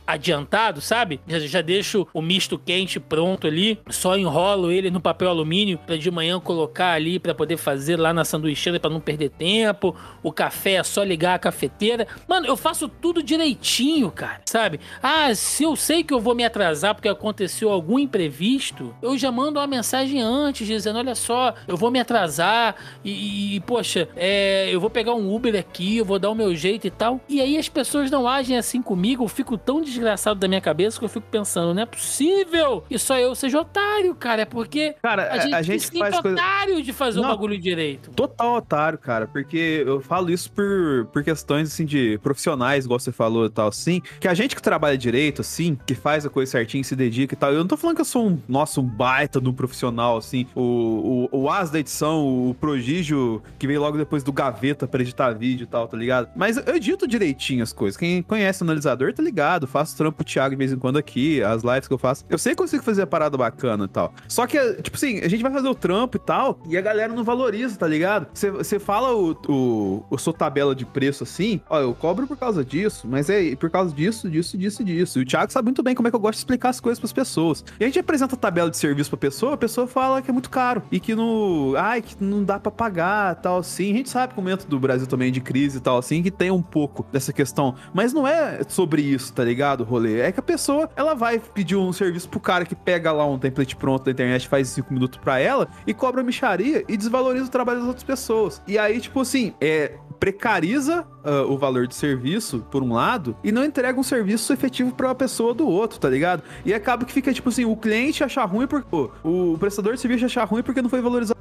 adiantado, 0.08 0.80
sabe? 0.80 1.20
Já, 1.28 1.40
já 1.40 1.62
deixo 1.62 2.08
o 2.14 2.22
misto 2.22 2.58
quente 2.58 3.00
pronto 3.00 3.46
ali, 3.46 3.78
só 3.90 4.18
enrolo 4.18 4.72
ele 4.72 4.90
no 4.90 5.02
papel 5.02 5.30
alumínio 5.30 5.78
para 5.78 5.98
de 5.98 6.10
manhã 6.10 6.40
colocar 6.40 6.94
ali 6.94 7.20
para 7.20 7.36
poder 7.36 7.58
fazer 7.58 7.98
lá 7.98 8.14
na 8.14 8.24
sanduicheira 8.24 8.80
para 8.80 8.90
não 8.90 9.02
perder 9.02 9.30
tempo. 9.30 9.96
O 10.24 10.32
café 10.32 10.74
é 10.74 10.84
só 10.84 11.04
ligar 11.04 11.36
a 11.36 11.40
cafeteira. 11.40 12.08
Mano, 12.28 12.48
eu 12.48 12.56
faço 12.56 12.88
tudo 12.88 13.22
direitinho, 13.22 14.10
cara, 14.10 14.42
sabe? 14.46 14.80
Ah, 15.04 15.36
se 15.36 15.64
eu 15.64 15.76
sei 15.76 16.04
que 16.04 16.14
eu 16.14 16.20
vou 16.20 16.34
me 16.34 16.46
atrasar 16.46 16.96
porque 16.96 17.10
aconteceu 17.10 17.70
algum 17.70 18.00
imprevisto, 18.00 18.96
eu 19.02 19.18
já 19.18 19.32
mando 19.32 19.60
uma 19.60 19.68
mensagem 19.68 20.22
antes 20.22 20.66
dizendo, 20.66 21.00
olha 21.00 21.16
só, 21.16 21.54
eu 21.68 21.76
vou 21.76 21.92
me 21.92 22.00
atrasar 22.00 22.76
e, 23.04 23.56
e 23.56 23.60
poxa, 23.62 24.08
é, 24.16 24.70
eu 24.72 24.80
vou 24.80 24.90
pegar 24.90 25.14
um 25.14 25.36
Uber 25.36 25.60
aqui, 25.60 25.98
eu 25.98 26.06
vou 26.06 26.18
dar 26.18 26.30
o 26.30 26.36
meu 26.36 26.56
jeito 26.56 26.88
e 26.88 26.92
tal. 26.92 27.20
E 27.28 27.42
aí 27.42 27.58
as 27.58 27.68
pessoas 27.68 28.10
não 28.10 28.28
agem 28.28 28.58
assim 28.58 28.82
comigo, 28.82 29.24
eu 29.24 29.28
fico 29.28 29.58
tão 29.58 29.82
desgraçado 29.98 30.40
da 30.40 30.48
minha 30.48 30.62
cabeça 30.62 30.98
que 31.00 31.06
eu 31.06 31.10
fico 31.10 31.28
pensando, 31.30 31.74
não 31.74 31.82
é 31.82 31.86
possível 31.86 32.84
que 32.88 32.98
só 32.98 33.18
eu 33.18 33.34
seja 33.36 33.60
otário, 33.60 34.14
cara. 34.16 34.44
É 34.44 34.46
porque 34.46 34.96
Cara, 35.02 35.32
a 35.32 35.40
gente, 35.40 35.54
a 35.54 35.62
gente 35.62 35.80
se 35.82 35.88
sente 35.88 36.00
faz 36.00 36.20
coisa. 36.20 36.38
otário 36.38 36.82
de 36.82 36.94
fazer 36.94 37.20
o 37.20 37.24
bagulho 37.24 37.60
direito. 37.60 38.12
Total 38.12 38.56
otário, 38.56 38.98
cara, 38.98 39.28
porque 39.28 39.84
eu 39.86 40.00
falo 40.02 40.30
isso 40.30 40.52
por, 40.52 41.08
por 41.12 41.24
questões, 41.24 41.72
assim, 41.74 41.86
de 41.86 42.18
profissionais, 42.24 42.86
igual 42.86 43.00
você 43.00 43.12
falou 43.12 43.46
e 43.46 43.50
tal, 43.50 43.68
assim, 43.68 44.02
que 44.20 44.28
a 44.28 44.34
gente 44.34 44.56
que 44.56 44.62
trabalha 44.62 44.98
direito, 44.98 45.42
assim, 45.42 45.78
que 45.86 45.96
faz 45.96 46.26
a 46.26 46.30
coisa 46.30 46.52
certinho, 46.52 46.84
se 46.84 46.96
dedica 46.96 47.34
e 47.34 47.38
tal, 47.38 47.52
eu 47.52 47.60
não 47.60 47.68
tô 47.68 47.78
falando 47.78 47.96
que 47.96 48.02
eu 48.02 48.06
sou 48.06 48.28
um, 48.28 48.40
nossa, 48.48 48.80
um 48.80 48.84
baita 48.84 49.40
do 49.40 49.54
profissional, 49.54 50.18
assim, 50.18 50.46
o, 50.56 51.28
o, 51.32 51.44
o 51.44 51.50
as 51.50 51.70
da 51.70 51.80
edição, 51.80 52.50
o 52.50 52.54
prodígio 52.54 53.42
que 53.58 53.68
veio 53.68 53.82
logo 53.82 53.98
depois 53.98 54.24
do 54.24 54.32
gaveta 54.32 54.88
pra 54.88 55.02
editar 55.02 55.32
vídeo 55.32 55.64
e 55.64 55.68
tal, 55.68 55.88
tá 55.88 55.98
ligado? 55.98 56.30
Mas 56.36 56.58
eu 56.58 56.76
edito 56.76 57.08
direitinho 57.08 57.64
as 57.64 57.74
coisas, 57.74 57.98
quem 57.98 58.22
conhece 58.22 58.62
o 58.62 58.66
analisador 58.66 59.14
tá 59.14 59.24
ligado, 59.24 59.68
faço 59.68 59.87
trampo 59.96 60.18
pro 60.18 60.26
Thiago 60.26 60.52
de 60.52 60.56
vez 60.58 60.72
em 60.72 60.78
quando 60.78 60.98
aqui, 60.98 61.42
as 61.44 61.64
lives 61.64 61.88
que 61.88 61.94
eu 61.94 61.98
faço, 61.98 62.26
eu 62.30 62.38
sei 62.38 62.54
que 62.54 62.58
consigo 62.58 62.84
fazer 62.84 63.04
a 63.04 63.08
parada 63.08 63.38
bacana 63.38 63.86
e 63.86 63.88
tal, 63.88 64.14
só 64.28 64.46
que, 64.48 64.58
tipo 64.82 64.98
assim, 64.98 65.20
a 65.20 65.28
gente 65.28 65.42
vai 65.44 65.52
fazer 65.52 65.68
o 65.68 65.76
trampo 65.76 66.18
e 66.18 66.20
tal, 66.20 66.60
e 66.68 66.78
a 66.78 66.82
galera 66.82 67.14
não 67.14 67.24
valoriza, 67.24 67.78
tá 67.78 67.88
ligado? 67.88 68.28
Você- 68.34 68.78
fala 68.80 69.14
o, 69.16 69.32
o, 69.50 70.06
o 70.10 70.18
sua 70.18 70.34
tabela 70.34 70.74
de 70.76 70.86
preço 70.86 71.24
assim, 71.24 71.60
ó, 71.70 71.80
eu 71.80 71.94
cobro 71.94 72.28
por 72.28 72.38
causa 72.38 72.64
disso, 72.64 73.08
mas 73.08 73.30
é 73.30 73.56
por 73.56 73.70
causa 73.70 73.94
disso, 73.94 74.30
disso, 74.30 74.58
disso 74.58 74.84
disso. 74.84 75.20
E 75.20 75.24
o 75.24 75.26
Thiago 75.26 75.52
sabe 75.52 75.66
muito 75.66 75.82
bem 75.82 75.96
como 75.96 76.08
é 76.08 76.12
que 76.12 76.16
eu 76.16 76.20
gosto 76.20 76.34
de 76.34 76.40
explicar 76.40 76.70
as 76.70 76.80
coisas 76.80 77.00
pras 77.00 77.12
pessoas. 77.12 77.66
E 77.80 77.84
a 77.84 77.88
gente 77.88 78.00
apresenta 78.00 78.36
a 78.36 78.38
tabela 78.38 78.70
de 78.70 78.78
serviço 78.78 79.10
pra 79.10 79.18
pessoa, 79.18 79.56
a 79.56 79.58
pessoa 79.58 79.88
fala 79.88 80.22
que 80.22 80.30
é 80.30 80.34
muito 80.34 80.50
caro 80.50 80.84
e 80.92 81.00
que 81.00 81.16
não, 81.16 81.74
ai, 81.76 82.02
que 82.02 82.16
não 82.24 82.44
dá 82.44 82.60
pra 82.60 82.72
pagar, 82.72 83.36
tal 83.36 83.58
assim. 83.58 83.92
A 83.92 83.98
gente 83.98 84.10
sabe 84.10 84.34
que 84.34 84.40
o 84.40 84.44
momento 84.44 84.68
do 84.68 84.80
Brasil 84.80 85.08
também 85.08 85.30
é 85.30 85.32
de 85.32 85.42
crise 85.42 85.78
e 85.80 85.82
tal 85.82 85.98
assim, 85.98 86.22
que 86.22 86.32
tem 86.32 86.52
um 86.52 86.62
pouco 86.62 87.06
dessa 87.12 87.34
questão, 87.34 87.76
mas 87.94 88.14
não 88.14 88.28
é 88.28 88.62
sobre 88.68 89.02
isso, 89.02 89.34
tá 89.34 89.44
ligado, 89.44 89.77
o 89.82 89.86
rolê? 89.86 90.22
É 90.22 90.32
que 90.32 90.40
a 90.40 90.44
pessoa, 90.44 90.90
ela 90.96 91.14
vai 91.14 91.40
pedir 91.40 91.76
um 91.76 91.94
serviço 91.94 92.30
pro 92.30 92.40
cara 92.40 92.66
que 92.66 92.76
pega 92.76 93.12
lá 93.12 93.26
um 93.26 93.38
template 93.38 93.76
pronto 93.76 94.06
da 94.06 94.12
internet, 94.12 94.48
faz 94.48 94.70
cinco 94.70 94.94
minutos 94.94 95.20
pra 95.20 95.40
ela 95.40 95.68
e 95.86 95.94
cobra 95.94 96.24
micharia 96.24 96.84
e 96.88 96.98
desvaloriza 96.98 97.46
o 97.46 97.50
trabalho 97.50 97.80
das 97.80 97.88
outras 97.88 98.04
pessoas. 98.04 98.62
E 98.68 98.78
aí, 98.78 99.00
tipo 99.00 99.20
assim, 99.22 99.54
é 99.62 99.94
precariza 100.20 101.06
ah, 101.28 101.44
o 101.44 101.58
valor 101.58 101.88
de 101.88 101.94
serviço, 101.94 102.66
por 102.72 102.82
um 102.82 102.94
lado, 102.94 103.36
e 103.44 103.52
não 103.52 103.66
entrega 103.66 104.00
um 104.00 104.04
serviço 104.04 104.54
efetivo 104.54 104.94
pra 104.94 105.10
uma 105.10 105.16
pessoa 105.16 105.54
do 105.54 105.68
outro, 105.68 106.00
tá 106.00 106.10
ligado? 106.10 106.42
E 106.66 106.74
acaba 106.74 107.04
que 107.04 107.12
fica, 107.12 107.34
tipo 107.34 107.50
assim, 107.50 107.66
o 107.66 107.76
cliente 107.76 108.24
achar 108.24 108.46
ruim 108.46 108.66
porque. 108.66 108.88
pô, 108.90 109.12
o 109.24 109.58
prestador 109.58 109.94
de 109.94 110.00
serviço 110.00 110.26
achar 110.26 110.46
ruim 110.46 110.64
porque 110.64 110.82
não 110.82 110.90
foi 110.90 111.02
valorizado. 111.02 111.38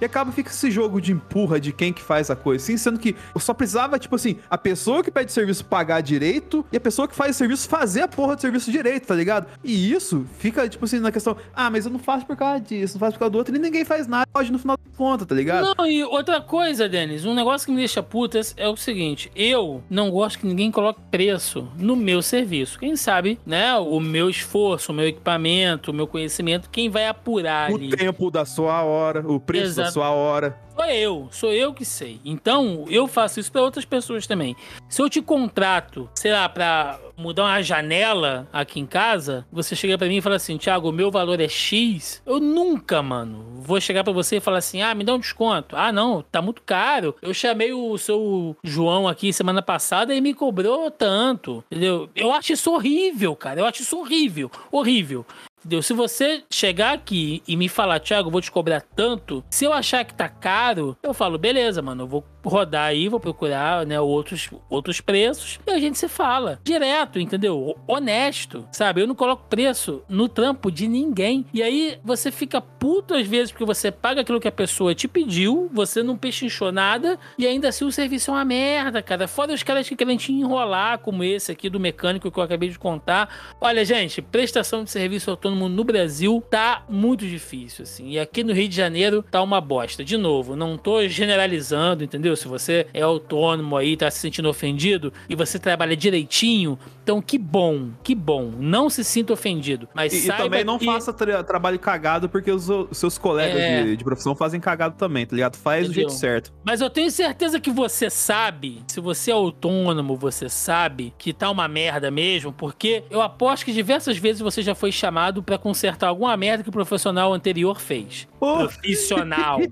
E 0.00 0.04
acaba 0.04 0.32
fica 0.32 0.50
esse 0.50 0.70
jogo 0.70 1.00
de 1.00 1.12
empurra 1.12 1.60
de 1.60 1.72
quem 1.72 1.92
que 1.92 2.02
faz 2.02 2.30
a 2.30 2.36
coisa, 2.36 2.64
assim, 2.64 2.76
sendo 2.76 2.98
que 2.98 3.16
só 3.36 3.54
precisava, 3.54 3.98
tipo 3.98 4.14
assim, 4.14 4.38
a 4.48 4.58
pessoa 4.58 5.02
que 5.02 5.10
pede 5.10 5.32
serviço 5.32 5.64
pagar 5.64 6.00
direito 6.00 6.64
e 6.72 6.76
a 6.76 6.80
pessoa 6.80 7.06
que 7.06 7.14
faz 7.14 7.36
o 7.36 7.38
serviço 7.38 7.68
fazer 7.70 8.00
a 8.02 8.08
porra 8.08 8.34
do 8.34 8.40
serviço 8.40 8.70
direito, 8.72 9.06
tá 9.06 9.14
ligado? 9.14 9.46
E 9.62 9.92
isso 9.92 10.26
fica, 10.38 10.68
tipo 10.68 10.84
assim, 10.84 10.98
na 10.98 11.12
questão, 11.12 11.36
ah, 11.54 11.70
mas 11.70 11.84
eu 11.86 11.92
não 11.92 12.00
faço 12.00 12.26
por 12.26 12.36
causa 12.36 12.60
disso, 12.60 12.94
não 12.94 12.98
faço 12.98 13.12
por 13.12 13.20
causa 13.20 13.30
do 13.30 13.38
outro, 13.38 13.54
e 13.54 13.58
ninguém 13.60 13.84
faz 13.84 14.08
nada, 14.08 14.26
pode 14.32 14.50
no 14.50 14.58
final 14.58 14.76
das 14.76 14.96
contas, 14.96 15.24
tá 15.28 15.34
ligado? 15.36 15.72
Não, 15.78 15.86
e 15.86 16.02
outra 16.02 16.40
coisa, 16.40 16.88
Denis, 16.88 17.24
um 17.24 17.32
negócio 17.32 17.66
que 17.66 17.70
me 17.70 17.78
deixa 17.78 18.02
puta 18.02 18.40
é 18.56 18.68
o 18.68 18.76
seguinte: 18.76 19.30
eu 19.36 19.82
não 19.88 20.10
gosto 20.10 20.40
que 20.40 20.46
ninguém 20.48 20.70
coloque 20.72 21.00
preço 21.12 21.68
no 21.76 21.94
meu 21.94 22.20
serviço. 22.22 22.76
Quem 22.78 22.96
sabe, 22.96 23.38
né? 23.46 23.72
O 23.76 24.00
meu 24.00 24.28
esforço, 24.28 24.90
o 24.90 24.94
meu 24.94 25.06
equipamento, 25.06 25.92
o 25.92 25.94
meu 25.94 26.08
conhecimento, 26.08 26.68
quem 26.70 26.90
vai 26.90 27.06
apurar 27.06 27.70
O 27.70 27.76
ali. 27.76 27.90
tempo 27.90 28.30
da 28.32 28.44
sua 28.44 28.82
hora, 28.82 29.24
o 29.26 29.38
preço 29.38 29.76
da 29.76 29.82
Exato. 29.82 29.92
sua 29.92 30.10
hora. 30.10 30.58
Sou 30.80 30.88
eu, 30.88 31.28
sou 31.30 31.52
eu 31.52 31.74
que 31.74 31.84
sei. 31.84 32.18
Então, 32.24 32.86
eu 32.88 33.06
faço 33.06 33.38
isso 33.38 33.52
pra 33.52 33.60
outras 33.60 33.84
pessoas 33.84 34.26
também. 34.26 34.56
Se 34.88 35.02
eu 35.02 35.10
te 35.10 35.20
contrato, 35.20 36.08
sei 36.14 36.32
lá, 36.32 36.48
pra 36.48 36.98
mudar 37.18 37.44
uma 37.44 37.62
janela 37.62 38.48
aqui 38.50 38.80
em 38.80 38.86
casa, 38.86 39.46
você 39.52 39.76
chega 39.76 39.98
pra 39.98 40.08
mim 40.08 40.16
e 40.16 40.20
fala 40.22 40.36
assim: 40.36 40.56
Thiago, 40.56 40.88
o 40.88 40.92
meu 40.92 41.10
valor 41.10 41.38
é 41.38 41.48
X. 41.48 42.22
Eu 42.24 42.40
nunca, 42.40 43.02
mano, 43.02 43.44
vou 43.60 43.78
chegar 43.78 44.02
pra 44.02 44.12
você 44.12 44.36
e 44.36 44.40
falar 44.40 44.58
assim: 44.58 44.80
ah, 44.80 44.94
me 44.94 45.04
dá 45.04 45.14
um 45.14 45.18
desconto. 45.18 45.76
Ah, 45.76 45.92
não, 45.92 46.22
tá 46.22 46.40
muito 46.40 46.62
caro. 46.62 47.14
Eu 47.20 47.34
chamei 47.34 47.74
o 47.74 47.98
seu 47.98 48.56
João 48.64 49.06
aqui 49.06 49.34
semana 49.34 49.60
passada 49.60 50.14
e 50.14 50.20
me 50.20 50.32
cobrou 50.32 50.90
tanto. 50.90 51.62
Entendeu? 51.70 52.08
Eu 52.16 52.32
acho 52.32 52.54
isso 52.54 52.72
horrível, 52.72 53.36
cara. 53.36 53.60
Eu 53.60 53.66
acho 53.66 53.82
isso 53.82 53.98
horrível. 53.98 54.50
Horrível. 54.72 55.26
Entendeu? 55.60 55.82
Se 55.82 55.92
você 55.92 56.42
chegar 56.50 56.94
aqui 56.94 57.42
e 57.46 57.56
me 57.56 57.68
falar, 57.68 58.00
Thiago, 58.00 58.28
eu 58.28 58.32
vou 58.32 58.40
te 58.40 58.50
cobrar 58.50 58.80
tanto, 58.80 59.44
se 59.50 59.64
eu 59.64 59.72
achar 59.72 60.04
que 60.04 60.14
tá 60.14 60.28
caro, 60.28 60.96
eu 61.02 61.12
falo, 61.12 61.36
beleza, 61.38 61.82
mano, 61.82 62.04
eu 62.04 62.08
vou 62.08 62.24
rodar 62.44 62.86
aí, 62.86 63.08
vou 63.08 63.20
procurar, 63.20 63.86
né, 63.86 64.00
outros, 64.00 64.48
outros 64.68 65.00
preços 65.00 65.58
e 65.66 65.70
a 65.70 65.78
gente 65.78 65.98
se 65.98 66.08
fala. 66.08 66.58
Direto, 66.64 67.18
entendeu? 67.18 67.76
Honesto, 67.86 68.66
sabe? 68.72 69.00
Eu 69.00 69.06
não 69.06 69.14
coloco 69.14 69.44
preço 69.48 70.02
no 70.08 70.28
trampo 70.28 70.70
de 70.70 70.88
ninguém. 70.88 71.44
E 71.52 71.62
aí 71.62 71.98
você 72.04 72.30
fica 72.30 72.60
puto 72.60 73.14
às 73.14 73.26
vezes 73.26 73.50
porque 73.50 73.64
você 73.64 73.90
paga 73.90 74.22
aquilo 74.22 74.40
que 74.40 74.48
a 74.48 74.52
pessoa 74.52 74.94
te 74.94 75.06
pediu, 75.06 75.70
você 75.72 76.02
não 76.02 76.16
pechinchou 76.16 76.72
nada 76.72 77.18
e 77.38 77.46
ainda 77.46 77.68
assim 77.68 77.84
o 77.84 77.92
serviço 77.92 78.30
é 78.30 78.34
uma 78.34 78.44
merda, 78.44 79.02
cara. 79.02 79.28
Fora 79.28 79.52
os 79.52 79.62
caras 79.62 79.88
que 79.88 79.96
querem 79.96 80.16
te 80.16 80.32
enrolar, 80.32 80.98
como 80.98 81.24
esse 81.24 81.52
aqui 81.52 81.68
do 81.68 81.80
mecânico 81.80 82.30
que 82.30 82.38
eu 82.38 82.42
acabei 82.42 82.68
de 82.68 82.78
contar. 82.78 83.28
Olha, 83.60 83.84
gente, 83.84 84.22
prestação 84.22 84.84
de 84.84 84.90
serviço 84.90 85.30
autônomo 85.30 85.68
no 85.68 85.84
Brasil 85.84 86.42
tá 86.50 86.84
muito 86.88 87.26
difícil, 87.26 87.82
assim. 87.82 88.10
E 88.10 88.18
aqui 88.18 88.42
no 88.42 88.52
Rio 88.52 88.68
de 88.68 88.76
Janeiro 88.76 89.24
tá 89.30 89.42
uma 89.42 89.60
bosta. 89.60 90.04
De 90.04 90.16
novo, 90.16 90.56
não 90.56 90.76
tô 90.76 91.06
generalizando, 91.06 92.04
entendeu? 92.04 92.29
Se 92.36 92.48
você 92.48 92.86
é 92.92 93.02
autônomo 93.02 93.76
aí, 93.76 93.96
tá 93.96 94.10
se 94.10 94.18
sentindo 94.18 94.48
ofendido 94.48 95.12
e 95.28 95.34
você 95.34 95.58
trabalha 95.58 95.96
direitinho, 95.96 96.78
então 97.02 97.20
que 97.22 97.38
bom, 97.38 97.90
que 98.02 98.14
bom. 98.14 98.50
Não 98.58 98.88
se 98.90 99.02
sinta 99.04 99.32
ofendido. 99.32 99.88
Mas 99.94 100.12
E, 100.12 100.16
e 100.16 100.20
saiba 100.20 100.44
também 100.44 100.64
não 100.64 100.78
que... 100.78 100.84
faça 100.86 101.12
tra- 101.12 101.42
trabalho 101.42 101.78
cagado, 101.78 102.28
porque 102.28 102.50
os, 102.50 102.68
os 102.68 102.96
seus 102.96 103.16
colegas 103.18 103.60
É. 103.60 103.82
de, 103.84 103.96
de 103.96 104.04
profissão 104.04 104.34
fazem 104.34 104.60
cagado 104.60 104.94
também, 104.96 105.26
tá 105.26 105.34
ligado? 105.34 105.56
Faz 105.56 105.86
do 105.86 105.92
Entendeu? 105.92 106.08
jeito 106.10 106.18
certo. 106.20 106.52
Mas 106.64 106.80
eu 106.80 106.90
tenho 106.90 107.10
certeza 107.10 107.58
que 107.60 107.70
você 107.70 108.08
sabe, 108.10 108.82
se 108.86 109.00
você 109.00 109.30
é 109.30 109.34
autônomo, 109.34 110.16
você 110.16 110.48
sabe 110.48 111.12
que 111.18 111.32
tá 111.32 111.50
uma 111.50 111.66
merda 111.68 112.10
mesmo, 112.10 112.52
porque 112.52 113.02
eu 113.10 113.20
aposto 113.22 113.64
que 113.64 113.72
diversas 113.72 114.16
vezes 114.16 114.40
você 114.40 114.62
já 114.62 114.74
foi 114.74 114.92
chamado 114.92 115.42
pra 115.42 115.58
consertar 115.58 116.08
alguma 116.08 116.36
merda 116.36 116.62
que 116.62 116.68
o 116.68 116.72
profissional 116.72 117.32
anterior 117.32 117.80
fez. 117.80 118.28
Pô. 118.38 118.58
Profissional. 118.58 119.60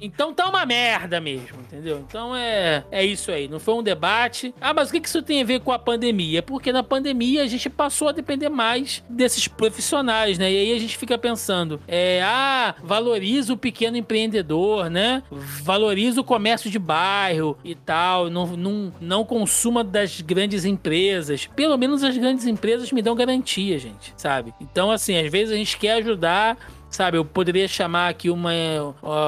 Então 0.00 0.32
tá 0.34 0.48
uma 0.48 0.66
merda 0.66 1.20
mesmo, 1.20 1.58
entendeu? 1.66 2.04
Então 2.06 2.34
é, 2.34 2.84
é 2.90 3.04
isso 3.04 3.30
aí. 3.30 3.48
Não 3.48 3.58
foi 3.58 3.74
um 3.74 3.82
debate. 3.82 4.54
Ah, 4.60 4.72
mas 4.72 4.88
o 4.88 4.92
que 4.92 5.06
isso 5.06 5.22
tem 5.22 5.42
a 5.42 5.44
ver 5.44 5.60
com 5.60 5.72
a 5.72 5.78
pandemia? 5.78 6.38
É 6.38 6.42
porque 6.42 6.72
na 6.72 6.82
pandemia 6.82 7.42
a 7.42 7.46
gente 7.46 7.68
passou 7.68 8.08
a 8.08 8.12
depender 8.12 8.48
mais 8.48 9.02
desses 9.08 9.48
profissionais, 9.48 10.38
né? 10.38 10.52
E 10.52 10.56
aí 10.56 10.72
a 10.72 10.78
gente 10.78 10.96
fica 10.96 11.18
pensando, 11.18 11.80
é, 11.86 12.22
ah, 12.22 12.74
valoriza 12.82 13.52
o 13.52 13.56
pequeno 13.56 13.96
empreendedor, 13.96 14.90
né? 14.90 15.22
Valoriza 15.30 16.20
o 16.20 16.24
comércio 16.24 16.70
de 16.70 16.78
bairro 16.78 17.56
e 17.64 17.74
tal. 17.74 18.30
Não, 18.30 18.46
não, 18.56 18.92
não 19.00 19.24
consuma 19.24 19.82
das 19.82 20.20
grandes 20.20 20.64
empresas. 20.64 21.46
Pelo 21.54 21.76
menos 21.76 22.02
as 22.04 22.16
grandes 22.16 22.46
empresas 22.46 22.92
me 22.92 23.02
dão 23.02 23.14
garantia, 23.14 23.78
gente, 23.78 24.12
sabe? 24.16 24.52
Então, 24.60 24.90
assim, 24.90 25.16
às 25.16 25.30
vezes 25.30 25.52
a 25.52 25.56
gente 25.56 25.76
quer 25.76 25.92
ajudar 25.94 26.56
Sabe, 26.94 27.18
eu 27.18 27.24
poderia 27.24 27.66
chamar 27.66 28.08
aqui 28.08 28.30
uma, 28.30 28.52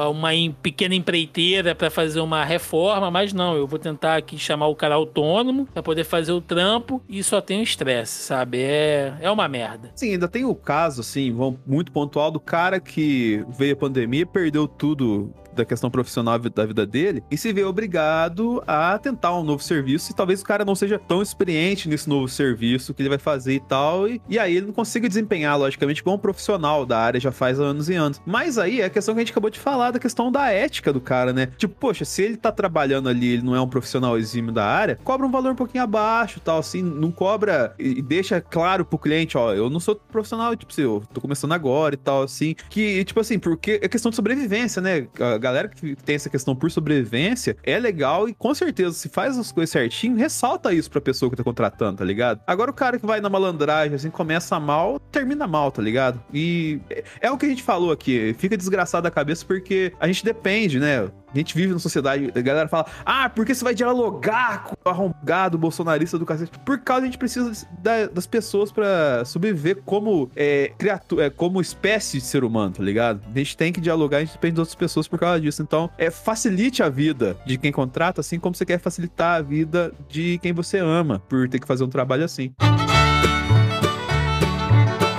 uma 0.09 0.29
pequena 0.61 0.95
empreiteira 0.95 1.75
para 1.75 1.89
fazer 1.89 2.21
uma 2.21 2.45
reforma, 2.45 3.11
mas 3.11 3.33
não, 3.33 3.57
eu 3.57 3.67
vou 3.67 3.77
tentar 3.77 4.15
aqui 4.15 4.37
chamar 4.37 4.67
o 4.67 4.75
cara 4.75 4.95
autônomo 4.95 5.67
para 5.73 5.83
poder 5.83 6.05
fazer 6.05 6.31
o 6.31 6.39
trampo 6.39 7.01
e 7.09 7.21
só 7.21 7.41
tem 7.41 7.61
estresse, 7.61 8.23
sabe? 8.23 8.61
É, 8.61 9.13
é 9.19 9.29
uma 9.29 9.49
merda. 9.49 9.91
Sim, 9.95 10.13
ainda 10.13 10.29
tem 10.29 10.45
o 10.45 10.55
caso, 10.55 11.01
assim, 11.01 11.29
muito 11.65 11.91
pontual 11.91 12.31
do 12.31 12.39
cara 12.39 12.79
que 12.79 13.43
veio 13.49 13.73
a 13.73 13.77
pandemia, 13.77 14.25
perdeu 14.25 14.65
tudo 14.65 15.33
da 15.57 15.65
questão 15.65 15.89
profissional 15.89 16.37
da 16.39 16.65
vida 16.65 16.85
dele 16.85 17.23
e 17.29 17.37
se 17.37 17.51
vê 17.51 17.63
obrigado 17.63 18.63
a 18.65 18.97
tentar 18.97 19.37
um 19.37 19.43
novo 19.43 19.63
serviço 19.63 20.11
e 20.11 20.15
talvez 20.15 20.41
o 20.41 20.45
cara 20.45 20.63
não 20.63 20.75
seja 20.75 20.99
tão 20.99 21.21
experiente 21.21 21.89
nesse 21.89 22.07
novo 22.07 22.27
serviço 22.27 22.93
que 22.93 23.01
ele 23.01 23.09
vai 23.09 23.17
fazer 23.17 23.53
e 23.53 23.59
tal, 23.59 24.07
e, 24.07 24.21
e 24.29 24.39
aí 24.39 24.57
ele 24.57 24.67
não 24.67 24.73
consiga 24.73 25.07
desempenhar, 25.07 25.57
logicamente, 25.57 26.03
como 26.03 26.15
um 26.15 26.19
profissional 26.19 26.85
da 26.85 26.99
área 26.99 27.19
já 27.19 27.31
faz 27.31 27.59
anos 27.59 27.89
e 27.89 27.95
anos. 27.95 28.21
Mas 28.25 28.57
aí 28.57 28.81
é 28.81 28.85
a 28.85 28.89
questão 28.89 29.13
que 29.13 29.19
a 29.19 29.23
gente 29.23 29.31
acabou 29.31 29.49
de 29.49 29.59
falar, 29.59 29.91
da 29.91 29.99
questão 29.99 30.31
da 30.31 30.49
ética 30.51 30.93
do 30.93 31.01
cara, 31.01 31.33
né? 31.33 31.47
Tipo, 31.57 31.75
poxa, 31.75 32.05
se 32.05 32.21
ele 32.21 32.37
tá 32.37 32.51
trabalhando 32.51 33.09
ali, 33.09 33.33
ele 33.33 33.43
não 33.43 33.55
é 33.55 33.61
um 33.61 33.67
profissional 33.67 34.17
exímio 34.17 34.51
da 34.51 34.65
área, 34.65 34.99
cobra 35.03 35.25
um 35.25 35.31
valor 35.31 35.51
um 35.51 35.55
pouquinho 35.55 35.83
abaixo 35.83 36.39
tal, 36.39 36.59
assim, 36.59 36.81
não 36.81 37.11
cobra 37.11 37.73
e 37.77 38.01
deixa 38.01 38.39
claro 38.39 38.85
pro 38.85 38.97
cliente, 38.97 39.37
ó, 39.37 39.53
eu 39.53 39.69
não 39.69 39.79
sou 39.79 39.95
profissional, 39.95 40.55
tipo, 40.55 40.71
eu 40.79 41.03
tô 41.13 41.19
começando 41.19 41.51
agora 41.51 41.95
e 41.95 41.97
tal, 41.97 42.23
assim, 42.23 42.55
que, 42.69 43.03
tipo 43.03 43.19
assim, 43.19 43.39
porque 43.39 43.79
é 43.81 43.87
questão 43.87 44.09
de 44.09 44.15
sobrevivência, 44.15 44.81
né? 44.81 45.07
A 45.19 45.37
galera 45.47 45.67
que 45.67 45.95
tem 45.95 46.15
essa 46.15 46.29
questão 46.29 46.55
por 46.55 46.69
sobrevivência 46.71 47.57
é 47.63 47.79
legal 47.79 48.27
e 48.27 48.33
com 48.33 48.53
certeza, 48.53 48.93
se 48.93 49.09
faz 49.09 49.37
as 49.37 49.51
coisas 49.51 49.69
certinho, 49.69 50.15
ressalta 50.15 50.73
isso 50.73 50.89
pra 50.89 51.01
pessoa 51.01 51.29
que 51.29 51.35
tá 51.35 51.43
contratando, 51.43 51.97
tá 51.97 52.05
ligado? 52.05 52.41
Agora 52.45 52.71
o 52.71 52.73
cara 52.73 52.99
que 52.99 53.05
vai 53.05 53.21
na 53.21 53.29
malandragem, 53.29 53.95
assim, 53.95 54.09
começa 54.09 54.59
mal, 54.59 54.99
termina 54.99 55.47
mal, 55.47 55.71
tá 55.71 55.81
ligado? 55.81 56.21
E 56.33 56.79
é, 56.89 57.03
é 57.21 57.31
o 57.31 57.37
que 57.37 57.45
a 57.45 57.49
gente 57.49 57.63
falou 57.63 57.91
aqui, 57.91 58.35
fica 58.37 58.57
desgraçado 58.57 59.07
a 59.07 59.11
cabeça 59.11 59.45
porque 59.45 59.93
a 59.99 60.07
gente 60.07 60.23
depende, 60.23 60.79
né? 60.79 61.09
A 61.33 61.37
gente 61.37 61.53
vive 61.53 61.69
numa 61.69 61.79
sociedade, 61.79 62.31
a 62.33 62.41
galera 62.41 62.69
fala, 62.69 62.85
ah, 63.05 63.29
porque 63.29 63.53
você 63.53 63.63
vai 63.63 63.75
dialogar 63.75 64.63
com 64.63 64.75
o 64.85 64.89
arrombado 64.89 65.57
bolsonarista 65.57 66.17
do 66.17 66.25
cacete? 66.25 66.57
Por 66.59 66.79
causa 66.79 67.03
a 67.03 67.05
gente 67.05 67.17
precisa 67.17 67.67
da, 67.79 68.07
das 68.07 68.25
pessoas 68.25 68.71
para 68.71 69.25
sobreviver 69.25 69.81
como 69.85 70.31
é, 70.35 70.71
criatura, 70.77 71.25
é, 71.25 71.29
como 71.29 71.59
espécie 71.59 72.19
de 72.19 72.23
ser 72.23 72.45
humano, 72.45 72.75
tá 72.75 72.83
ligado? 72.83 73.21
A 73.33 73.37
gente 73.37 73.57
tem 73.57 73.73
que 73.73 73.81
dialogar, 73.81 74.17
a 74.17 74.19
gente 74.21 74.33
depende 74.33 74.55
de 74.55 74.61
outras 74.61 74.75
pessoas 74.75 75.07
por 75.07 75.19
causa 75.19 75.41
disso. 75.41 75.61
Então, 75.61 75.89
é, 75.97 76.09
facilite 76.09 76.81
a 76.81 76.87
vida 76.87 77.35
de 77.45 77.57
quem 77.57 77.73
contrata, 77.73 78.21
assim 78.21 78.39
como 78.39 78.55
você 78.55 78.65
quer 78.65 78.79
facilitar 78.79 79.35
a 79.35 79.41
vida 79.41 79.93
de 80.07 80.39
quem 80.41 80.53
você 80.53 80.77
ama, 80.77 81.19
por 81.27 81.49
ter 81.49 81.59
que 81.59 81.67
fazer 81.67 81.83
um 81.83 81.89
trabalho 81.89 82.23
assim. 82.23 82.53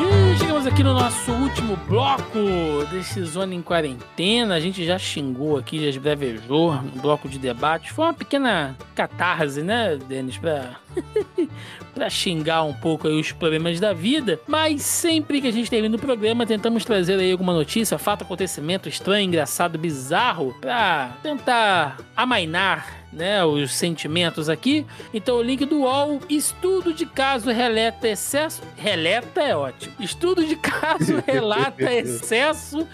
E 0.00 0.38
chegamos 0.38 0.66
aqui 0.66 0.82
no 0.82 0.94
nosso 0.94 1.47
último 1.48 1.76
bloco 1.88 2.84
desse 2.90 3.24
Zona 3.24 3.54
em 3.54 3.62
Quarentena. 3.62 4.54
A 4.54 4.60
gente 4.60 4.84
já 4.84 4.98
xingou 4.98 5.56
aqui, 5.56 5.82
já 5.82 5.88
esbrevejou 5.88 6.74
no 6.74 7.00
bloco 7.00 7.26
de 7.26 7.38
debate. 7.38 7.90
Foi 7.90 8.04
uma 8.04 8.12
pequena 8.12 8.76
catarse, 8.94 9.62
né, 9.62 9.96
Denis, 9.96 10.36
pra, 10.36 10.76
pra 11.94 12.10
xingar 12.10 12.64
um 12.64 12.74
pouco 12.74 13.08
aí 13.08 13.18
os 13.18 13.32
problemas 13.32 13.80
da 13.80 13.94
vida. 13.94 14.38
Mas 14.46 14.82
sempre 14.82 15.40
que 15.40 15.48
a 15.48 15.52
gente 15.52 15.70
termina 15.70 15.96
o 15.96 15.98
programa, 15.98 16.44
tentamos 16.44 16.84
trazer 16.84 17.18
aí 17.18 17.32
alguma 17.32 17.54
notícia, 17.54 17.96
fato, 17.96 18.24
acontecimento 18.24 18.86
estranho, 18.86 19.24
engraçado, 19.24 19.78
bizarro, 19.78 20.54
pra 20.60 21.16
tentar 21.22 21.96
amainar 22.14 22.98
né, 23.12 23.44
os 23.44 23.72
sentimentos 23.72 24.48
aqui. 24.48 24.86
Então 25.12 25.36
o 25.36 25.42
link 25.42 25.64
do 25.64 25.80
UOL, 25.80 26.20
estudo 26.28 26.92
de 26.92 27.06
caso 27.06 27.50
relata 27.50 28.08
excesso, 28.08 28.62
relata 28.76 29.40
é 29.40 29.56
ótimo. 29.56 29.94
Estudo 30.00 30.44
de 30.44 30.56
caso 30.56 31.22
relata 31.38 31.92
excesso 31.92 32.86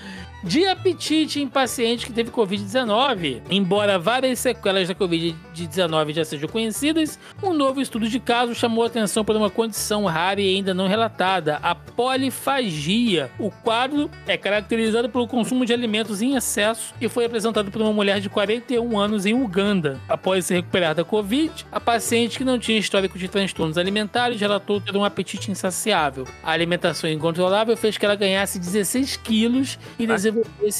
de 0.44 0.66
apetite 0.66 1.40
em 1.40 1.48
paciente 1.48 2.04
que 2.04 2.12
teve 2.12 2.30
Covid-19. 2.30 3.40
Embora 3.50 3.98
várias 3.98 4.38
sequelas 4.38 4.86
da 4.86 4.94
Covid-19 4.94 6.12
já 6.12 6.24
sejam 6.24 6.48
conhecidas, 6.48 7.18
um 7.42 7.54
novo 7.54 7.80
estudo 7.80 8.08
de 8.08 8.20
caso 8.20 8.54
chamou 8.54 8.84
atenção 8.84 9.24
para 9.24 9.38
uma 9.38 9.48
condição 9.48 10.04
rara 10.04 10.40
e 10.40 10.56
ainda 10.56 10.74
não 10.74 10.86
relatada, 10.86 11.58
a 11.62 11.74
polifagia. 11.74 13.30
O 13.38 13.50
quadro 13.50 14.10
é 14.26 14.36
caracterizado 14.36 15.08
pelo 15.08 15.26
consumo 15.26 15.64
de 15.64 15.72
alimentos 15.72 16.20
em 16.20 16.36
excesso 16.36 16.92
e 17.00 17.08
foi 17.08 17.24
apresentado 17.24 17.70
por 17.70 17.80
uma 17.80 17.92
mulher 17.92 18.20
de 18.20 18.28
41 18.28 18.98
anos 18.98 19.24
em 19.24 19.32
Uganda. 19.32 19.98
Após 20.06 20.44
se 20.44 20.54
recuperar 20.54 20.94
da 20.94 21.04
Covid, 21.04 21.64
a 21.72 21.80
paciente 21.80 22.36
que 22.36 22.44
não 22.44 22.58
tinha 22.58 22.78
histórico 22.78 23.18
de 23.18 23.28
transtornos 23.28 23.78
alimentares 23.78 24.38
relatou 24.38 24.78
ter 24.78 24.94
um 24.94 25.04
apetite 25.04 25.50
insaciável. 25.50 26.26
A 26.42 26.50
alimentação 26.50 27.08
incontrolável 27.08 27.76
fez 27.78 27.96
que 27.96 28.04
ela 28.04 28.14
ganhasse 28.14 28.58
16 28.58 29.16
quilos 29.16 29.78
e 29.98 30.06
desenvolvesse 30.06 30.33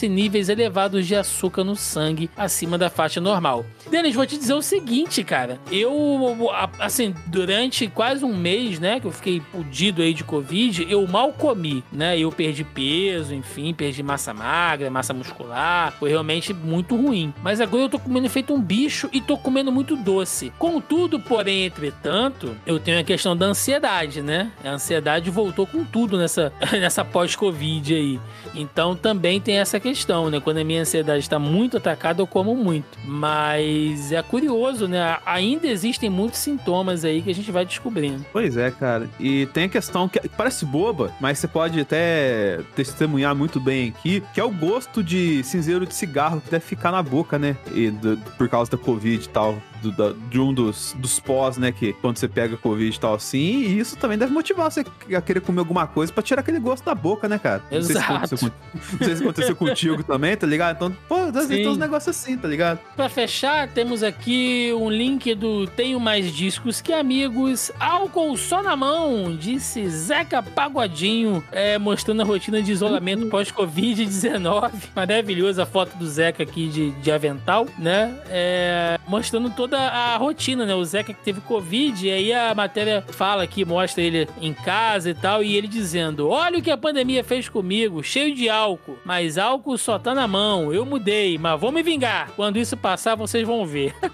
níveis 0.08 0.48
elevados 0.48 1.06
de 1.06 1.14
açúcar 1.14 1.64
no 1.64 1.76
sangue 1.76 2.30
acima 2.36 2.78
da 2.78 2.88
faixa 2.90 3.20
normal. 3.20 3.64
Denis, 3.90 4.14
vou 4.14 4.26
te 4.26 4.38
dizer 4.38 4.54
o 4.54 4.62
seguinte, 4.62 5.22
cara. 5.22 5.58
Eu, 5.70 6.50
assim, 6.78 7.14
durante 7.26 7.86
quase 7.88 8.24
um 8.24 8.36
mês, 8.36 8.78
né, 8.78 9.00
que 9.00 9.06
eu 9.06 9.12
fiquei 9.12 9.40
fudido 9.52 10.02
aí 10.02 10.14
de 10.14 10.24
Covid, 10.24 10.86
eu 10.88 11.06
mal 11.06 11.32
comi, 11.32 11.84
né? 11.92 12.18
Eu 12.18 12.30
perdi 12.30 12.64
peso, 12.64 13.34
enfim, 13.34 13.72
perdi 13.74 14.02
massa 14.02 14.32
magra, 14.32 14.90
massa 14.90 15.12
muscular. 15.12 15.92
Foi 15.98 16.10
realmente 16.10 16.52
muito 16.52 16.96
ruim. 16.96 17.32
Mas 17.42 17.60
agora 17.60 17.84
eu 17.84 17.88
tô 17.88 17.98
comendo 17.98 18.28
feito 18.28 18.54
um 18.54 18.60
bicho 18.60 19.08
e 19.12 19.20
tô 19.20 19.36
comendo 19.36 19.70
muito 19.70 19.96
doce. 19.96 20.52
Contudo, 20.58 21.20
porém, 21.20 21.66
entretanto, 21.66 22.56
eu 22.66 22.78
tenho 22.78 23.00
a 23.00 23.04
questão 23.04 23.36
da 23.36 23.46
ansiedade, 23.46 24.22
né? 24.22 24.50
A 24.64 24.70
ansiedade 24.70 25.30
voltou 25.30 25.66
com 25.66 25.84
tudo 25.84 26.18
nessa, 26.18 26.52
nessa 26.72 27.04
pós-Covid 27.04 27.94
aí. 27.94 28.20
Então 28.54 28.94
também 28.94 29.40
tem 29.44 29.58
essa 29.58 29.78
questão, 29.78 30.30
né? 30.30 30.40
Quando 30.40 30.58
a 30.58 30.64
minha 30.64 30.80
ansiedade 30.80 31.20
está 31.20 31.38
muito 31.38 31.76
atacada, 31.76 32.22
eu 32.22 32.26
como 32.26 32.54
muito. 32.56 32.98
Mas 33.04 34.10
é 34.12 34.22
curioso, 34.22 34.88
né? 34.88 35.18
Ainda 35.26 35.66
existem 35.66 36.08
muitos 36.10 36.40
sintomas 36.40 37.04
aí 37.04 37.20
que 37.22 37.30
a 37.30 37.34
gente 37.34 37.50
vai 37.52 37.64
descobrindo. 37.64 38.24
Pois 38.32 38.56
é, 38.56 38.70
cara. 38.70 39.08
E 39.20 39.46
tem 39.46 39.64
a 39.64 39.68
questão 39.68 40.08
que 40.08 40.20
parece 40.30 40.64
boba, 40.64 41.12
mas 41.20 41.38
você 41.38 41.46
pode 41.46 41.78
até 41.80 42.60
testemunhar 42.74 43.34
muito 43.34 43.60
bem 43.60 43.88
aqui, 43.96 44.22
que 44.32 44.40
é 44.40 44.44
o 44.44 44.50
gosto 44.50 45.02
de 45.02 45.42
cinzeiro 45.44 45.86
de 45.86 45.94
cigarro 45.94 46.40
que 46.40 46.50
deve 46.50 46.64
ficar 46.64 46.90
na 46.90 47.02
boca, 47.02 47.38
né? 47.38 47.56
E 47.72 47.90
do- 47.90 48.16
por 48.38 48.48
causa 48.48 48.70
da 48.70 48.78
Covid 48.78 49.24
e 49.24 49.28
tal. 49.28 49.56
Do- 49.84 49.92
da- 49.92 50.14
de 50.30 50.40
um 50.40 50.52
dos, 50.52 50.94
dos 50.98 51.20
pós, 51.20 51.56
né? 51.56 51.70
Que 51.72 51.92
quando 51.94 52.16
você 52.16 52.26
pega 52.28 52.56
Covid 52.56 52.94
e 52.96 53.00
tal 53.00 53.14
assim. 53.14 53.38
E 53.38 53.78
isso 53.78 53.96
também 53.96 54.18
deve 54.18 54.32
motivar 54.32 54.70
você 54.70 54.84
a 55.16 55.20
querer 55.20 55.40
comer 55.40 55.60
alguma 55.60 55.86
coisa 55.86 56.12
pra 56.12 56.22
tirar 56.22 56.40
aquele 56.40 56.58
gosto 56.58 56.84
da 56.84 56.94
boca, 56.94 57.28
né, 57.28 57.38
cara? 57.38 57.62
Não 57.70 57.82
sei 57.82 57.96
se 57.96 58.02
Exato. 58.02 58.12
aconteceu, 58.14 58.38
com- 58.38 58.78
não 58.92 58.98
sei 59.06 59.16
se 59.16 59.22
aconteceu 59.22 59.56
contigo 59.56 60.02
também, 60.04 60.36
tá 60.36 60.46
ligado? 60.46 60.76
Então, 60.76 60.96
pô, 61.08 61.14
às 61.16 61.32
vezes 61.32 61.48
tem 61.48 61.68
uns 61.68 61.78
negócios 61.78 62.16
assim, 62.16 62.36
tá 62.36 62.48
ligado? 62.48 62.78
Pra 62.96 63.08
fechar, 63.08 63.68
temos 63.68 64.02
aqui 64.02 64.72
um 64.76 64.90
link 64.90 65.34
do 65.34 65.66
Tenho 65.66 65.98
Mais 66.00 66.32
Discos 66.32 66.80
Que 66.80 66.92
Amigos, 66.92 67.70
álcool 67.78 68.36
só 68.36 68.62
na 68.62 68.74
mão, 68.76 69.36
disse 69.36 69.88
Zeca 69.88 70.42
Pagodinho, 70.42 71.42
é, 71.52 71.78
mostrando 71.78 72.22
a 72.22 72.24
rotina 72.24 72.62
de 72.62 72.72
isolamento 72.72 73.26
pós-Covid-19. 73.28 74.72
Maravilhosa 74.94 75.62
a 75.62 75.66
foto 75.66 75.96
do 75.96 76.06
Zeca 76.06 76.42
aqui 76.42 76.68
de, 76.68 76.90
de 76.92 77.10
avental, 77.10 77.66
né? 77.78 78.14
É, 78.28 78.98
mostrando 79.06 79.50
toda 79.50 79.73
a 79.78 80.16
rotina, 80.16 80.64
né? 80.66 80.74
O 80.74 80.84
Zeca 80.84 81.12
que 81.12 81.22
teve 81.24 81.40
Covid, 81.40 82.06
e 82.06 82.10
aí 82.10 82.32
a 82.32 82.54
matéria 82.54 83.04
fala 83.08 83.42
aqui, 83.42 83.64
mostra 83.64 84.02
ele 84.02 84.28
em 84.40 84.52
casa 84.52 85.10
e 85.10 85.14
tal, 85.14 85.42
e 85.42 85.56
ele 85.56 85.68
dizendo: 85.68 86.28
Olha 86.28 86.58
o 86.58 86.62
que 86.62 86.70
a 86.70 86.76
pandemia 86.76 87.24
fez 87.24 87.48
comigo, 87.48 88.02
cheio 88.02 88.34
de 88.34 88.48
álcool, 88.48 88.98
mas 89.04 89.38
álcool 89.38 89.78
só 89.78 89.98
tá 89.98 90.14
na 90.14 90.26
mão, 90.26 90.72
eu 90.72 90.84
mudei, 90.84 91.38
mas 91.38 91.60
vou 91.60 91.72
me 91.72 91.82
vingar. 91.82 92.30
Quando 92.36 92.58
isso 92.58 92.76
passar, 92.76 93.14
vocês 93.14 93.46
vão 93.46 93.66
ver. 93.66 93.94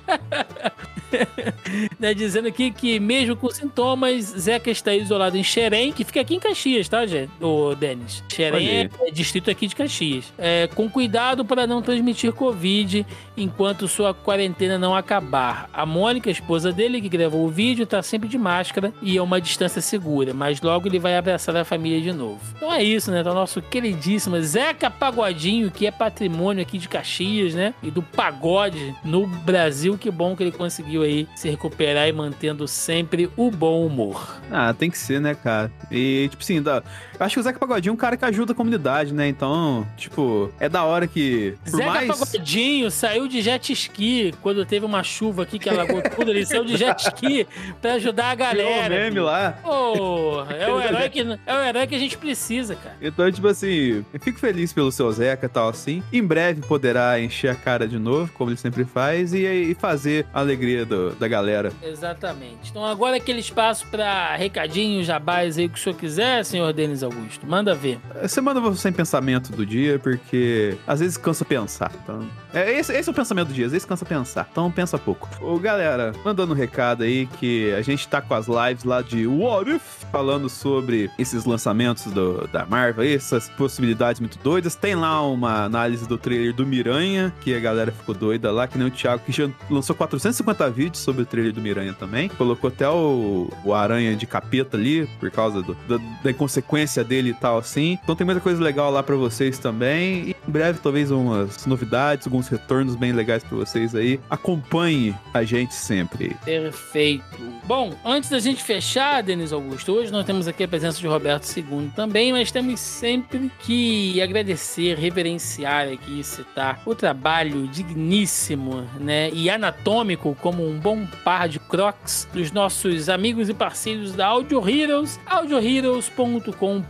né, 2.01 2.15
dizendo 2.15 2.49
aqui 2.49 2.71
que 2.71 2.99
mesmo 2.99 3.37
com 3.37 3.51
sintomas, 3.51 4.25
Zeca 4.25 4.71
está 4.71 4.95
isolado 4.95 5.37
em 5.37 5.45
Xerém, 5.45 5.93
que 5.93 6.03
fica 6.03 6.21
aqui 6.21 6.35
em 6.35 6.41
Caxias, 6.41 6.89
tá, 6.89 7.05
gente? 7.07 7.31
O 7.41 7.75
Denis. 7.75 8.25
Xerém 8.33 8.69
é, 8.69 8.91
é 9.03 9.11
distrito 9.11 9.51
aqui 9.51 9.67
de 9.67 9.77
Caxias. 9.77 10.33
É, 10.39 10.67
com 10.75 10.89
cuidado 10.89 11.45
para 11.45 11.67
não 11.67 11.83
transmitir 11.83 12.33
Covid 12.33 13.07
enquanto 13.37 13.87
sua 13.87 14.15
quarentena 14.15 14.79
não 14.79 14.95
acabar. 14.95 15.69
A 15.73 15.85
Mônica, 15.85 16.31
a 16.31 16.33
esposa 16.33 16.73
dele, 16.73 17.01
que 17.01 17.09
gravou 17.09 17.45
o 17.45 17.49
vídeo, 17.49 17.87
tá 17.87 18.03
sempre 18.03 18.29
de 18.29 18.39
máscara 18.39 18.93
e 19.03 19.17
é 19.19 19.23
uma 19.23 19.41
distância 19.41 19.83
segura, 19.83 20.33
mas 20.33 20.61
logo 20.63 20.89
ele 20.89 20.99
vai 20.99 21.17
abraçar 21.17 21.55
a 21.57 21.65
família 21.65 22.01
de 22.01 22.13
novo. 22.13 22.41
Então 22.57 22.73
é 22.73 22.83
isso, 22.83 23.11
né? 23.11 23.23
Tá 23.23 23.33
o 23.33 23.35
nosso 23.35 23.61
queridíssimo 23.61 24.41
Zeca 24.41 24.91
Pagodinho, 24.91 25.71
que 25.71 25.87
é 25.87 25.91
patrimônio 25.91 26.63
aqui 26.63 26.79
de 26.79 26.89
Caxias, 26.89 27.55
né? 27.55 27.75
E 27.83 27.91
do 27.91 28.03
pagode 28.03 28.95
no 29.05 29.27
Brasil. 29.27 29.99
Que 29.99 30.11
bom 30.11 30.35
que 30.35 30.43
ele 30.43 30.53
conseguiu 30.53 31.03
aí 31.03 31.29
se 31.35 31.49
recuperar 31.49 31.90
e 32.09 32.13
mantendo 32.13 32.67
sempre 32.69 33.31
o 33.37 33.51
bom 33.51 33.87
humor. 33.87 34.41
Ah, 34.51 34.73
tem 34.73 34.91
que 34.91 34.99
ser, 34.99 35.21
né, 35.21 35.35
cara? 35.35 35.71
E, 35.91 36.29
tipo 36.31 36.43
assim, 36.43 36.63
da... 36.63 36.83
acho 37.25 37.35
que 37.35 37.41
o 37.41 37.43
Zeca 37.43 37.59
Pagodinho 37.59 37.91
é 37.91 37.95
um 37.95 37.97
cara 37.97 38.17
que 38.17 38.25
ajuda 38.25 38.53
a 38.53 38.55
comunidade, 38.55 39.13
né? 39.15 39.29
Então, 39.29 39.87
tipo, 39.97 40.51
é 40.59 40.69
da 40.69 40.85
hora 40.85 41.07
que. 41.07 41.55
Por 41.65 41.71
Zeca 41.71 41.87
mais. 41.91 42.09
Pagodinho 42.09 42.91
saiu 42.91 43.29
de 43.29 43.41
jet 43.43 43.73
ski 43.73 44.35
quando 44.43 44.65
teve 44.65 44.85
uma 44.87 45.03
chuva 45.03 45.43
aqui 45.43 45.59
que 45.59 45.69
alagou 45.69 46.03
tudo. 46.03 46.31
Ele 46.31 46.45
saiu 46.47 46.65
de 46.65 46.77
jet 46.77 46.99
ski 47.01 47.47
pra 47.81 47.95
ajudar 47.95 48.31
a 48.31 48.35
galera. 48.35 48.89
meme 48.95 49.11
filho. 49.11 49.25
lá. 49.25 49.59
Pô, 49.63 50.43
é 50.51 50.69
o 50.73 50.81
herói 50.81 51.09
que 51.09 51.21
é 51.21 51.55
o 51.55 51.65
herói 51.65 51.87
que 51.87 51.95
a 51.95 51.99
gente 51.99 52.17
precisa, 52.19 52.75
cara. 52.75 52.97
Então, 53.01 53.31
tipo 53.31 53.47
assim, 53.49 54.05
eu 54.13 54.21
fico 54.21 54.39
feliz 54.39 54.73
pelo 54.73 54.91
seu 54.93 55.11
Zeca 55.13 55.47
e 55.47 55.49
tal 55.49 55.69
assim. 55.69 56.03
Em 56.13 56.23
breve 56.23 56.63
poderá 56.63 57.21
encher 57.21 57.51
a 57.51 57.55
cara 57.55 57.87
de 57.87 57.99
novo, 57.99 58.31
como 58.35 58.51
ele 58.51 58.57
sempre 58.57 58.85
faz, 58.85 59.33
e, 59.35 59.45
e 59.45 59.75
fazer 59.75 60.27
a 60.33 60.41
alegria 60.41 60.85
do- 60.85 61.11
da 61.15 61.27
galera 61.29 61.73
Exatamente. 61.83 62.71
Então 62.71 62.85
agora 62.85 63.17
aquele 63.17 63.41
espaço 63.41 63.87
para 63.91 64.35
recadinhos, 64.37 65.07
jabás 65.07 65.59
aí, 65.59 65.67
o 65.67 65.71
que 65.71 65.79
o 65.79 65.83
senhor 65.83 65.97
quiser, 65.97 66.45
senhor 66.45 66.73
Denis 66.73 67.03
Augusto. 67.11 67.47
Manda 67.47 67.75
ver. 67.75 68.01
Semana 68.29 68.61
você 68.61 68.81
sem 68.81 68.93
pensamento 68.93 69.53
do 69.53 69.65
dia, 69.65 69.99
porque 69.99 70.77
às 70.87 71.01
vezes 71.01 71.17
cansa 71.17 71.45
pensar. 71.45 71.93
Então, 72.03 72.27
é, 72.53 72.79
esse, 72.79 72.93
esse 72.93 73.09
é 73.09 73.13
o 73.13 73.15
pensamento 73.15 73.49
do 73.49 73.55
dia, 73.55 73.67
às 73.67 73.73
vezes 73.73 73.87
cansa 73.87 74.05
pensar. 74.05 74.49
Então 74.51 74.71
pensa 74.71 74.99
pouco. 74.99 75.29
Ô, 75.41 75.59
galera, 75.59 76.13
mandando 76.25 76.53
um 76.53 76.57
recado 76.57 77.05
aí 77.05 77.27
que 77.39 77.73
a 77.75 77.83
gente 77.83 78.09
tá 78.09 78.21
com 78.21 78.35
as 78.35 78.47
lives 78.47 78.85
lá 78.85 79.03
de 79.03 79.27
What 79.27 79.71
If, 79.71 79.83
falando 80.11 80.49
sobre 80.49 81.11
esses 81.19 81.45
lançamentos 81.45 82.07
do, 82.07 82.49
da 82.49 82.67
Marvel, 82.67 83.05
essas 83.05 83.49
possibilidades 83.51 84.21
muito 84.21 84.39
doidas. 84.39 84.75
Tem 84.75 84.95
lá 84.95 85.25
uma 85.27 85.65
análise 85.65 86.09
do 86.09 86.19
trailer 86.19 86.55
do 86.55 86.67
Miranha, 86.67 87.33
que 87.41 87.55
a 87.55 87.61
galera 87.61 87.93
ficou 87.93 88.15
doida 88.15 88.51
lá, 88.51 88.67
que 88.67 88.79
nem 88.79 88.89
o 88.89 88.91
Thiago, 88.91 89.23
que 89.25 89.33
já 89.33 89.49
lançou 89.71 89.95
450 89.95 90.71
vídeos 90.71 91.03
sobre 91.03 91.23
o 91.23 91.27
trailer 91.27 91.53
do 91.53 91.61
Miranha 91.61 91.93
também. 91.93 92.29
Colocou 92.29 92.69
até 92.69 92.89
o, 92.89 93.51
o 93.65 93.75
Aranha 93.75 94.17
de 94.17 94.27
capeta 94.27 94.77
ali, 94.77 95.07
por 95.19 95.31
causa 95.31 95.63
do, 95.63 95.75
da, 95.89 95.99
da 96.23 96.31
inconsequência 96.31 97.00
dele 97.05 97.31
e 97.31 97.35
tal, 97.35 97.59
assim. 97.59 97.99
Então 98.03 98.15
tem 98.15 98.25
muita 98.25 98.41
coisa 98.41 98.63
legal 98.63 98.91
lá 98.91 99.03
pra 99.03 99.17
vocês 99.17 99.59
também. 99.59 100.31
E 100.31 100.37
em 100.49 100.51
breve, 100.51 100.79
talvez, 100.83 101.11
umas 101.11 101.67
novidades, 101.67 102.27
alguns 102.27 102.49
retornos 102.49 102.97
bem 102.97 103.13
legais 103.13 103.43
pra 103.45 103.57
vocês 103.57 103.95
aí. 103.95 104.21
Acompanhe 104.29 105.15
a 105.33 105.43
gente 105.45 105.75
sempre. 105.75 106.37
Perfeito. 106.45 107.25
Bom, 107.65 107.95
antes 108.05 108.31
da 108.31 108.39
gente 108.39 108.63
fechar, 108.63 109.23
Denis 109.23 109.53
Augusto, 109.53 109.93
hoje 109.93 110.11
nós 110.11 110.25
temos 110.25 110.49
aqui 110.49 110.65
a 110.65 110.69
presença 110.69 110.99
de 110.99 111.07
Roberto 111.07 111.47
II 111.57 111.93
também, 111.95 112.33
mas 112.33 112.51
temos 112.51 112.81
sempre 112.81 113.51
que 113.61 114.21
agradecer, 114.21 114.97
reverenciar 114.99 115.89
aqui, 115.89 116.25
citar 116.25 116.83
o 116.85 116.95
trabalho 116.95 117.69
digníssimo, 117.69 118.85
né, 118.99 119.31
e 119.31 119.49
anatômico 119.49 120.37
como 120.41 120.67
um 120.67 120.79
bom 120.79 121.07
par 121.25 121.49
de 121.49 121.59
crocs 121.59 122.29
dos 122.33 122.51
nossos 122.51 123.09
amigos 123.09 123.49
e 123.49 123.55
parceiros 123.55 124.13
da 124.13 124.27
Audio 124.27 124.69
Heroes, 124.69 125.21
audioheroes.com.br, 125.27 126.90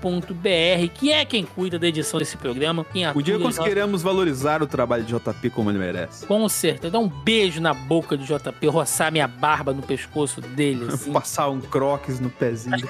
que 0.89 1.13
é 1.13 1.25
quem 1.25 1.45
cuida 1.45 1.79
da 1.79 1.87
edição 1.87 2.19
desse 2.19 2.37
programa, 2.37 2.85
quem 2.85 3.09
Um 3.09 3.23
dia 3.23 3.37
atua 3.37 3.47
nós 3.47 4.03
valorizar 4.03 4.63
o 4.63 4.67
trabalho 4.67 5.05
de 5.05 5.15
JP 5.15 5.51
como 5.51 5.71
ele 5.71 5.79
merece. 5.79 6.27
Com 6.27 6.49
certeza, 6.49 6.93
dar 6.93 6.99
um 6.99 7.09
beijo 7.09 7.61
na 7.61 7.75
boca 7.75 8.17
do 8.17 8.25
JP, 8.25 8.67
roçar 8.67 9.13
minha 9.13 9.29
barba 9.29 9.73
no 9.73 9.83
pescoço 9.83 10.41
dele, 10.41 10.87
assim. 10.93 11.13
Passar 11.13 11.49
um 11.49 11.61
croques 11.61 12.21
no 12.21 12.31
pezinho. 12.31 12.89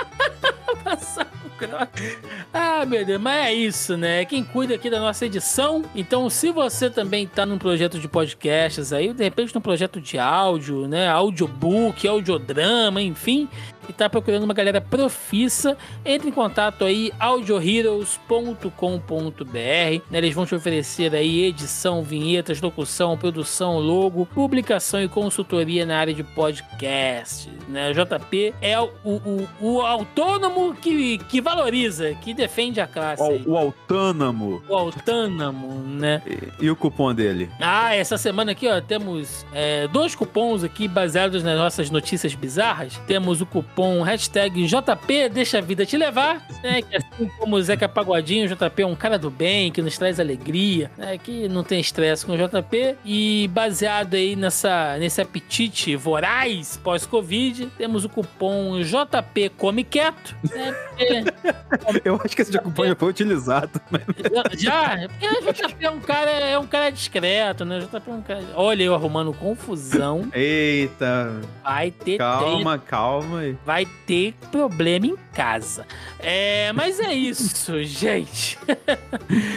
passar. 0.82 1.30
Ah, 2.52 2.86
meu 2.86 3.04
Deus, 3.04 3.20
mas 3.20 3.46
é 3.46 3.52
isso, 3.52 3.96
né? 3.96 4.24
Quem 4.24 4.42
cuida 4.42 4.74
aqui 4.74 4.88
da 4.88 4.98
nossa 4.98 5.26
edição. 5.26 5.84
Então, 5.94 6.30
se 6.30 6.50
você 6.50 6.88
também 6.88 7.26
tá 7.26 7.44
num 7.44 7.58
projeto 7.58 7.98
de 7.98 8.08
podcasts 8.08 8.92
aí, 8.92 9.12
de 9.12 9.22
repente 9.22 9.54
num 9.54 9.60
projeto 9.60 10.00
de 10.00 10.18
áudio, 10.18 10.88
né? 10.88 11.08
Audiobook, 11.08 12.06
audiodrama, 12.08 13.02
enfim. 13.02 13.48
E 13.90 13.92
tá 13.92 14.08
procurando 14.08 14.44
uma 14.44 14.54
galera 14.54 14.80
profissa, 14.80 15.76
entre 16.04 16.28
em 16.28 16.32
contato 16.32 16.84
aí, 16.84 17.12
audioheroes.com.br. 17.18 19.52
Né? 19.52 20.00
Eles 20.12 20.32
vão 20.32 20.46
te 20.46 20.54
oferecer 20.54 21.12
aí 21.12 21.46
edição, 21.46 22.00
vinhetas, 22.00 22.60
locução, 22.60 23.18
produção, 23.18 23.80
logo, 23.80 24.26
publicação 24.26 25.02
e 25.02 25.08
consultoria 25.08 25.84
na 25.84 25.98
área 25.98 26.14
de 26.14 26.22
podcast. 26.22 27.50
Né? 27.68 27.90
O 27.90 27.92
JP 27.92 28.54
é 28.62 28.78
o, 28.78 28.90
o, 29.04 29.48
o 29.60 29.80
autônomo 29.80 30.72
que, 30.72 31.18
que 31.18 31.40
valoriza, 31.40 32.14
que 32.14 32.32
defende 32.32 32.80
a 32.80 32.86
classe. 32.86 33.42
O, 33.44 33.54
o 33.54 33.56
autônomo. 33.56 34.62
O 34.68 34.74
autônomo, 34.76 35.82
né? 35.84 36.22
E, 36.60 36.66
e 36.66 36.70
o 36.70 36.76
cupom 36.76 37.12
dele? 37.12 37.50
Ah, 37.58 37.96
essa 37.96 38.16
semana 38.16 38.52
aqui, 38.52 38.68
ó, 38.68 38.80
temos 38.80 39.44
é, 39.52 39.88
dois 39.88 40.14
cupons 40.14 40.62
aqui 40.62 40.86
baseados 40.86 41.42
nas 41.42 41.58
nossas 41.58 41.90
notícias 41.90 42.36
bizarras. 42.36 42.96
Temos 43.08 43.40
o 43.40 43.46
cupom 43.46 43.79
hashtag 44.02 44.66
JP 44.66 45.28
Deixa 45.30 45.58
a 45.58 45.60
Vida 45.60 45.86
Te 45.86 45.96
Levar, 45.96 46.46
né? 46.62 46.82
Que 46.82 46.96
assim 46.96 47.28
como 47.38 47.56
o 47.56 47.62
Zeca 47.62 47.88
Pagodinho, 47.88 48.44
o 48.44 48.48
JP 48.48 48.82
é 48.82 48.86
um 48.86 48.94
cara 48.94 49.18
do 49.18 49.30
bem, 49.30 49.70
que 49.72 49.80
nos 49.82 49.96
traz 49.96 50.20
alegria, 50.20 50.90
né? 50.96 51.16
Que 51.18 51.48
não 51.48 51.62
tem 51.64 51.80
estresse 51.80 52.24
com 52.26 52.32
o 52.32 52.36
JP. 52.36 52.96
E 53.04 53.48
baseado 53.52 54.14
aí 54.14 54.36
nessa, 54.36 54.96
nesse 54.98 55.20
apetite 55.20 55.96
voraz 55.96 56.78
pós-Covid, 56.82 57.66
temos 57.78 58.04
o 58.04 58.08
cupom 58.08 58.80
JP 58.82 59.50
Come 59.56 59.84
Quieto, 59.84 60.34
né? 60.50 60.72
Porque- 60.96 62.00
Eu 62.04 62.20
acho 62.24 62.34
que 62.36 62.42
esse 62.42 62.58
cupom 62.58 62.86
já 62.86 62.94
foi 62.96 63.08
utilizado. 63.10 63.80
né? 63.90 64.00
já, 64.58 65.08
porque 65.08 65.26
o 65.48 65.52
JP 65.52 65.84
é 65.84 65.90
um 65.90 66.00
cara, 66.00 66.30
é 66.30 66.58
um 66.58 66.66
cara 66.66 66.90
discreto, 66.90 67.64
né? 67.64 67.78
O 67.78 67.80
JP 67.82 68.10
é 68.10 68.12
um 68.12 68.22
cara. 68.22 68.44
Olha, 68.54 68.82
eu 68.82 68.94
arrumando 68.94 69.32
confusão. 69.32 70.28
Eita, 70.34 71.40
Vai 71.62 71.90
ter 71.90 72.16
treta, 72.16 72.24
calma, 72.24 72.78
calma 72.78 73.40
aí. 73.40 73.56
Vai 73.70 73.86
ter 74.04 74.34
problema 74.50 75.06
em 75.06 75.16
casa. 75.32 75.86
É, 76.18 76.72
mas 76.72 76.98
é 76.98 77.14
isso, 77.14 77.80
gente. 77.84 78.58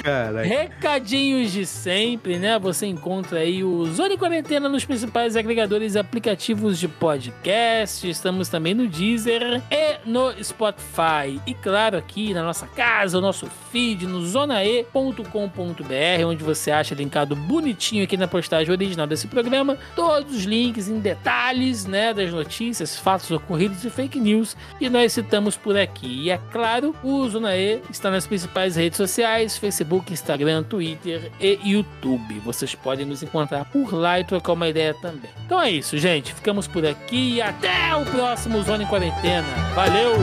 Caralho. 0.04 0.48
Recadinhos 0.48 1.52
de 1.52 1.66
sempre, 1.66 2.38
né? 2.38 2.60
Você 2.60 2.86
encontra 2.86 3.40
aí 3.40 3.64
o 3.64 3.84
Zone 3.88 4.16
Quarentena 4.16 4.70
nos 4.70 4.86
principais 4.86 5.36
agregadores 5.36 5.96
e 5.96 6.00
aplicativos 6.00 6.78
de 6.78 6.88
podcast. 6.88 8.08
Estamos 8.08 8.50
também 8.50 8.76
no 8.76 8.88
Deezer 8.88 9.64
e 9.72 9.98
no 10.06 10.32
Spotify. 10.44 11.42
E 11.48 11.56
claro, 11.56 11.98
aqui 11.98 12.36
na 12.36 12.44
nossa 12.44 12.68
casa, 12.68 13.18
o 13.18 13.22
nosso 13.22 13.48
feed 13.72 14.06
no 14.06 14.24
zonae.com.br, 14.24 16.26
onde 16.28 16.44
você 16.44 16.70
acha 16.70 16.94
linkado 16.94 17.36
bonitinho 17.36 18.04
aqui 18.04 18.16
na 18.16 18.28
postagem 18.28 18.72
original 18.72 19.08
desse 19.08 19.26
programa 19.26 19.76
todos 19.96 20.36
os 20.36 20.44
links 20.44 20.88
em 20.88 21.00
detalhes, 21.00 21.88
né, 21.88 22.14
das 22.14 22.32
notícias, 22.32 22.96
fatos 22.96 23.32
ocorridos 23.32 23.84
e 23.84 23.90
fake 23.94 24.20
news 24.20 24.58
que 24.78 24.90
nós 24.90 25.14
citamos 25.14 25.56
por 25.56 25.78
aqui. 25.78 26.24
E 26.24 26.30
é 26.30 26.38
claro, 26.52 26.96
o 27.04 27.28
Zona 27.30 27.56
E 27.56 27.82
está 27.90 28.10
nas 28.12 28.28
principais 28.28 28.76
redes 28.76 28.98
sociais: 28.98 29.58
Facebook, 29.58 30.12
Instagram, 30.12 30.64
Twitter 30.64 31.32
e 31.40 31.60
YouTube. 31.64 32.40
Vocês 32.40 32.76
podem 32.76 33.06
nos 33.06 33.24
encontrar 33.24 33.66
por 33.66 33.94
lá 33.94 34.20
e 34.20 34.24
trocar 34.24 34.54
uma 34.54 34.68
ideia 34.68 34.94
também. 34.96 35.30
Então 35.46 35.62
é 35.62 35.72
isso, 35.72 35.98
gente. 35.98 36.34
Ficamos 36.34 36.68
por 36.68 36.86
aqui 36.86 37.36
e 37.36 37.42
até 37.42 37.96
o 37.96 38.06
próximo 38.06 38.62
Zona 38.64 38.84
em 38.84 38.88
Quarentena. 38.88 39.48
Valeu! 39.76 40.14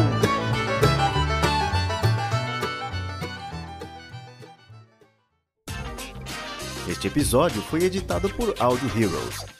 Este 6.88 7.06
episódio 7.06 7.62
foi 7.62 7.84
editado 7.84 8.28
por 8.30 8.52
Audio 8.58 8.90
Heroes. 9.00 9.59